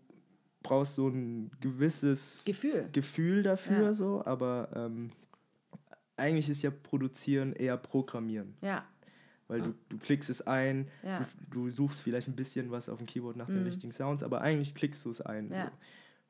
brauchst 0.64 0.94
so 0.96 1.08
ein 1.08 1.52
gewisses 1.60 2.44
Gefühl. 2.46 2.88
Gefühl 2.92 3.44
dafür, 3.44 3.82
Ja. 3.82 3.94
so, 3.94 4.24
aber 4.26 4.70
ähm, 4.76 5.10
eigentlich 6.18 6.50
ist 6.50 6.62
ja 6.62 6.70
Produzieren 6.72 7.54
eher 7.54 7.78
Programmieren. 7.78 8.54
Ja, 8.62 8.86
Weil 9.48 9.62
du, 9.62 9.74
du 9.90 9.98
klickst 9.98 10.30
es 10.30 10.46
ein, 10.46 10.88
Ja. 11.04 11.28
du, 11.50 11.66
du 11.66 11.70
suchst 11.72 12.00
vielleicht 12.02 12.28
ein 12.28 12.36
bisschen 12.36 12.70
was 12.72 12.90
auf 12.90 13.00
dem 13.00 13.08
Keyboard 13.08 13.38
nach 13.38 13.48
den 13.48 13.64
richtigen 13.64 13.92
Sounds, 13.92 14.22
aber 14.24 14.42
eigentlich 14.42 14.76
klickst 14.76 15.04
du 15.06 15.10
es 15.12 15.22
ein. 15.22 15.50
Ja. 15.52 15.66
So. 15.66 15.72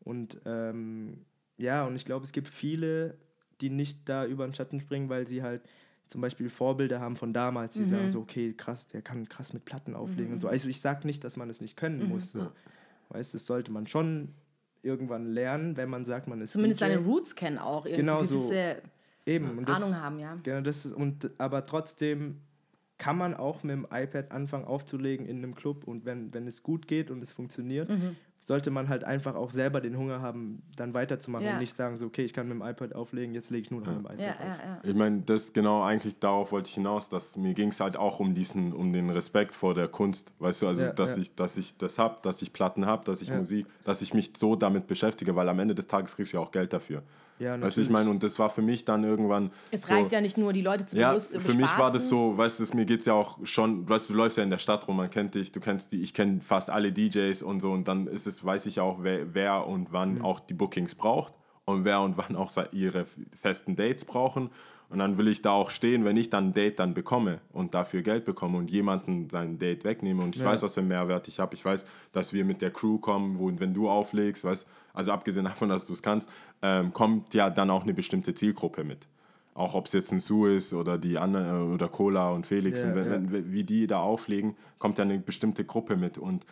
Und 0.03 0.39
ähm, 0.45 1.25
ja, 1.57 1.85
und 1.85 1.95
ich 1.95 2.05
glaube, 2.05 2.25
es 2.25 2.31
gibt 2.31 2.47
viele, 2.47 3.17
die 3.61 3.69
nicht 3.69 4.09
da 4.09 4.25
über 4.25 4.45
den 4.45 4.53
Schatten 4.53 4.79
springen, 4.79 5.09
weil 5.09 5.27
sie 5.27 5.43
halt 5.43 5.61
zum 6.07 6.19
Beispiel 6.19 6.49
Vorbilder 6.49 6.99
haben 6.99 7.15
von 7.15 7.31
damals, 7.33 7.75
die 7.75 7.85
sagen 7.85 8.11
so, 8.11 8.19
okay, 8.19 8.53
krass, 8.53 8.87
der 8.87 9.01
kann 9.01 9.29
krass 9.29 9.53
mit 9.53 9.63
Platten 9.63 9.95
auflegen 9.95 10.33
und 10.33 10.39
so. 10.41 10.49
Also 10.49 10.67
ich 10.67 10.81
sage 10.81 11.07
nicht, 11.07 11.23
dass 11.23 11.37
man 11.37 11.49
es 11.49 11.61
nicht 11.61 11.77
können 11.77 12.09
muss. 12.09 12.31
So. 12.31 12.51
Weißt, 13.09 13.33
das 13.33 13.45
sollte 13.45 13.71
man 13.71 13.87
schon 13.87 14.33
irgendwann 14.83 15.25
lernen, 15.25 15.77
wenn 15.77 15.89
man 15.89 16.03
sagt, 16.03 16.27
man 16.27 16.41
ist 16.41 16.51
zumindest 16.51 16.81
DJ. 16.81 16.85
deine 16.85 16.97
Roots 17.01 17.35
kennen 17.35 17.57
auch. 17.57 17.85
Irgendwie 17.85 18.01
Genau 18.01 18.23
so. 18.23 18.51
Eben. 19.25 19.57
Und 19.57 19.69
das, 19.69 19.81
Ahnung 19.81 19.95
haben, 20.01 20.19
ja. 20.19 20.37
Genau, 20.43 20.61
das 20.61 20.85
ist, 20.85 20.93
und, 20.93 21.29
aber 21.37 21.65
trotzdem 21.65 22.41
kann 22.97 23.17
man 23.17 23.33
auch 23.33 23.63
mit 23.63 23.73
dem 23.73 23.87
iPad 23.91 24.31
anfangen 24.31 24.65
aufzulegen 24.65 25.25
in 25.25 25.37
einem 25.37 25.55
Club 25.55 25.85
und 25.85 26.05
wenn, 26.05 26.33
wenn 26.33 26.47
es 26.47 26.61
gut 26.61 26.87
geht 26.87 27.09
und 27.09 27.21
es 27.23 27.31
funktioniert, 27.31 27.89
Mhm. 27.89 28.15
Sollte 28.43 28.71
man 28.71 28.89
halt 28.89 29.03
einfach 29.03 29.35
auch 29.35 29.51
selber 29.51 29.81
den 29.81 29.95
Hunger 29.97 30.21
haben, 30.21 30.63
dann 30.75 30.95
weiterzumachen 30.95 31.45
Ja. 31.45 31.53
und 31.53 31.59
nicht 31.59 31.75
sagen, 31.75 31.97
so, 31.97 32.07
okay, 32.07 32.23
ich 32.23 32.33
kann 32.33 32.47
mit 32.47 32.57
dem 32.59 32.67
iPad 32.67 32.93
auflegen, 32.95 33.35
jetzt 33.35 33.51
lege 33.51 33.61
ich 33.63 33.71
nur 33.71 33.81
noch 33.81 33.87
mit 33.87 33.99
dem 33.99 34.05
iPad 34.05 34.19
Ja, 34.19 34.31
auf. 34.31 34.57
ja, 34.57 34.65
ja. 34.65 34.79
Ich 34.83 34.95
meine, 34.95 35.21
das 35.21 35.53
genau 35.53 35.83
eigentlich 35.83 36.17
darauf 36.19 36.51
wollte 36.51 36.67
ich 36.67 36.73
hinaus, 36.73 37.07
dass 37.07 37.37
mir 37.37 37.53
ging 37.53 37.69
es 37.69 37.79
halt 37.79 37.97
auch 37.97 38.19
um 38.19 38.33
diesen, 38.33 38.73
um 38.73 38.91
den 38.93 39.09
Respekt 39.11 39.53
vor 39.53 39.75
der 39.75 39.87
Kunst, 39.87 40.31
weißt 40.39 40.63
du, 40.63 40.67
also 40.67 40.83
Ja, 40.85 40.91
dass 40.93 41.15
ja. 41.17 41.21
ich, 41.21 41.35
dass 41.35 41.55
ich 41.57 41.77
das 41.77 41.99
hab, 41.99 42.23
dass 42.23 42.41
ich 42.41 42.51
Platten 42.51 42.85
habe, 42.87 43.05
dass 43.05 43.21
ich 43.21 43.27
Ja. 43.29 43.37
Musik, 43.37 43.67
dass 43.83 44.01
ich 44.01 44.13
mich 44.15 44.31
so 44.35 44.55
damit 44.55 44.87
beschäftige, 44.87 45.35
weil 45.35 45.47
am 45.47 45.59
Ende 45.59 45.75
des 45.75 45.85
Tages 45.87 46.15
kriegst 46.15 46.33
du 46.33 46.37
ja 46.37 46.43
auch 46.43 46.51
Geld 46.51 46.73
dafür. 46.73 47.03
Ja, 47.41 47.59
weißt 47.59 47.77
du, 47.77 47.81
ich 47.81 47.89
meine, 47.89 48.09
und 48.11 48.21
das 48.21 48.37
war 48.37 48.51
für 48.51 48.61
mich 48.61 48.85
dann 48.85 49.03
irgendwann. 49.03 49.51
Es 49.71 49.81
so, 49.81 49.93
reicht 49.93 50.11
ja 50.11 50.21
nicht 50.21 50.37
nur, 50.37 50.53
die 50.53 50.61
Leute 50.61 50.85
zu 50.85 50.95
ja, 50.95 51.09
bewusst 51.09 51.41
für 51.41 51.53
mich 51.55 51.77
war 51.77 51.91
das 51.91 52.07
so, 52.07 52.37
weißt 52.37 52.59
du, 52.59 52.77
mir 52.77 52.85
geht 52.85 52.99
es 52.99 53.07
ja 53.07 53.13
auch 53.13 53.39
schon, 53.43 53.89
weißt 53.89 54.09
du, 54.09 54.13
du 54.13 54.17
läufst 54.19 54.37
ja 54.37 54.43
in 54.43 54.51
der 54.51 54.59
Stadt 54.59 54.87
rum, 54.87 54.97
man 54.97 55.09
kennt 55.09 55.33
dich, 55.33 55.51
du 55.51 55.59
kennst 55.59 55.91
die, 55.91 56.01
ich 56.01 56.13
kenne 56.13 56.39
fast 56.41 56.69
alle 56.69 56.91
DJs 56.91 57.41
und 57.41 57.59
so 57.59 57.71
und 57.71 57.87
dann 57.87 58.05
ist 58.05 58.27
es, 58.27 58.45
weiß 58.45 58.67
ich 58.67 58.79
auch, 58.79 58.99
wer, 59.01 59.33
wer 59.33 59.65
und 59.65 59.91
wann 59.91 60.15
Mhm. 60.15 60.21
auch 60.21 60.39
die 60.39 60.53
Bookings 60.53 60.93
braucht 60.93 61.33
und 61.65 61.83
wer 61.83 62.01
und 62.01 62.17
wann 62.17 62.35
auch 62.35 62.51
ihre 62.71 63.05
festen 63.41 63.75
Dates 63.75 64.05
brauchen 64.05 64.51
und 64.91 64.99
dann 64.99 65.17
will 65.17 65.29
ich 65.29 65.41
da 65.41 65.51
auch 65.51 65.71
stehen, 65.71 66.03
wenn 66.03 66.17
ich 66.17 66.29
dann 66.29 66.47
ein 66.47 66.53
Date 66.53 66.77
dann 66.79 66.93
bekomme 66.93 67.39
und 67.53 67.73
dafür 67.73 68.01
Geld 68.01 68.25
bekomme 68.25 68.57
und 68.57 68.69
jemanden 68.69 69.29
sein 69.29 69.57
Date 69.57 69.85
wegnehme 69.85 70.21
und 70.21 70.35
ich 70.35 70.43
weiß, 70.43 70.61
was 70.61 70.73
für 70.73 70.81
einen 70.81 70.89
Mehrwert 70.89 71.29
ich 71.29 71.39
habe, 71.39 71.55
ich 71.55 71.63
weiß, 71.63 71.85
dass 72.11 72.33
wir 72.33 72.43
mit 72.43 72.61
der 72.61 72.71
Crew 72.71 72.97
kommen, 72.97 73.39
wo 73.39 73.49
wenn 73.57 73.73
du 73.73 73.89
auflegst, 73.89 74.43
weißt, 74.43 74.67
also 74.93 75.13
abgesehen 75.13 75.45
davon, 75.45 75.69
dass 75.69 75.85
du 75.85 75.93
es 75.93 76.01
kannst, 76.01 76.29
ähm, 76.61 76.91
kommt 76.91 77.33
ja 77.33 77.49
dann 77.49 77.69
auch 77.69 77.83
eine 77.83 77.93
bestimmte 77.93 78.33
Zielgruppe 78.33 78.83
mit. 78.83 79.07
Auch 79.53 79.75
ob 79.75 79.85
es 79.85 79.93
jetzt 79.93 80.11
ein 80.11 80.19
Sue 80.19 80.55
ist 80.55 80.73
oder 80.73 80.97
die 80.97 81.17
anderen 81.17 81.73
oder 81.73 81.87
Cola 81.87 82.29
und 82.29 82.45
Felix 82.45 82.81
Ja, 82.81 82.89
und 82.89 82.95
wenn, 82.95 83.05
ja. 83.05 83.31
wenn, 83.31 83.51
wie 83.53 83.63
die 83.63 83.87
da 83.87 84.01
auflegen, 84.01 84.55
kommt 84.77 84.97
ja 84.97 85.05
eine 85.05 85.19
bestimmte 85.19 85.63
Gruppe 85.63 85.95
mit. 85.95 86.17
Und 86.17 86.45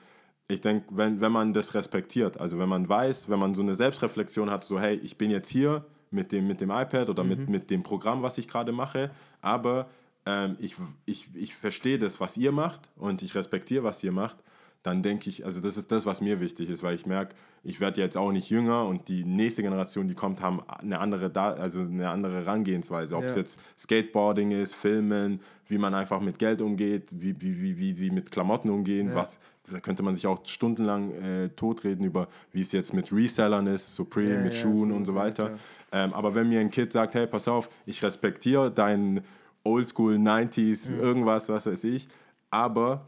ich 0.48 0.62
denke, 0.62 0.86
wenn, 0.92 1.20
wenn 1.22 1.32
man 1.32 1.54
das 1.54 1.74
respektiert, 1.74 2.40
also 2.40 2.58
wenn 2.58 2.70
man 2.70 2.88
weiß, 2.88 3.30
wenn 3.30 3.40
man 3.40 3.54
so 3.54 3.62
eine 3.62 3.76
Selbstreflexion 3.76 4.50
hat, 4.50 4.64
so 4.64 4.80
hey, 4.80 4.96
ich 4.96 5.18
bin 5.18 5.30
jetzt 5.32 5.50
hier 5.50 5.86
mit 6.12 6.32
dem, 6.32 6.47
mit 6.47 6.62
dem 6.62 6.70
iPad 6.72 7.10
oder 7.10 7.24
Mhm. 7.24 7.30
mit, 7.30 7.49
mit 7.49 7.70
dem 7.72 7.84
Programm, 7.84 8.22
was 8.24 8.38
ich 8.38 8.47
gerade 8.47 8.72
mache, 8.72 9.12
aber 9.41 9.89
ähm, 10.26 10.57
ich, 10.60 10.76
ich, 11.05 11.30
ich 11.34 11.55
verstehe 11.55 11.97
das, 11.99 12.20
was 12.20 12.38
ihr 12.38 12.51
macht 12.51 12.82
und 12.95 13.22
ich 13.22 13.36
respektiere, 13.36 13.84
was 13.84 14.03
ihr 14.03 14.12
macht, 14.12 14.38
dann 14.84 15.03
denke 15.03 15.30
ich, 15.30 15.45
also 15.45 15.60
das 15.60 15.76
ist 15.78 15.91
das, 15.91 16.05
was 16.05 16.22
mir 16.22 16.39
wichtig 16.39 16.70
ist, 16.70 16.84
weil 16.84 16.95
ich 16.95 17.05
merke, 17.05 17.36
ich 17.64 17.82
werde 17.82 17.99
jetzt 17.99 18.16
auch 18.16 18.32
nicht 18.32 18.49
jünger 18.49 18.86
und 18.86 19.10
die 19.10 19.26
nächste 19.26 19.62
Generation, 19.62 20.07
die 20.07 20.14
kommt, 20.16 20.41
haben 20.41 20.62
eine 20.70 20.99
andere, 20.99 21.30
da 21.30 21.51
also 21.51 21.80
eine 21.82 22.10
andere 22.10 22.36
Herangehensweise. 22.45 23.18
Ob 23.18 23.26
es 23.26 23.36
Ja. 23.36 23.41
jetzt 23.41 23.60
Skateboarding 23.78 24.51
ist, 24.51 24.76
Filmen, 24.76 25.41
wie 25.68 25.78
man 25.78 25.93
einfach 25.93 26.22
mit 26.22 26.39
Geld 26.39 26.62
umgeht, 26.62 27.10
wie, 27.12 27.39
wie, 27.41 27.62
wie, 27.62 27.78
wie 27.78 27.93
sie 27.93 28.10
mit 28.10 28.32
Klamotten 28.32 28.70
umgehen, 28.70 29.14
was, 29.14 29.38
da 29.72 29.80
könnte 29.80 30.03
man 30.03 30.15
sich 30.15 30.26
auch 30.28 30.39
stundenlang 30.45 31.11
äh, 31.11 31.49
totreden 31.49 32.03
über, 32.05 32.28
wie 32.51 32.61
es 32.61 32.72
jetzt 32.72 32.93
mit 32.93 33.11
Resellern 33.11 33.67
ist, 33.67 33.95
Supreme, 33.95 34.36
Ja, 34.36 34.39
mit 34.41 34.53
ja, 34.53 34.59
Schuhen 34.61 34.89
so, 34.91 34.95
und 34.95 35.05
so 35.05 35.13
ja, 35.13 35.17
weiter. 35.20 35.45
klar. 35.47 35.59
Ähm, 35.91 36.13
aber 36.13 36.36
wenn 36.36 36.49
mir 36.49 36.59
ein 36.59 36.70
Kind 36.72 36.91
sagt, 36.91 37.13
hey, 37.15 37.26
pass 37.28 37.47
auf, 37.47 37.70
ich 37.86 38.01
respektiere 38.03 38.70
deinen 38.72 39.22
Oldschool 39.63 40.15
90s, 40.17 40.91
Mhm. 40.91 40.99
irgendwas, 40.99 41.49
was 41.49 41.65
weiß 41.65 41.84
ich, 41.86 42.07
aber 42.51 43.05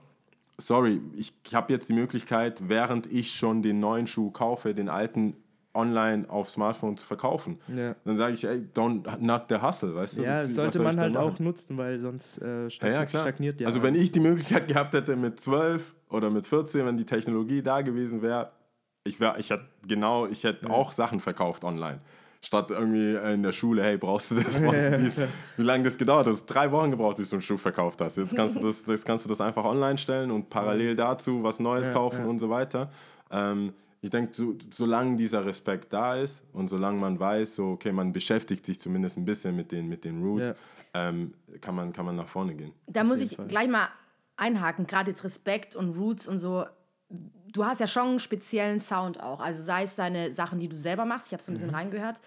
sorry, 0.58 1.02
ich 1.16 1.34
habe 1.54 1.74
jetzt 1.74 1.90
die 1.90 1.94
Möglichkeit, 1.94 2.62
während 2.68 3.12
ich 3.12 3.36
schon 3.36 3.62
den 3.62 3.80
neuen 3.80 4.08
Schuh 4.08 4.32
kaufe, 4.32 4.74
den 4.74 4.90
alten 4.90 5.36
online 5.74 6.30
auf 6.30 6.50
Smartphone 6.50 6.98
zu 6.98 7.06
verkaufen. 7.06 7.58
Ja. 7.74 7.96
Dann 8.04 8.18
sage 8.18 8.34
ich, 8.34 8.44
ey, 8.44 8.62
don't 8.76 9.04
knock 9.20 9.44
the 9.48 9.56
hustle, 9.62 9.96
weißt 9.96 10.18
du? 10.18 10.24
Ja, 10.24 10.42
das 10.42 10.54
soll 10.54 10.66
sollte 10.66 10.82
man 10.84 11.00
halt 11.00 11.14
machen? 11.14 11.34
auch 11.34 11.40
nutzen, 11.40 11.78
weil 11.78 11.98
sonst 11.98 12.42
äh, 12.42 12.64
Ja, 12.64 12.70
stag 12.70 12.92
ja, 12.92 13.06
klar. 13.06 13.22
stagniert 13.24 13.62
ja. 13.62 13.68
also 13.68 13.82
wenn 13.82 13.96
ich 13.96 14.12
die 14.12 14.20
Möglichkeit 14.20 14.68
gehabt 14.68 14.94
hätte 14.94 15.16
mit 15.16 15.40
12 15.40 15.96
oder 16.12 16.30
mit 16.30 16.46
14, 16.46 16.86
wenn 16.86 16.98
die 16.98 17.06
Technologie 17.06 17.62
da 17.62 17.82
gewesen 17.82 18.22
wäre, 18.22 18.52
ich 19.04 19.20
wäre, 19.20 19.40
ich 19.40 19.50
hätte 19.50 19.66
genau, 19.88 20.28
ich 20.28 20.44
hätte 20.44 20.70
auch 20.70 20.92
Sachen 20.92 21.20
verkauft 21.20 21.64
online. 21.64 22.00
Statt 22.44 22.72
irgendwie 22.72 23.16
in 23.16 23.44
der 23.44 23.52
Schule, 23.52 23.84
hey, 23.84 23.98
brauchst 23.98 24.32
du 24.32 24.36
das? 24.36 24.62
Was, 24.66 24.74
wie, 24.74 25.12
wie 25.58 25.64
lange 25.64 25.84
das 25.84 25.98
gedauert? 25.98 26.26
Du 26.26 26.32
hast 26.32 26.46
drei 26.46 26.72
Wochen 26.72 26.90
gebraucht, 26.92 27.18
bis 27.18 27.30
du 27.30 27.36
einen 27.36 27.42
Schuh 27.44 27.58
verkauft 27.58 28.02
hast. 28.02 28.18
Jetzt 28.18 28.36
kannst 28.36 28.56
du 28.56 28.62
das, 28.62 28.86
jetzt 28.88 29.06
kannst 29.06 29.26
du 29.26 29.30
das 29.30 29.42
einfach 29.42 29.64
online 29.64 29.98
stellen 29.98 30.32
und 30.32 30.50
parallel 30.50 30.96
dazu 30.96 31.44
was 31.44 31.60
Neues 31.60 31.88
Ja, 31.88 31.94
kaufen 31.94 32.22
ja. 32.22 32.26
und 32.26 32.40
so 32.40 32.50
weiter. 32.50 32.90
Ähm, 33.30 33.74
ich 34.04 34.10
denke, 34.10 34.34
so, 34.34 34.56
solange 34.72 35.16
dieser 35.16 35.46
Respekt 35.46 35.94
da 35.94 36.16
ist 36.16 36.42
und 36.54 36.68
solange 36.68 37.00
man 37.00 37.20
weiß, 37.20 37.56
so, 37.56 37.74
okay, 37.74 37.92
man 37.92 38.12
beschäftigt 38.12 38.66
sich 38.66 38.80
zumindest 38.80 39.18
ein 39.18 39.26
bisschen 39.26 39.56
mit 39.56 39.72
den, 39.72 39.88
mit 39.88 40.04
den 40.04 40.24
Roots, 40.24 40.54
ähm, 40.96 41.36
kann, 41.62 41.76
man, 41.76 41.94
kann 41.94 42.08
man 42.08 42.16
nach 42.16 42.28
vorne 42.28 42.56
gehen. 42.56 42.74
Da 42.88 43.04
muss 43.04 43.20
ich 43.20 43.36
Fall. 43.36 43.46
gleich 43.46 43.70
mal 43.70 43.88
einhaken, 44.42 44.88
gerade 44.88 45.12
jetzt 45.12 45.24
Respekt 45.24 45.76
und 45.76 45.96
Roots 45.98 46.28
und 46.28 46.40
so. 46.40 46.66
Du 47.54 47.66
hast 47.66 47.80
ja 47.80 47.88
schon 47.88 48.08
einen 48.08 48.20
speziellen 48.20 48.80
Sound 48.80 49.22
auch. 49.22 49.40
Also 49.40 49.62
sei 49.62 49.84
es 49.84 49.96
deine 49.96 50.32
Sachen, 50.32 50.60
die 50.60 50.68
du 50.68 50.76
selber 50.78 51.06
machst, 51.06 51.28
ich 51.28 51.34
habe 51.34 51.44
so 51.44 51.52
ein 51.52 51.56
bisschen 51.56 51.70
Mhm. 51.70 51.76
reingehört, 51.76 52.20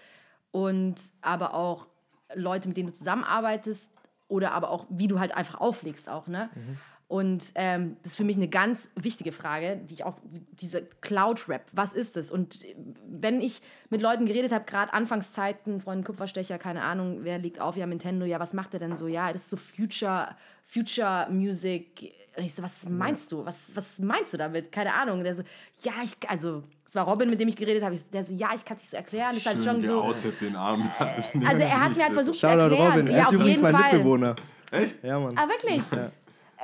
und 0.51 0.95
aber 1.21 1.53
auch 1.53 1.87
Leute, 2.33 2.67
mit 2.69 2.77
denen 2.77 2.87
du 2.87 2.93
zusammenarbeitest 2.93 3.89
oder 4.29 4.53
aber 4.53 4.69
auch, 4.69 4.85
wie 4.89 5.07
du 5.07 5.19
halt 5.19 5.35
einfach 5.35 5.59
auflegst 5.59 6.07
auch, 6.07 6.27
ne? 6.27 6.49
Mhm. 6.55 6.77
Und 7.07 7.51
ähm, 7.53 7.97
das 8.01 8.13
ist 8.13 8.17
für 8.17 8.23
mich 8.23 8.35
eine 8.35 8.47
ganz 8.47 8.89
wichtige 8.95 9.31
Frage, 9.31 9.77
die 9.87 9.93
ich 9.93 10.03
auch, 10.03 10.15
diese 10.53 10.81
Cloud-Rap, 11.01 11.61
was 11.71 11.93
ist 11.93 12.15
das? 12.15 12.31
Und 12.31 12.63
äh, 12.65 12.75
wenn 13.07 13.41
ich 13.41 13.61
mit 13.91 14.01
Leuten 14.01 14.25
geredet 14.25 14.51
habe, 14.51 14.65
gerade 14.65 14.91
Anfangszeiten, 14.91 15.81
Freund 15.81 16.03
Kupferstecher, 16.03 16.57
keine 16.57 16.81
Ahnung, 16.81 17.19
wer 17.21 17.37
liegt 17.37 17.61
auf, 17.61 17.77
ja, 17.77 17.85
Nintendo, 17.85 18.25
ja, 18.25 18.39
was 18.39 18.53
macht 18.53 18.73
der 18.73 18.79
denn 18.79 18.95
so? 18.95 19.07
Ja, 19.07 19.31
das 19.31 19.41
ist 19.43 19.49
so 19.51 19.57
Future, 19.57 20.35
Future 20.65 21.27
Music. 21.29 22.11
Und 22.37 22.43
ich 22.43 22.55
so, 22.55 22.63
was 22.63 22.89
meinst 22.89 23.31
du? 23.31 23.45
Was, 23.45 23.75
was 23.75 23.99
meinst 23.99 24.33
du 24.33 24.37
damit? 24.37 24.71
Keine 24.71 24.93
Ahnung. 24.93 25.23
Der 25.23 25.35
so, 25.35 25.43
ja, 25.83 25.93
ich, 26.03 26.17
also, 26.27 26.63
es 26.85 26.95
war 26.95 27.07
Robin, 27.07 27.29
mit 27.29 27.39
dem 27.39 27.47
ich 27.47 27.55
geredet 27.55 27.83
habe, 27.83 27.93
ich- 27.93 28.09
der 28.09 28.23
so, 28.23 28.33
ja, 28.33 28.49
ich 28.55 28.65
kann 28.65 28.77
es 28.77 28.81
nicht 28.83 28.89
so 28.89 28.97
erklären. 28.97 29.29
Das 29.35 29.37
ist 29.37 29.45
halt 29.45 29.63
schon 29.63 29.79
so. 29.79 30.01
geoutet, 30.01 30.41
den 30.41 30.55
Armen. 30.55 30.89
Also, 30.99 31.61
er 31.61 31.79
hat 31.81 31.95
mir 31.95 32.03
halt 32.03 32.13
versucht 32.13 32.35
zu 32.39 32.47
Shoutout 32.47 32.61
erklären. 32.61 32.91
Robin, 32.91 33.07
er 33.07 33.13
ja, 33.13 33.21
ist 33.21 33.27
auf 33.27 33.33
übrigens 33.33 33.49
jeden 33.59 33.61
mein 33.71 33.75
Fall. 33.75 33.93
Mitbewohner. 33.93 34.35
Echt? 34.71 35.03
Ja, 35.03 35.19
Mann. 35.19 35.37
Ah, 35.37 35.47
wirklich? 35.47 35.81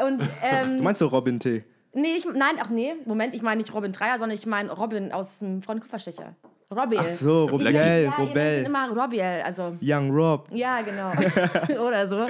Und, 0.06 0.22
ähm, 0.44 0.78
Du 0.78 0.84
meinst 0.84 1.02
doch 1.02 1.12
Robin 1.12 1.40
T? 1.40 1.64
Nee, 1.94 2.16
ich, 2.16 2.26
nein, 2.26 2.56
ach 2.60 2.70
nee, 2.70 2.94
Moment, 3.06 3.34
ich 3.34 3.42
meine 3.42 3.58
nicht 3.62 3.74
Robin 3.74 3.92
Dreier, 3.92 4.18
sondern 4.18 4.38
ich 4.38 4.46
meine 4.46 4.72
Robin 4.72 5.12
aus 5.12 5.40
dem 5.40 5.62
Freund 5.62 5.82
Kupferstecher. 5.82 6.36
Robiel. 6.74 7.00
Ach 7.02 7.08
so, 7.08 7.46
Robiel, 7.48 7.72
ja, 7.76 8.10
Robel, 8.16 8.64
immer 8.66 8.90
Robiel, 8.90 9.22
also 9.44 9.76
Young 9.82 10.10
Rob. 10.12 10.48
ja, 10.54 10.82
genau. 10.82 11.12
Oder 11.86 12.08
so. 12.08 12.28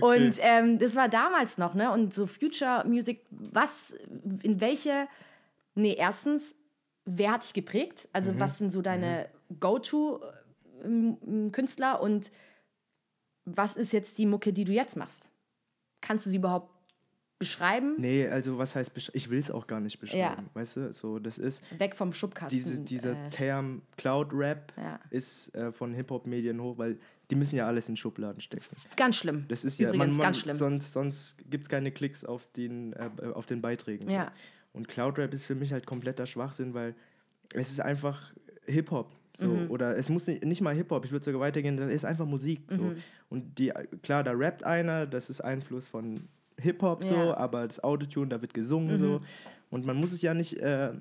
Und 0.00 0.36
ähm, 0.40 0.78
das 0.78 0.94
war 0.94 1.08
damals 1.08 1.58
noch, 1.58 1.74
ne? 1.74 1.90
Und 1.90 2.14
so 2.14 2.26
Future 2.26 2.84
Music, 2.86 3.24
was, 3.30 3.94
in 4.42 4.60
welche, 4.60 5.08
nee, 5.74 5.94
erstens, 5.98 6.54
wer 7.04 7.32
hat 7.32 7.42
dich 7.42 7.52
geprägt? 7.52 8.08
Also, 8.12 8.32
Mhm. 8.32 8.38
was 8.40 8.58
sind 8.58 8.70
so 8.70 8.80
deine 8.80 9.28
Go-To-Künstler 10.82 12.00
und 12.00 12.30
was 13.44 13.76
ist 13.76 13.92
jetzt 13.92 14.18
die 14.18 14.26
Mucke, 14.26 14.52
die 14.52 14.64
du 14.64 14.72
jetzt 14.72 14.96
machst? 14.96 15.28
Kannst 16.00 16.26
du 16.26 16.30
sie 16.30 16.36
überhaupt 16.36 16.70
beschreiben? 17.44 17.94
Nee, 17.98 18.26
also 18.28 18.58
was 18.58 18.74
heißt, 18.74 18.92
besch- 18.96 19.10
ich 19.12 19.30
will 19.30 19.38
es 19.38 19.50
auch 19.50 19.66
gar 19.66 19.80
nicht 19.80 19.98
beschreiben, 19.98 20.44
Ja. 20.44 20.50
weißt 20.54 20.76
du? 20.76 20.92
So, 20.92 21.18
das 21.18 21.38
ist, 21.38 21.62
Weg 21.78 21.94
vom 21.94 22.12
Schubkasten. 22.12 22.58
diese, 22.58 22.80
dieser 22.80 23.12
äh, 23.26 23.30
Term 23.30 23.82
Cloud 23.96 24.28
Rap 24.32 24.72
Ja. 24.76 24.98
ist 25.10 25.54
äh, 25.54 25.72
von 25.72 25.94
Hip-Hop-Medien 25.94 26.60
hoch, 26.60 26.78
weil 26.78 26.98
die 27.30 27.34
müssen 27.36 27.56
ja 27.56 27.66
alles 27.66 27.88
in 27.88 27.96
Schubladen 27.96 28.40
stecken. 28.40 28.64
Ganz 28.96 29.16
schlimm. 29.16 29.44
Das 29.48 29.64
ist 29.64 29.80
Übrigens 29.80 29.94
ja, 29.94 29.98
man, 30.06 30.10
man, 30.10 30.20
ganz 30.20 30.38
schlimm. 30.40 30.56
sonst, 30.56 30.92
sonst 30.92 31.36
gibt 31.50 31.62
es 31.64 31.68
keine 31.68 31.90
Klicks 31.90 32.24
auf 32.24 32.46
den, 32.56 32.92
äh, 32.94 33.08
auf 33.34 33.46
den 33.46 33.60
Beiträgen. 33.62 34.04
so. 34.08 34.10
Ja. 34.14 34.30
Und 34.72 34.88
Cloud 34.88 35.18
Rap 35.18 35.32
ist 35.32 35.44
für 35.44 35.54
mich 35.54 35.72
halt 35.72 35.86
kompletter 35.86 36.26
Schwachsinn, 36.26 36.74
weil 36.74 36.94
es 37.52 37.70
ist 37.70 37.80
einfach 37.80 38.32
Hip-Hop. 38.66 39.10
So. 39.36 39.48
Mhm. 39.48 39.70
Oder 39.70 39.96
es 39.96 40.08
muss 40.08 40.26
nicht, 40.26 40.44
nicht 40.44 40.60
mal 40.60 40.74
Hip-Hop, 40.74 41.04
ich 41.04 41.10
würde 41.12 41.24
sogar 41.24 41.40
weitergehen, 41.40 41.76
das 41.76 41.90
ist 41.90 42.04
einfach 42.04 42.26
Musik. 42.26 42.62
So. 42.68 42.82
Mhm. 42.82 42.96
Und 43.30 43.58
die, 43.58 43.72
klar, 44.02 44.22
da 44.22 44.30
rappt 44.32 44.62
einer, 44.64 45.06
das 45.06 45.28
ist 45.30 45.40
Einfluss 45.40 45.88
von 45.88 46.20
Hip-Hop 46.60 47.02
so, 47.04 47.14
Ja. 47.14 47.24
Mhm. 47.26 47.30
aber 47.32 47.66
das 47.66 47.82
Autotune, 47.82 48.28
da 48.28 48.40
wird 48.42 48.54
gesungen 48.54 48.98
so. 48.98 49.20
Und 49.70 49.84
man 49.86 49.96
muss 49.96 50.12
es 50.12 50.22
ja 50.22 50.34
nicht 50.34 50.54
äh, 50.60 50.92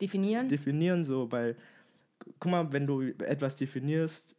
Definieren? 0.00 0.48
definieren, 0.48 1.04
so, 1.04 1.30
weil, 1.32 1.56
guck 2.38 2.52
mal, 2.52 2.72
wenn 2.72 2.86
du 2.86 3.00
etwas 3.02 3.56
definierst, 3.56 4.36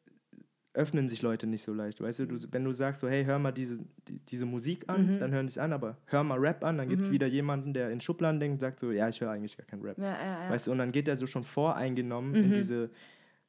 öffnen 0.73 1.09
sich 1.09 1.21
Leute 1.23 1.47
nicht 1.47 1.63
so 1.63 1.73
leicht. 1.73 1.99
Weißt 1.99 2.19
du, 2.19 2.25
du 2.27 2.37
wenn 2.51 2.63
du 2.63 2.71
sagst 2.71 3.01
so, 3.01 3.09
hey, 3.09 3.25
hör 3.25 3.39
mal 3.39 3.51
diese, 3.51 3.79
die, 4.07 4.19
diese 4.19 4.45
Musik 4.45 4.85
an, 4.87 5.15
Mhm. 5.15 5.19
dann 5.19 5.31
hören 5.31 5.47
die 5.47 5.51
es 5.51 5.57
an, 5.57 5.73
aber 5.73 5.97
hör 6.05 6.23
mal 6.23 6.37
Rap 6.37 6.63
an, 6.63 6.77
dann 6.77 6.87
gibt 6.87 7.01
es 7.01 7.11
wieder 7.11 7.25
jemanden, 7.27 7.73
der 7.73 7.89
in 7.89 7.99
Schubladen 7.99 8.39
denkt 8.39 8.53
und 8.53 8.59
sagt 8.59 8.79
so, 8.79 8.91
ja, 8.91 9.09
ich 9.09 9.19
höre 9.19 9.31
eigentlich 9.31 9.57
gar 9.57 9.65
keinen 9.65 9.81
Rap. 9.81 9.97
ja, 9.97 10.05
ja. 10.05 10.49
Weißt 10.51 10.67
du, 10.67 10.71
und 10.71 10.77
dann 10.77 10.91
geht 10.91 11.07
er 11.07 11.17
so 11.17 11.25
schon 11.25 11.43
voreingenommen 11.43 12.35
in 12.35 12.51
diese 12.51 12.91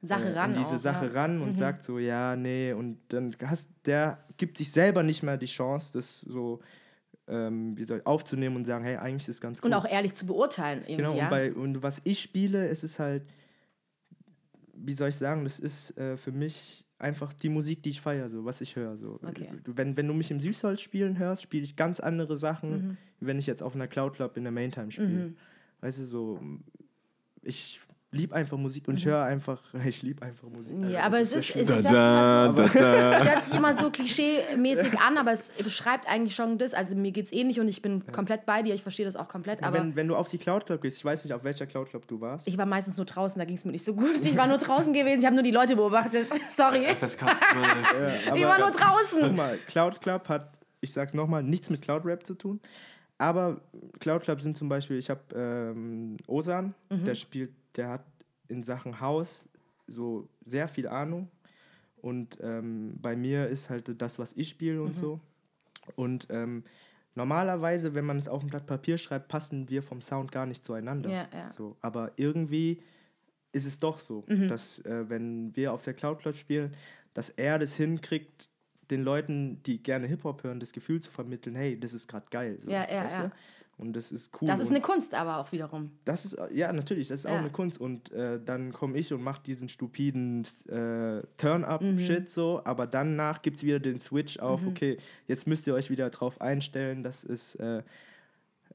Sache 0.01 0.31
äh, 0.31 0.39
ran. 0.39 0.55
in 0.55 0.59
diese 0.63 0.77
auch, 0.77 0.79
Sache 0.79 1.05
ja. 1.05 1.11
Mhm. 1.11 1.17
ran 1.17 1.43
und 1.43 1.59
sagt 1.59 1.85
so, 1.85 1.99
ja, 1.99 2.35
nee, 2.35 2.73
und 2.73 2.99
dann 3.09 3.37
hast 3.45 3.69
der 3.85 4.25
gibt 4.39 4.57
sich 4.57 4.73
selber 4.73 5.03
nicht 5.03 5.23
mehr 5.23 5.37
die 5.37 5.47
Chance, 5.47 5.93
das 5.93 6.23
so 6.23 6.61
ähm, 7.31 7.77
wie 7.79 7.85
soll, 7.85 8.03
aufzunehmen 8.05 8.57
und 8.57 8.65
sagen, 8.67 8.85
hey, 8.85 8.97
eigentlich 8.97 9.23
ist 9.29 9.37
es 9.37 9.41
ganz 9.41 9.61
Und 9.61 9.71
cool. 9.71 9.75
auch 9.75 9.87
ehrlich 9.87 10.13
zu 10.15 10.27
beurteilen. 10.27 10.83
Genau, 10.87 11.15
ja? 11.15 11.25
und, 11.25 11.31
bei, 11.31 11.53
und 11.53 11.83
was 11.83 12.01
ich 12.05 12.21
spiele, 12.21 12.67
es 12.69 12.83
ist 12.85 12.99
halt, 12.99 13.23
wie 14.75 14.95
soll 14.95 15.09
ich 15.11 15.17
sagen, 15.17 15.45
das 15.45 15.59
ist 15.59 15.97
äh, 15.99 16.17
für 16.17 16.33
mich 16.33 16.85
einfach 16.99 17.33
die 17.33 17.49
Musik, 17.49 17.83
die 17.83 17.91
ich 17.91 18.01
feiere, 18.01 18.29
so, 18.31 18.45
was 18.45 18.61
ich 18.61 18.77
höre. 18.77 18.97
So. 18.99 19.19
Okay. 19.27 19.49
Wenn, 19.65 19.97
wenn 19.97 20.07
du 20.07 20.15
mich 20.15 20.31
im 20.31 20.41
Süßholz 20.41 20.81
spielen 20.81 21.19
hörst, 21.19 21.43
spiele 21.43 21.65
ich 21.65 21.77
ganz 21.77 22.01
andere 22.01 22.37
Sachen, 22.37 22.71
Mhm. 22.71 22.97
wie 23.21 23.27
wenn 23.27 23.39
ich 23.39 23.47
jetzt 23.47 23.63
auf 23.63 23.75
einer 23.75 23.89
Cloud 23.89 24.15
Club 24.15 24.37
in 24.37 24.43
der 24.45 24.53
Maintime 24.53 24.91
spiele. 24.91 25.35
Weißt 25.81 25.99
du, 25.99 26.05
so, 26.05 26.41
ich 27.43 27.81
liebe 28.13 28.35
einfach 28.35 28.57
Musik 28.57 28.89
und 28.89 28.97
ich 28.97 29.07
höre 29.07 29.23
einfach, 29.23 29.63
ich 29.87 30.03
liebe 30.03 30.23
einfach 30.25 30.49
Musik. 30.49 30.75
Also 30.75 30.87
Mhm. 30.87 30.91
Ja, 30.93 30.99
das 30.99 31.07
aber 31.07 31.21
es 31.21 31.33
ist, 31.33 31.57
es 31.57 31.67
Da, 31.67 31.75
ist 31.77 31.85
da, 31.85 32.49
da, 32.49 32.53
da. 32.53 33.19
Das 33.19 33.29
hört 33.29 33.45
sich 33.45 33.55
immer 33.55 33.75
so 33.77 33.91
klischee-mäßig 33.91 34.99
an, 34.99 35.17
aber 35.17 35.33
es 35.33 35.51
beschreibt 35.63 36.09
eigentlich 36.09 36.35
schon 36.35 36.59
das. 36.59 36.75
Also 36.75 36.95
mir 36.97 37.13
geht's 37.13 37.33
ähnlich 37.33 37.61
und 37.61 37.69
ich 37.69 37.83
bin 37.83 38.05
komplett 38.13 38.47
bei 38.47 38.63
dir, 38.63 38.75
ich 38.75 38.83
verstehe 38.83 39.07
das 39.07 39.17
auch 39.17 39.29
komplett, 39.29 39.63
aber 39.63 39.79
wenn, 39.79 39.95
wenn 39.97 40.09
du 40.09 40.17
auf 40.17 40.29
die 40.29 40.39
Cloud 40.39 40.67
Club 40.67 40.83
gehst, 40.83 40.97
ich 40.99 41.05
weiß 41.05 41.25
nicht, 41.25 41.33
auf 41.35 41.45
welcher 41.45 41.67
Cloud 41.67 41.89
Club 41.91 42.07
du 42.09 42.21
warst. 42.21 42.49
ich 42.49 42.59
war 42.59 42.67
meistens 42.67 42.97
nur 42.97 43.07
draußen, 43.07 43.39
da 43.39 43.45
ging 43.45 43.57
es 43.57 43.65
mir 43.65 43.73
nicht 43.73 43.85
so 43.85 43.95
gut. 43.95 44.11
Ich 44.25 44.37
war 44.37 44.47
nur 44.47 44.59
draußen 44.59 44.93
gewesen, 44.93 45.21
ich 45.21 45.27
habe 45.27 45.35
nur 45.37 45.45
die 45.45 45.51
Leute 45.53 45.77
beobachtet. 45.77 46.27
Sorry. 46.49 46.85
FSK 46.95 47.21
12. 47.21 48.37
Ich 48.37 48.45
war 48.45 48.59
nur 48.59 48.71
Guck 48.71 48.81
draußen. 48.81 49.37
mal, 49.37 49.57
Cloud 49.67 50.01
Club 50.01 50.29
hat, 50.29 50.51
ich 50.81 50.93
sag's 50.93 51.15
nochmal, 51.15 51.43
nichts 51.43 51.71
mit 51.71 51.83
Cloud 51.83 52.05
Rap 52.05 52.27
zu 52.27 52.35
tun. 52.35 52.61
Aber 53.19 53.61
Cloud 53.99 54.23
Club 54.23 54.41
sind 54.41 54.57
zum 54.57 54.69
Beispiel, 54.71 54.97
ich 54.97 55.11
habe 55.11 55.21
ähm, 55.35 56.17
Osan, 56.27 56.75
Mhm. 56.89 57.05
der 57.05 57.15
spielt, 57.15 57.51
der 57.77 57.89
hat 57.89 58.05
in 58.49 58.63
Sachen 58.63 59.01
Haus 59.01 59.45
so 59.87 60.29
sehr 60.45 60.69
viel 60.69 60.89
Ahnung. 60.89 61.29
Und 61.97 62.39
ähm, 62.43 62.95
bei 63.01 63.15
mir 63.17 63.47
ist 63.49 63.69
halt 63.71 64.01
das, 64.01 64.19
was 64.19 64.33
ich 64.35 64.49
spiele 64.49 64.81
Mhm. 64.81 64.87
und 64.87 64.97
so. 64.97 65.21
Und 65.97 66.27
ähm, 66.31 66.65
normalerweise, 67.15 67.95
wenn 67.95 68.05
man 68.07 68.17
es 68.17 68.29
auf 68.29 68.43
ein 68.43 68.49
Blatt 68.49 68.67
Papier 68.67 68.97
schreibt, 68.99 69.29
passen 69.29 69.69
wir 69.69 69.83
vom 69.83 70.01
Sound 70.01 70.33
gar 70.33 70.47
nicht 70.47 70.65
zueinander. 70.65 71.11
Ja, 71.11 71.29
ja. 71.33 71.51
So, 71.53 71.77
aber 71.81 72.13
irgendwie 72.17 72.83
ist 73.53 73.67
es 73.67 73.79
doch 73.81 73.99
so, 73.99 74.25
Mhm. 74.29 74.49
dass 74.49 74.79
äh, 74.85 75.09
wenn 75.09 75.55
wir 75.57 75.73
auf 75.73 75.83
der 75.83 75.95
Cloud 75.95 76.21
Club 76.21 76.37
spielen, 76.37 76.73
dass 77.15 77.31
er 77.31 77.59
das 77.59 77.75
hinkriegt, 77.77 78.49
den 78.91 79.03
Leuten, 79.03 79.63
die 79.65 79.83
gerne 79.83 80.07
Hip-Hop 80.07 80.43
hören, 80.43 80.59
das 80.61 80.73
Gefühl 80.73 81.01
zu 81.01 81.11
vermitteln, 81.11 81.55
hey, 81.55 81.79
das 81.79 81.93
ist 81.95 82.09
gerade 82.09 82.27
geil. 82.31 82.59
So, 82.61 82.71
Ja, 82.71 82.89
ja, 82.91 83.07
ja. 83.09 83.33
Und 83.81 83.95
das 83.95 84.13
ist 84.13 84.31
cool. 84.41 84.47
Das 84.49 84.61
ist 84.61 84.69
eine 84.71 84.81
Kunst 84.83 85.15
aber 85.15 85.39
auch 85.39 85.51
wiederum. 85.53 85.91
das 86.05 86.25
ist, 86.27 86.37
ja, 86.53 86.71
natürlich, 86.73 87.09
das 87.09 87.21
ist 87.21 87.27
auch 87.27 87.31
Ja. 87.33 87.39
eine 87.39 87.51
Kunst. 87.51 87.81
Und 87.81 88.13
äh, 88.13 88.39
dann 88.45 88.73
komme 88.73 88.99
ich 88.99 89.13
und 89.13 89.23
mache 89.23 89.43
diesen 89.43 89.69
stupiden 89.69 90.47
äh, 90.69 91.17
Mhm. 91.17 91.23
Turn-Up-Shit 91.39 92.31
so, 92.31 92.61
aber 92.65 92.87
danach 92.87 93.41
gibt 93.43 93.57
es 93.57 93.63
wieder 93.65 93.81
den 93.81 93.99
Switch 93.99 94.39
auf, 94.39 94.63
Mhm. 94.63 94.69
okay, 94.69 94.97
jetzt 95.27 95.47
müsst 95.47 95.67
ihr 95.67 95.75
euch 95.75 95.89
wieder 95.91 96.11
drauf 96.11 96.41
einstellen, 96.41 97.03
dass 97.03 97.25
es 97.25 97.55
äh, 97.57 97.83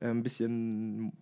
ein 0.01 0.23
bisschen, 0.23 1.13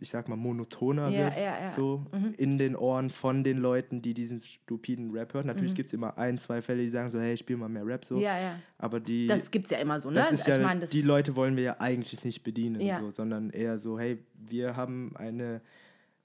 ich 0.00 0.08
sag 0.08 0.28
mal, 0.28 0.36
monotoner 0.36 1.08
Ja, 1.10 1.24
wird. 1.26 1.36
ja, 1.36 1.60
ja. 1.62 1.68
So 1.68 2.04
in 2.38 2.56
den 2.58 2.74
Ohren 2.74 3.10
von 3.10 3.44
den 3.44 3.58
Leuten, 3.58 4.00
die 4.02 4.14
diesen 4.14 4.40
stupiden 4.40 5.10
Rap 5.10 5.34
hören. 5.34 5.46
Natürlich 5.46 5.74
gibt 5.74 5.88
es 5.88 5.92
immer 5.92 6.16
ein, 6.16 6.38
zwei 6.38 6.62
Fälle, 6.62 6.82
die 6.82 6.88
sagen 6.88 7.10
so, 7.10 7.20
hey, 7.20 7.36
spiel 7.36 7.56
mal 7.56 7.68
mehr 7.68 7.86
Rap 7.86 8.04
so. 8.04 8.16
Mhm. 8.16 8.22
Ja, 8.22 8.40
ja. 8.40 8.54
Aber 8.78 8.98
die. 9.00 9.26
Das 9.26 9.50
gibt's 9.50 9.70
ja 9.70 9.78
immer 9.78 10.00
so, 10.00 10.08
ne? 10.08 10.14
Das 10.16 10.32
ist 10.32 10.46
ja, 10.46 10.56
ich 10.56 10.62
meine, 10.62 10.80
das 10.80 10.90
die 10.90 11.02
Leute 11.02 11.36
wollen 11.36 11.56
wir 11.56 11.62
ja 11.62 11.76
eigentlich 11.80 12.24
nicht 12.24 12.42
bedienen, 12.42 12.80
Ja. 12.80 12.98
so, 13.00 13.10
sondern 13.10 13.50
eher 13.50 13.78
so, 13.78 13.98
hey, 13.98 14.18
wir 14.34 14.74
haben 14.76 15.12
eine, 15.16 15.60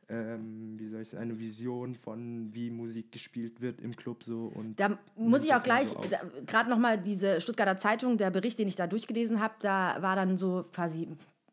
ähm, 0.08 0.76
wie 0.80 0.88
soll 0.88 1.02
ich 1.02 1.10
sagen, 1.10 1.24
eine 1.24 1.40
Vision 1.40 1.96
von, 1.96 2.54
wie 2.54 2.70
Musik 2.70 3.12
gespielt 3.12 3.60
wird 3.60 3.82
im 3.82 3.96
Club 3.96 4.24
so 4.24 4.52
und 4.54 4.80
Da 4.80 5.00
muss 5.18 5.44
ich 5.44 5.54
auch 5.54 5.64
gleich, 5.64 5.88
so 5.88 6.00
gerade 6.46 6.70
nochmal 6.70 7.00
diese 7.02 7.42
Stuttgarter 7.42 7.76
Zeitung, 7.78 8.16
der 8.18 8.30
Bericht, 8.32 8.60
den 8.60 8.68
ich 8.68 8.76
da 8.76 8.86
durchgelesen 8.88 9.40
habe, 9.42 9.56
da 9.62 9.98
war 10.02 10.16
dann 10.16 10.38
so 10.38 10.66
quasi 10.72 11.08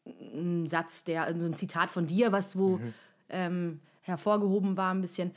ein 0.07 0.67
Satz, 0.67 1.05
der, 1.05 1.35
so 1.39 1.47
ein 1.47 1.55
Zitat 1.55 1.91
von 1.91 2.07
dir, 2.07 2.33
was 2.33 2.57
wo 2.59 2.79
Mhm. 2.79 2.95
ähm, 3.29 3.81
hervorgehoben 4.03 4.77
war 4.77 4.93
ein 4.93 5.01
bisschen. 5.01 5.33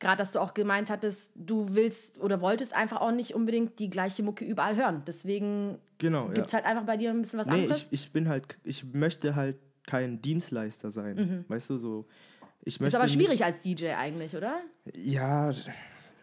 Gerade, 0.00 0.18
dass 0.18 0.32
du 0.32 0.38
auch 0.38 0.54
gemeint 0.54 0.90
hattest, 0.90 1.32
du 1.34 1.74
willst 1.74 2.18
oder 2.18 2.40
wolltest 2.40 2.72
einfach 2.72 3.00
auch 3.00 3.10
nicht 3.10 3.34
unbedingt 3.34 3.78
die 3.80 3.90
gleiche 3.90 4.22
Mucke 4.22 4.44
überall 4.44 4.76
hören. 4.76 5.02
Deswegen 5.06 5.78
genau, 5.98 6.26
gibt 6.28 6.46
es 6.46 6.52
ja. 6.52 6.58
halt 6.58 6.66
einfach 6.66 6.84
bei 6.84 6.96
dir 6.96 7.10
ein 7.10 7.20
bisschen 7.20 7.38
was 7.40 7.48
Nee, 7.48 7.62
anderes. 7.62 7.88
ich, 7.90 8.04
ich 8.06 8.12
bin 8.12 8.28
halt, 8.28 8.58
ich 8.64 8.84
möchte 8.92 9.34
halt 9.34 9.56
kein 9.86 10.20
Dienstleister 10.22 10.90
sein, 10.90 11.44
weißt 11.48 11.70
du, 11.70 11.78
so. 11.78 12.06
Ich 12.62 12.74
ist 12.76 12.80
möchte 12.80 12.98
aber 12.98 13.08
schwierig 13.08 13.30
nicht, 13.30 13.44
als 13.44 13.60
DJ 13.60 13.94
eigentlich, 13.96 14.36
oder? 14.36 14.60
Ja, 14.94 15.52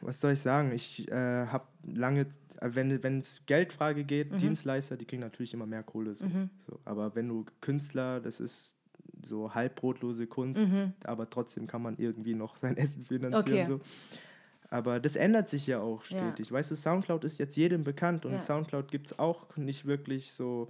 was 0.02 0.20
soll 0.22 0.34
ich 0.34 0.40
sagen? 0.40 0.72
Ich 0.72 1.10
äh, 1.12 1.48
habe 1.48 1.66
lange, 1.86 2.22
äh, 2.62 2.70
wenn 2.74 3.20
es 3.20 3.44
Geldfrage 3.46 4.04
geht, 4.04 4.32
Mhm. 4.32 4.38
Dienstleister, 4.38 4.98
die 4.98 5.06
kriegen 5.06 5.22
natürlich 5.22 5.54
immer 5.54 5.66
mehr 5.66 5.84
Kohle. 5.84 6.16
So. 6.16 6.26
So. 6.68 6.80
Aber 6.86 7.16
wenn 7.16 7.28
du 7.30 7.46
Künstler, 7.62 8.20
das 8.20 8.40
ist 8.40 8.76
so 9.24 9.54
halbbrotlose 9.54 10.28
Kunst, 10.28 10.66
aber 11.06 11.30
trotzdem 11.30 11.68
kann 11.68 11.82
man 11.82 11.98
irgendwie 11.98 12.36
noch 12.36 12.56
sein 12.64 12.78
Essen 12.78 13.06
finanzieren. 13.06 13.68
Mhm. 13.68 13.74
Okay. 13.76 13.84
So. 13.86 14.70
Aber 14.70 15.00
das 15.00 15.16
ändert 15.16 15.48
sich 15.48 15.68
ja 15.68 15.80
auch 15.80 16.04
Ja. 16.10 16.18
stetig. 16.20 16.52
Weißt 16.52 16.72
du, 16.72 16.76
Soundcloud 16.76 17.24
ist 17.24 17.38
jetzt 17.38 17.56
jedem 17.56 17.84
bekannt 17.84 18.26
und 18.26 18.34
Ja. 18.34 18.42
Soundcloud 18.42 18.92
gibt 18.92 19.08
es 19.08 19.20
auch 19.20 19.56
nicht 19.58 19.86
wirklich 19.86 20.32
so 20.34 20.70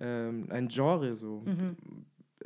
ähm, 0.00 0.46
ein 0.50 0.68
Genre. 0.68 1.14
So. 1.14 1.42
Mhm. 1.44 1.76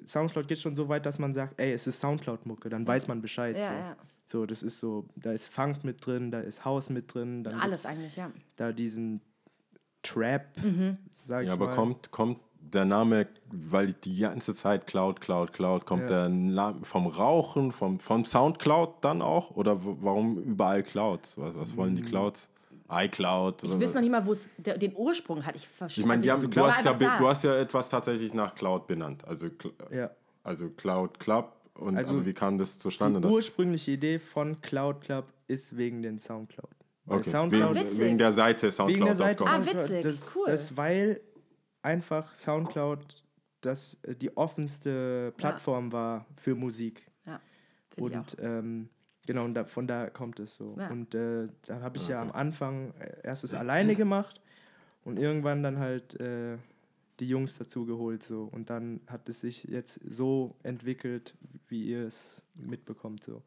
Soundcloud 0.07 0.47
geht 0.47 0.59
schon 0.61 0.77
so 0.77 0.89
weit, 0.89 1.05
dass 1.07 1.19
man 1.19 1.35
sagt, 1.35 1.61
ey, 1.61 1.73
es 1.73 1.87
ist 1.87 1.99
Soundcloud-Mucke, 2.01 2.69
dann 2.69 2.87
weiß 2.87 3.09
man 3.09 3.21
Bescheid. 3.21 3.57
Ja, 3.59 3.97
so. 3.97 4.03
Ja. 4.29 4.41
So, 4.41 4.47
das 4.47 4.63
ist 4.63 4.79
so, 4.81 5.07
da 5.17 5.33
ist 5.33 5.49
Funk 5.53 5.85
mit 5.85 6.05
drin, 6.07 6.31
da 6.31 6.41
ist 6.41 6.65
House 6.65 6.91
mit 6.91 7.13
drin, 7.15 7.45
dann 7.45 7.61
Alles 7.61 7.87
eigentlich, 7.87 8.17
ja. 8.17 8.31
da 8.57 8.73
diesen 8.73 9.21
Trap, 10.03 10.47
Mhm. 10.63 10.99
sag 11.25 11.43
ich 11.43 11.49
Ja, 11.49 11.55
aber 11.55 11.67
mal. 11.69 11.75
kommt, 11.75 12.11
kommt 12.11 12.39
der 12.61 12.85
Name, 12.85 13.27
weil 13.51 13.95
die 13.95 14.19
ganze 14.19 14.55
Zeit 14.55 14.87
Cloud, 14.87 15.21
Cloud, 15.21 15.53
Cloud, 15.53 15.87
kommt 15.87 16.03
Ja. 16.03 16.09
der 16.09 16.29
Name 16.29 16.85
vom 16.85 17.07
Rauchen, 17.07 17.73
vom, 17.73 17.99
vom 17.99 18.25
Soundcloud 18.25 18.97
dann 19.03 19.23
auch? 19.23 19.53
Oder 19.57 19.79
warum 19.83 20.39
überall 20.39 20.83
Clouds? 20.83 21.37
Was, 21.39 21.55
was 21.57 21.77
wollen 21.77 21.97
die 21.97 22.03
Clouds? 22.03 22.49
iCloud? 22.91 23.65
Ich 23.65 23.81
weiß 23.81 23.95
noch 23.95 24.01
nicht 24.01 24.11
mal, 24.11 24.25
wo 24.25 24.33
es 24.33 24.49
den 24.57 24.95
Ursprung 24.97 25.45
hat. 25.45 25.55
Ich 25.57 25.69
verstehe. 25.69 26.03
Ich 26.03 26.07
meine, 26.09 26.23
die 26.23 26.31
haben- 26.31 26.37
also, 26.37 26.49
du, 26.49 26.61
hast 26.67 26.85
ja, 26.85 26.95
da. 26.95 27.19
du 27.19 27.29
hast 27.29 27.45
ja 27.45 27.55
etwas 27.55 27.89
tatsächlich 27.91 28.33
nach 28.33 28.55
Cloud 28.55 28.87
benannt. 28.87 29.25
Also, 29.27 29.49
Ja. 29.91 30.11
also 30.43 30.71
Cloud 30.71 31.19
Club. 31.21 31.53
Und 31.79 31.97
Also 31.97 32.27
wie 32.27 32.33
kam 32.33 32.59
das 32.59 32.79
zustande? 32.79 33.21
Die 33.21 33.29
ursprüngliche 33.29 33.93
Idee 33.93 34.19
von 34.19 34.61
Cloud 34.61 35.01
Club 35.01 35.33
ist 35.47 35.77
wegen 35.77 36.03
den 36.03 36.19
Soundcloud. 36.19 36.69
Okay. 37.07 37.31
Soundcloud, 37.31 37.71
Ah, 37.71 37.75
wegen, 37.75 37.87
witzig. 37.87 38.01
wegen 38.01 38.19
der 38.19 38.33
Seite 38.33 38.67
wegen 38.87 39.05
der 39.05 39.17
Seite 39.17 39.45
Soundcloud.com. 39.45 39.49
Ah, 39.49 39.63
Soundcloud, 39.63 39.89
witzig, 39.91 40.03
das, 40.03 40.37
cool. 40.37 40.45
Das, 40.47 40.77
weil 40.77 41.21
einfach 41.83 42.35
Soundcloud 42.35 43.23
das, 43.61 43.97
äh, 44.03 44.15
die 44.15 44.37
offenste 44.37 45.33
Plattform 45.37 45.93
war 45.93 46.27
für 46.37 46.55
Musik. 46.55 47.07
Ja, 47.27 47.41
finde 47.91 48.11
ich 48.11 48.17
auch. 48.17 48.21
Und 48.21 48.37
ähm, 48.41 48.89
genau, 49.27 49.45
und 49.45 49.55
da, 49.55 49.65
von 49.65 49.87
da 49.87 50.11
kommt 50.11 50.39
es 50.41 50.57
so. 50.57 50.77
Ja. 50.79 50.89
Und 50.91 51.15
äh, 51.15 51.49
da 51.67 51.81
habe 51.81 51.97
ich 51.97 52.09
ja 52.09 52.21
am 52.21 52.31
Anfang 52.33 52.93
äh, 52.99 53.17
erst 53.25 53.45
es 53.45 53.55
alleine 53.55 53.95
gemacht 53.95 54.41
und 55.05 55.19
irgendwann 55.19 55.63
dann 55.63 55.79
halt 55.79 56.21
äh, 56.21 56.59
die 57.21 57.29
Jungs 57.29 57.59
dazu 57.59 57.85
geholt. 57.85 58.23
So. 58.23 58.49
Und 58.51 58.71
dann 58.71 59.01
hat 59.07 59.29
es 59.29 59.41
sich 59.41 59.65
jetzt 59.65 60.01
so 60.09 60.57
entwickelt, 60.63 61.35
wie 61.69 61.87
ihr 61.87 62.07
es 62.07 62.43
mitbekommt. 62.55 63.25
So. 63.25 63.43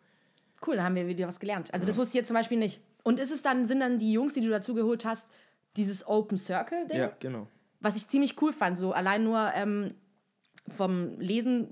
Cool, 0.66 0.76
da 0.76 0.84
haben 0.84 0.96
wir 0.96 1.08
wieder 1.08 1.28
was 1.28 1.40
gelernt. 1.40 1.74
Also 1.74 1.88
das 1.88 1.98
wusste 1.98 2.12
ich 2.12 2.16
jetzt 2.16 2.28
zum 2.28 2.36
Beispiel 2.36 2.58
nicht. 2.58 2.82
Und 3.04 3.20
ist 3.20 3.32
es 3.32 3.42
dann, 3.42 3.66
sind 3.66 3.80
dann 3.80 3.98
die 3.98 4.12
Jungs, 4.14 4.34
die 4.34 4.42
du 4.42 4.50
dazu 4.50 4.74
geholt 4.74 5.06
hast, 5.06 5.28
dieses 5.76 6.06
Open 6.08 6.38
Circle-Ding? 6.38 6.98
Ja, 6.98 7.12
genau. 7.20 7.48
Was 7.80 7.96
ich 7.96 8.08
ziemlich 8.08 8.40
cool 8.42 8.54
fand, 8.54 8.78
so 8.78 8.92
allein 8.92 9.24
nur 9.24 9.52
ähm, 9.56 9.96
vom 10.68 11.20
Lesen, 11.20 11.68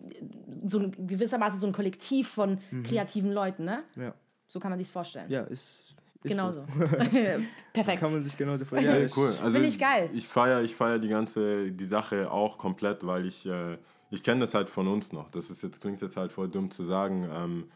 so 0.66 0.80
ein, 0.80 1.08
gewissermaßen 1.08 1.60
so 1.60 1.68
ein 1.68 1.74
Kollektiv 1.74 2.30
von 2.30 2.60
kreativen 2.84 3.32
Leuten, 3.32 3.66
ne? 3.66 3.84
Ja, 3.95 4.16
So 4.47 4.60
kann 4.60 4.72
man 4.72 4.80
sich 4.80 4.91
vorstellen. 4.91 5.28
Mhm. 5.28 5.34
ja 5.34 5.43
ist, 5.43 5.95
ist 6.24 6.32
Genau 6.32 6.52
so. 6.52 6.66
so. 6.78 6.86
Perfekt. 7.74 8.00
Kann 8.02 8.12
man 8.12 8.24
sich 8.24 8.36
genauso 8.38 8.66
vorstellen. 8.66 8.96
Ja, 8.96 9.08
Ja, 9.08 9.14
cool. 9.16 9.30
Also 9.42 9.52
Finde 9.54 9.68
ich 9.68 9.80
geil. 9.80 10.10
Ich 10.14 10.28
feiere 10.28 10.62
ich 10.62 10.76
feier 10.76 11.00
die 11.00 11.08
ganze 11.08 11.72
die 11.72 11.86
Sache 11.86 12.30
auch 12.32 12.58
komplett, 12.58 13.06
weil 13.06 13.26
ich 13.26 13.46
äh, 13.46 13.78
ich 14.12 14.24
kenne 14.24 14.42
das 14.42 14.54
halt 14.54 14.70
von 14.70 14.88
uns 14.88 15.12
noch. 15.14 15.30
Das 15.30 15.50
ist 15.50 15.62
jetzt 15.64 15.80
klingt 15.82 16.02
jetzt 16.02 16.18
halt 16.18 16.32
voll 16.34 16.50
dumm 16.50 16.72
zu 16.72 16.84
sagen, 16.84 17.30
ähm, 17.34 17.72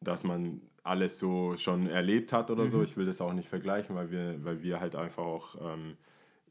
dass 0.00 0.24
man 0.24 0.60
alles 0.82 1.18
so 1.18 1.56
schon 1.56 1.88
erlebt 1.88 2.32
hat 2.32 2.50
oder 2.50 2.64
Mhm. 2.64 2.70
so. 2.70 2.82
Ich 2.82 2.96
will 2.96 3.06
das 3.06 3.20
auch 3.20 3.32
nicht 3.32 3.48
vergleichen, 3.48 3.94
weil 3.96 4.10
wir 4.10 4.44
weil 4.44 4.62
wir 4.62 4.80
halt 4.80 4.96
einfach 4.96 5.22
auch 5.24 5.54
ähm, 5.60 5.96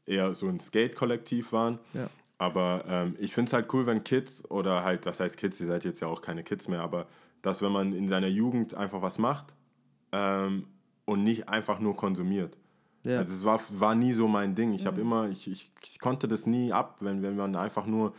eher 0.06 0.34
so 0.34 0.46
ein 0.48 0.60
Skate-Kollektiv 0.60 1.52
waren. 1.52 1.78
Ja. 1.94 2.08
Aber 2.38 2.84
ähm, 2.86 3.16
ich 3.18 3.32
finde 3.34 3.48
es 3.48 3.52
halt 3.54 3.72
cool, 3.72 3.86
wenn 3.86 4.04
Kids 4.04 4.44
oder 4.50 4.84
halt, 4.84 5.06
was 5.06 5.20
heißt 5.20 5.36
Kids, 5.38 5.58
ihr 5.60 5.66
seid 5.66 5.84
jetzt 5.84 6.00
ja 6.00 6.06
auch 6.08 6.20
keine 6.20 6.42
Kids 6.44 6.68
mehr, 6.68 6.80
aber 6.82 7.06
dass 7.42 7.62
wenn 7.62 7.72
man 7.72 7.92
in 7.94 8.08
seiner 8.08 8.26
Jugend 8.28 8.74
einfach 8.74 9.00
was 9.02 9.18
macht 9.18 9.54
ähm, 10.12 10.66
und 11.06 11.24
nicht 11.24 11.48
einfach 11.48 11.80
nur 11.80 11.96
konsumiert. 11.96 12.58
Ja. 13.02 13.18
Also 13.18 13.32
es 13.32 13.44
war, 13.44 13.60
war 13.70 13.94
nie 13.94 14.12
so 14.12 14.28
mein 14.28 14.54
Ding. 14.54 14.74
Ich 14.74 14.84
habe 14.84 15.00
immer, 15.00 15.28
ich, 15.28 15.48
ich, 15.50 15.70
ich 15.82 15.98
konnte 15.98 16.28
das 16.28 16.44
nie 16.44 16.72
ab, 16.72 16.96
wenn, 17.00 17.22
wenn 17.22 17.36
man 17.36 17.56
einfach 17.56 17.86
nur 17.86 18.12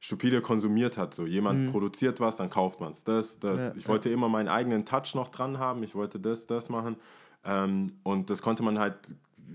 stupide 0.00 0.40
konsumiert 0.40 0.96
hat. 0.96 1.14
So 1.14 1.26
jemand 1.26 1.70
produziert 1.70 2.20
was, 2.20 2.36
dann 2.36 2.48
kauft 2.48 2.80
man 2.80 2.92
es. 2.92 3.04
Das, 3.04 3.38
das. 3.38 3.60
Ja, 3.60 3.72
ich 3.76 3.86
wollte 3.86 4.08
immer 4.08 4.28
meinen 4.30 4.48
eigenen 4.48 4.86
Touch 4.86 5.14
noch 5.14 5.28
dran 5.28 5.58
haben. 5.58 5.82
Ich 5.82 5.94
wollte 5.94 6.18
das, 6.18 6.46
das 6.46 6.70
machen. 6.70 6.96
Ähm, 7.44 7.92
und 8.02 8.30
das 8.30 8.40
konnte 8.40 8.62
man 8.62 8.78
halt, 8.78 8.96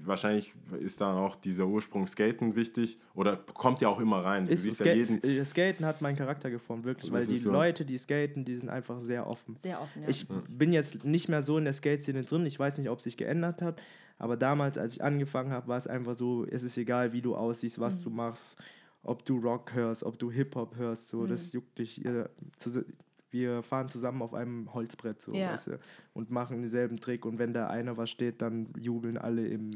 wahrscheinlich 0.03 0.53
ist 0.79 1.01
dann 1.01 1.15
auch 1.15 1.35
dieser 1.35 1.65
Ursprung 1.65 2.07
Skaten 2.07 2.55
wichtig 2.55 2.97
oder 3.13 3.37
kommt 3.37 3.81
ja 3.81 3.89
auch 3.89 3.99
immer 3.99 4.23
rein. 4.23 4.45
Du 4.45 4.51
Ist, 4.51 4.63
siehst 4.63 4.77
Ska 4.77 4.85
ja 4.89 4.95
jeden, 4.95 5.23
äh, 5.23 5.45
Skaten 5.45 5.85
hat 5.85 6.01
meinen 6.01 6.15
Charakter 6.15 6.49
geformt, 6.49 6.85
wirklich, 6.85 7.11
weil 7.11 7.25
die 7.25 7.37
so. 7.37 7.51
Leute, 7.51 7.85
die 7.85 7.97
skaten, 7.97 8.45
die 8.45 8.55
sind 8.55 8.69
einfach 8.69 8.99
sehr 8.99 9.27
offen. 9.27 9.55
Sehr 9.55 9.81
offen, 9.81 10.03
ja. 10.03 10.09
Ich 10.09 10.27
bin 10.49 10.73
jetzt 10.73 11.05
nicht 11.05 11.29
mehr 11.29 11.41
so 11.41 11.57
in 11.57 11.65
der 11.65 11.73
Skate-Szene 11.73 12.23
drin. 12.23 12.45
Ich 12.45 12.59
weiß 12.59 12.77
nicht, 12.77 12.89
ob 12.89 13.01
sich 13.01 13.17
geändert 13.17 13.61
hat. 13.61 13.81
Aber 14.17 14.37
damals, 14.37 14.77
als 14.77 14.93
ich 14.93 15.03
angefangen 15.03 15.51
habe, 15.51 15.67
war 15.67 15.77
es 15.77 15.87
einfach 15.87 16.15
so, 16.15 16.45
es 16.45 16.63
ist 16.63 16.77
egal, 16.77 17.13
wie 17.13 17.21
du 17.21 17.35
aussiehst, 17.35 17.79
was 17.79 18.01
du 18.01 18.09
machst, 18.09 18.57
ob 19.03 19.25
du 19.25 19.37
Rock 19.37 19.73
hörst, 19.73 20.03
ob 20.03 20.17
du 20.17 20.31
Hip-Hop 20.31 20.77
hörst. 20.77 21.09
So, 21.09 21.27
Das 21.27 21.51
juckt 21.53 21.77
dich. 21.79 22.03
Ihr, 22.03 22.29
zu, 22.57 22.85
wir 23.31 23.63
fahren 23.63 23.89
zusammen 23.89 24.21
auf 24.21 24.33
einem 24.33 24.73
Holzbrett 24.73 25.21
so, 25.21 25.33
Ja. 25.33 25.51
weißt 25.53 25.67
du, 25.67 25.79
und 26.13 26.29
machen 26.31 26.61
denselben 26.61 26.97
Trick. 26.99 27.25
Und 27.25 27.37
wenn 27.39 27.53
da 27.53 27.67
einer 27.67 27.97
was 27.97 28.09
steht, 28.09 28.41
dann 28.41 28.67
jubeln 28.79 29.17
alle 29.17 29.45
im 29.47 29.71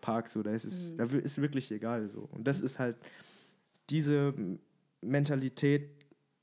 Park 0.00 0.28
so, 0.28 0.42
da 0.42 0.52
ist 0.52 0.64
es, 0.64 0.96
da 0.96 1.10
wi- 1.12 1.18
ist 1.18 1.40
wirklich 1.40 1.70
egal 1.72 2.08
so. 2.08 2.28
Und 2.32 2.46
das 2.46 2.60
ist 2.60 2.78
halt 2.78 2.96
diese 3.90 4.34
Mentalität 5.02 5.90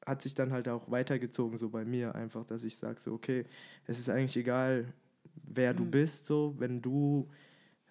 hat 0.05 0.21
sich 0.21 0.33
dann 0.33 0.51
halt 0.51 0.67
auch 0.67 0.89
weitergezogen 0.89 1.57
so 1.57 1.69
bei 1.69 1.85
mir 1.85 2.15
einfach, 2.15 2.43
dass 2.45 2.63
ich 2.63 2.75
sage 2.75 2.99
so, 2.99 3.13
okay, 3.13 3.45
es 3.85 3.99
ist 3.99 4.09
eigentlich 4.09 4.37
egal, 4.37 4.93
wer 5.43 5.73
du 5.73 5.85
bist 5.85 6.25
so, 6.25 6.55
wenn 6.57 6.81
du 6.81 7.29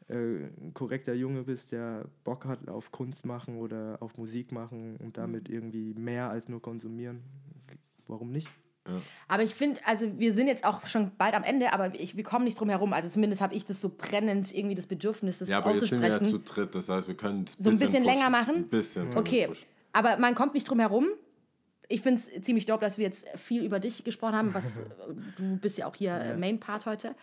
äh, 0.08 0.14
ein 0.60 0.72
korrekter 0.74 1.14
Junge 1.14 1.44
bist, 1.44 1.70
der 1.72 2.06
Bock 2.24 2.46
hat 2.46 2.68
auf 2.68 2.90
Kunst 2.90 3.24
machen 3.24 3.58
oder 3.58 3.98
auf 4.00 4.16
Musik 4.18 4.50
machen 4.50 4.96
und 4.96 5.16
damit 5.18 5.48
irgendwie 5.48 5.94
mehr 5.94 6.30
als 6.30 6.48
nur 6.48 6.60
konsumieren, 6.60 7.20
warum 8.10 8.30
nicht? 8.30 8.48
Aber 9.28 9.42
ich 9.42 9.54
finde, 9.54 9.80
also 9.84 10.18
wir 10.18 10.32
sind 10.32 10.48
jetzt 10.48 10.64
auch 10.64 10.86
schon 10.86 11.12
bald 11.16 11.34
am 11.34 11.44
Ende, 11.44 11.72
aber 11.72 11.94
ich, 11.94 12.16
wir 12.16 12.24
kommen 12.24 12.44
nicht 12.44 12.58
drum 12.58 12.68
herum. 12.68 12.92
Also 12.92 13.08
zumindest 13.08 13.40
habe 13.40 13.54
ich 13.54 13.64
das 13.64 13.80
so 13.80 13.90
brennend, 13.96 14.52
irgendwie 14.54 14.74
das 14.74 14.86
Bedürfnis, 14.86 15.38
das 15.38 15.48
Ja, 15.48 15.58
aber 15.58 15.72
jetzt 15.72 15.86
sind 15.86 16.02
wir 16.02 16.08
ja 16.08 16.22
zu 16.22 16.38
dritt, 16.38 16.74
das 16.74 16.88
heißt, 16.88 17.06
wir 17.06 17.16
können 17.16 17.46
So 17.58 17.70
ein 17.70 17.78
bisschen 17.78 18.04
länger 18.04 18.30
machen? 18.30 18.56
Ein 18.56 18.68
bisschen. 18.68 19.16
Okay, 19.16 19.48
pushen. 19.48 19.64
aber 19.92 20.16
man 20.16 20.34
kommt 20.34 20.54
nicht 20.54 20.68
drum 20.68 20.80
herum. 20.80 21.08
Ich 21.88 22.02
finde 22.02 22.20
es 22.20 22.42
ziemlich 22.42 22.66
dope, 22.66 22.80
dass 22.84 22.98
wir 22.98 23.04
jetzt 23.04 23.26
viel 23.36 23.64
über 23.64 23.80
dich 23.80 24.04
gesprochen 24.04 24.34
haben. 24.34 24.54
Was, 24.54 24.82
du 25.36 25.56
bist 25.58 25.78
ja 25.78 25.86
auch 25.86 25.94
hier 25.94 26.14
äh, 26.14 26.36
Main 26.36 26.58
Part 26.58 26.86
heute. 26.86 27.14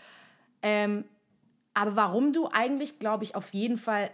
Ähm, 0.61 1.05
aber 1.73 1.95
warum 1.95 2.33
du 2.33 2.49
eigentlich, 2.51 2.99
glaube 2.99 3.23
ich, 3.23 3.35
auf 3.35 3.53
jeden 3.53 3.77
Fall 3.77 4.09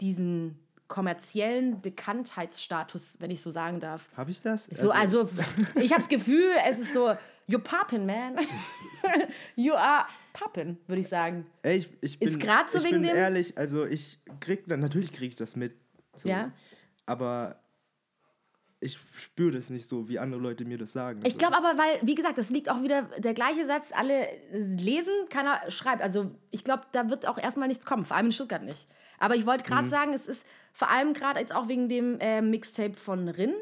diesen 0.00 0.58
kommerziellen 0.88 1.80
Bekanntheitsstatus, 1.82 3.16
wenn 3.20 3.30
ich 3.30 3.42
so 3.42 3.50
sagen 3.50 3.78
darf. 3.78 4.08
Habe 4.16 4.30
ich 4.30 4.40
das? 4.42 4.64
So, 4.66 4.90
also, 4.90 5.28
ich 5.76 5.92
habe 5.92 6.00
das 6.00 6.08
Gefühl, 6.08 6.50
es 6.66 6.78
ist 6.78 6.94
so, 6.94 7.14
you're 7.48 7.58
poppin', 7.62 8.06
man. 8.06 8.38
you 9.56 9.74
are 9.74 10.06
poppin', 10.32 10.78
würde 10.86 11.02
ich 11.02 11.08
sagen. 11.08 11.46
Ey, 11.62 11.76
ich, 11.76 11.88
ich 12.00 12.18
bin, 12.18 12.28
Ist 12.28 12.40
grad 12.40 12.70
so 12.70 12.78
ich 12.78 12.84
wegen 12.84 13.02
bin 13.02 13.08
dem- 13.10 13.16
ehrlich, 13.16 13.56
also 13.58 13.84
ich 13.84 14.18
krieg, 14.40 14.66
natürlich 14.66 15.12
kriege 15.12 15.26
ich 15.28 15.36
das 15.36 15.56
mit. 15.56 15.76
So, 16.16 16.28
Ja. 16.28 16.52
Aber 17.06 17.60
ich 18.80 18.98
spüre 19.16 19.52
das 19.52 19.70
nicht 19.70 19.88
so, 19.88 20.08
wie 20.08 20.18
andere 20.18 20.40
Leute 20.40 20.64
mir 20.64 20.78
das 20.78 20.92
sagen. 20.92 21.20
Ich 21.24 21.36
glaube 21.36 21.56
aber, 21.56 21.76
weil, 21.78 21.98
wie 22.02 22.14
gesagt, 22.14 22.38
das 22.38 22.50
liegt 22.50 22.70
auch 22.70 22.82
wieder 22.82 23.02
der 23.18 23.34
gleiche 23.34 23.66
Satz, 23.66 23.92
alle 23.92 24.26
lesen, 24.52 25.12
keiner 25.30 25.70
schreibt. 25.70 26.00
Also 26.00 26.30
ich 26.50 26.64
glaube, 26.64 26.84
da 26.92 27.10
wird 27.10 27.26
auch 27.26 27.38
erstmal 27.38 27.68
nichts 27.68 27.84
kommen, 27.86 28.04
vor 28.04 28.16
allem 28.16 28.26
in 28.26 28.32
Stuttgart 28.32 28.62
nicht. 28.62 28.86
Aber 29.18 29.34
ich 29.36 29.46
wollte 29.46 29.64
Mhm. 29.64 29.68
gerade 29.74 29.88
sagen, 29.88 30.12
es 30.12 30.26
ist 30.26 30.46
vor 30.72 30.90
allem 30.90 31.12
gerade 31.12 31.40
jetzt 31.40 31.54
auch 31.54 31.68
wegen 31.68 31.88
dem 31.88 32.18
äh, 32.20 32.40
Mixtape 32.40 32.94
von 32.94 33.28
Rin, 33.28 33.54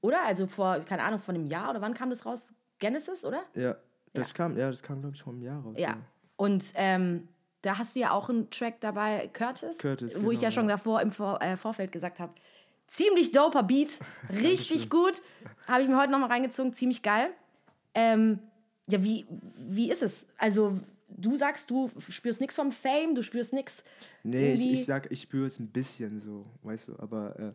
oder? 0.00 0.22
Also 0.24 0.46
vor, 0.46 0.80
keine 0.80 1.02
Ahnung, 1.02 1.20
von 1.20 1.34
einem 1.34 1.46
Jahr 1.46 1.70
oder 1.70 1.80
wann 1.80 1.94
kam 1.94 2.10
das 2.10 2.24
raus? 2.26 2.52
Genesis, 2.78 3.24
oder? 3.24 3.42
Ja, 3.54 3.76
das 4.12 4.30
Ja. 4.30 4.34
kam, 4.36 4.56
ja, 4.58 4.68
das 4.70 4.82
kam, 4.82 5.00
glaube 5.00 5.14
ich, 5.16 5.22
vor 5.22 5.32
einem 5.32 5.42
Jahr 5.42 5.62
raus. 5.62 5.74
Ja. 5.78 5.96
Und 6.36 6.64
ähm, 6.74 7.28
da 7.62 7.78
hast 7.78 7.94
du 7.96 8.00
ja 8.00 8.10
auch 8.10 8.28
einen 8.28 8.50
Track 8.50 8.80
dabei, 8.80 9.30
Curtis, 9.32 9.78
Curtis, 9.78 10.20
wo 10.20 10.30
ich 10.32 10.40
ja 10.40 10.48
genau, 10.48 10.54
schon 10.60 10.68
ja. 10.68 10.76
davor 10.76 11.00
im 11.00 11.10
Vor 11.10 11.40
äh, 11.40 11.56
Vorfeld 11.56 11.92
gesagt 11.92 12.20
habe. 12.20 12.32
Ziemlich 12.86 13.32
doper 13.32 13.62
Beat, 13.62 14.00
richtig 14.42 14.90
gut. 14.90 15.22
Habe 15.66 15.82
ich 15.82 15.88
mir 15.88 15.96
heute 15.98 16.12
nochmal 16.12 16.28
reingezogen, 16.30 16.72
ziemlich 16.74 17.02
geil. 17.02 17.30
Ähm, 17.94 18.38
ja, 18.86 19.02
wie, 19.02 19.24
wie 19.56 19.90
ist 19.90 20.02
es? 20.02 20.26
Also, 20.36 20.78
du 21.16 21.36
sagst, 21.36 21.70
du 21.70 21.90
spürst 22.08 22.40
nichts 22.40 22.56
vom 22.56 22.72
Fame, 22.72 23.14
du 23.14 23.22
spürst 23.22 23.52
nichts. 23.52 23.84
Nee, 24.22 24.54
ich, 24.54 24.66
ich 24.66 24.84
sag, 24.84 25.10
ich 25.10 25.22
spüre 25.22 25.46
es 25.46 25.58
ein 25.58 25.68
bisschen 25.68 26.20
so, 26.20 26.46
weißt 26.62 26.88
du, 26.88 26.98
aber 26.98 27.38
äh, 27.38 27.42
Wie 27.42 27.52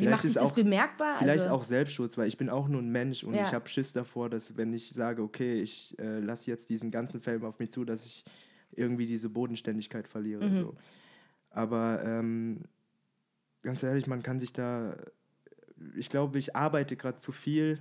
vielleicht 0.00 0.10
macht 0.10 0.20
sich 0.22 0.30
ist 0.30 0.36
das 0.36 0.42
auch 0.44 0.52
bemerkbar? 0.52 1.16
vielleicht 1.18 1.44
also, 1.44 1.54
auch 1.54 1.62
Selbstschutz, 1.62 2.18
weil 2.18 2.28
ich 2.28 2.36
bin 2.36 2.50
auch 2.50 2.68
nur 2.68 2.82
ein 2.82 2.90
Mensch 2.90 3.24
und 3.24 3.34
Ja. 3.34 3.42
ich 3.42 3.54
habe 3.54 3.68
Schiss 3.68 3.92
davor, 3.92 4.28
dass 4.28 4.56
wenn 4.56 4.72
ich 4.72 4.90
sage, 4.90 5.22
okay, 5.22 5.60
ich 5.60 5.98
äh, 5.98 6.20
lasse 6.20 6.50
jetzt 6.50 6.68
diesen 6.68 6.90
ganzen 6.90 7.20
Film 7.20 7.44
auf 7.44 7.58
mich 7.58 7.70
zu, 7.70 7.84
dass 7.84 8.04
ich 8.06 8.24
irgendwie 8.72 9.06
diese 9.06 9.28
Bodenständigkeit 9.28 10.08
verliere. 10.08 10.48
Mhm. 10.48 10.56
So. 10.56 10.74
Aber 11.50 12.04
ähm, 12.04 12.62
ganz 13.62 13.82
ehrlich, 13.82 14.06
man 14.06 14.22
kann 14.22 14.38
sich 14.38 14.52
da, 14.52 14.96
ich 15.96 16.08
glaube, 16.08 16.38
ich 16.38 16.54
arbeite 16.54 16.96
gerade 16.96 17.18
zu 17.18 17.32
viel, 17.32 17.80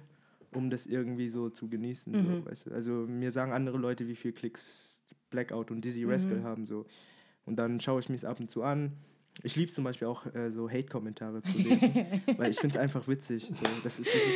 um 0.53 0.69
das 0.69 0.85
irgendwie 0.85 1.27
so 1.27 1.49
zu 1.49 1.67
genießen. 1.67 2.13
Mhm. 2.13 2.25
So, 2.25 2.45
weißt 2.45 2.67
du? 2.67 2.71
Also 2.71 2.91
mir 2.91 3.31
sagen 3.31 3.51
andere 3.51 3.77
Leute, 3.77 4.07
wie 4.07 4.15
viel 4.15 4.31
Klicks 4.31 4.94
Blackout 5.29 5.71
und 5.71 5.81
Dizzy 5.83 6.05
Mhm. 6.05 6.11
Rascal 6.11 6.43
haben. 6.43 6.65
So. 6.65 6.85
Und 7.45 7.57
dann 7.57 7.79
schaue 7.79 7.99
ich 7.99 8.09
mir 8.09 8.15
es 8.15 8.25
ab 8.25 8.39
und 8.39 8.49
zu 8.49 8.63
an. 8.63 8.93
Ich 9.43 9.57
liebe 9.57 9.69
zum 9.71 9.83
Beispiel 9.83 10.07
auch 10.07 10.25
äh, 10.33 10.49
so 10.49 10.69
Hate-Kommentare 10.69 11.41
zu 11.43 11.57
lesen, 11.57 11.91
weil 12.37 12.51
ich 12.51 12.57
finde 12.59 12.77
es 12.77 12.81
einfach 12.81 13.05
witzig. 13.07 13.51
So, 13.53 13.65
das, 13.83 13.99
ist, 13.99 14.07
das, 14.07 14.15
ist, 14.15 14.33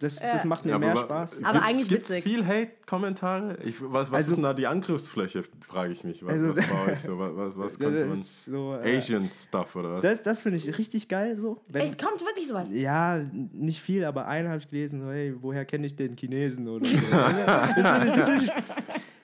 das, 0.00 0.32
das 0.32 0.44
macht 0.44 0.64
mir 0.64 0.72
Ja, 0.72 0.78
mehr 0.80 0.96
Spaß. 0.96 1.44
Aber 1.44 1.52
gibt's, 1.52 1.68
eigentlich 1.68 1.88
gibt's 1.88 2.10
witzig. 2.10 2.24
viel 2.24 2.44
Hate-Kommentare? 2.44 3.58
Ich- 3.64 3.80
Was, 3.80 4.10
was 4.10 4.12
Also- 4.14 4.30
ist 4.32 4.36
denn 4.38 4.42
da 4.42 4.52
die 4.52 4.66
Angriffsfläche, 4.66 5.44
frage 5.60 5.92
ich 5.92 6.02
mich. 6.02 6.24
Was, 6.24 6.32
Also- 6.32 6.56
was 6.56 6.66
bei 6.86 6.92
euch 6.92 6.98
so? 6.98 7.18
Was, 7.20 7.56
was, 7.56 7.78
könnte 7.78 8.00
Das 8.00 8.08
man... 8.08 8.22
so, 8.24 8.74
äh, 8.82 8.96
Asian-Stuff 8.98 9.76
oder 9.76 9.92
was? 9.94 10.02
Das, 10.02 10.22
das 10.22 10.42
finde 10.42 10.58
ich 10.58 10.76
richtig 10.76 11.06
geil 11.08 11.36
so. 11.36 11.62
Wenn, 11.68 11.82
Echt, 11.82 12.02
kommt 12.02 12.20
wirklich 12.22 12.48
sowas? 12.48 12.66
ja, 12.72 13.24
nicht 13.52 13.80
viel, 13.80 14.04
aber 14.04 14.26
einen 14.26 14.48
habe 14.48 14.58
ich 14.58 14.68
gelesen, 14.68 15.02
so, 15.02 15.10
hey, 15.12 15.34
woher 15.40 15.64
kenne 15.64 15.86
ich 15.86 15.94
den 15.94 16.16
Chinesen 16.16 16.66
oder 16.66 16.84
so. 16.84 16.96
das 17.12 17.74
find 17.74 18.06
ich, 18.06 18.12
das 18.16 18.28
find 18.28 18.42
ich, 18.42 18.50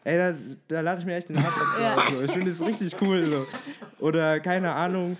ey, 0.08 0.16
da, 0.16 0.38
da 0.68 0.80
lache 0.80 0.98
ich 1.00 1.04
mir 1.06 1.16
echt 1.16 1.28
den 1.28 1.36
Hass 1.42 1.52
ab. 1.96 2.12
So. 2.12 2.22
Ich 2.22 2.30
finde 2.32 2.50
das 2.50 2.60
richtig 2.60 2.96
cool. 3.00 3.24
So. 3.24 3.46
Oder 3.98 4.40
keine 4.40 4.72
Ahnung, 4.72 5.16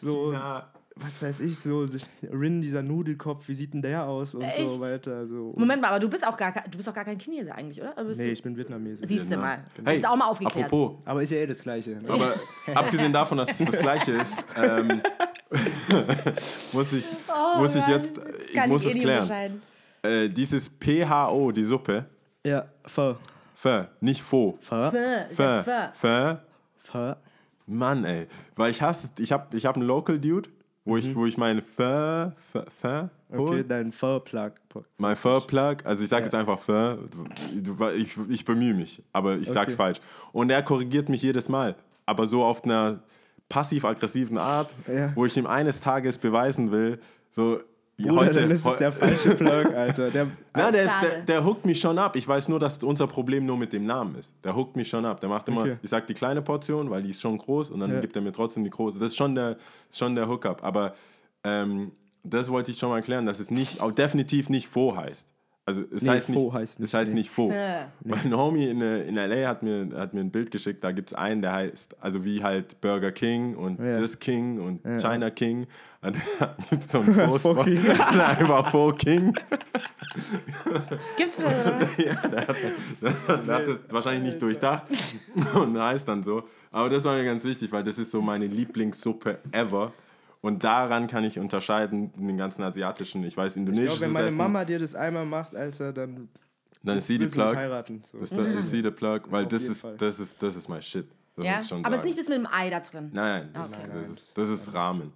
so, 0.00 0.30
Na, 0.32 0.68
was 0.96 1.22
weiß 1.22 1.40
ich, 1.40 1.58
so 1.58 1.86
Rin, 2.30 2.60
dieser 2.60 2.82
Nudelkopf, 2.82 3.48
wie 3.48 3.54
sieht 3.54 3.72
denn 3.72 3.80
der 3.82 4.04
aus 4.04 4.34
und 4.34 4.42
Echt? 4.42 4.58
so 4.58 4.78
weiter. 4.80 5.26
So. 5.26 5.54
Moment 5.56 5.80
mal, 5.80 5.88
aber 5.88 6.00
du 6.00 6.08
bist 6.10 6.26
auch 6.26 6.36
gar, 6.36 6.52
du 6.70 6.76
bist 6.76 6.88
auch 6.88 6.94
gar 6.94 7.04
kein 7.04 7.18
Chinese 7.18 7.54
eigentlich, 7.54 7.80
oder? 7.80 7.92
oder 7.92 8.04
bist 8.04 8.20
Nee, 8.20 8.26
du, 8.26 8.32
ich 8.32 8.42
bin 8.42 8.56
Vietnamese. 8.56 9.06
Siehst 9.06 9.26
du 9.26 9.30
Genau. 9.30 9.42
mal. 9.42 9.64
Das 9.76 9.86
Hey, 9.86 9.96
ist 9.98 10.06
auch 10.06 10.16
mal 10.16 10.26
aufgeklärt. 10.26 10.66
apropos, 10.66 10.98
Aber 11.06 11.22
ist 11.22 11.30
ja 11.30 11.38
eh 11.38 11.46
das 11.46 11.60
Gleiche. 11.62 11.90
Ne? 11.92 12.02
aber 12.08 12.34
abgesehen 12.74 13.12
davon, 13.12 13.38
dass 13.38 13.58
es 13.58 13.66
das 13.70 13.78
Gleiche 13.78 14.12
ist, 14.12 14.34
ähm, 14.56 15.00
muss 16.72 16.92
ich, 16.92 17.04
muss 17.58 17.74
ich 17.76 17.86
jetzt, 17.86 18.16
das 18.16 18.24
ich 18.48 18.52
kann 18.54 18.68
muss 18.68 18.84
eh 18.84 18.88
es 18.88 18.94
klären. 18.94 19.62
Äh, 20.02 20.28
dieses 20.28 20.68
PHO, 20.68 21.52
die 21.52 21.64
Suppe, 21.64 22.04
Ja, 22.44 22.66
Pho. 22.84 23.16
Pho, 23.62 23.84
nicht 24.00 24.22
Pho, 24.22 24.58
das 24.68 24.92
ist 24.92 25.36
Pho. 25.36 25.62
Pho. 25.94 26.38
Pho. 26.78 27.14
Mann, 27.66 28.04
ey. 28.04 28.26
Weil 28.56 28.72
ich 28.72 28.82
hasse, 28.82 29.10
ich 29.20 29.30
habe 29.30 29.56
ich 29.56 29.66
hab 29.66 29.76
einen 29.76 29.86
Local 29.86 30.18
Dude, 30.18 30.48
wo 30.84 30.96
ich, 30.96 31.14
wo 31.14 31.26
ich 31.26 31.38
meine 31.38 31.62
Pho, 31.62 32.32
Pho, 32.52 32.64
Pho 32.80 33.08
hol. 33.30 33.48
Okay, 33.50 33.64
dein 33.68 33.92
Pho-Plug. 33.92 34.50
Mein 34.98 35.14
Pho-Plug, 35.14 35.76
also 35.84 36.02
ich 36.02 36.10
sage 36.10 36.24
jetzt 36.24 36.34
einfach 36.34 36.58
du, 36.66 37.88
ich, 37.94 38.16
ich 38.28 38.44
bemühe 38.44 38.74
mich, 38.74 39.00
aber 39.12 39.36
ich 39.36 39.48
sag's 39.48 39.74
Okay. 39.74 39.76
falsch. 39.76 40.00
Und 40.32 40.50
er 40.50 40.62
korrigiert 40.64 41.08
mich 41.08 41.22
jedes 41.22 41.48
Mal, 41.48 41.76
aber 42.04 42.26
so 42.26 42.42
auf 42.44 42.64
einer 42.64 42.98
passiv-aggressiven 43.48 44.38
Art, 44.38 44.70
Ja. 44.92 45.12
wo 45.14 45.24
ich 45.24 45.36
ihm 45.36 45.46
eines 45.46 45.80
Tages 45.80 46.18
beweisen 46.18 46.72
will, 46.72 46.98
so 47.30 47.60
Bruder, 48.08 48.26
heute... 48.26 48.40
dann 48.40 48.50
ist 48.50 48.64
es 48.66 48.76
der 48.78 48.92
falsche 48.92 49.34
Plug, 49.34 49.74
Alter. 49.74 50.10
Der, 50.10 50.26
Nein, 50.54 50.72
der, 50.72 50.84
ist, 50.84 50.92
der, 51.02 51.20
der 51.20 51.44
hookt 51.44 51.64
mich 51.66 51.80
schon 51.80 51.98
ab. 51.98 52.16
Ich 52.16 52.26
weiß 52.26 52.48
nur, 52.48 52.58
dass 52.60 52.78
unser 52.82 53.06
Problem 53.06 53.46
nur 53.46 53.56
mit 53.56 53.72
dem 53.72 53.84
Namen 53.86 54.14
ist. 54.16 54.34
Der 54.44 54.54
hookt 54.56 54.76
mich 54.76 54.88
schon 54.88 55.04
ab. 55.04 55.20
Der 55.20 55.28
macht 55.28 55.48
immer, 55.48 55.62
Okay. 55.62 55.76
ich 55.82 55.90
sag 55.90 56.06
die 56.06 56.14
kleine 56.14 56.42
Portion, 56.42 56.90
weil 56.90 57.02
die 57.02 57.10
ist 57.10 57.20
schon 57.20 57.38
groß 57.38 57.70
und 57.70 57.80
dann 57.80 57.92
Ja. 57.92 58.00
gibt 58.00 58.16
er 58.16 58.22
mir 58.22 58.32
trotzdem 58.32 58.64
die 58.64 58.70
große. 58.70 58.98
Das 58.98 59.08
ist 59.08 59.16
schon 59.16 59.34
der, 59.34 59.56
schon 59.92 60.14
der 60.14 60.28
Hookup. 60.28 60.62
Aber 60.64 60.94
ähm, 61.44 61.92
das 62.24 62.48
wollte 62.50 62.70
ich 62.70 62.78
schon 62.78 62.90
mal 62.90 62.96
erklären, 62.96 63.26
dass 63.26 63.40
es 63.40 63.50
nicht, 63.50 63.80
auch 63.80 63.92
definitiv 63.92 64.48
nicht 64.48 64.68
Faux 64.68 64.96
heißt. 64.96 65.26
Also 65.72 65.84
es 65.90 66.02
Nee, 66.02 66.10
heißt 66.10 66.28
nicht, 66.28 66.38
Faux 66.38 66.54
heißt 66.54 66.72
es 66.74 66.78
nicht, 66.80 66.94
heißt 66.94 67.12
nee. 67.12 67.18
nicht 67.20 67.30
Faux. 67.30 67.54
Pho. 67.54 67.88
Mein 68.04 68.36
Homie 68.36 68.68
in, 68.68 68.80
in 68.82 69.16
L.A. 69.16 69.48
hat 69.48 69.62
mir, 69.62 69.88
hat 69.96 70.12
mir 70.12 70.20
ein 70.20 70.30
Bild 70.30 70.50
geschickt, 70.50 70.84
da 70.84 70.92
gibt 70.92 71.08
es 71.08 71.14
einen, 71.14 71.40
der 71.40 71.52
heißt, 71.52 71.96
also 72.00 72.24
wie 72.24 72.42
halt 72.42 72.80
Burger 72.82 73.10
King 73.12 73.56
und 73.56 73.80
Ja. 73.80 73.98
This 73.98 74.18
King 74.18 74.60
und 74.60 74.82
China 75.00 75.30
King. 75.30 75.66
Und 76.04 76.16
da 76.40 76.56
gibt 76.68 76.82
so 76.82 76.98
einen 76.98 77.14
Faux-Spot. 77.14 77.62
King. 77.62 77.78
Einfach 77.88 78.68
Faux 78.72 78.98
King. 78.98 79.32
Gibt's 81.16 81.36
das? 81.42 81.44
oder? 81.46 82.04
Ja, 82.04 82.28
der 82.28 82.48
hat, 82.48 82.56
der 83.46 83.54
hat 83.54 83.68
das 83.68 83.78
wahrscheinlich 83.88 84.24
nicht 84.32 84.42
durchdacht 84.42 84.82
und 85.54 85.78
heißt 85.80 86.08
dann 86.08 86.24
so. 86.24 86.42
Aber 86.72 86.90
das 86.90 87.04
war 87.04 87.16
mir 87.16 87.24
ganz 87.24 87.44
wichtig, 87.44 87.70
weil 87.70 87.84
das 87.84 87.98
ist 87.98 88.10
so 88.10 88.20
meine 88.20 88.46
Lieblingssuppe 88.46 89.38
ever. 89.52 89.92
Und 90.42 90.64
daran 90.64 91.06
kann 91.06 91.24
ich 91.24 91.38
unterscheiden, 91.38 92.12
in 92.18 92.26
den 92.28 92.36
ganzen 92.36 92.62
asiatischen, 92.64 93.22
ich 93.24 93.36
weiß, 93.36 93.52
ich 93.52 93.60
indonesisches 93.60 93.98
glaube, 94.00 94.06
wenn 94.06 94.12
meine 94.12 94.26
Essen, 94.26 94.36
Mama 94.36 94.64
dir 94.64 94.78
das 94.80 94.94
einmal 94.94 95.24
macht, 95.24 95.54
Alter, 95.54 95.92
dann 95.92 96.28
dann 96.82 96.98
ist 96.98 97.06
sie 97.06 97.16
die 97.16 97.26
Plug. 97.28 97.54
heiraten. 97.54 98.02
So. 98.04 98.18
Das, 98.18 98.30
das 98.30 98.48
ist 98.48 98.70
sie 98.70 98.82
der 98.82 98.90
Plug, 98.90 99.20
weil 99.30 99.46
das 99.46 99.62
ist, 99.62 99.86
das, 99.98 100.18
ist, 100.18 100.42
das 100.42 100.56
ist 100.56 100.68
mein 100.68 100.82
Shit. 100.82 101.08
Das 101.36 101.46
Ja, 101.46 101.60
ich 101.62 101.72
aber 101.72 101.90
es 101.94 102.00
ist 102.00 102.04
nicht 102.04 102.18
das 102.18 102.28
mit 102.28 102.38
dem 102.38 102.48
Ei 102.50 102.68
da 102.70 102.80
drin. 102.80 103.10
Nein, 103.12 103.50
das, 103.52 103.72
Okay. 103.72 103.88
das, 103.94 104.08
ist, 104.08 104.36
das 104.36 104.48
ist 104.50 104.74
Ramen. 104.74 105.12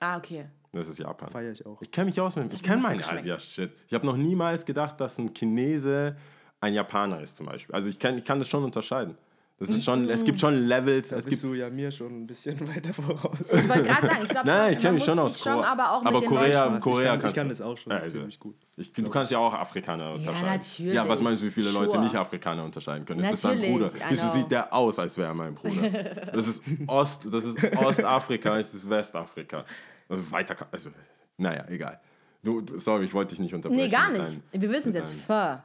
Ah, 0.00 0.16
okay. 0.16 0.46
Das 0.72 0.88
ist 0.88 0.98
Japan. 0.98 1.28
Feier 1.30 1.52
ich 1.52 1.64
auch. 1.66 1.80
Ich 1.82 1.90
kenne 1.90 2.06
mich 2.06 2.18
aus 2.20 2.36
mit 2.36 2.50
Ich 2.52 2.62
kenne 2.62 2.76
muss 2.76 2.84
meine 2.84 2.96
geschmeckt. 2.98 3.20
Asia-Shit. 3.20 3.70
Ich 3.88 3.92
habe 3.92 4.06
noch 4.06 4.16
niemals 4.16 4.64
gedacht, 4.64 4.98
dass 5.00 5.18
ein 5.18 5.34
Chinese 5.34 6.16
ein 6.60 6.72
Japaner 6.72 7.20
ist, 7.20 7.36
zum 7.36 7.46
Beispiel. 7.46 7.74
Also 7.74 7.88
ich, 7.90 7.98
kenn, 7.98 8.16
ich 8.16 8.24
kann 8.24 8.38
das 8.38 8.48
schon 8.48 8.64
unterscheiden. 8.64 9.16
Das 9.60 9.68
ist 9.68 9.84
schon, 9.84 10.08
es 10.08 10.24
gibt 10.24 10.40
schon 10.40 10.64
Levels, 10.66 11.10
Da 11.10 11.16
es 11.16 11.24
bist 11.26 11.42
gibt 11.42 11.52
du 11.52 11.54
ja 11.54 11.68
mir 11.68 11.92
schon 11.92 12.22
ein 12.22 12.26
bisschen 12.26 12.58
weiter 12.74 12.94
voraus. 12.94 13.36
Ich 13.42 13.68
wollte 13.68 13.82
gerade 13.82 14.06
sagen, 14.06 14.22
ich 14.22 14.28
glaube, 14.30 14.46
Nein, 14.48 14.72
ich 14.72 14.80
kenn 14.80 14.94
mich 14.94 15.04
schon 15.04 15.18
aus 15.18 15.38
Korea. 15.42 15.62
aber 15.70 15.92
auch 15.92 16.02
Aber 16.02 16.12
mit 16.20 16.22
den 16.22 16.28
Korea- 16.34 16.64
Deutschen. 16.68 16.80
Korea 16.80 16.98
ich 17.02 17.08
kann, 17.10 17.20
kannst 17.20 17.28
ich 17.28 17.36
kann 17.36 17.48
du. 17.48 17.52
das 17.52 17.60
auch 17.60 17.76
schon 17.76 17.92
Ja, 17.92 17.98
also, 17.98 18.12
ziemlich 18.18 18.40
gut. 18.40 18.54
Ich, 18.78 18.90
du 18.94 19.10
kannst 19.10 19.30
ja 19.30 19.36
auch 19.38 19.52
Afrikaner 19.52 20.12
unterscheiden. 20.14 20.46
natürlich. 20.46 20.94
Ja, 20.94 21.06
was 21.06 21.20
meinst 21.20 21.42
du, 21.42 21.46
wie 21.46 21.50
viele 21.50 21.70
Leute 21.72 21.90
Sure. 21.92 22.02
nicht 22.04 22.14
Afrikaner 22.16 22.64
unterscheiden 22.64 23.04
können? 23.04 23.20
Das 23.22 23.34
ist 23.34 23.44
dein 23.44 23.58
Natürlich, 23.58 23.72
Bruder. 23.76 23.90
Wieso 24.08 24.22
know. 24.22 24.32
sieht 24.32 24.50
der 24.50 24.72
aus, 24.72 24.98
als 24.98 25.18
wäre 25.18 25.28
er 25.28 25.34
mein 25.34 25.54
Bruder? 25.54 25.90
Das 26.32 26.46
ist 26.46 26.62
Ost, 26.86 27.28
das 27.30 27.44
ist 27.44 27.58
Ostafrika, 27.76 28.58
es 28.58 28.72
ist 28.72 28.88
Westafrika. 28.88 29.64
Also 30.08 30.22
weiter, 30.32 30.56
also 30.72 30.88
naja, 31.36 31.66
egal. 31.68 32.00
Du, 32.42 32.62
du, 32.62 32.78
sorry, 32.78 33.04
ich 33.04 33.12
wollte 33.12 33.30
dich 33.34 33.40
nicht 33.40 33.54
unterbrechen. 33.54 33.82
Nee, 33.84 33.90
gar 33.90 34.10
nicht. 34.10 34.24
deinem- 34.24 34.62
Wir 34.62 34.70
wissen 34.70 34.88
es 34.88 34.94
jetzt. 34.94 35.28
deinem- 35.28 35.58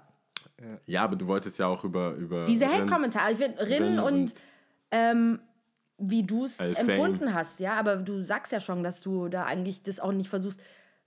Pho. 0.58 0.78
Ja, 0.88 1.04
aber 1.04 1.16
du 1.16 1.28
wolltest 1.28 1.60
ja 1.60 1.68
auch 1.68 1.84
über 1.84 2.14
über 2.14 2.46
Diese 2.46 2.66
Hate-Kommentare, 2.68 3.34
ich 3.34 3.38
finde, 3.38 3.60
Rin 3.62 3.84
Rin 3.84 4.00
und, 4.00 4.14
und- 4.14 4.36
ähm, 4.92 5.40
wie 5.98 6.24
du 6.24 6.46
es 6.46 6.60
empfunden 6.60 7.34
hast, 7.34 7.60
ja, 7.60 7.74
aber 7.76 7.96
du 7.98 8.22
sagst 8.24 8.52
ja 8.52 8.60
schon, 8.60 8.84
dass 8.84 9.02
du 9.02 9.30
da 9.30 9.46
eigentlich 9.46 9.82
das 9.84 10.00
auch 10.00 10.12
nicht 10.12 10.30
versuchst, 10.30 10.60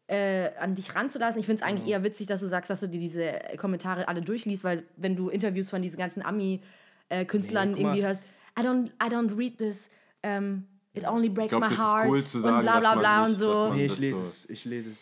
äh, 0.06 0.50
an 0.58 0.74
dich 0.74 0.94
ranzulassen. 0.94 1.38
Ich 1.40 1.44
finde 1.46 1.62
es 1.62 1.68
eigentlich 1.68 1.84
Mhm. 1.84 1.90
eher 1.92 2.04
witzig, 2.04 2.26
dass 2.26 2.40
du 2.40 2.46
sagst, 2.46 2.70
dass 2.70 2.80
du 2.80 2.88
dir 2.88 2.98
diese 3.00 3.32
Kommentare 3.58 4.08
alle 4.08 4.22
durchliest, 4.22 4.64
weil 4.64 4.84
wenn 4.96 5.14
du 5.16 5.28
Interviews 5.28 5.68
von 5.68 5.82
diesen 5.82 5.98
ganzen 5.98 6.22
Ami-Künstlern 6.22 7.68
Nee, 7.70 7.74
guck 7.74 7.82
mal. 7.82 7.88
irgendwie 7.96 8.06
hörst, 8.06 8.22
I 8.58 8.62
don't, 8.62 8.88
I 9.02 9.10
don't 9.14 9.36
read 9.38 9.58
this, 9.58 9.90
um, 10.24 10.66
it 10.94 11.06
only 11.06 11.28
breaks 11.28 11.50
glaub, 11.50 11.62
my 11.62 11.68
das 11.68 11.78
ist 11.78 11.84
heart 11.84 12.08
cool 12.08 12.24
zu 12.24 12.36
und 12.38 12.42
sagen, 12.44 12.62
bla 12.62 12.80
bla 12.80 12.94
bla 12.96 13.24
und 13.24 13.30
nicht- 13.32 13.40
dass 13.42 13.58
so. 13.58 13.72
Nee, 13.74 13.84
ich 13.86 13.98
lese 13.98 14.16
so- 14.18 14.22
es, 14.24 14.50
ich 14.50 14.64
lese 14.64 14.90
es 14.90 14.98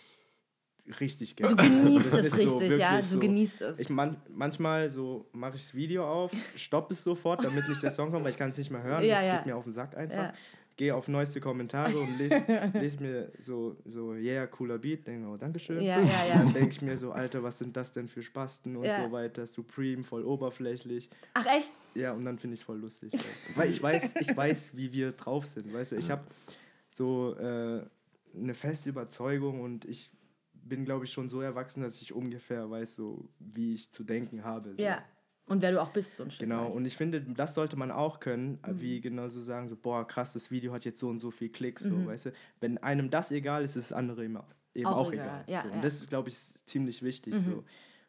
richtig 1.01 1.37
gerne. 1.37 1.57
Du 1.57 1.63
genießt 1.63 2.15
es 2.15 2.27
ist 2.27 2.37
so 2.37 2.59
richtig, 2.59 2.79
ja, 2.79 2.97
du 2.97 3.03
so. 3.05 3.19
genießt 3.19 3.61
es. 3.63 3.79
Ich 3.79 3.89
man, 3.89 4.17
manchmal 4.35 4.91
so 4.91 5.27
mache 5.33 5.57
ich 5.57 5.63
das 5.63 5.75
Video 5.75 6.07
auf, 6.07 6.33
stoppe 6.57 6.95
es 6.95 7.03
sofort, 7.03 7.45
damit 7.45 7.69
nicht 7.69 7.83
der 7.83 7.91
Song 7.91 8.11
kommt, 8.11 8.25
weil 8.25 8.31
ich 8.31 8.39
kann 8.39 8.51
es 8.51 8.59
nicht 8.59 8.71
mehr 8.71 8.83
hören. 8.83 9.05
Ja, 9.05 9.17
das 9.17 9.27
ja. 9.27 9.37
geht 9.37 9.47
mir 9.47 9.57
auf 9.57 9.65
den 9.65 9.73
Sack 9.73 9.97
einfach. 9.97 10.17
Ja. 10.17 10.33
Gehe 10.79 10.95
auf 10.95 11.09
neueste 11.09 11.41
Kommentare 11.41 11.99
und 11.99 12.19
lese 12.19 12.43
les 12.75 13.01
mir 13.01 13.33
so, 13.41 13.77
so, 13.87 14.13
yeah, 14.13 14.47
cooler 14.47 14.77
Beat, 14.77 15.07
denke, 15.07 15.27
oh, 15.27 15.39
Dankeschön. 15.39 15.81
Ja, 15.81 15.99
ja, 15.99 16.27
ja. 16.29 16.35
Dann 16.37 16.53
denke 16.53 16.69
ich 16.69 16.83
mir 16.83 16.99
so, 16.99 17.13
Alter, 17.13 17.43
was 17.43 17.59
sind 17.59 17.75
das 17.75 17.93
denn 17.93 18.09
für 18.09 18.23
Spasten 18.23 18.77
und 18.77 18.85
so 18.85 19.11
weiter, 19.11 19.47
Supreme, 19.47 20.05
voll 20.05 20.23
oberflächlich. 20.25 21.09
Ach 21.33 21.47
echt? 21.47 21.73
Ja, 21.95 22.13
und 22.13 22.27
dann 22.27 22.39
finde 22.39 22.55
ich 22.55 22.61
es 22.61 22.65
voll 22.67 22.79
lustig. 22.79 23.11
Weil, 23.13 23.23
weil 23.57 23.71
ich 23.71 23.83
weiß, 23.83 24.15
ich 24.21 24.37
weiß, 24.37 24.77
wie 24.77 24.93
wir 24.93 25.13
drauf 25.13 25.47
sind. 25.47 25.73
Weißt 25.73 25.93
du, 25.93 25.97
ich 25.97 26.11
habe 26.11 26.25
so 26.91 27.35
äh, 27.39 27.81
eine 28.39 28.55
feste 28.55 28.91
Überzeugung 28.91 29.63
und 29.63 29.87
ich 29.87 30.11
bin, 30.69 30.85
glaube 30.85 31.05
ich, 31.05 31.13
schon 31.13 31.29
so 31.29 31.41
erwachsen, 31.41 31.83
dass 31.83 32.01
ich 32.03 32.13
ungefähr 32.13 32.71
weiß, 32.71 32.95
so 32.97 33.29
wie 33.39 33.75
ich 33.75 33.91
zu 33.93 34.05
denken 34.05 34.45
habe. 34.45 34.75
So. 34.75 34.83
Ja. 34.83 35.03
Und 35.49 35.63
wer 35.63 35.71
du 35.71 35.81
auch 35.81 35.91
bist, 35.91 36.17
so 36.17 36.25
ein 36.25 36.31
Stück 36.33 36.49
Genau, 36.49 36.67
weit. 36.67 36.75
und 36.75 36.85
ich 36.87 36.97
finde, 36.97 37.21
das 37.21 37.55
sollte 37.55 37.77
man 37.77 37.93
auch 37.93 38.19
können, 38.19 38.59
Mhm. 38.67 38.81
wie 38.81 39.01
genau 39.01 39.29
so 39.29 39.41
sagen, 39.41 39.69
so, 39.69 39.77
boah, 39.77 40.05
krass, 40.07 40.33
das 40.33 40.51
Video 40.51 40.73
hat 40.73 40.85
jetzt 40.85 40.99
so 40.99 41.09
und 41.09 41.21
so 41.21 41.31
viel 41.31 41.51
Klicks, 41.51 41.85
so, 41.85 41.95
Mhm. 41.95 42.07
weißt 42.09 42.27
du. 42.27 42.33
Wenn 42.61 42.79
einem 42.79 43.11
das 43.11 43.31
egal 43.31 43.63
ist, 43.63 43.77
ist 43.77 43.91
das 43.93 43.97
andere 43.97 44.25
eben 44.25 44.37
Auch 44.39 44.97
auch, 44.97 45.13
egal, 45.13 45.27
egal. 45.27 45.45
ja, 45.47 45.63
so. 45.63 45.69
ja. 45.69 45.75
Und 45.75 45.85
das 45.85 45.95
ist, 45.95 46.09
glaube 46.09 46.31
ich, 46.31 46.37
ziemlich 46.65 47.01
wichtig, 47.03 47.35
Mhm. 47.35 47.45
so. 47.45 47.65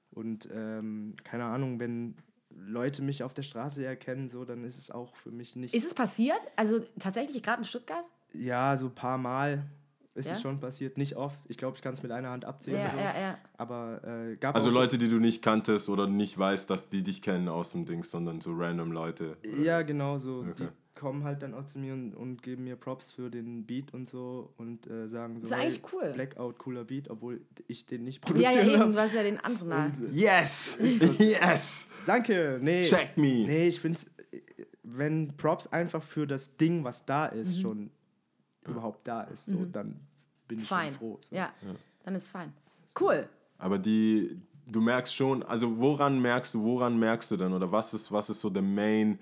Und 0.09 0.49
ähm, 0.51 1.15
keine 1.23 1.43
Ahnung, 1.45 1.79
wenn 1.79 2.15
Leute 2.49 3.03
mich 3.03 3.21
auf 3.23 3.35
der 3.35 3.43
Straße 3.43 3.85
erkennen, 3.85 4.29
so, 4.29 4.43
dann 4.43 4.63
ist 4.63 4.79
es 4.79 4.89
auch 4.89 5.15
für 5.15 5.29
mich 5.29 5.55
nicht... 5.55 5.75
Ist 5.75 5.85
es 5.85 5.93
passiert? 5.93 6.39
Also 6.55 6.79
tatsächlich 6.97 7.43
gerade 7.43 7.59
in 7.59 7.65
Stuttgart? 7.65 8.05
Ja, 8.33 8.75
so 8.77 8.87
ein 8.87 8.95
paar 8.95 9.19
Mal 9.19 9.63
ist 10.17 10.27
Ja? 10.27 10.33
es 10.33 10.41
schon 10.41 10.59
passiert. 10.59 10.97
Nicht 10.97 11.15
oft. 11.15 11.39
Ich 11.47 11.57
glaube, 11.57 11.75
ich 11.77 11.81
kann 11.81 11.93
es 11.93 12.03
mit 12.03 12.11
einer 12.11 12.29
Hand 12.29 12.43
abzählen. 12.45 12.79
Ja, 12.79 12.91
so. 12.91 12.97
ja, 12.99 13.19
ja. 13.19 13.37
Aber 13.57 14.01
äh, 14.03 14.35
gab 14.35 14.55
Also 14.55 14.69
auch 14.69 14.73
Leute, 14.73 14.97
die 14.97 15.07
du 15.07 15.19
nicht 15.19 15.41
kanntest 15.41 15.87
oder 15.89 16.07
nicht 16.07 16.37
weißt, 16.37 16.69
dass 16.69 16.89
die 16.89 17.03
dich 17.03 17.21
kennen 17.21 17.47
aus 17.47 17.71
dem 17.71 17.85
Ding, 17.85 18.03
sondern 18.03 18.41
so 18.41 18.51
random 18.53 18.91
Leute. 18.91 19.37
Ja, 19.63 19.81
genau 19.83 20.17
so. 20.17 20.45
Okay. 20.49 20.67
Die 20.95 20.99
kommen 20.99 21.23
halt 21.23 21.43
dann 21.43 21.53
auch 21.53 21.65
zu 21.65 21.77
mir 21.77 21.93
und, 21.93 22.13
und 22.15 22.41
geben 22.41 22.63
mir 22.63 22.75
Props 22.75 23.11
für 23.11 23.29
den 23.29 23.65
Beat 23.67 23.93
und 23.93 24.09
so 24.09 24.51
und 24.57 24.87
äh, 24.87 25.07
sagen 25.07 25.37
so, 25.39 25.43
ist 25.43 25.53
eigentlich 25.53 25.81
cool. 25.93 26.11
Blackout, 26.13 26.57
cooler 26.57 26.83
Beat, 26.85 27.09
obwohl 27.09 27.41
ich 27.67 27.85
den 27.85 28.03
nicht 28.03 28.27
Ja, 28.27 28.33
produziert 28.33 28.55
ja, 28.65 28.71
eben, 28.71 28.79
habe. 28.81 28.93
du 28.93 28.99
hast 28.99 29.13
ja 29.13 29.21
den 29.23 29.39
anderen 29.39 29.69
da. 29.69 29.85
Und, 29.85 30.09
äh, 30.09 30.11
Yes! 30.19 30.77
yes! 31.19 31.87
Danke, 32.07 32.57
nee. 32.61 32.81
Check 32.83 33.15
me! 33.15 33.45
Nee, 33.45 33.67
ich 33.67 33.79
finde 33.79 33.99
wenn 34.89 35.35
Props 35.35 35.67
einfach 35.67 36.01
für 36.01 36.25
das 36.25 36.55
Ding, 36.57 36.83
was 36.83 37.05
da 37.05 37.29
Mhm. 37.33 37.39
ist, 37.41 37.59
schon 37.59 37.91
überhaupt 38.67 39.07
da 39.07 39.23
ist, 39.23 39.45
so, 39.45 39.65
dann 39.65 39.99
bin 40.47 40.59
ich 40.59 40.67
Fein. 40.67 40.89
schon 40.89 40.97
froh. 40.97 41.19
So. 41.29 41.35
Ja, 41.35 41.53
dann 42.03 42.15
ist 42.15 42.29
fein. 42.29 42.53
Cool. 42.99 43.27
Aber 43.57 43.77
die, 43.77 44.39
du 44.65 44.81
merkst 44.81 45.15
schon, 45.15 45.43
also 45.43 45.77
woran 45.77 46.21
merkst 46.21 46.53
du, 46.53 46.63
woran 46.63 46.97
merkst 46.97 47.31
du 47.31 47.37
denn 47.37 47.53
oder 47.53 47.71
was 47.71 47.93
ist, 47.93 48.11
was 48.11 48.29
ist 48.29 48.41
so 48.41 48.49
der 48.49 48.61
Main 48.61 49.19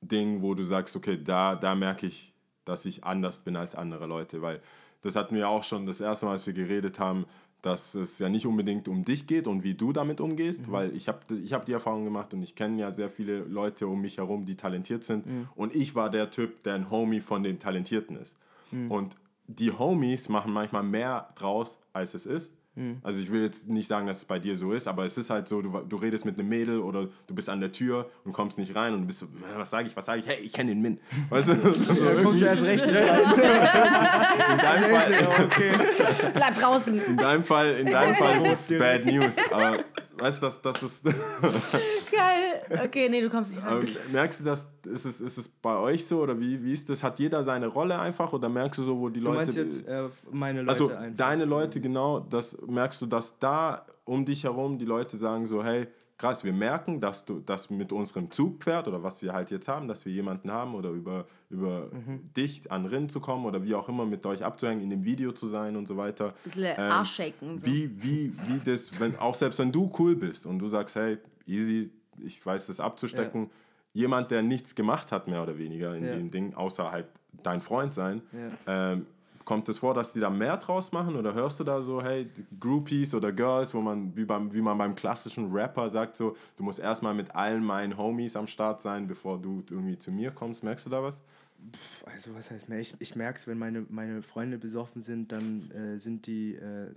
Ding, 0.00 0.42
wo 0.42 0.54
du 0.54 0.64
sagst, 0.64 0.94
okay, 0.96 1.22
da, 1.22 1.54
da 1.56 1.74
merke 1.74 2.06
ich, 2.06 2.32
dass 2.64 2.84
ich 2.84 3.04
anders 3.04 3.40
bin 3.40 3.56
als 3.56 3.74
andere 3.74 4.06
Leute, 4.06 4.42
weil 4.42 4.60
das 5.02 5.16
hatten 5.16 5.34
wir 5.34 5.48
auch 5.48 5.64
schon 5.64 5.86
das 5.86 6.00
erste 6.00 6.26
Mal, 6.26 6.32
als 6.32 6.46
wir 6.46 6.54
geredet 6.54 6.98
haben, 6.98 7.26
dass 7.62 7.94
es 7.94 8.18
ja 8.18 8.28
nicht 8.28 8.46
unbedingt 8.46 8.86
um 8.86 9.04
dich 9.04 9.26
geht 9.26 9.48
und 9.48 9.64
wie 9.64 9.74
du 9.74 9.92
damit 9.92 10.20
umgehst, 10.20 10.70
weil 10.70 10.94
ich 10.94 11.08
habe 11.08 11.18
ich 11.42 11.52
hab 11.52 11.66
die 11.66 11.72
Erfahrung 11.72 12.04
gemacht 12.04 12.32
und 12.32 12.42
ich 12.42 12.54
kenne 12.54 12.80
ja 12.80 12.94
sehr 12.94 13.10
viele 13.10 13.40
Leute 13.40 13.88
um 13.88 14.00
mich 14.00 14.18
herum, 14.18 14.46
die 14.46 14.54
talentiert 14.54 15.02
sind 15.02 15.24
und 15.56 15.74
ich 15.74 15.94
war 15.96 16.08
der 16.10 16.30
Typ, 16.30 16.62
der 16.62 16.74
ein 16.74 16.90
Homie 16.90 17.20
von 17.20 17.42
dem 17.42 17.58
Talentierten 17.58 18.16
ist. 18.16 18.36
Und 18.88 19.16
die 19.46 19.72
Homies 19.72 20.28
machen 20.28 20.52
manchmal 20.52 20.82
mehr 20.82 21.28
draus, 21.34 21.78
als 21.92 22.14
es 22.14 22.26
ist. 22.26 22.54
Also 23.02 23.20
ich 23.20 23.32
will 23.32 23.42
jetzt 23.42 23.66
nicht 23.68 23.88
sagen, 23.88 24.06
dass 24.06 24.18
es 24.18 24.24
bei 24.24 24.38
dir 24.38 24.56
so 24.56 24.72
ist, 24.72 24.86
aber 24.86 25.04
es 25.04 25.18
ist 25.18 25.30
halt 25.30 25.48
so, 25.48 25.60
du, 25.62 25.68
du 25.80 25.96
redest 25.96 26.24
mit 26.24 26.38
einem 26.38 26.48
Mädel 26.48 26.78
oder 26.78 27.08
du 27.26 27.34
bist 27.34 27.48
an 27.48 27.58
der 27.58 27.72
Tür 27.72 28.08
und 28.22 28.32
kommst 28.32 28.56
nicht 28.56 28.72
rein 28.76 28.94
und 28.94 29.04
bist 29.04 29.18
so, 29.18 29.26
"Äh, 29.26 29.58
was 29.58 29.70
sage 29.70 29.88
ich, 29.88 29.96
was 29.96 30.06
sage 30.06 30.20
ich? 30.20 30.28
Hey, 30.28 30.38
ich 30.44 30.52
kenne 30.52 30.70
den 30.70 30.80
Min. 30.80 31.00
Weißt 31.28 31.48
du? 31.48 31.56
So 31.56 31.92
Da 31.92 32.22
kommst 32.22 32.40
du 32.40 32.44
erst 32.46 32.62
recht 32.62 32.86
nicht 32.86 32.96
rein. 32.96 33.20
in 34.52 34.58
deinem 34.58 34.96
Fall, 34.96 35.44
okay. 35.44 35.72
Bleib 36.34 36.54
draußen. 36.54 37.04
in 37.04 37.16
deinem 37.16 37.42
Fall, 37.42 37.74
in 37.80 37.86
deinem 37.88 38.14
Fall 38.14 38.36
ist 38.46 38.70
es 38.70 38.78
Bad 38.78 39.04
News. 39.06 39.34
Aber 39.50 39.78
weißt 40.18 40.42
du, 40.42 40.46
das, 40.46 40.60
das 40.62 40.82
ist. 40.82 41.04
Geil. 42.10 42.80
Okay, 42.84 43.08
nee, 43.08 43.20
du 43.20 43.30
kommst 43.30 43.52
nicht 43.54 43.64
rein. 43.64 43.84
merkst 44.12 44.40
du 44.40 44.44
das, 44.44 44.68
ist 44.84 45.04
es, 45.04 45.20
ist 45.20 45.38
es 45.38 45.48
bei 45.48 45.76
euch 45.76 46.06
so 46.06 46.20
oder 46.22 46.38
wie, 46.38 46.62
wie 46.62 46.74
ist 46.74 46.88
das? 46.90 47.02
Hat 47.02 47.18
jeder 47.18 47.42
seine 47.42 47.66
Rolle 47.68 47.98
einfach 47.98 48.32
oder 48.32 48.48
merkst 48.48 48.78
du 48.80 48.84
so, 48.84 48.98
wo 48.98 49.08
die 49.08 49.20
Du 49.20 49.26
Leute. 49.26 49.36
meinst 49.38 49.56
jetzt 49.56 49.86
äh, 49.88 50.08
meine 50.30 50.60
Leute 50.62 50.72
also 50.72 50.88
einfach. 50.94 51.16
deine 51.16 51.44
Leute, 51.44 51.80
genau, 51.80 52.20
das 52.20 52.56
merkst 52.66 53.00
du, 53.02 53.06
dass 53.06 53.38
da 53.38 53.86
um 54.04 54.24
dich 54.24 54.44
herum 54.44 54.78
die 54.78 54.84
Leute 54.84 55.16
sagen 55.16 55.46
so, 55.46 55.62
hey, 55.64 55.86
krass, 56.18 56.42
wir 56.44 56.52
merken, 56.52 57.00
dass 57.00 57.24
du 57.24 57.38
das 57.40 57.70
mit 57.70 57.92
unserem 57.92 58.30
Zugpferd 58.30 58.88
oder 58.88 59.02
was 59.02 59.22
wir 59.22 59.32
halt 59.32 59.50
jetzt 59.50 59.68
haben, 59.68 59.86
dass 59.88 60.04
wir 60.04 60.12
jemanden 60.12 60.50
haben 60.50 60.74
oder 60.74 60.90
über, 60.90 61.26
über 61.48 61.88
Mhm. 61.92 62.30
dich 62.36 62.70
an 62.70 62.86
Rinn 62.86 63.08
zu 63.08 63.20
kommen 63.20 63.46
oder 63.46 63.62
wie 63.62 63.74
auch 63.74 63.88
immer 63.88 64.04
mit 64.04 64.26
euch 64.26 64.44
abzuhängen, 64.44 64.82
in 64.82 64.90
dem 64.90 65.04
Video 65.04 65.32
zu 65.32 65.46
sein 65.48 65.76
und 65.76 65.86
so 65.86 65.96
weiter. 65.96 66.34
Bisschen 66.44 66.64
Ähm, 66.76 66.76
Arsch 66.92 67.14
shaken 67.14 67.58
so. 67.60 67.66
Wie, 67.66 68.02
wie, 68.02 68.32
wie 68.46 68.58
das, 68.64 68.98
wenn, 68.98 69.16
auch 69.16 69.34
selbst 69.34 69.58
wenn 69.60 69.72
du 69.72 69.90
cool 69.98 70.16
bist 70.16 70.44
und 70.44 70.58
du 70.58 70.68
sagst, 70.68 70.96
hey, 70.96 71.18
easy, 71.46 71.90
ich 72.20 72.44
weiß 72.44 72.66
das 72.66 72.80
abzustecken, 72.80 73.50
jemand, 73.92 74.30
der 74.32 74.42
nichts 74.42 74.74
gemacht 74.74 75.12
hat, 75.12 75.28
mehr 75.28 75.42
oder 75.42 75.56
weniger 75.56 75.94
in 75.94 76.04
Ja. 76.04 76.16
dem 76.16 76.30
Ding, 76.32 76.54
außer 76.54 76.90
halt 76.90 77.06
dein 77.44 77.60
Freund 77.60 77.94
sein, 77.94 78.22
ähm, 78.66 79.06
kommt 79.48 79.66
es 79.70 79.78
vor, 79.78 79.94
dass 79.94 80.12
die 80.12 80.20
da 80.20 80.28
mehr 80.28 80.58
draus 80.58 80.92
machen 80.92 81.16
oder 81.16 81.32
hörst 81.32 81.58
du 81.58 81.64
da 81.64 81.80
so, 81.80 82.02
hey, 82.02 82.28
Groupies 82.60 83.14
oder 83.14 83.32
Girls, 83.32 83.72
wo 83.72 83.80
man, 83.80 84.14
wie, 84.14 84.26
beim, 84.26 84.52
wie 84.52 84.60
man 84.60 84.76
beim 84.76 84.94
klassischen 84.94 85.50
Rapper 85.50 85.88
sagt, 85.88 86.18
so, 86.18 86.36
du 86.58 86.64
musst 86.64 86.78
erstmal 86.78 87.14
mit 87.14 87.34
allen 87.34 87.64
meinen 87.64 87.96
Homies 87.96 88.36
am 88.36 88.46
Start 88.46 88.82
sein, 88.82 89.06
bevor 89.06 89.38
du 89.38 89.64
irgendwie 89.70 89.96
zu 89.96 90.12
mir 90.12 90.32
kommst, 90.32 90.62
merkst 90.62 90.84
du 90.84 90.90
da 90.90 91.02
was? 91.02 91.22
Also 92.06 92.34
was 92.34 92.50
heißt 92.50 92.68
mehr? 92.68 92.78
Ich, 92.78 92.94
ich 92.98 93.14
merke 93.16 93.38
es, 93.38 93.46
wenn 93.46 93.58
meine, 93.58 93.84
meine 93.90 94.22
Freunde 94.22 94.58
besoffen 94.58 95.02
sind, 95.02 95.32
dann 95.32 95.70
äh, 95.72 95.98
sind 95.98 96.26
die, 96.26 96.54
äh, 96.54 96.90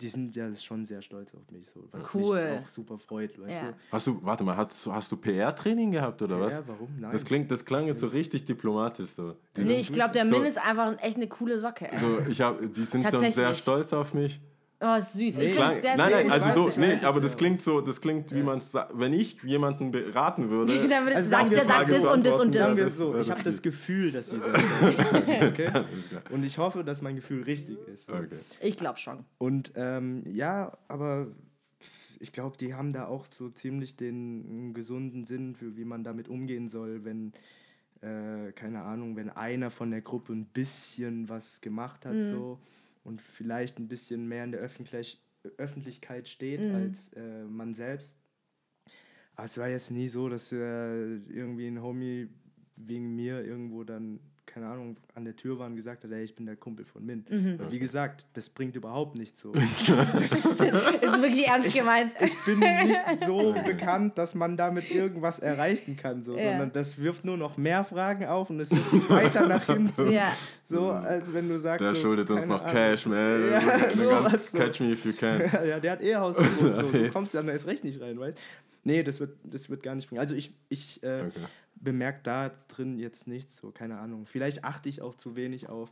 die 0.00 0.08
sind 0.08 0.34
ja 0.34 0.52
schon 0.54 0.84
sehr 0.84 1.00
stolz 1.02 1.34
auf 1.34 1.48
mich. 1.50 1.68
So, 1.70 1.84
was 1.92 2.14
Cool. 2.14 2.42
mich 2.42 2.60
auch 2.60 2.66
super 2.68 2.98
freut, 2.98 3.38
weißt 3.40 3.50
Ja. 3.62 3.70
du? 3.70 3.76
Hast 3.92 4.06
du, 4.06 4.18
warte 4.22 4.42
mal, 4.44 4.56
hast, 4.56 4.84
du- 4.84 4.92
hast 4.92 5.12
du 5.12 5.16
PR-Training 5.16 5.90
gehabt 5.92 6.20
oder 6.22 6.40
was? 6.40 6.54
Ja, 6.54 6.62
warum? 6.66 6.88
Nein. 6.98 7.12
Das 7.12 7.24
klingt, 7.24 7.50
das 7.50 7.64
klang 7.64 7.86
jetzt 7.86 8.00
so 8.00 8.08
richtig 8.08 8.44
diplomatisch 8.44 9.10
so. 9.10 9.36
Die 9.56 9.62
Nee, 9.62 9.78
ich 9.80 9.92
glaube, 9.92 10.12
der 10.12 10.24
so- 10.28 10.30
Min 10.36 10.44
ist 10.44 10.58
einfach 10.58 10.96
echt 11.02 11.16
eine 11.16 11.28
coole 11.28 11.58
Socke. 11.58 11.88
So, 12.00 12.30
ich 12.30 12.40
hab, 12.40 12.58
die 12.60 12.82
sind 12.82 13.02
Tatsächlich. 13.02 13.34
sehr 13.34 13.54
stolz 13.54 13.92
auf 13.92 14.12
mich. 14.14 14.40
Oh, 14.78 14.94
ist 14.98 15.14
süß. 15.14 15.20
Ich 15.20 15.36
Nee. 15.38 15.44
find's, 15.52 15.80
Klang, 15.80 15.96
nein, 15.96 16.10
nein, 16.12 16.30
also 16.30 16.50
so, 16.52 16.68
ich 16.68 16.76
nee, 16.76 16.96
aber 17.02 17.20
das 17.20 17.36
klingt 17.38 17.62
so, 17.62 17.80
das 17.80 17.98
klingt, 18.00 18.34
wie 18.34 18.42
man 18.42 18.58
es 18.58 18.74
wenn 18.92 19.14
ich 19.14 19.42
jemanden 19.42 19.90
beraten 19.90 20.50
würde. 20.50 20.72
Dann 20.88 21.04
würde, 21.04 21.16
Also 21.16 21.30
sagt 21.30 21.50
der 21.50 21.64
sagt 21.64 21.88
das 21.88 22.04
und 22.04 22.26
das 22.26 22.40
und 22.40 22.54
das. 22.54 22.76
das 22.76 22.96
so, 22.98 23.18
ich 23.18 23.30
habe 23.30 23.42
das 23.42 23.62
Gefühl, 23.62 24.12
dass 24.12 24.28
sie 24.28 24.38
so 24.38 24.44
okay? 25.46 25.70
Und 26.30 26.44
ich 26.44 26.58
hoffe, 26.58 26.84
dass 26.84 27.00
mein 27.00 27.16
Gefühl 27.16 27.42
richtig 27.44 27.78
ist. 27.88 28.10
Okay. 28.10 28.28
Ich 28.60 28.76
glaube 28.76 28.98
schon. 28.98 29.24
Und 29.38 29.72
ähm, 29.76 30.24
ja, 30.26 30.76
aber 30.88 31.28
ich 32.20 32.32
glaube, 32.32 32.58
die 32.58 32.74
haben 32.74 32.92
da 32.92 33.06
auch 33.06 33.24
so 33.30 33.48
ziemlich 33.48 33.96
den 33.96 34.74
gesunden 34.74 35.24
Sinn 35.24 35.54
für, 35.54 35.76
wie 35.78 35.84
man 35.86 36.04
damit 36.04 36.28
umgehen 36.28 36.68
soll, 36.68 37.02
wenn, 37.04 37.32
äh, 38.02 38.52
keine 38.52 38.82
Ahnung, 38.82 39.16
wenn 39.16 39.30
einer 39.30 39.70
von 39.70 39.90
der 39.90 40.02
Gruppe 40.02 40.34
ein 40.34 40.44
bisschen 40.46 41.30
was 41.30 41.62
gemacht 41.62 42.04
hat 42.04 42.14
so 42.30 42.58
und 43.06 43.22
vielleicht 43.22 43.78
ein 43.78 43.88
bisschen 43.88 44.26
mehr 44.26 44.44
in 44.44 44.52
der 44.52 44.60
Öffentlich 44.60 45.22
Öffentlichkeit 45.58 46.26
steht 46.26 46.60
als 46.74 47.12
äh, 47.12 47.44
man 47.44 47.72
selbst. 47.72 48.12
Aber 49.36 49.44
es 49.44 49.56
war 49.56 49.68
jetzt 49.68 49.92
nie 49.92 50.08
so, 50.08 50.28
dass 50.28 50.50
äh, 50.50 50.56
irgendwie 50.56 51.68
ein 51.68 51.80
Homie 51.80 52.28
wegen 52.74 53.14
mir 53.14 53.44
irgendwo 53.44 53.84
dann, 53.84 54.18
keine 54.46 54.68
Ahnung, 54.68 54.96
an 55.14 55.24
der 55.24 55.36
Tür 55.36 55.58
war 55.58 55.66
und 55.66 55.76
gesagt 55.76 56.04
hat, 56.04 56.10
ey, 56.12 56.22
ich 56.22 56.34
bin 56.34 56.46
der 56.46 56.56
Kumpel 56.56 56.84
von 56.84 57.04
Min. 57.04 57.24
Mhm. 57.28 57.58
Wie 57.68 57.78
gesagt, 57.78 58.26
das 58.34 58.48
bringt 58.48 58.74
überhaupt 58.76 59.18
nichts 59.18 59.42
so. 59.42 59.52
Ist 59.52 61.22
wirklich 61.22 61.46
ernst 61.46 61.74
gemeint. 61.74 62.12
ich 62.20 62.34
bin 62.44 62.58
nicht 62.60 63.24
so 63.26 63.52
bekannt, 63.66 64.16
dass 64.18 64.34
man 64.34 64.56
damit 64.56 64.90
irgendwas 64.90 65.38
erreichen 65.38 65.96
kann, 65.96 66.22
so, 66.22 66.36
Ja. 66.36 66.50
sondern 66.52 66.72
das 66.72 66.98
wirft 66.98 67.24
nur 67.24 67.36
noch 67.36 67.56
mehr 67.56 67.84
Fragen 67.84 68.24
auf 68.26 68.50
und 68.50 68.60
es 68.60 68.70
wird 68.70 68.92
nicht 68.92 69.10
weiter 69.10 69.46
nach 69.46 69.64
hinten. 69.66 70.10
Ja. 70.10 70.32
So, 70.64 70.90
als 70.90 71.32
wenn 71.32 71.48
du 71.48 71.58
sagst. 71.58 71.84
Der 71.84 71.94
so, 71.94 72.00
schuldet 72.02 72.30
uns 72.30 72.46
noch 72.46 72.60
Ahnung. 72.62 72.72
Cash, 72.72 73.06
man. 73.06 73.50
Ja, 73.50 73.90
sowas 73.90 74.50
so. 74.50 74.58
Catch 74.58 74.80
me 74.80 74.92
if 74.92 75.04
you 75.04 75.12
can. 75.12 75.40
ja, 75.66 75.78
der 75.80 75.92
hat 75.92 76.02
eh 76.02 76.16
Hausverbot. 76.16 76.76
So. 76.76 76.82
Du 76.92 77.10
kommst 77.10 77.34
dann 77.34 77.48
erst 77.48 77.66
recht 77.66 77.84
nicht 77.84 78.00
rein, 78.00 78.18
weißt 78.18 78.38
Nee, 78.84 79.02
das 79.02 79.18
wird, 79.18 79.36
das 79.42 79.68
wird 79.68 79.82
gar 79.82 79.96
nicht 79.96 80.08
bringen. 80.08 80.20
Also 80.20 80.34
ich, 80.36 80.54
ich 80.68 81.02
äh, 81.02 81.22
Okay. 81.26 81.40
Bemerke 81.76 82.20
da 82.22 82.50
drin 82.68 82.98
jetzt 82.98 83.26
nichts, 83.26 83.58
so, 83.58 83.70
keine 83.70 83.98
Ahnung. 83.98 84.26
Vielleicht 84.26 84.64
achte 84.64 84.88
ich 84.88 85.02
auch 85.02 85.14
zu 85.14 85.36
wenig 85.36 85.68
auf 85.68 85.90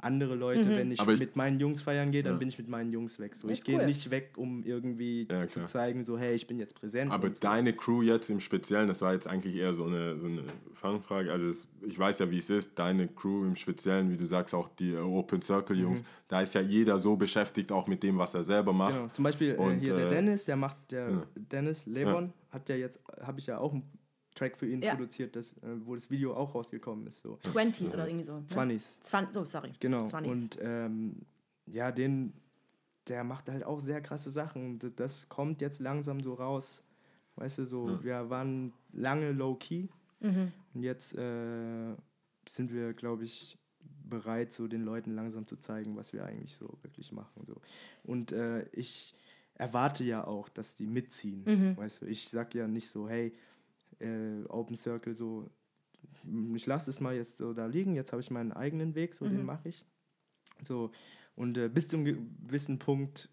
andere 0.00 0.36
Leute. 0.36 0.68
Wenn 0.68 0.92
ich, 0.92 1.00
ich- 1.00 1.18
mit 1.18 1.34
meinen 1.34 1.58
Jungs 1.58 1.82
feiern 1.82 2.12
gehe, 2.12 2.22
dann 2.22 2.34
Ja. 2.34 2.38
bin 2.38 2.48
ich 2.48 2.56
mit 2.56 2.68
meinen 2.68 2.92
Jungs 2.92 3.18
weg. 3.18 3.34
So. 3.34 3.48
Ich 3.48 3.64
gehe 3.64 3.80
cool. 3.80 3.86
nicht 3.86 4.08
weg, 4.12 4.30
um 4.36 4.62
irgendwie 4.62 5.26
Ja, 5.28 5.48
zu 5.48 5.64
zeigen, 5.64 6.04
so, 6.04 6.16
hey, 6.16 6.36
ich 6.36 6.46
bin 6.46 6.60
jetzt 6.60 6.76
präsent. 6.76 7.10
Aber 7.10 7.28
so. 7.28 7.40
deine 7.40 7.72
Crew 7.72 8.02
jetzt 8.02 8.30
im 8.30 8.38
Speziellen, 8.38 8.86
das 8.86 9.00
war 9.02 9.12
jetzt 9.12 9.26
eigentlich 9.26 9.56
eher 9.56 9.74
so 9.74 9.86
eine, 9.86 10.16
so 10.20 10.26
eine 10.26 10.44
Fangfrage. 10.74 11.32
Also 11.32 11.48
es, 11.48 11.66
ich 11.84 11.98
weiß 11.98 12.20
ja, 12.20 12.30
wie 12.30 12.38
es 12.38 12.48
ist. 12.48 12.78
Deine 12.78 13.08
Crew 13.08 13.44
im 13.44 13.56
Speziellen, 13.56 14.08
wie 14.12 14.16
du 14.16 14.24
sagst, 14.24 14.54
auch 14.54 14.68
die 14.68 14.92
äh, 14.92 14.98
Open 14.98 15.42
Circle 15.42 15.76
Jungs, 15.76 16.04
da 16.28 16.42
ist 16.42 16.54
ja 16.54 16.60
jeder 16.60 17.00
so 17.00 17.16
beschäftigt 17.16 17.72
auch 17.72 17.88
mit 17.88 18.00
dem, 18.04 18.18
was 18.18 18.34
er 18.34 18.44
selber 18.44 18.72
macht. 18.72 18.92
Genau. 18.94 19.08
Zum 19.08 19.24
Beispiel 19.24 19.54
äh, 19.54 19.56
Und, 19.56 19.80
hier 19.80 19.96
der 19.96 20.06
äh, 20.06 20.10
Dennis, 20.10 20.44
der 20.44 20.54
macht, 20.54 20.76
der 20.92 21.10
ja. 21.10 21.22
Dennis 21.34 21.86
Levon 21.86 22.32
hat 22.52 22.68
ja 22.68 22.76
jetzt, 22.76 23.00
habe 23.20 23.40
ich 23.40 23.48
ja 23.48 23.58
auch 23.58 23.72
einen 23.72 23.82
Track 24.38 24.56
für 24.56 24.66
ihn 24.68 24.80
Ja. 24.82 24.94
produziert, 24.94 25.34
das, 25.36 25.52
äh, 25.62 25.74
wo 25.84 25.94
das 25.94 26.10
Video 26.10 26.34
auch 26.34 26.54
rausgekommen 26.54 27.06
ist. 27.06 27.22
So. 27.22 27.38
20s 27.44 27.92
oder 27.94 28.06
irgendwie 28.08 28.24
so. 28.24 28.36
Ne? 28.38 28.44
20s. 28.48 29.00
Zwan 29.00 29.32
so, 29.32 29.44
sorry. 29.44 29.72
Genau. 29.80 30.04
20s. 30.04 30.26
Und 30.30 30.58
ähm, 30.62 31.16
ja, 31.66 31.90
den, 31.92 32.32
der 33.08 33.24
macht 33.24 33.48
halt 33.48 33.64
auch 33.64 33.80
sehr 33.80 34.00
krasse 34.00 34.30
Sachen. 34.30 34.78
Das 34.96 35.28
kommt 35.28 35.60
jetzt 35.60 35.80
langsam 35.80 36.20
so 36.22 36.34
raus. 36.34 36.82
Weißt 37.36 37.58
du, 37.58 37.64
so, 37.66 38.02
wir 38.02 38.30
waren 38.30 38.72
lange 38.92 39.32
low-key 39.32 39.88
Mhm. 40.20 40.50
und 40.74 40.82
jetzt 40.82 41.14
äh, 41.16 41.94
sind 42.48 42.72
wir, 42.72 42.92
glaube 42.94 43.22
ich, 43.22 43.56
bereit, 44.08 44.52
so 44.52 44.66
den 44.66 44.82
Leuten 44.82 45.14
langsam 45.14 45.46
zu 45.46 45.56
zeigen, 45.56 45.94
was 45.96 46.12
wir 46.12 46.24
eigentlich 46.24 46.56
so 46.56 46.76
wirklich 46.82 47.12
machen. 47.12 47.44
So. 47.46 47.60
Und 48.02 48.32
äh, 48.32 48.64
ich 48.72 49.14
erwarte 49.54 50.02
ja 50.02 50.26
auch, 50.26 50.48
dass 50.48 50.74
die 50.74 50.86
mitziehen. 50.88 51.44
Mhm. 51.46 51.76
Weißt 51.76 52.02
du, 52.02 52.06
ich 52.06 52.28
sag 52.28 52.52
ja 52.56 52.66
nicht 52.66 52.88
so, 52.88 53.08
hey, 53.08 53.32
äh, 54.00 54.44
Open 54.48 54.76
Circle, 54.76 55.14
so, 55.14 55.50
ich 56.54 56.66
lasse 56.66 56.90
es 56.90 57.00
mal 57.00 57.14
jetzt 57.14 57.38
so 57.38 57.52
da 57.52 57.66
liegen, 57.66 57.94
jetzt 57.94 58.12
habe 58.12 58.20
ich 58.20 58.30
meinen 58.30 58.52
eigenen 58.52 58.94
Weg, 58.94 59.14
so 59.14 59.26
den 59.26 59.44
mache 59.44 59.68
ich. 59.68 59.84
So, 60.62 60.90
und 61.34 61.56
äh, 61.56 61.68
bis 61.68 61.88
zu 61.88 61.96
einem 61.96 62.04
gewissen 62.04 62.78
Punkt 62.78 63.30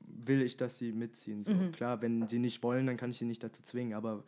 will 0.00 0.42
ich, 0.42 0.56
dass 0.56 0.78
sie 0.78 0.92
mitziehen. 0.92 1.44
So. 1.44 1.70
Klar, 1.72 2.00
wenn 2.02 2.28
sie 2.28 2.38
nicht 2.38 2.62
wollen, 2.62 2.86
dann 2.86 2.96
kann 2.96 3.10
ich 3.10 3.18
sie 3.18 3.24
nicht 3.24 3.42
dazu 3.42 3.62
zwingen, 3.62 3.94
aber 3.94 4.24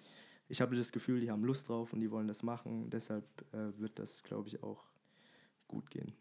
ich 0.48 0.60
habe 0.60 0.76
das 0.76 0.90
Gefühl, 0.90 1.20
die 1.20 1.30
haben 1.30 1.44
Lust 1.44 1.68
drauf 1.68 1.92
und 1.92 2.00
die 2.00 2.10
wollen 2.10 2.26
das 2.26 2.42
machen. 2.42 2.90
Deshalb 2.90 3.24
äh, 3.52 3.78
wird 3.78 3.98
das, 3.98 4.22
glaube 4.24 4.48
ich, 4.48 4.62
auch 4.62 4.84
gut 5.68 5.90
gehen. 5.90 6.12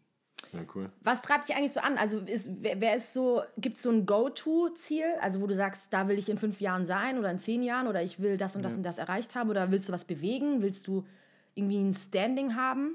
Ja, 0.52 0.60
cool. 0.74 0.90
Was 1.02 1.22
treibt 1.22 1.48
dich 1.48 1.54
eigentlich 1.56 1.72
so 1.72 1.80
an? 1.80 1.96
Also 1.96 2.18
ist, 2.18 2.50
wer, 2.60 2.80
wer 2.80 2.96
ist 2.96 3.12
so, 3.12 3.42
gibt 3.58 3.76
es 3.76 3.82
so 3.82 3.90
ein 3.90 4.04
Go-To-Ziel? 4.06 5.04
Also 5.20 5.40
wo 5.40 5.46
du 5.46 5.54
sagst, 5.54 5.92
da 5.92 6.08
will 6.08 6.18
ich 6.18 6.28
in 6.28 6.38
fünf 6.38 6.60
Jahren 6.60 6.86
sein 6.86 7.18
oder 7.18 7.30
in 7.30 7.38
zehn 7.38 7.62
Jahren 7.62 7.86
oder 7.86 8.02
ich 8.02 8.18
will 8.20 8.36
das 8.36 8.56
und 8.56 8.62
das 8.62 8.74
und 8.76 8.82
das 8.82 8.98
erreicht 8.98 9.34
haben 9.34 9.48
oder 9.50 9.70
willst 9.70 9.88
du 9.88 9.92
was 9.92 10.04
bewegen? 10.04 10.60
Willst 10.62 10.86
du 10.86 11.06
irgendwie 11.54 11.78
ein 11.78 11.92
Standing 11.94 12.56
haben? 12.56 12.94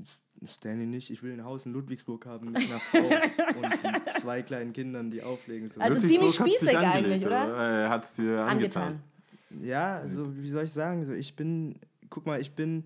S- 0.00 0.22
Stanley 0.46 0.86
nicht, 0.86 1.10
ich 1.10 1.22
will 1.22 1.32
ein 1.32 1.44
Haus 1.44 1.66
in 1.66 1.72
Ludwigsburg 1.72 2.24
haben 2.24 2.52
mit 2.52 2.56
einer 2.64 2.78
Frau 2.80 2.98
und 3.60 4.20
zwei 4.20 4.40
kleinen 4.42 4.72
Kindern, 4.72 5.10
die 5.10 5.22
auflegen. 5.22 5.70
So. 5.70 5.80
Also 5.80 6.06
ziemlich 6.06 6.34
spießig 6.34 6.78
angelegt, 6.78 7.06
eigentlich, 7.12 7.26
oder? 7.26 7.84
Äh, 7.86 7.88
hat's 7.88 8.12
dir 8.14 8.40
angetan. 8.44 8.82
Angetan. 9.50 9.62
Ja, 9.62 9.96
also 9.98 10.34
wie 10.36 10.48
soll 10.48 10.64
ich 10.64 10.72
sagen, 10.72 11.04
so 11.04 11.12
ich 11.12 11.34
bin, 11.34 11.74
guck 12.08 12.24
mal, 12.24 12.40
ich 12.40 12.52
bin, 12.54 12.84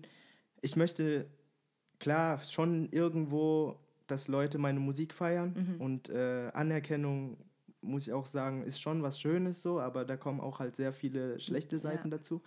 ich 0.61 0.75
möchte 0.75 1.27
klar 1.99 2.39
schon 2.43 2.89
irgendwo, 2.91 3.77
dass 4.07 4.27
Leute 4.27 4.57
meine 4.57 4.79
Musik 4.79 5.13
feiern 5.13 5.75
und 5.79 6.09
äh, 6.09 6.49
Anerkennung, 6.53 7.37
muss 7.81 8.07
ich 8.07 8.13
auch 8.13 8.25
sagen, 8.25 8.63
ist 8.63 8.81
schon 8.81 9.03
was 9.03 9.19
Schönes 9.19 9.61
so, 9.61 9.79
aber 9.79 10.05
da 10.05 10.17
kommen 10.17 10.39
auch 10.39 10.59
halt 10.59 10.75
sehr 10.75 10.93
viele 10.93 11.39
schlechte 11.39 11.79
Seiten 11.79 12.09
dazu. 12.09 12.41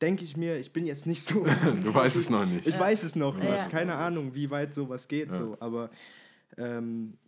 Denke 0.00 0.24
ich 0.24 0.36
mir, 0.36 0.58
ich 0.58 0.72
bin 0.72 0.86
jetzt 0.86 1.06
nicht 1.06 1.26
so. 1.26 1.44
Du 1.84 1.94
weißt 1.94 2.16
es 2.16 2.30
noch 2.30 2.46
nicht. 2.46 2.66
Ich 2.66 2.78
weiß 2.78 3.02
es 3.02 3.14
noch 3.16 3.36
nicht. 3.36 3.48
Ja. 3.48 3.66
Keine 3.68 3.94
Ahnung, 3.96 4.34
wie 4.34 4.50
weit 4.50 4.74
sowas 4.74 5.08
geht. 5.08 5.32
So. 5.32 5.56
Aber 5.60 5.90
ähm, 6.56 7.18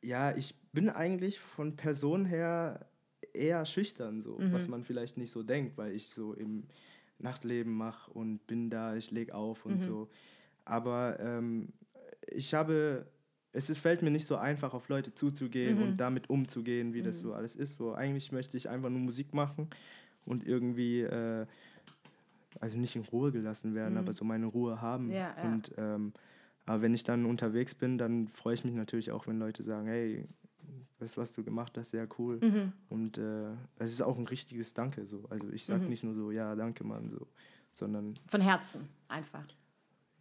ja, 0.00 0.36
ich 0.36 0.54
bin 0.72 0.88
eigentlich 0.88 1.38
von 1.38 1.76
Person 1.76 2.24
her 2.24 2.86
eher 3.32 3.64
schüchtern, 3.64 4.22
so, 4.22 4.36
was 4.50 4.68
man 4.68 4.84
vielleicht 4.84 5.16
nicht 5.16 5.32
so 5.32 5.42
denkt, 5.42 5.78
weil 5.78 5.92
ich 5.92 6.10
so 6.10 6.34
im 6.34 6.64
Nachtleben 7.18 7.72
mache 7.72 8.10
und 8.10 8.46
bin 8.46 8.68
da, 8.68 8.96
ich 8.96 9.10
lege 9.10 9.34
auf 9.34 9.64
und 9.64 9.80
so. 9.80 10.08
Aber 10.64 11.18
ähm, 11.20 11.68
ich 12.28 12.54
habe, 12.54 13.06
es 13.52 13.68
ist, 13.70 13.78
fällt 13.78 14.02
mir 14.02 14.10
nicht 14.10 14.26
so 14.26 14.36
einfach, 14.36 14.74
auf 14.74 14.88
Leute 14.88 15.14
zuzugehen 15.14 15.78
und 15.82 16.00
damit 16.00 16.30
umzugehen, 16.30 16.94
wie 16.94 17.02
das 17.02 17.20
so 17.20 17.34
alles 17.34 17.56
ist. 17.56 17.74
So, 17.76 17.94
eigentlich 17.94 18.32
möchte 18.32 18.56
ich 18.56 18.68
einfach 18.68 18.90
nur 18.90 19.00
Musik 19.00 19.34
machen 19.34 19.68
und 20.24 20.46
irgendwie, 20.46 21.00
äh, 21.02 21.46
also 22.60 22.78
nicht 22.78 22.96
in 22.96 23.02
Ruhe 23.02 23.32
gelassen 23.32 23.74
werden, 23.74 23.96
aber 23.96 24.12
so 24.12 24.24
meine 24.24 24.46
Ruhe 24.46 24.80
haben. 24.80 25.10
Ja, 25.10 25.34
ja. 25.36 25.52
Und 25.52 25.72
ähm, 25.76 26.12
aber 26.64 26.82
wenn 26.82 26.94
ich 26.94 27.02
dann 27.02 27.24
unterwegs 27.26 27.74
bin, 27.74 27.98
dann 27.98 28.28
freue 28.28 28.54
ich 28.54 28.64
mich 28.64 28.74
natürlich 28.74 29.10
auch, 29.10 29.26
wenn 29.26 29.38
Leute 29.38 29.64
sagen, 29.64 29.88
hey, 29.88 30.28
das, 31.00 31.16
was 31.16 31.32
du 31.32 31.42
gemacht 31.42 31.76
hast, 31.76 31.90
sehr 31.90 32.06
cool. 32.18 32.38
Mhm. 32.40 32.72
Und 32.88 33.18
äh, 33.18 33.50
es 33.78 33.92
ist 33.92 34.02
auch 34.02 34.16
ein 34.16 34.26
richtiges 34.26 34.72
Danke 34.72 35.04
so. 35.04 35.24
Also 35.28 35.48
ich 35.50 35.66
Mhm. 35.68 35.72
sage 35.72 35.84
nicht 35.86 36.04
nur 36.04 36.14
so, 36.14 36.30
ja, 36.30 36.54
danke, 36.54 36.84
Mann, 36.84 37.10
so, 37.10 37.26
sondern 37.72 38.14
Von 38.28 38.40
Herzen 38.40 38.88
einfach. 39.08 39.44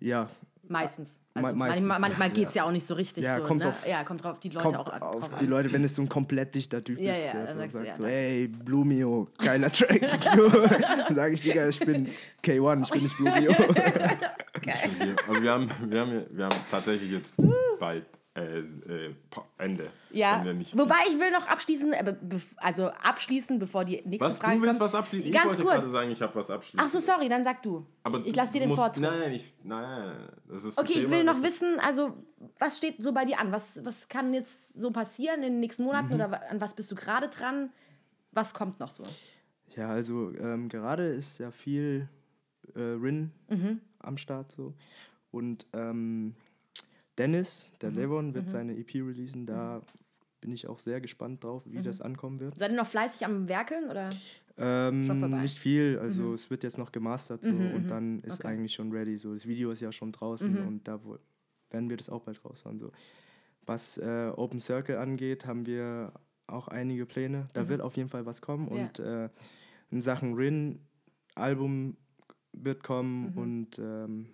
Ja, 0.02 0.30
Meistens. 0.68 1.18
Me- 1.34 1.48
Also 1.48 1.56
meistens, 1.58 1.86
manchmal 1.88 2.00
manchmal 2.10 2.30
geht 2.30 2.48
es 2.50 2.54
ja 2.54 2.64
auch 2.64 2.72
nicht 2.72 2.86
so 2.88 2.94
richtig. 2.94 3.24
Ja, 3.26 3.40
so, 3.40 3.46
kommt 3.46 3.64
ne? 3.64 3.70
auf- 3.70 3.86
ja, 3.88 4.04
kommt 4.06 4.24
drauf 4.24 4.40
die 4.40 4.50
Leute 4.50 4.68
kommt 4.68 4.78
auch 4.78 4.88
an. 4.94 5.02
auf 5.02 5.30
die 5.40 5.44
an. 5.46 5.50
Leute, 5.50 5.74
wenn 5.74 5.84
es 5.84 5.96
so 5.96 6.02
ein 6.02 6.08
komplett 6.08 6.56
dichter 6.56 6.82
Typ 6.82 6.98
Ja, 7.00 7.12
ist, 7.14 7.34
ja, 7.34 7.48
so 7.48 7.58
sagst 7.58 7.76
ja, 7.76 7.96
so, 7.96 8.04
das- 8.04 8.12
ey, 8.12 8.48
Blumio, 8.48 9.28
geiler 9.38 9.70
Track. 9.72 10.02
So, 10.36 10.48
dann 10.50 11.16
sage 11.16 11.34
ich, 11.34 11.42
Digga, 11.42 11.68
ich 11.68 11.80
bin 11.80 12.08
K1, 12.44 12.84
ich 12.84 12.90
bin 12.92 13.04
nicht 13.04 13.18
Blumio. 13.18 13.52
Wir, 13.52 15.16
aber 15.28 15.42
wir 15.42 15.52
haben, 15.52 15.70
wir, 15.88 16.00
haben, 16.02 16.14
ja- 16.14 16.26
wir 16.30 16.46
haben 16.46 16.56
tatsächlich 16.70 17.12
jetzt 17.12 17.36
bald 17.80 18.06
äh, 18.34 18.60
äh, 18.60 19.14
Ende. 19.58 19.90
Ja, 20.12 20.44
wir 20.46 20.54
nicht- 20.54 20.78
wobei 20.78 20.96
ich 21.10 21.20
will 21.20 21.32
noch 21.32 21.48
abschließen, 21.48 21.92
äh, 21.94 22.16
also 22.58 22.88
abschließen, 22.88 23.60
bevor 23.60 23.84
die 23.84 24.02
nächste 24.06 24.20
was, 24.26 24.38
Frage 24.38 24.56
du 24.58 24.62
willst 24.62 24.80
kommt. 24.80 24.94
was 24.94 25.00
abschließen? 25.00 25.28
Ich 25.28 25.34
Ganz 25.34 25.48
wollte 25.50 25.62
kurz. 25.64 25.74
gerade 25.76 25.92
sagen, 25.92 26.12
ich 26.12 26.22
habe 26.22 26.36
was 26.36 26.50
abschließen. 26.50 26.80
Ach 26.82 26.90
so, 26.90 27.00
sorry, 27.00 27.28
dann 27.28 27.44
sag 27.44 27.62
du. 27.62 27.86
Aber 28.04 28.22
ich 28.26 28.34
lasse 28.36 28.54
dir 28.54 28.62
den 28.68 28.76
Vortritt. 28.76 29.04
Nein, 29.04 29.34
ich, 29.34 29.54
nein, 29.64 30.16
das 30.48 30.64
ist 30.64 30.78
Okay, 30.78 30.94
ich 30.94 31.00
Thema, 31.02 31.12
will 31.12 31.24
noch 31.26 31.42
wissen, 31.44 31.78
also 31.82 32.14
was 32.58 32.78
steht 32.78 33.02
so 33.04 33.12
bei 33.12 33.26
dir 33.26 33.40
an? 33.40 33.52
Was, 33.52 33.84
was 33.84 34.08
kann 34.08 34.34
jetzt 34.34 34.74
so 34.80 34.92
passieren 34.92 35.44
in 35.44 35.54
den 35.54 35.60
nächsten 35.60 35.84
Monaten 35.84 36.08
Mhm. 36.10 36.14
oder 36.16 36.50
an 36.50 36.62
was 36.62 36.74
bist 36.74 36.90
du 36.90 36.96
gerade 36.96 37.28
dran? 37.28 37.70
Was 38.32 38.54
kommt 38.54 38.80
noch 38.80 38.92
so? 38.92 39.04
Ja, 39.76 39.90
also 39.90 40.32
ähm, 40.38 40.70
gerade 40.70 41.08
ist 41.08 41.38
ja 41.38 41.52
viel 41.52 42.08
äh, 42.76 42.80
Rin 42.80 43.32
am 44.00 44.18
Start 44.18 44.52
so. 44.54 44.74
Und 45.32 45.66
ähm, 45.74 46.34
Dennis, 47.18 47.72
der 47.82 47.92
Levon, 47.92 48.34
wird 48.34 48.50
seine 48.50 48.78
EP 48.78 48.96
releasen. 48.96 49.46
Da 49.46 49.82
bin 50.40 50.52
ich 50.52 50.68
auch 50.68 50.80
sehr 50.80 51.00
gespannt 51.02 51.44
drauf, 51.44 51.64
wie 51.66 51.82
das 51.82 52.02
ankommen 52.02 52.40
wird. 52.40 52.58
Seid 52.58 52.72
ihr 52.72 52.78
noch 52.78 52.88
fleißig 52.88 53.26
am 53.26 53.48
Werkeln 53.48 53.90
oder? 53.90 54.10
Ähm, 54.58 55.06
Schon 55.06 55.20
vorbei. 55.20 55.42
nicht 55.42 55.58
viel, 55.60 56.00
also 56.00 56.34
es 56.34 56.50
wird 56.50 56.64
jetzt 56.64 56.78
noch 56.78 56.92
gemastert 56.92 57.44
so, 57.44 57.52
Mhm, 57.52 57.72
und 57.76 57.92
dann 57.92 58.20
ist 58.22 58.40
Okay. 58.40 58.48
eigentlich 58.48 58.74
schon 58.74 58.92
ready. 58.92 59.18
So. 59.18 59.34
Das 59.34 59.46
Video 59.48 59.72
ist 59.72 59.82
ja 59.82 59.92
schon 59.92 60.12
draußen 60.12 60.66
und 60.68 60.88
da 60.88 61.00
werden 61.70 61.90
wir 61.90 61.98
das 61.98 62.10
auch 62.10 62.22
bald 62.24 62.44
raushauen. 62.44 62.80
So. 62.80 62.92
Was 63.66 63.98
äh, 63.98 64.32
Open 64.36 64.60
Circle 64.60 64.98
angeht, 64.98 65.46
haben 65.46 65.66
wir 65.68 66.12
auch 66.48 66.68
einige 66.68 67.06
Pläne. 67.06 67.48
Da 67.54 67.70
wird 67.70 67.82
auf 67.82 67.96
jeden 67.96 68.10
Fall 68.10 68.26
was 68.26 68.42
kommen 68.42 68.68
Ja. 68.76 68.84
und 68.84 69.00
äh, 69.00 69.30
in 69.92 70.02
Sachen 70.02 70.34
Rin, 70.34 70.80
Album 71.36 71.96
wird 72.54 72.84
kommen 72.84 73.34
und 73.38 73.80
ähm, 73.80 74.26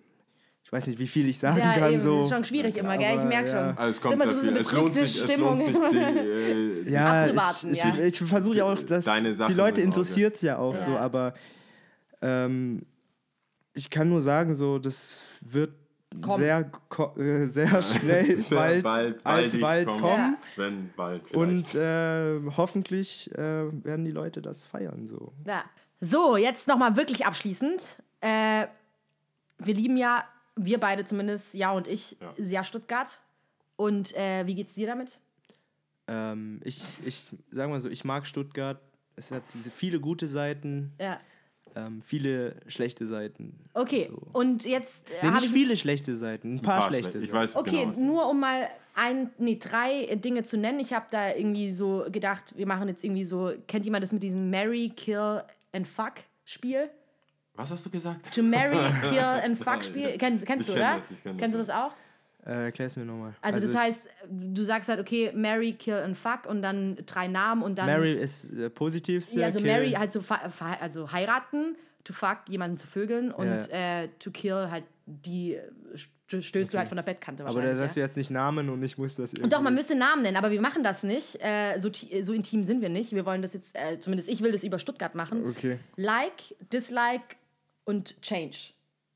ich 0.68 0.72
weiß 0.72 0.86
nicht, 0.86 0.98
wie 0.98 1.06
viel 1.06 1.26
ich 1.30 1.38
sagen 1.38 1.56
Ja, 1.58 1.72
kann. 1.72 1.94
eben, 1.94 2.02
so. 2.02 2.18
ist 2.20 2.28
schon 2.28 2.44
schwierig 2.44 2.76
immer, 2.76 2.98
gell? 2.98 3.16
Ich 3.16 3.24
merke 3.24 3.48
ja. 3.48 3.68
schon. 3.70 3.78
Also 3.78 3.90
es 3.90 4.00
kommt 4.02 4.14
immer 4.16 4.26
so 4.28 4.36
viel. 4.38 4.50
eine 4.50 4.58
Es 4.58 4.70
lohnt 4.70 4.94
sich, 4.94 5.24
es 5.24 5.36
lohnt 5.38 5.58
sich 5.60 5.68
Stimmung. 5.70 5.90
die, 5.92 5.98
äh, 5.98 6.90
ja, 6.92 7.22
abzuwarten, 7.22 7.72
ich, 7.72 7.78
ja. 7.78 7.94
Ich, 7.94 8.00
ich 8.22 8.28
versuche 8.28 8.56
ja 8.58 8.64
auch, 8.66 8.78
dass 8.82 9.06
die 9.06 9.54
Leute 9.54 9.80
interessiert 9.80 10.34
es 10.36 10.42
ja 10.42 10.58
auch 10.58 10.74
so, 10.74 10.90
Ja. 10.90 10.98
aber 10.98 11.32
ähm, 12.20 12.82
ich 13.72 13.88
kann 13.88 14.10
nur 14.10 14.20
sagen, 14.20 14.54
so 14.54 14.78
das 14.78 15.28
wird 15.40 15.70
Kommen. 16.20 16.38
sehr, 16.40 16.64
ko- 16.90 17.14
äh, 17.18 17.48
sehr 17.48 17.82
schnell 17.82 18.36
sehr 18.36 18.58
bald, 18.58 18.82
bald, 18.82 19.20
als 19.26 19.58
bald 19.60 19.86
kommen. 19.86 20.00
kommen. 20.00 20.36
Wenn 20.56 20.90
bald 20.96 21.22
vielleicht. 21.28 21.34
Und 21.34 21.74
äh, 21.80 22.40
hoffentlich 22.58 23.30
äh, 23.34 23.38
werden 23.84 24.04
die 24.04 24.10
Leute 24.10 24.42
das 24.42 24.66
feiern. 24.66 25.06
So. 25.06 25.32
Ja. 25.46 25.64
So, 26.00 26.36
jetzt 26.36 26.68
nochmal 26.68 26.96
wirklich 26.96 27.24
abschließend. 27.26 27.96
Äh, 28.20 28.66
wir 29.58 29.74
lieben 29.74 29.96
ja, 29.96 30.24
wir 30.58 30.78
beide 30.78 31.04
zumindest, 31.04 31.54
ja 31.54 31.72
und 31.72 31.86
ich, 31.88 32.16
Ja. 32.20 32.34
sehr 32.36 32.64
Stuttgart. 32.64 33.20
Und 33.76 34.14
äh, 34.16 34.46
wie 34.46 34.54
geht's 34.54 34.74
dir 34.74 34.86
damit? 34.88 35.18
Ähm, 36.06 36.60
ich, 36.64 36.82
ich 37.04 37.28
sag 37.50 37.68
mal 37.68 37.80
so, 37.80 37.88
ich 37.88 38.04
mag 38.04 38.26
Stuttgart. 38.26 38.80
Es 39.16 39.30
hat 39.30 39.42
diese 39.54 39.70
viele 39.70 40.00
gute 40.00 40.26
Seiten, 40.26 40.92
Ja. 41.00 41.18
ähm, 41.74 42.00
viele 42.02 42.56
schlechte 42.68 43.06
Seiten. 43.06 43.58
Okay, 43.74 44.08
So. 44.10 44.18
und 44.32 44.64
jetzt 44.64 45.10
äh, 45.10 45.14
Nee, 45.26 45.30
nicht 45.32 45.44
ich. 45.46 45.50
viele 45.52 45.76
schlechte 45.76 46.16
Seiten, 46.16 46.54
ein 46.56 46.62
paar, 46.62 46.82
schle- 46.84 46.88
schlechte. 46.88 47.18
Ich 47.18 47.26
Seiten. 47.26 47.32
weiß 47.34 47.56
Okay, 47.56 47.84
genau. 47.92 47.98
nur 48.00 48.28
um 48.30 48.40
mal 48.40 48.68
ein, 48.94 49.30
nee, 49.38 49.56
drei 49.56 50.06
Dinge 50.16 50.42
zu 50.44 50.56
nennen. 50.56 50.80
Ich 50.80 50.92
habe 50.92 51.06
da 51.10 51.34
irgendwie 51.34 51.72
so 51.72 52.06
gedacht, 52.10 52.56
wir 52.56 52.66
machen 52.66 52.88
jetzt 52.88 53.04
irgendwie 53.04 53.24
so, 53.24 53.52
kennt 53.66 53.84
jemand 53.84 54.02
das 54.02 54.12
mit 54.12 54.22
diesem 54.22 54.50
Marry, 54.50 54.90
Kill 54.96 55.42
and 55.72 55.86
Fuck 55.86 56.14
Spiel? 56.44 56.88
Was 57.58 57.70
hast 57.70 57.84
du 57.84 57.90
gesagt? 57.90 58.34
To 58.34 58.42
Marry, 58.42 58.78
Kill 59.10 59.18
and 59.18 59.58
Fuck 59.58 59.84
Spiel. 59.84 60.16
Kennst, 60.18 60.46
kennst 60.46 60.68
Ich 60.68 60.74
du, 60.74 60.80
kenn 60.80 60.88
oder? 60.90 60.96
das, 60.98 61.10
ich 61.10 61.22
kenn 61.22 61.36
Kennst 61.36 61.54
du 61.54 61.58
das, 61.58 61.66
das 61.68 61.76
auch? 61.76 61.92
Äh, 62.46 62.64
erklär's 62.66 62.96
mir 62.96 63.04
nochmal. 63.04 63.34
Also, 63.42 63.60
das 63.60 63.70
ich- 63.72 63.76
heißt, 63.76 64.02
du 64.30 64.62
sagst 64.64 64.88
halt, 64.88 65.00
okay, 65.00 65.32
Marry, 65.34 65.72
Kill 65.72 65.94
and 65.94 66.16
Fuck 66.16 66.46
und 66.48 66.62
dann 66.62 66.96
drei 67.04 67.26
Namen 67.28 67.62
und 67.62 67.76
dann. 67.76 67.86
Mary 67.86 68.14
ist 68.14 68.50
äh, 68.52 68.70
positivste. 68.70 69.40
ja, 69.40 69.46
also 69.46 69.58
Kill- 69.58 69.70
Marry 69.70 69.90
halt 69.90 70.12
so 70.12 70.22
also 70.80 71.12
heiraten, 71.12 71.76
to 72.04 72.12
fuck 72.14 72.38
jemanden 72.48 72.78
zu 72.78 72.86
vögeln 72.86 73.32
und 73.32 73.68
äh, 73.70 74.08
to 74.18 74.30
kill 74.30 74.70
halt 74.70 74.84
die 75.04 75.54
äh, 75.56 75.60
st- 75.94 76.42
stößt 76.42 76.72
du 76.72 76.78
halt 76.78 76.88
von 76.88 76.96
der 76.96 77.02
Bettkante 77.02 77.42
Aber 77.42 77.54
wahrscheinlich. 77.54 77.74
da 77.76 77.80
sagst 77.80 77.96
ja. 77.96 78.02
du 78.02 78.06
jetzt 78.06 78.16
nicht 78.16 78.30
Namen 78.30 78.68
und 78.70 78.82
ich 78.82 78.96
muss 78.96 79.16
das 79.16 79.32
irgendwie. 79.32 79.50
Doch, 79.50 79.60
man 79.60 79.74
müsste 79.74 79.94
Namen 79.94 80.22
nennen, 80.22 80.36
aber 80.36 80.50
wir 80.50 80.60
machen 80.60 80.82
das 80.84 81.02
nicht. 81.02 81.38
Äh, 81.42 81.78
so, 81.80 81.90
so 82.22 82.32
intim 82.32 82.64
sind 82.64 82.80
wir 82.82 82.88
nicht. 82.88 83.12
Wir 83.12 83.26
wollen 83.26 83.42
das 83.42 83.52
jetzt, 83.52 83.74
äh, 83.76 83.98
zumindest 84.00 84.28
ich 84.30 84.42
will 84.42 84.52
das 84.52 84.64
über 84.64 84.78
Stuttgart 84.78 85.14
machen. 85.14 85.44
Okay, 85.50 85.78
Like, 85.96 86.54
Dislike 86.72 87.36
und 87.88 88.20
Change. 88.20 88.74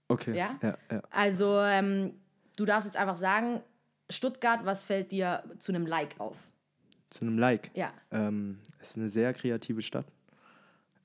okay. 0.09 0.35
Ja? 0.35 0.59
ja, 0.63 0.79
ja. 0.91 1.03
Also, 1.11 1.61
ähm, 1.61 2.15
du 2.57 2.65
darfst 2.65 2.87
jetzt 2.87 2.97
einfach 2.97 3.17
sagen, 3.17 3.61
Stuttgart, 4.09 4.65
was 4.65 4.85
fällt 4.87 5.13
dir 5.13 5.45
zu 5.59 5.73
einem 5.73 5.87
Like 5.87 6.19
auf? 6.19 6.37
Zu 7.11 7.27
einem 7.27 7.39
Like. 7.39 7.71
Ja. 7.75 7.93
Ähm, 8.11 8.59
es 8.81 8.91
ist 8.91 8.97
eine 8.97 9.09
sehr 9.11 9.35
kreative 9.35 9.83
Stadt. 9.83 10.07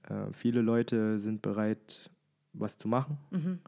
Äh, 0.10 0.32
viele 0.32 0.62
Leute 0.62 1.20
sind 1.20 1.42
bereit, 1.42 2.10
was 2.54 2.78
zu 2.78 2.88
machen. 2.88 3.18
Mhm. 3.32 3.60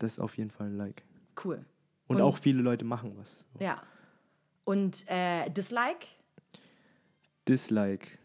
Das 0.00 0.14
ist 0.14 0.18
auf 0.18 0.36
jeden 0.36 0.50
Fall 0.50 0.66
ein 0.66 0.76
Like. 0.76 1.04
Cool. 1.44 1.64
Und, 2.08 2.16
Und- 2.16 2.22
auch 2.22 2.36
viele 2.38 2.60
Leute 2.62 2.84
machen 2.84 3.12
was. 3.16 3.44
Ja. 3.60 3.80
Und 4.64 5.04
äh, 5.08 5.48
Dislike? 5.50 6.06
Dislike. 7.48 8.18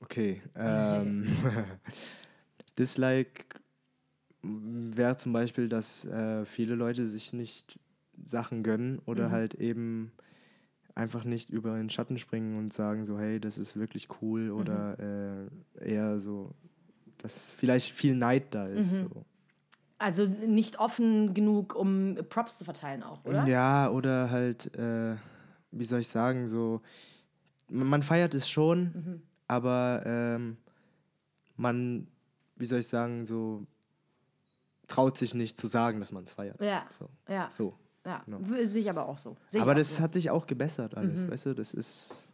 Okay. 0.00 0.42
Ähm, 0.56 1.24
Dislike 2.78 3.44
wäre 4.42 5.16
zum 5.16 5.32
Beispiel, 5.32 5.68
dass 5.68 6.04
äh, 6.04 6.44
viele 6.44 6.74
Leute 6.74 7.06
sich 7.06 7.32
nicht 7.32 7.78
Sachen 8.26 8.62
gönnen 8.62 9.00
oder 9.06 9.28
Mhm. 9.28 9.32
halt 9.32 9.54
eben 9.54 10.12
einfach 10.94 11.24
nicht 11.24 11.50
über 11.50 11.76
den 11.76 11.90
Schatten 11.90 12.18
springen 12.18 12.58
und 12.58 12.72
sagen 12.72 13.04
so, 13.04 13.18
hey, 13.18 13.40
das 13.40 13.58
ist 13.58 13.76
wirklich 13.76 14.08
cool 14.20 14.50
oder 14.50 14.96
Mhm. 14.98 15.50
äh, 15.80 15.90
eher 15.92 16.20
so, 16.20 16.52
dass 17.18 17.50
vielleicht 17.50 17.92
viel 17.92 18.14
Neid 18.14 18.54
da 18.54 18.66
ist. 18.66 18.92
Mhm. 18.92 19.08
So. 19.12 19.24
Also 19.98 20.26
nicht 20.26 20.80
offen 20.80 21.34
genug, 21.34 21.74
um 21.74 22.16
Props 22.30 22.58
zu 22.58 22.64
verteilen 22.64 23.02
auch, 23.02 23.24
oder? 23.24 23.46
Ja, 23.46 23.90
oder 23.90 24.30
halt, 24.30 24.74
äh, 24.74 25.16
wie 25.72 25.84
soll 25.84 26.00
ich 26.00 26.08
sagen, 26.08 26.48
so, 26.48 26.80
man, 27.68 27.86
man 27.86 28.02
feiert 28.02 28.34
es 28.34 28.48
schon, 28.48 28.82
Mhm. 28.84 29.22
aber 29.46 30.02
ähm, 30.06 30.56
man, 31.56 32.06
wie 32.56 32.64
soll 32.64 32.80
ich 32.80 32.88
sagen, 32.88 33.26
so, 33.26 33.66
traut 34.90 35.16
sich 35.16 35.34
nicht 35.34 35.58
zu 35.58 35.66
sagen, 35.66 36.00
dass 36.00 36.12
man 36.12 36.24
es 36.24 36.32
feiert. 36.32 36.60
Ja. 36.60 36.84
So. 36.90 37.08
Ja. 37.28 37.48
so. 37.50 37.74
ja. 38.04 38.22
Genau. 38.26 38.40
Sehe 38.64 38.82
ich 38.82 38.90
aber 38.90 39.08
auch 39.08 39.18
so. 39.18 39.36
Sehe 39.50 39.62
Aber 39.62 39.74
das 39.74 39.96
so. 39.96 40.02
hat 40.02 40.14
sich 40.14 40.30
auch 40.30 40.46
gebessert 40.46 40.96
alles, 40.96 41.24
Mhm. 41.26 41.30
weißt 41.30 41.46
du, 41.46 41.54
das 41.54 41.72
ist, 41.74 42.28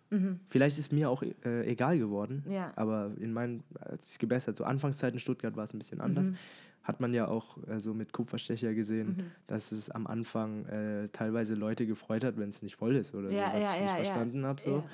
vielleicht 0.48 0.78
ist 0.78 0.92
mir 0.92 1.10
auch 1.10 1.22
äh, 1.22 1.66
egal 1.66 1.98
geworden, 1.98 2.44
Ja. 2.48 2.72
aber 2.76 3.12
in 3.20 3.32
meinen, 3.32 3.62
hat 3.80 4.02
sich 4.04 4.18
gebessert. 4.18 4.56
So 4.56 4.64
Anfangszeiten 4.64 5.16
in 5.16 5.20
Stuttgart 5.20 5.56
war 5.56 5.64
es 5.64 5.74
ein 5.74 5.78
bisschen 5.78 6.00
anders. 6.00 6.30
Mhm. 6.30 6.36
Hat 6.84 7.00
man 7.00 7.12
ja 7.12 7.26
auch 7.26 7.58
äh, 7.66 7.80
so 7.80 7.92
mit 7.94 8.12
Kupferstecher 8.12 8.72
gesehen, 8.72 9.32
dass 9.48 9.72
es 9.72 9.90
am 9.90 10.06
Anfang 10.06 10.64
äh, 10.66 11.06
teilweise 11.08 11.54
Leute 11.56 11.84
gefreut 11.86 12.22
hat, 12.24 12.36
wenn 12.38 12.48
es 12.50 12.62
nicht 12.62 12.76
voll 12.76 12.94
ist 12.94 13.12
oder 13.14 13.28
Ja, 13.30 13.48
so, 13.50 13.54
was 13.56 13.62
ja, 13.62 13.74
ich 13.74 13.80
ja, 13.80 13.80
nicht 13.80 13.92
verstanden 14.06 14.46
habe. 14.46 14.60
So. 14.62 14.84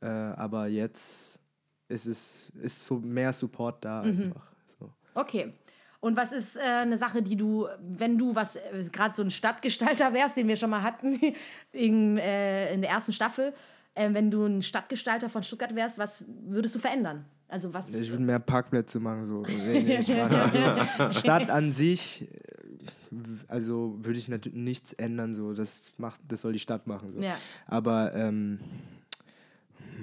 Äh, 0.00 0.06
aber 0.06 0.66
jetzt 0.68 1.38
ist 1.88 2.06
es 2.06 2.50
ist 2.62 2.84
so 2.86 2.98
mehr 2.98 3.32
Support 3.34 3.84
da 3.84 4.02
Mhm. 4.02 4.22
einfach. 4.22 4.46
So. 4.78 4.90
Okay. 5.14 5.52
Und 6.00 6.16
was 6.16 6.32
ist 6.32 6.56
äh, 6.56 6.60
eine 6.60 6.96
Sache, 6.96 7.22
die 7.22 7.36
du, 7.36 7.66
wenn 7.80 8.18
du 8.18 8.34
was, 8.34 8.56
äh, 8.56 8.84
gerade 8.92 9.14
so 9.14 9.22
ein 9.22 9.30
Stadtgestalter 9.30 10.12
wärst, 10.12 10.36
den 10.36 10.46
wir 10.46 10.56
schon 10.56 10.70
mal 10.70 10.82
hatten 10.82 11.18
in, 11.72 12.18
äh, 12.18 12.72
in 12.72 12.82
der 12.82 12.90
ersten 12.90 13.12
Staffel, 13.12 13.52
äh, 13.94 14.12
wenn 14.12 14.30
du 14.30 14.44
ein 14.44 14.62
Stadtgestalter 14.62 15.28
von 15.28 15.42
Stuttgart 15.42 15.74
wärst, 15.74 15.98
was 15.98 16.24
würdest 16.46 16.76
du 16.76 16.78
verändern? 16.78 17.24
Also 17.48 17.72
was? 17.74 17.92
Ich 17.92 18.10
würde 18.10 18.22
mehr 18.22 18.38
Parkplätze 18.38 19.00
machen. 19.00 19.24
So. 19.24 19.42
Nee, 19.48 19.82
nee, 19.82 20.02
Spaß. 20.02 20.32
also, 20.98 21.18
Stadt 21.18 21.50
an 21.50 21.72
sich, 21.72 22.22
äh, 22.22 23.14
also 23.48 23.96
würde 23.98 24.18
ich 24.18 24.28
natürlich 24.28 24.58
nichts 24.58 24.92
ändern. 24.92 25.34
So. 25.34 25.52
Das, 25.52 25.92
macht, 25.96 26.20
das 26.28 26.42
soll 26.42 26.52
die 26.52 26.58
Stadt 26.60 26.86
machen. 26.86 27.10
So. 27.10 27.20
Ja. 27.20 27.36
Aber 27.66 28.14
ähm, 28.14 28.60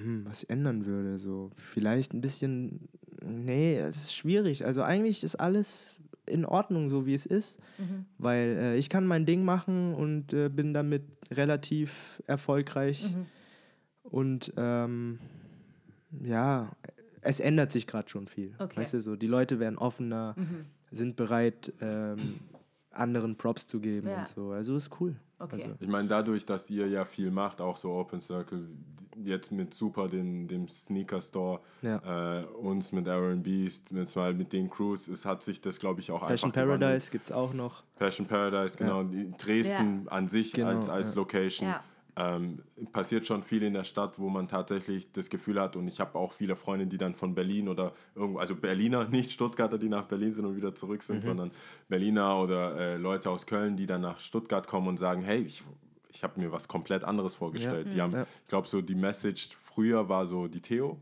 hm, 0.03 0.25
was 0.25 0.43
ich 0.43 0.49
ändern 0.49 0.85
würde, 0.85 1.17
so 1.17 1.51
vielleicht 1.55 2.13
ein 2.13 2.21
bisschen, 2.21 2.87
nee, 3.25 3.77
es 3.79 3.95
ist 3.97 4.15
schwierig. 4.15 4.65
Also 4.65 4.81
eigentlich 4.83 5.23
ist 5.23 5.35
alles 5.35 5.99
in 6.27 6.43
Ordnung, 6.45 6.89
so 6.89 7.05
wie 7.05 7.13
es 7.13 7.25
ist, 7.25 7.59
Mhm. 7.77 8.05
weil 8.17 8.57
äh, 8.59 8.77
ich 8.77 8.89
kann 8.89 9.05
mein 9.05 9.25
Ding 9.25 9.43
machen 9.43 9.93
und 9.93 10.33
äh, 10.33 10.49
bin 10.49 10.73
damit 10.73 11.03
relativ 11.31 12.21
erfolgreich. 12.27 13.11
Mhm. 13.13 13.25
Und 14.03 14.53
ähm, 14.57 15.19
ja, 16.23 16.71
es 17.21 17.39
ändert 17.39 17.71
sich 17.71 17.87
gerade 17.87 18.09
schon 18.09 18.27
viel. 18.27 18.53
Okay. 18.59 18.73
Mhm. 18.75 18.81
Weißt 18.81 18.93
du, 18.93 19.01
so 19.01 19.15
die 19.15 19.27
Leute 19.27 19.59
werden 19.59 19.77
offener, 19.77 20.35
sind 20.91 21.15
bereit, 21.15 21.73
ähm, 21.81 22.39
anderen 22.91 23.35
Props 23.35 23.67
zu 23.67 23.79
geben 23.79 24.07
Ja. 24.07 24.19
und 24.19 24.27
so. 24.27 24.51
Also 24.51 24.75
ist 24.77 24.89
cool. 24.99 25.15
Okay. 25.39 25.61
Also, 25.63 25.75
Ich 25.79 25.87
meine, 25.87 26.07
dadurch, 26.07 26.45
dass 26.45 26.69
ihr 26.69 26.87
ja 26.87 27.03
viel 27.03 27.29
macht, 27.31 27.59
auch 27.61 27.75
so 27.77 27.91
Open 27.91 28.21
Circle, 28.21 28.67
jetzt 29.23 29.51
mit 29.51 29.73
Super, 29.73 30.07
dem, 30.07 30.47
dem 30.47 30.67
Sneaker 30.67 31.21
Store, 31.21 31.59
Ja. 31.81 32.41
äh, 32.41 32.45
uns 32.45 32.91
mit 32.91 33.07
Aaron 33.07 33.41
Beast, 33.43 33.91
mal 34.15 34.33
mit 34.33 34.51
den 34.53 34.69
Crews, 34.69 35.07
es 35.07 35.25
hat 35.25 35.43
sich 35.43 35.61
das, 35.61 35.79
glaube 35.79 36.01
ich, 36.01 36.11
auch 36.11 36.27
Fashion 36.27 36.49
einfach 36.49 36.61
gewandelt. 36.61 36.79
Paradise 36.81 37.11
gibt 37.11 37.25
es 37.25 37.31
auch 37.31 37.53
noch. 37.53 37.83
Fashion 37.95 38.25
Paradise, 38.27 38.77
genau. 38.77 39.03
Die 39.03 39.31
Dresden 39.37 40.07
an 40.09 40.27
sich 40.27 40.53
Genau, 40.53 40.67
als, 40.69 40.89
als 40.89 41.09
ja. 41.09 41.15
Location. 41.15 41.69
Ja. 41.69 41.83
Ähm, 42.17 42.59
passiert 42.93 43.27
schon 43.27 43.43
viel 43.43 43.61
in 43.61 43.73
der 43.73 43.83
Stadt, 43.83 44.17
wo 44.17 44.29
man 44.29 44.47
tatsächlich 44.47 45.11
das 45.11 45.29
Gefühl 45.29 45.59
hat, 45.59 45.75
und 45.75 45.89
ich 45.89 45.99
habe 45.99 46.17
auch 46.17 46.31
viele 46.31 46.55
Freunde, 46.55 46.87
die 46.87 46.97
dann 46.97 47.13
von 47.13 47.35
Berlin 47.35 47.67
oder 47.67 47.91
irgendwo, 48.15 48.39
also 48.39 48.55
Berliner, 48.55 49.05
nicht 49.09 49.33
Stuttgarter, 49.33 49.77
die 49.77 49.89
nach 49.89 50.03
Berlin 50.05 50.31
sind 50.31 50.45
und 50.45 50.55
wieder 50.55 50.73
zurück 50.73 51.03
sind, 51.03 51.25
sondern 51.25 51.51
Berliner 51.89 52.37
oder 52.39 52.77
äh, 52.77 52.95
Leute 52.95 53.29
aus 53.29 53.45
Köln, 53.45 53.75
die 53.75 53.85
dann 53.85 53.99
nach 53.99 54.19
Stuttgart 54.19 54.65
kommen 54.65 54.87
und 54.87 54.97
sagen, 54.97 55.23
hey, 55.23 55.41
ich, 55.41 55.61
ich 56.15 56.23
habe 56.23 56.39
mir 56.39 56.51
was 56.51 56.67
komplett 56.67 57.03
anderes 57.03 57.35
vorgestellt. 57.35 57.93
Die 57.93 58.01
haben, 58.01 58.13
Ja. 58.13 58.23
ich 58.43 58.47
glaube, 58.47 58.67
so 58.67 58.81
die 58.81 58.95
Message 58.95 59.49
früher 59.59 60.07
war 60.09 60.25
so 60.25 60.47
die 60.47 60.61
Theo. 60.61 60.97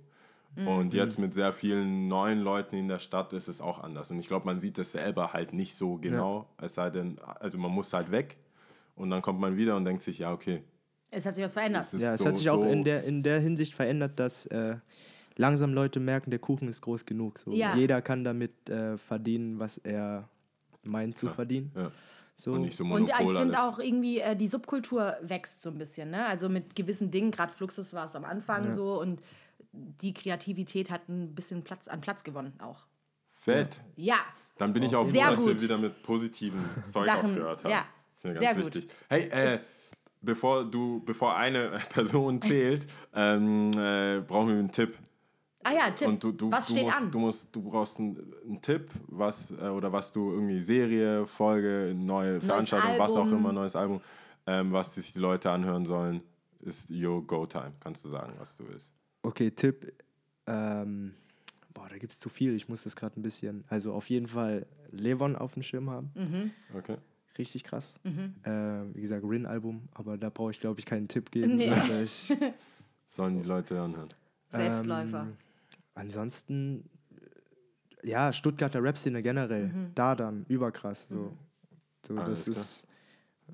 Und 0.56 0.94
jetzt 0.94 1.18
mit 1.18 1.34
sehr 1.34 1.52
vielen 1.52 2.08
neuen 2.08 2.40
Leuten 2.42 2.76
in 2.76 2.88
der 2.88 3.00
Stadt 3.00 3.34
ist 3.34 3.48
es 3.48 3.60
auch 3.60 3.80
anders. 3.84 4.12
Und 4.12 4.20
ich 4.20 4.28
glaube, 4.28 4.46
man 4.46 4.60
sieht 4.60 4.78
das 4.78 4.92
selber 4.92 5.34
halt 5.34 5.52
nicht 5.52 5.76
so 5.76 5.96
genau. 5.98 6.48
Es 6.62 6.76
sei 6.76 6.92
denn, 6.92 7.18
also 7.40 7.58
man 7.58 7.72
muss 7.72 7.92
halt 7.92 8.12
weg 8.12 8.38
und 8.96 9.10
dann 9.10 9.24
kommt 9.24 9.40
man 9.40 9.58
wieder 9.58 9.76
und 9.76 9.86
denkt 9.86 10.04
sich, 10.04 10.20
ja, 10.20 10.32
okay. 10.32 10.62
Es 11.10 11.26
hat 11.26 11.36
sich 11.36 11.44
was 11.44 11.54
verändert. 11.54 11.92
es 11.92 12.00
Ja, 12.00 12.14
es 12.14 12.20
so- 12.20 12.26
hat 12.28 12.38
sich 12.38 12.50
auch 12.52 12.64
so- 12.64 12.70
in 12.70 12.84
der, 12.84 13.04
in 13.04 13.24
der 13.24 13.40
Hinsicht 13.40 13.74
verändert, 13.74 14.20
dass 14.20 14.46
äh, 14.48 14.76
langsam 15.38 15.74
Leute 15.74 16.00
merken, 16.00 16.30
der 16.30 16.40
Kuchen 16.40 16.68
ist 16.68 16.82
groß 16.82 17.06
genug. 17.08 17.40
So. 17.40 17.52
Ja. 17.52 17.76
Jeder 17.76 18.04
kann 18.04 18.24
damit 18.24 18.70
äh, 18.70 18.98
verdienen, 19.00 19.58
was 19.58 19.80
er 19.80 20.30
meint 20.84 21.18
zu 21.18 21.30
verdienen. 21.30 21.72
Ja. 21.76 21.92
So. 22.36 22.54
Und 22.54 22.62
nicht 22.64 22.76
so 22.76 22.84
Und 22.84 22.90
Monopol 22.90 23.10
ja, 23.10 23.22
ich 23.22 23.38
finde 23.40 23.62
auch 23.62 23.80
irgendwie, 23.80 24.20
äh, 24.20 24.36
die 24.36 24.48
Subkultur 24.48 25.16
wächst 25.22 25.62
so 25.62 25.70
ein 25.70 25.78
bisschen, 25.78 26.10
ne? 26.12 26.26
Also 26.26 26.50
mit 26.50 26.76
gewissen 26.76 27.12
Dingen, 27.12 27.32
gerade 27.32 27.54
Fluxus 27.54 27.94
war 27.94 28.06
es 28.08 28.16
am 28.16 28.26
Anfang 28.26 28.72
so 28.72 29.00
und 29.00 29.22
die 29.72 30.14
Kreativität 30.14 30.90
hat 30.92 31.08
ein 31.10 31.34
bisschen 31.36 31.64
Platz, 31.64 31.88
an 31.88 32.02
Platz 32.02 32.24
gewonnen 32.24 32.54
auch. 32.60 32.86
Fett. 33.34 33.80
Ja, 33.96 34.18
Dann 34.58 34.72
bin 34.74 34.84
ich 34.84 34.96
auch 34.96 35.04
froh, 35.06 35.12
Sehr 35.12 35.30
dass 35.32 35.46
wir 35.46 35.54
gut. 35.54 35.62
wieder 35.64 35.78
mit 35.78 36.02
positiven 36.04 36.64
Zeug 36.84 37.06
Sachen, 37.06 37.32
aufgehört 37.32 37.64
haben. 37.64 37.72
ja. 37.72 37.86
Das 38.12 38.20
ist 38.20 38.24
mir 38.26 38.40
Sehr 38.40 38.54
ganz 38.54 38.66
gut. 38.66 38.76
wichtig. 38.76 38.92
Hey, 39.10 39.24
äh, 39.30 39.60
bevor 40.22 40.64
du, 40.64 41.02
bevor 41.06 41.36
eine 41.36 41.70
Person 41.90 42.42
zählt, 42.42 42.88
ähm, 43.14 43.72
äh, 43.76 44.22
brauchen 44.22 44.48
wir 44.50 44.56
einen 44.56 44.72
Tipp. 44.72 44.98
Ah 45.64 45.74
ja, 45.74 45.92
Tipp. 45.92 46.08
Und 46.08 46.24
du, 46.24 46.32
du, 46.32 46.52
was 46.52 46.68
du 46.68 46.74
steht 46.74 46.86
musst, 46.86 46.98
an? 47.02 47.12
Du, 47.12 47.20
musst, 47.20 47.56
du 47.56 47.62
brauchst 47.62 48.00
einen, 48.00 48.34
einen 48.46 48.62
Tipp, 48.62 48.90
was 49.08 49.52
äh, 49.52 49.68
oder 49.68 49.92
was 49.92 50.12
du 50.12 50.32
irgendwie 50.32 50.62
Serie, 50.62 51.26
Folge, 51.26 51.94
neue 51.96 52.42
Veranstaltung, 52.42 53.00
was 53.00 53.12
auch 53.12 53.26
Album. 53.26 53.38
immer, 53.40 53.52
neues 53.54 53.76
Album, 53.76 54.02
ähm, 54.46 54.72
was 54.72 54.96
sich 54.96 55.14
die 55.14 55.20
Leute 55.20 55.52
anhören 55.52 55.86
sollen, 55.86 56.22
ist 56.62 56.90
Your 56.92 57.26
Go 57.26 57.46
Time. 57.46 57.74
Kannst 57.80 58.06
du 58.06 58.10
sagen, 58.10 58.34
was 58.38 58.56
du 58.56 58.68
willst? 58.68 58.94
Okay, 59.24 59.52
Tipp. 59.52 59.94
Ähm, 60.48 61.14
boah, 61.74 61.88
da 61.90 61.98
gibt 61.98 62.12
es 62.12 62.20
zu 62.20 62.30
viel. 62.30 62.56
Ich 62.56 62.68
muss 62.70 62.84
das 62.84 62.96
gerade 62.96 63.20
ein 63.20 63.24
bisschen. 63.24 63.64
Also 63.70 63.94
auf 63.94 64.10
jeden 64.10 64.28
Fall 64.28 64.66
Levon 64.92 65.36
auf 65.36 65.54
dem 65.54 65.64
Schirm 65.64 65.90
haben. 65.90 66.12
Mhm. 66.16 66.52
Okay. 66.78 66.98
Richtig 67.38 67.64
krass. 67.64 68.00
Äh, 68.04 68.52
wie 68.94 69.02
gesagt, 69.02 69.24
Rin-Album, 69.28 69.90
aber 69.94 70.18
da 70.18 70.30
brauche 70.30 70.52
ich, 70.52 70.60
glaube 70.60 70.80
ich, 70.80 70.86
keinen 70.86 71.08
Tipp 71.08 71.32
geben. 71.32 71.56
Nee. 71.56 71.70
Also 71.70 72.02
ich, 72.02 72.34
Sollen 73.08 73.42
die 73.42 73.48
Leute 73.48 73.82
anhören. 73.82 74.10
Selbstläufer. 74.50 75.22
Ähm, 75.22 75.38
ansonsten, 75.96 76.90
ja, 78.04 78.32
Stuttgarter 78.34 78.84
Rap-Szene 78.84 79.22
generell. 79.22 79.72
Da 79.96 80.16
dann, 80.16 80.46
überkrass. 80.48 81.08
So, 81.08 81.38
so 82.06 82.16
Alles 82.16 82.46
das 82.46 82.58
ist 82.58 82.88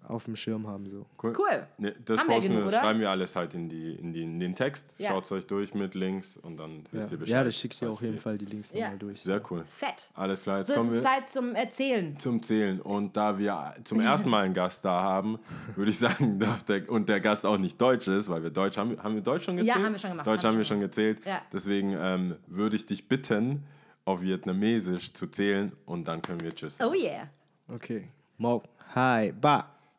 auf 0.07 0.25
dem 0.25 0.35
Schirm 0.35 0.65
haben. 0.67 0.89
So. 0.89 1.05
Cool. 1.21 1.33
Cool. 1.37 1.67
Nee, 1.77 1.93
das 2.05 2.19
Haben 2.19 2.27
wir 2.29 2.35
posten 2.35 2.49
genug, 2.49 2.63
wir, 2.63 2.67
oder? 2.69 2.79
schreiben 2.81 2.99
wir 2.99 3.09
alles 3.11 3.35
halt 3.35 3.53
in, 3.53 3.69
die, 3.69 3.93
in, 3.95 4.11
die, 4.13 4.23
in 4.23 4.39
den 4.39 4.55
Text. 4.55 4.87
Ja. 4.97 5.09
Schaut 5.11 5.25
es 5.25 5.31
euch 5.31 5.45
durch 5.45 5.73
mit 5.75 5.93
Links 5.93 6.35
und 6.37 6.57
dann 6.57 6.77
Ja, 6.77 6.83
wisst 6.93 7.11
ihr 7.11 7.17
Bescheid. 7.19 7.33
ja 7.33 7.43
das 7.43 7.55
schickt 7.55 7.81
ihr 7.81 7.91
auf 7.91 8.01
jeden 8.01 8.13
die- 8.13 8.19
Fall 8.19 8.37
die 8.37 8.45
Links 8.45 8.71
Ja. 8.71 8.81
nochmal 8.85 8.97
durch. 8.99 9.21
Sehr 9.21 9.41
cool. 9.51 9.63
Fett. 9.65 10.09
Alles 10.15 10.41
klar, 10.41 10.57
jetzt 10.59 10.67
So 10.67 10.73
ist 10.73 10.77
kommen 10.79 10.89
es 10.89 10.95
wir 10.95 11.01
Zeit 11.01 11.29
zum 11.29 11.53
Erzählen. 11.55 12.17
zum 12.17 12.41
Zählen. 12.41 12.81
Und 12.81 13.15
da 13.17 13.37
wir 13.37 13.75
zum 13.83 13.99
ersten 13.99 14.29
Mal 14.29 14.45
einen 14.45 14.53
Gast 14.53 14.83
da 14.85 15.01
haben, 15.01 15.37
würde 15.75 15.91
ich 15.91 15.99
sagen, 15.99 16.39
darf 16.39 16.63
der, 16.63 16.89
und 16.89 17.07
der 17.09 17.19
Gast 17.19 17.45
auch 17.45 17.57
nicht 17.57 17.79
Deutsch 17.79 18.07
ist, 18.07 18.29
weil 18.29 18.41
wir 18.41 18.49
Deutsch 18.51 18.77
haben, 18.77 18.97
haben 19.03 19.15
wir 19.15 19.21
Deutsch 19.21 19.45
schon 19.45 19.57
Ja, 19.57 19.63
gezählt? 19.63 19.85
haben 19.85 19.91
wir 19.93 19.99
schon 19.99 20.09
gemacht, 20.11 20.27
Deutsch 20.27 20.43
haben 20.43 20.53
wir 20.53 20.59
wir 20.59 20.65
schon 20.65 20.79
gezählt. 20.79 21.25
Ja. 21.25 21.41
Deswegen 21.53 21.95
ähm, 21.99 22.35
würde 22.47 22.75
ich 22.77 22.85
dich 22.85 23.07
bitten, 23.07 23.63
auf 24.05 24.21
Vietnamesisch 24.21 25.13
zu 25.13 25.27
zählen 25.27 25.71
und 25.85 26.07
dann 26.07 26.21
können 26.23 26.41
wir 26.41 26.51
Tschüss. 26.55 26.77
sagen. 26.77 26.89
Oh 26.91 26.95
yeah. 26.97 27.27
Okay. 27.67 28.07
Mo, 28.37 28.63
hi, 28.95 29.31
ba. 29.31 29.75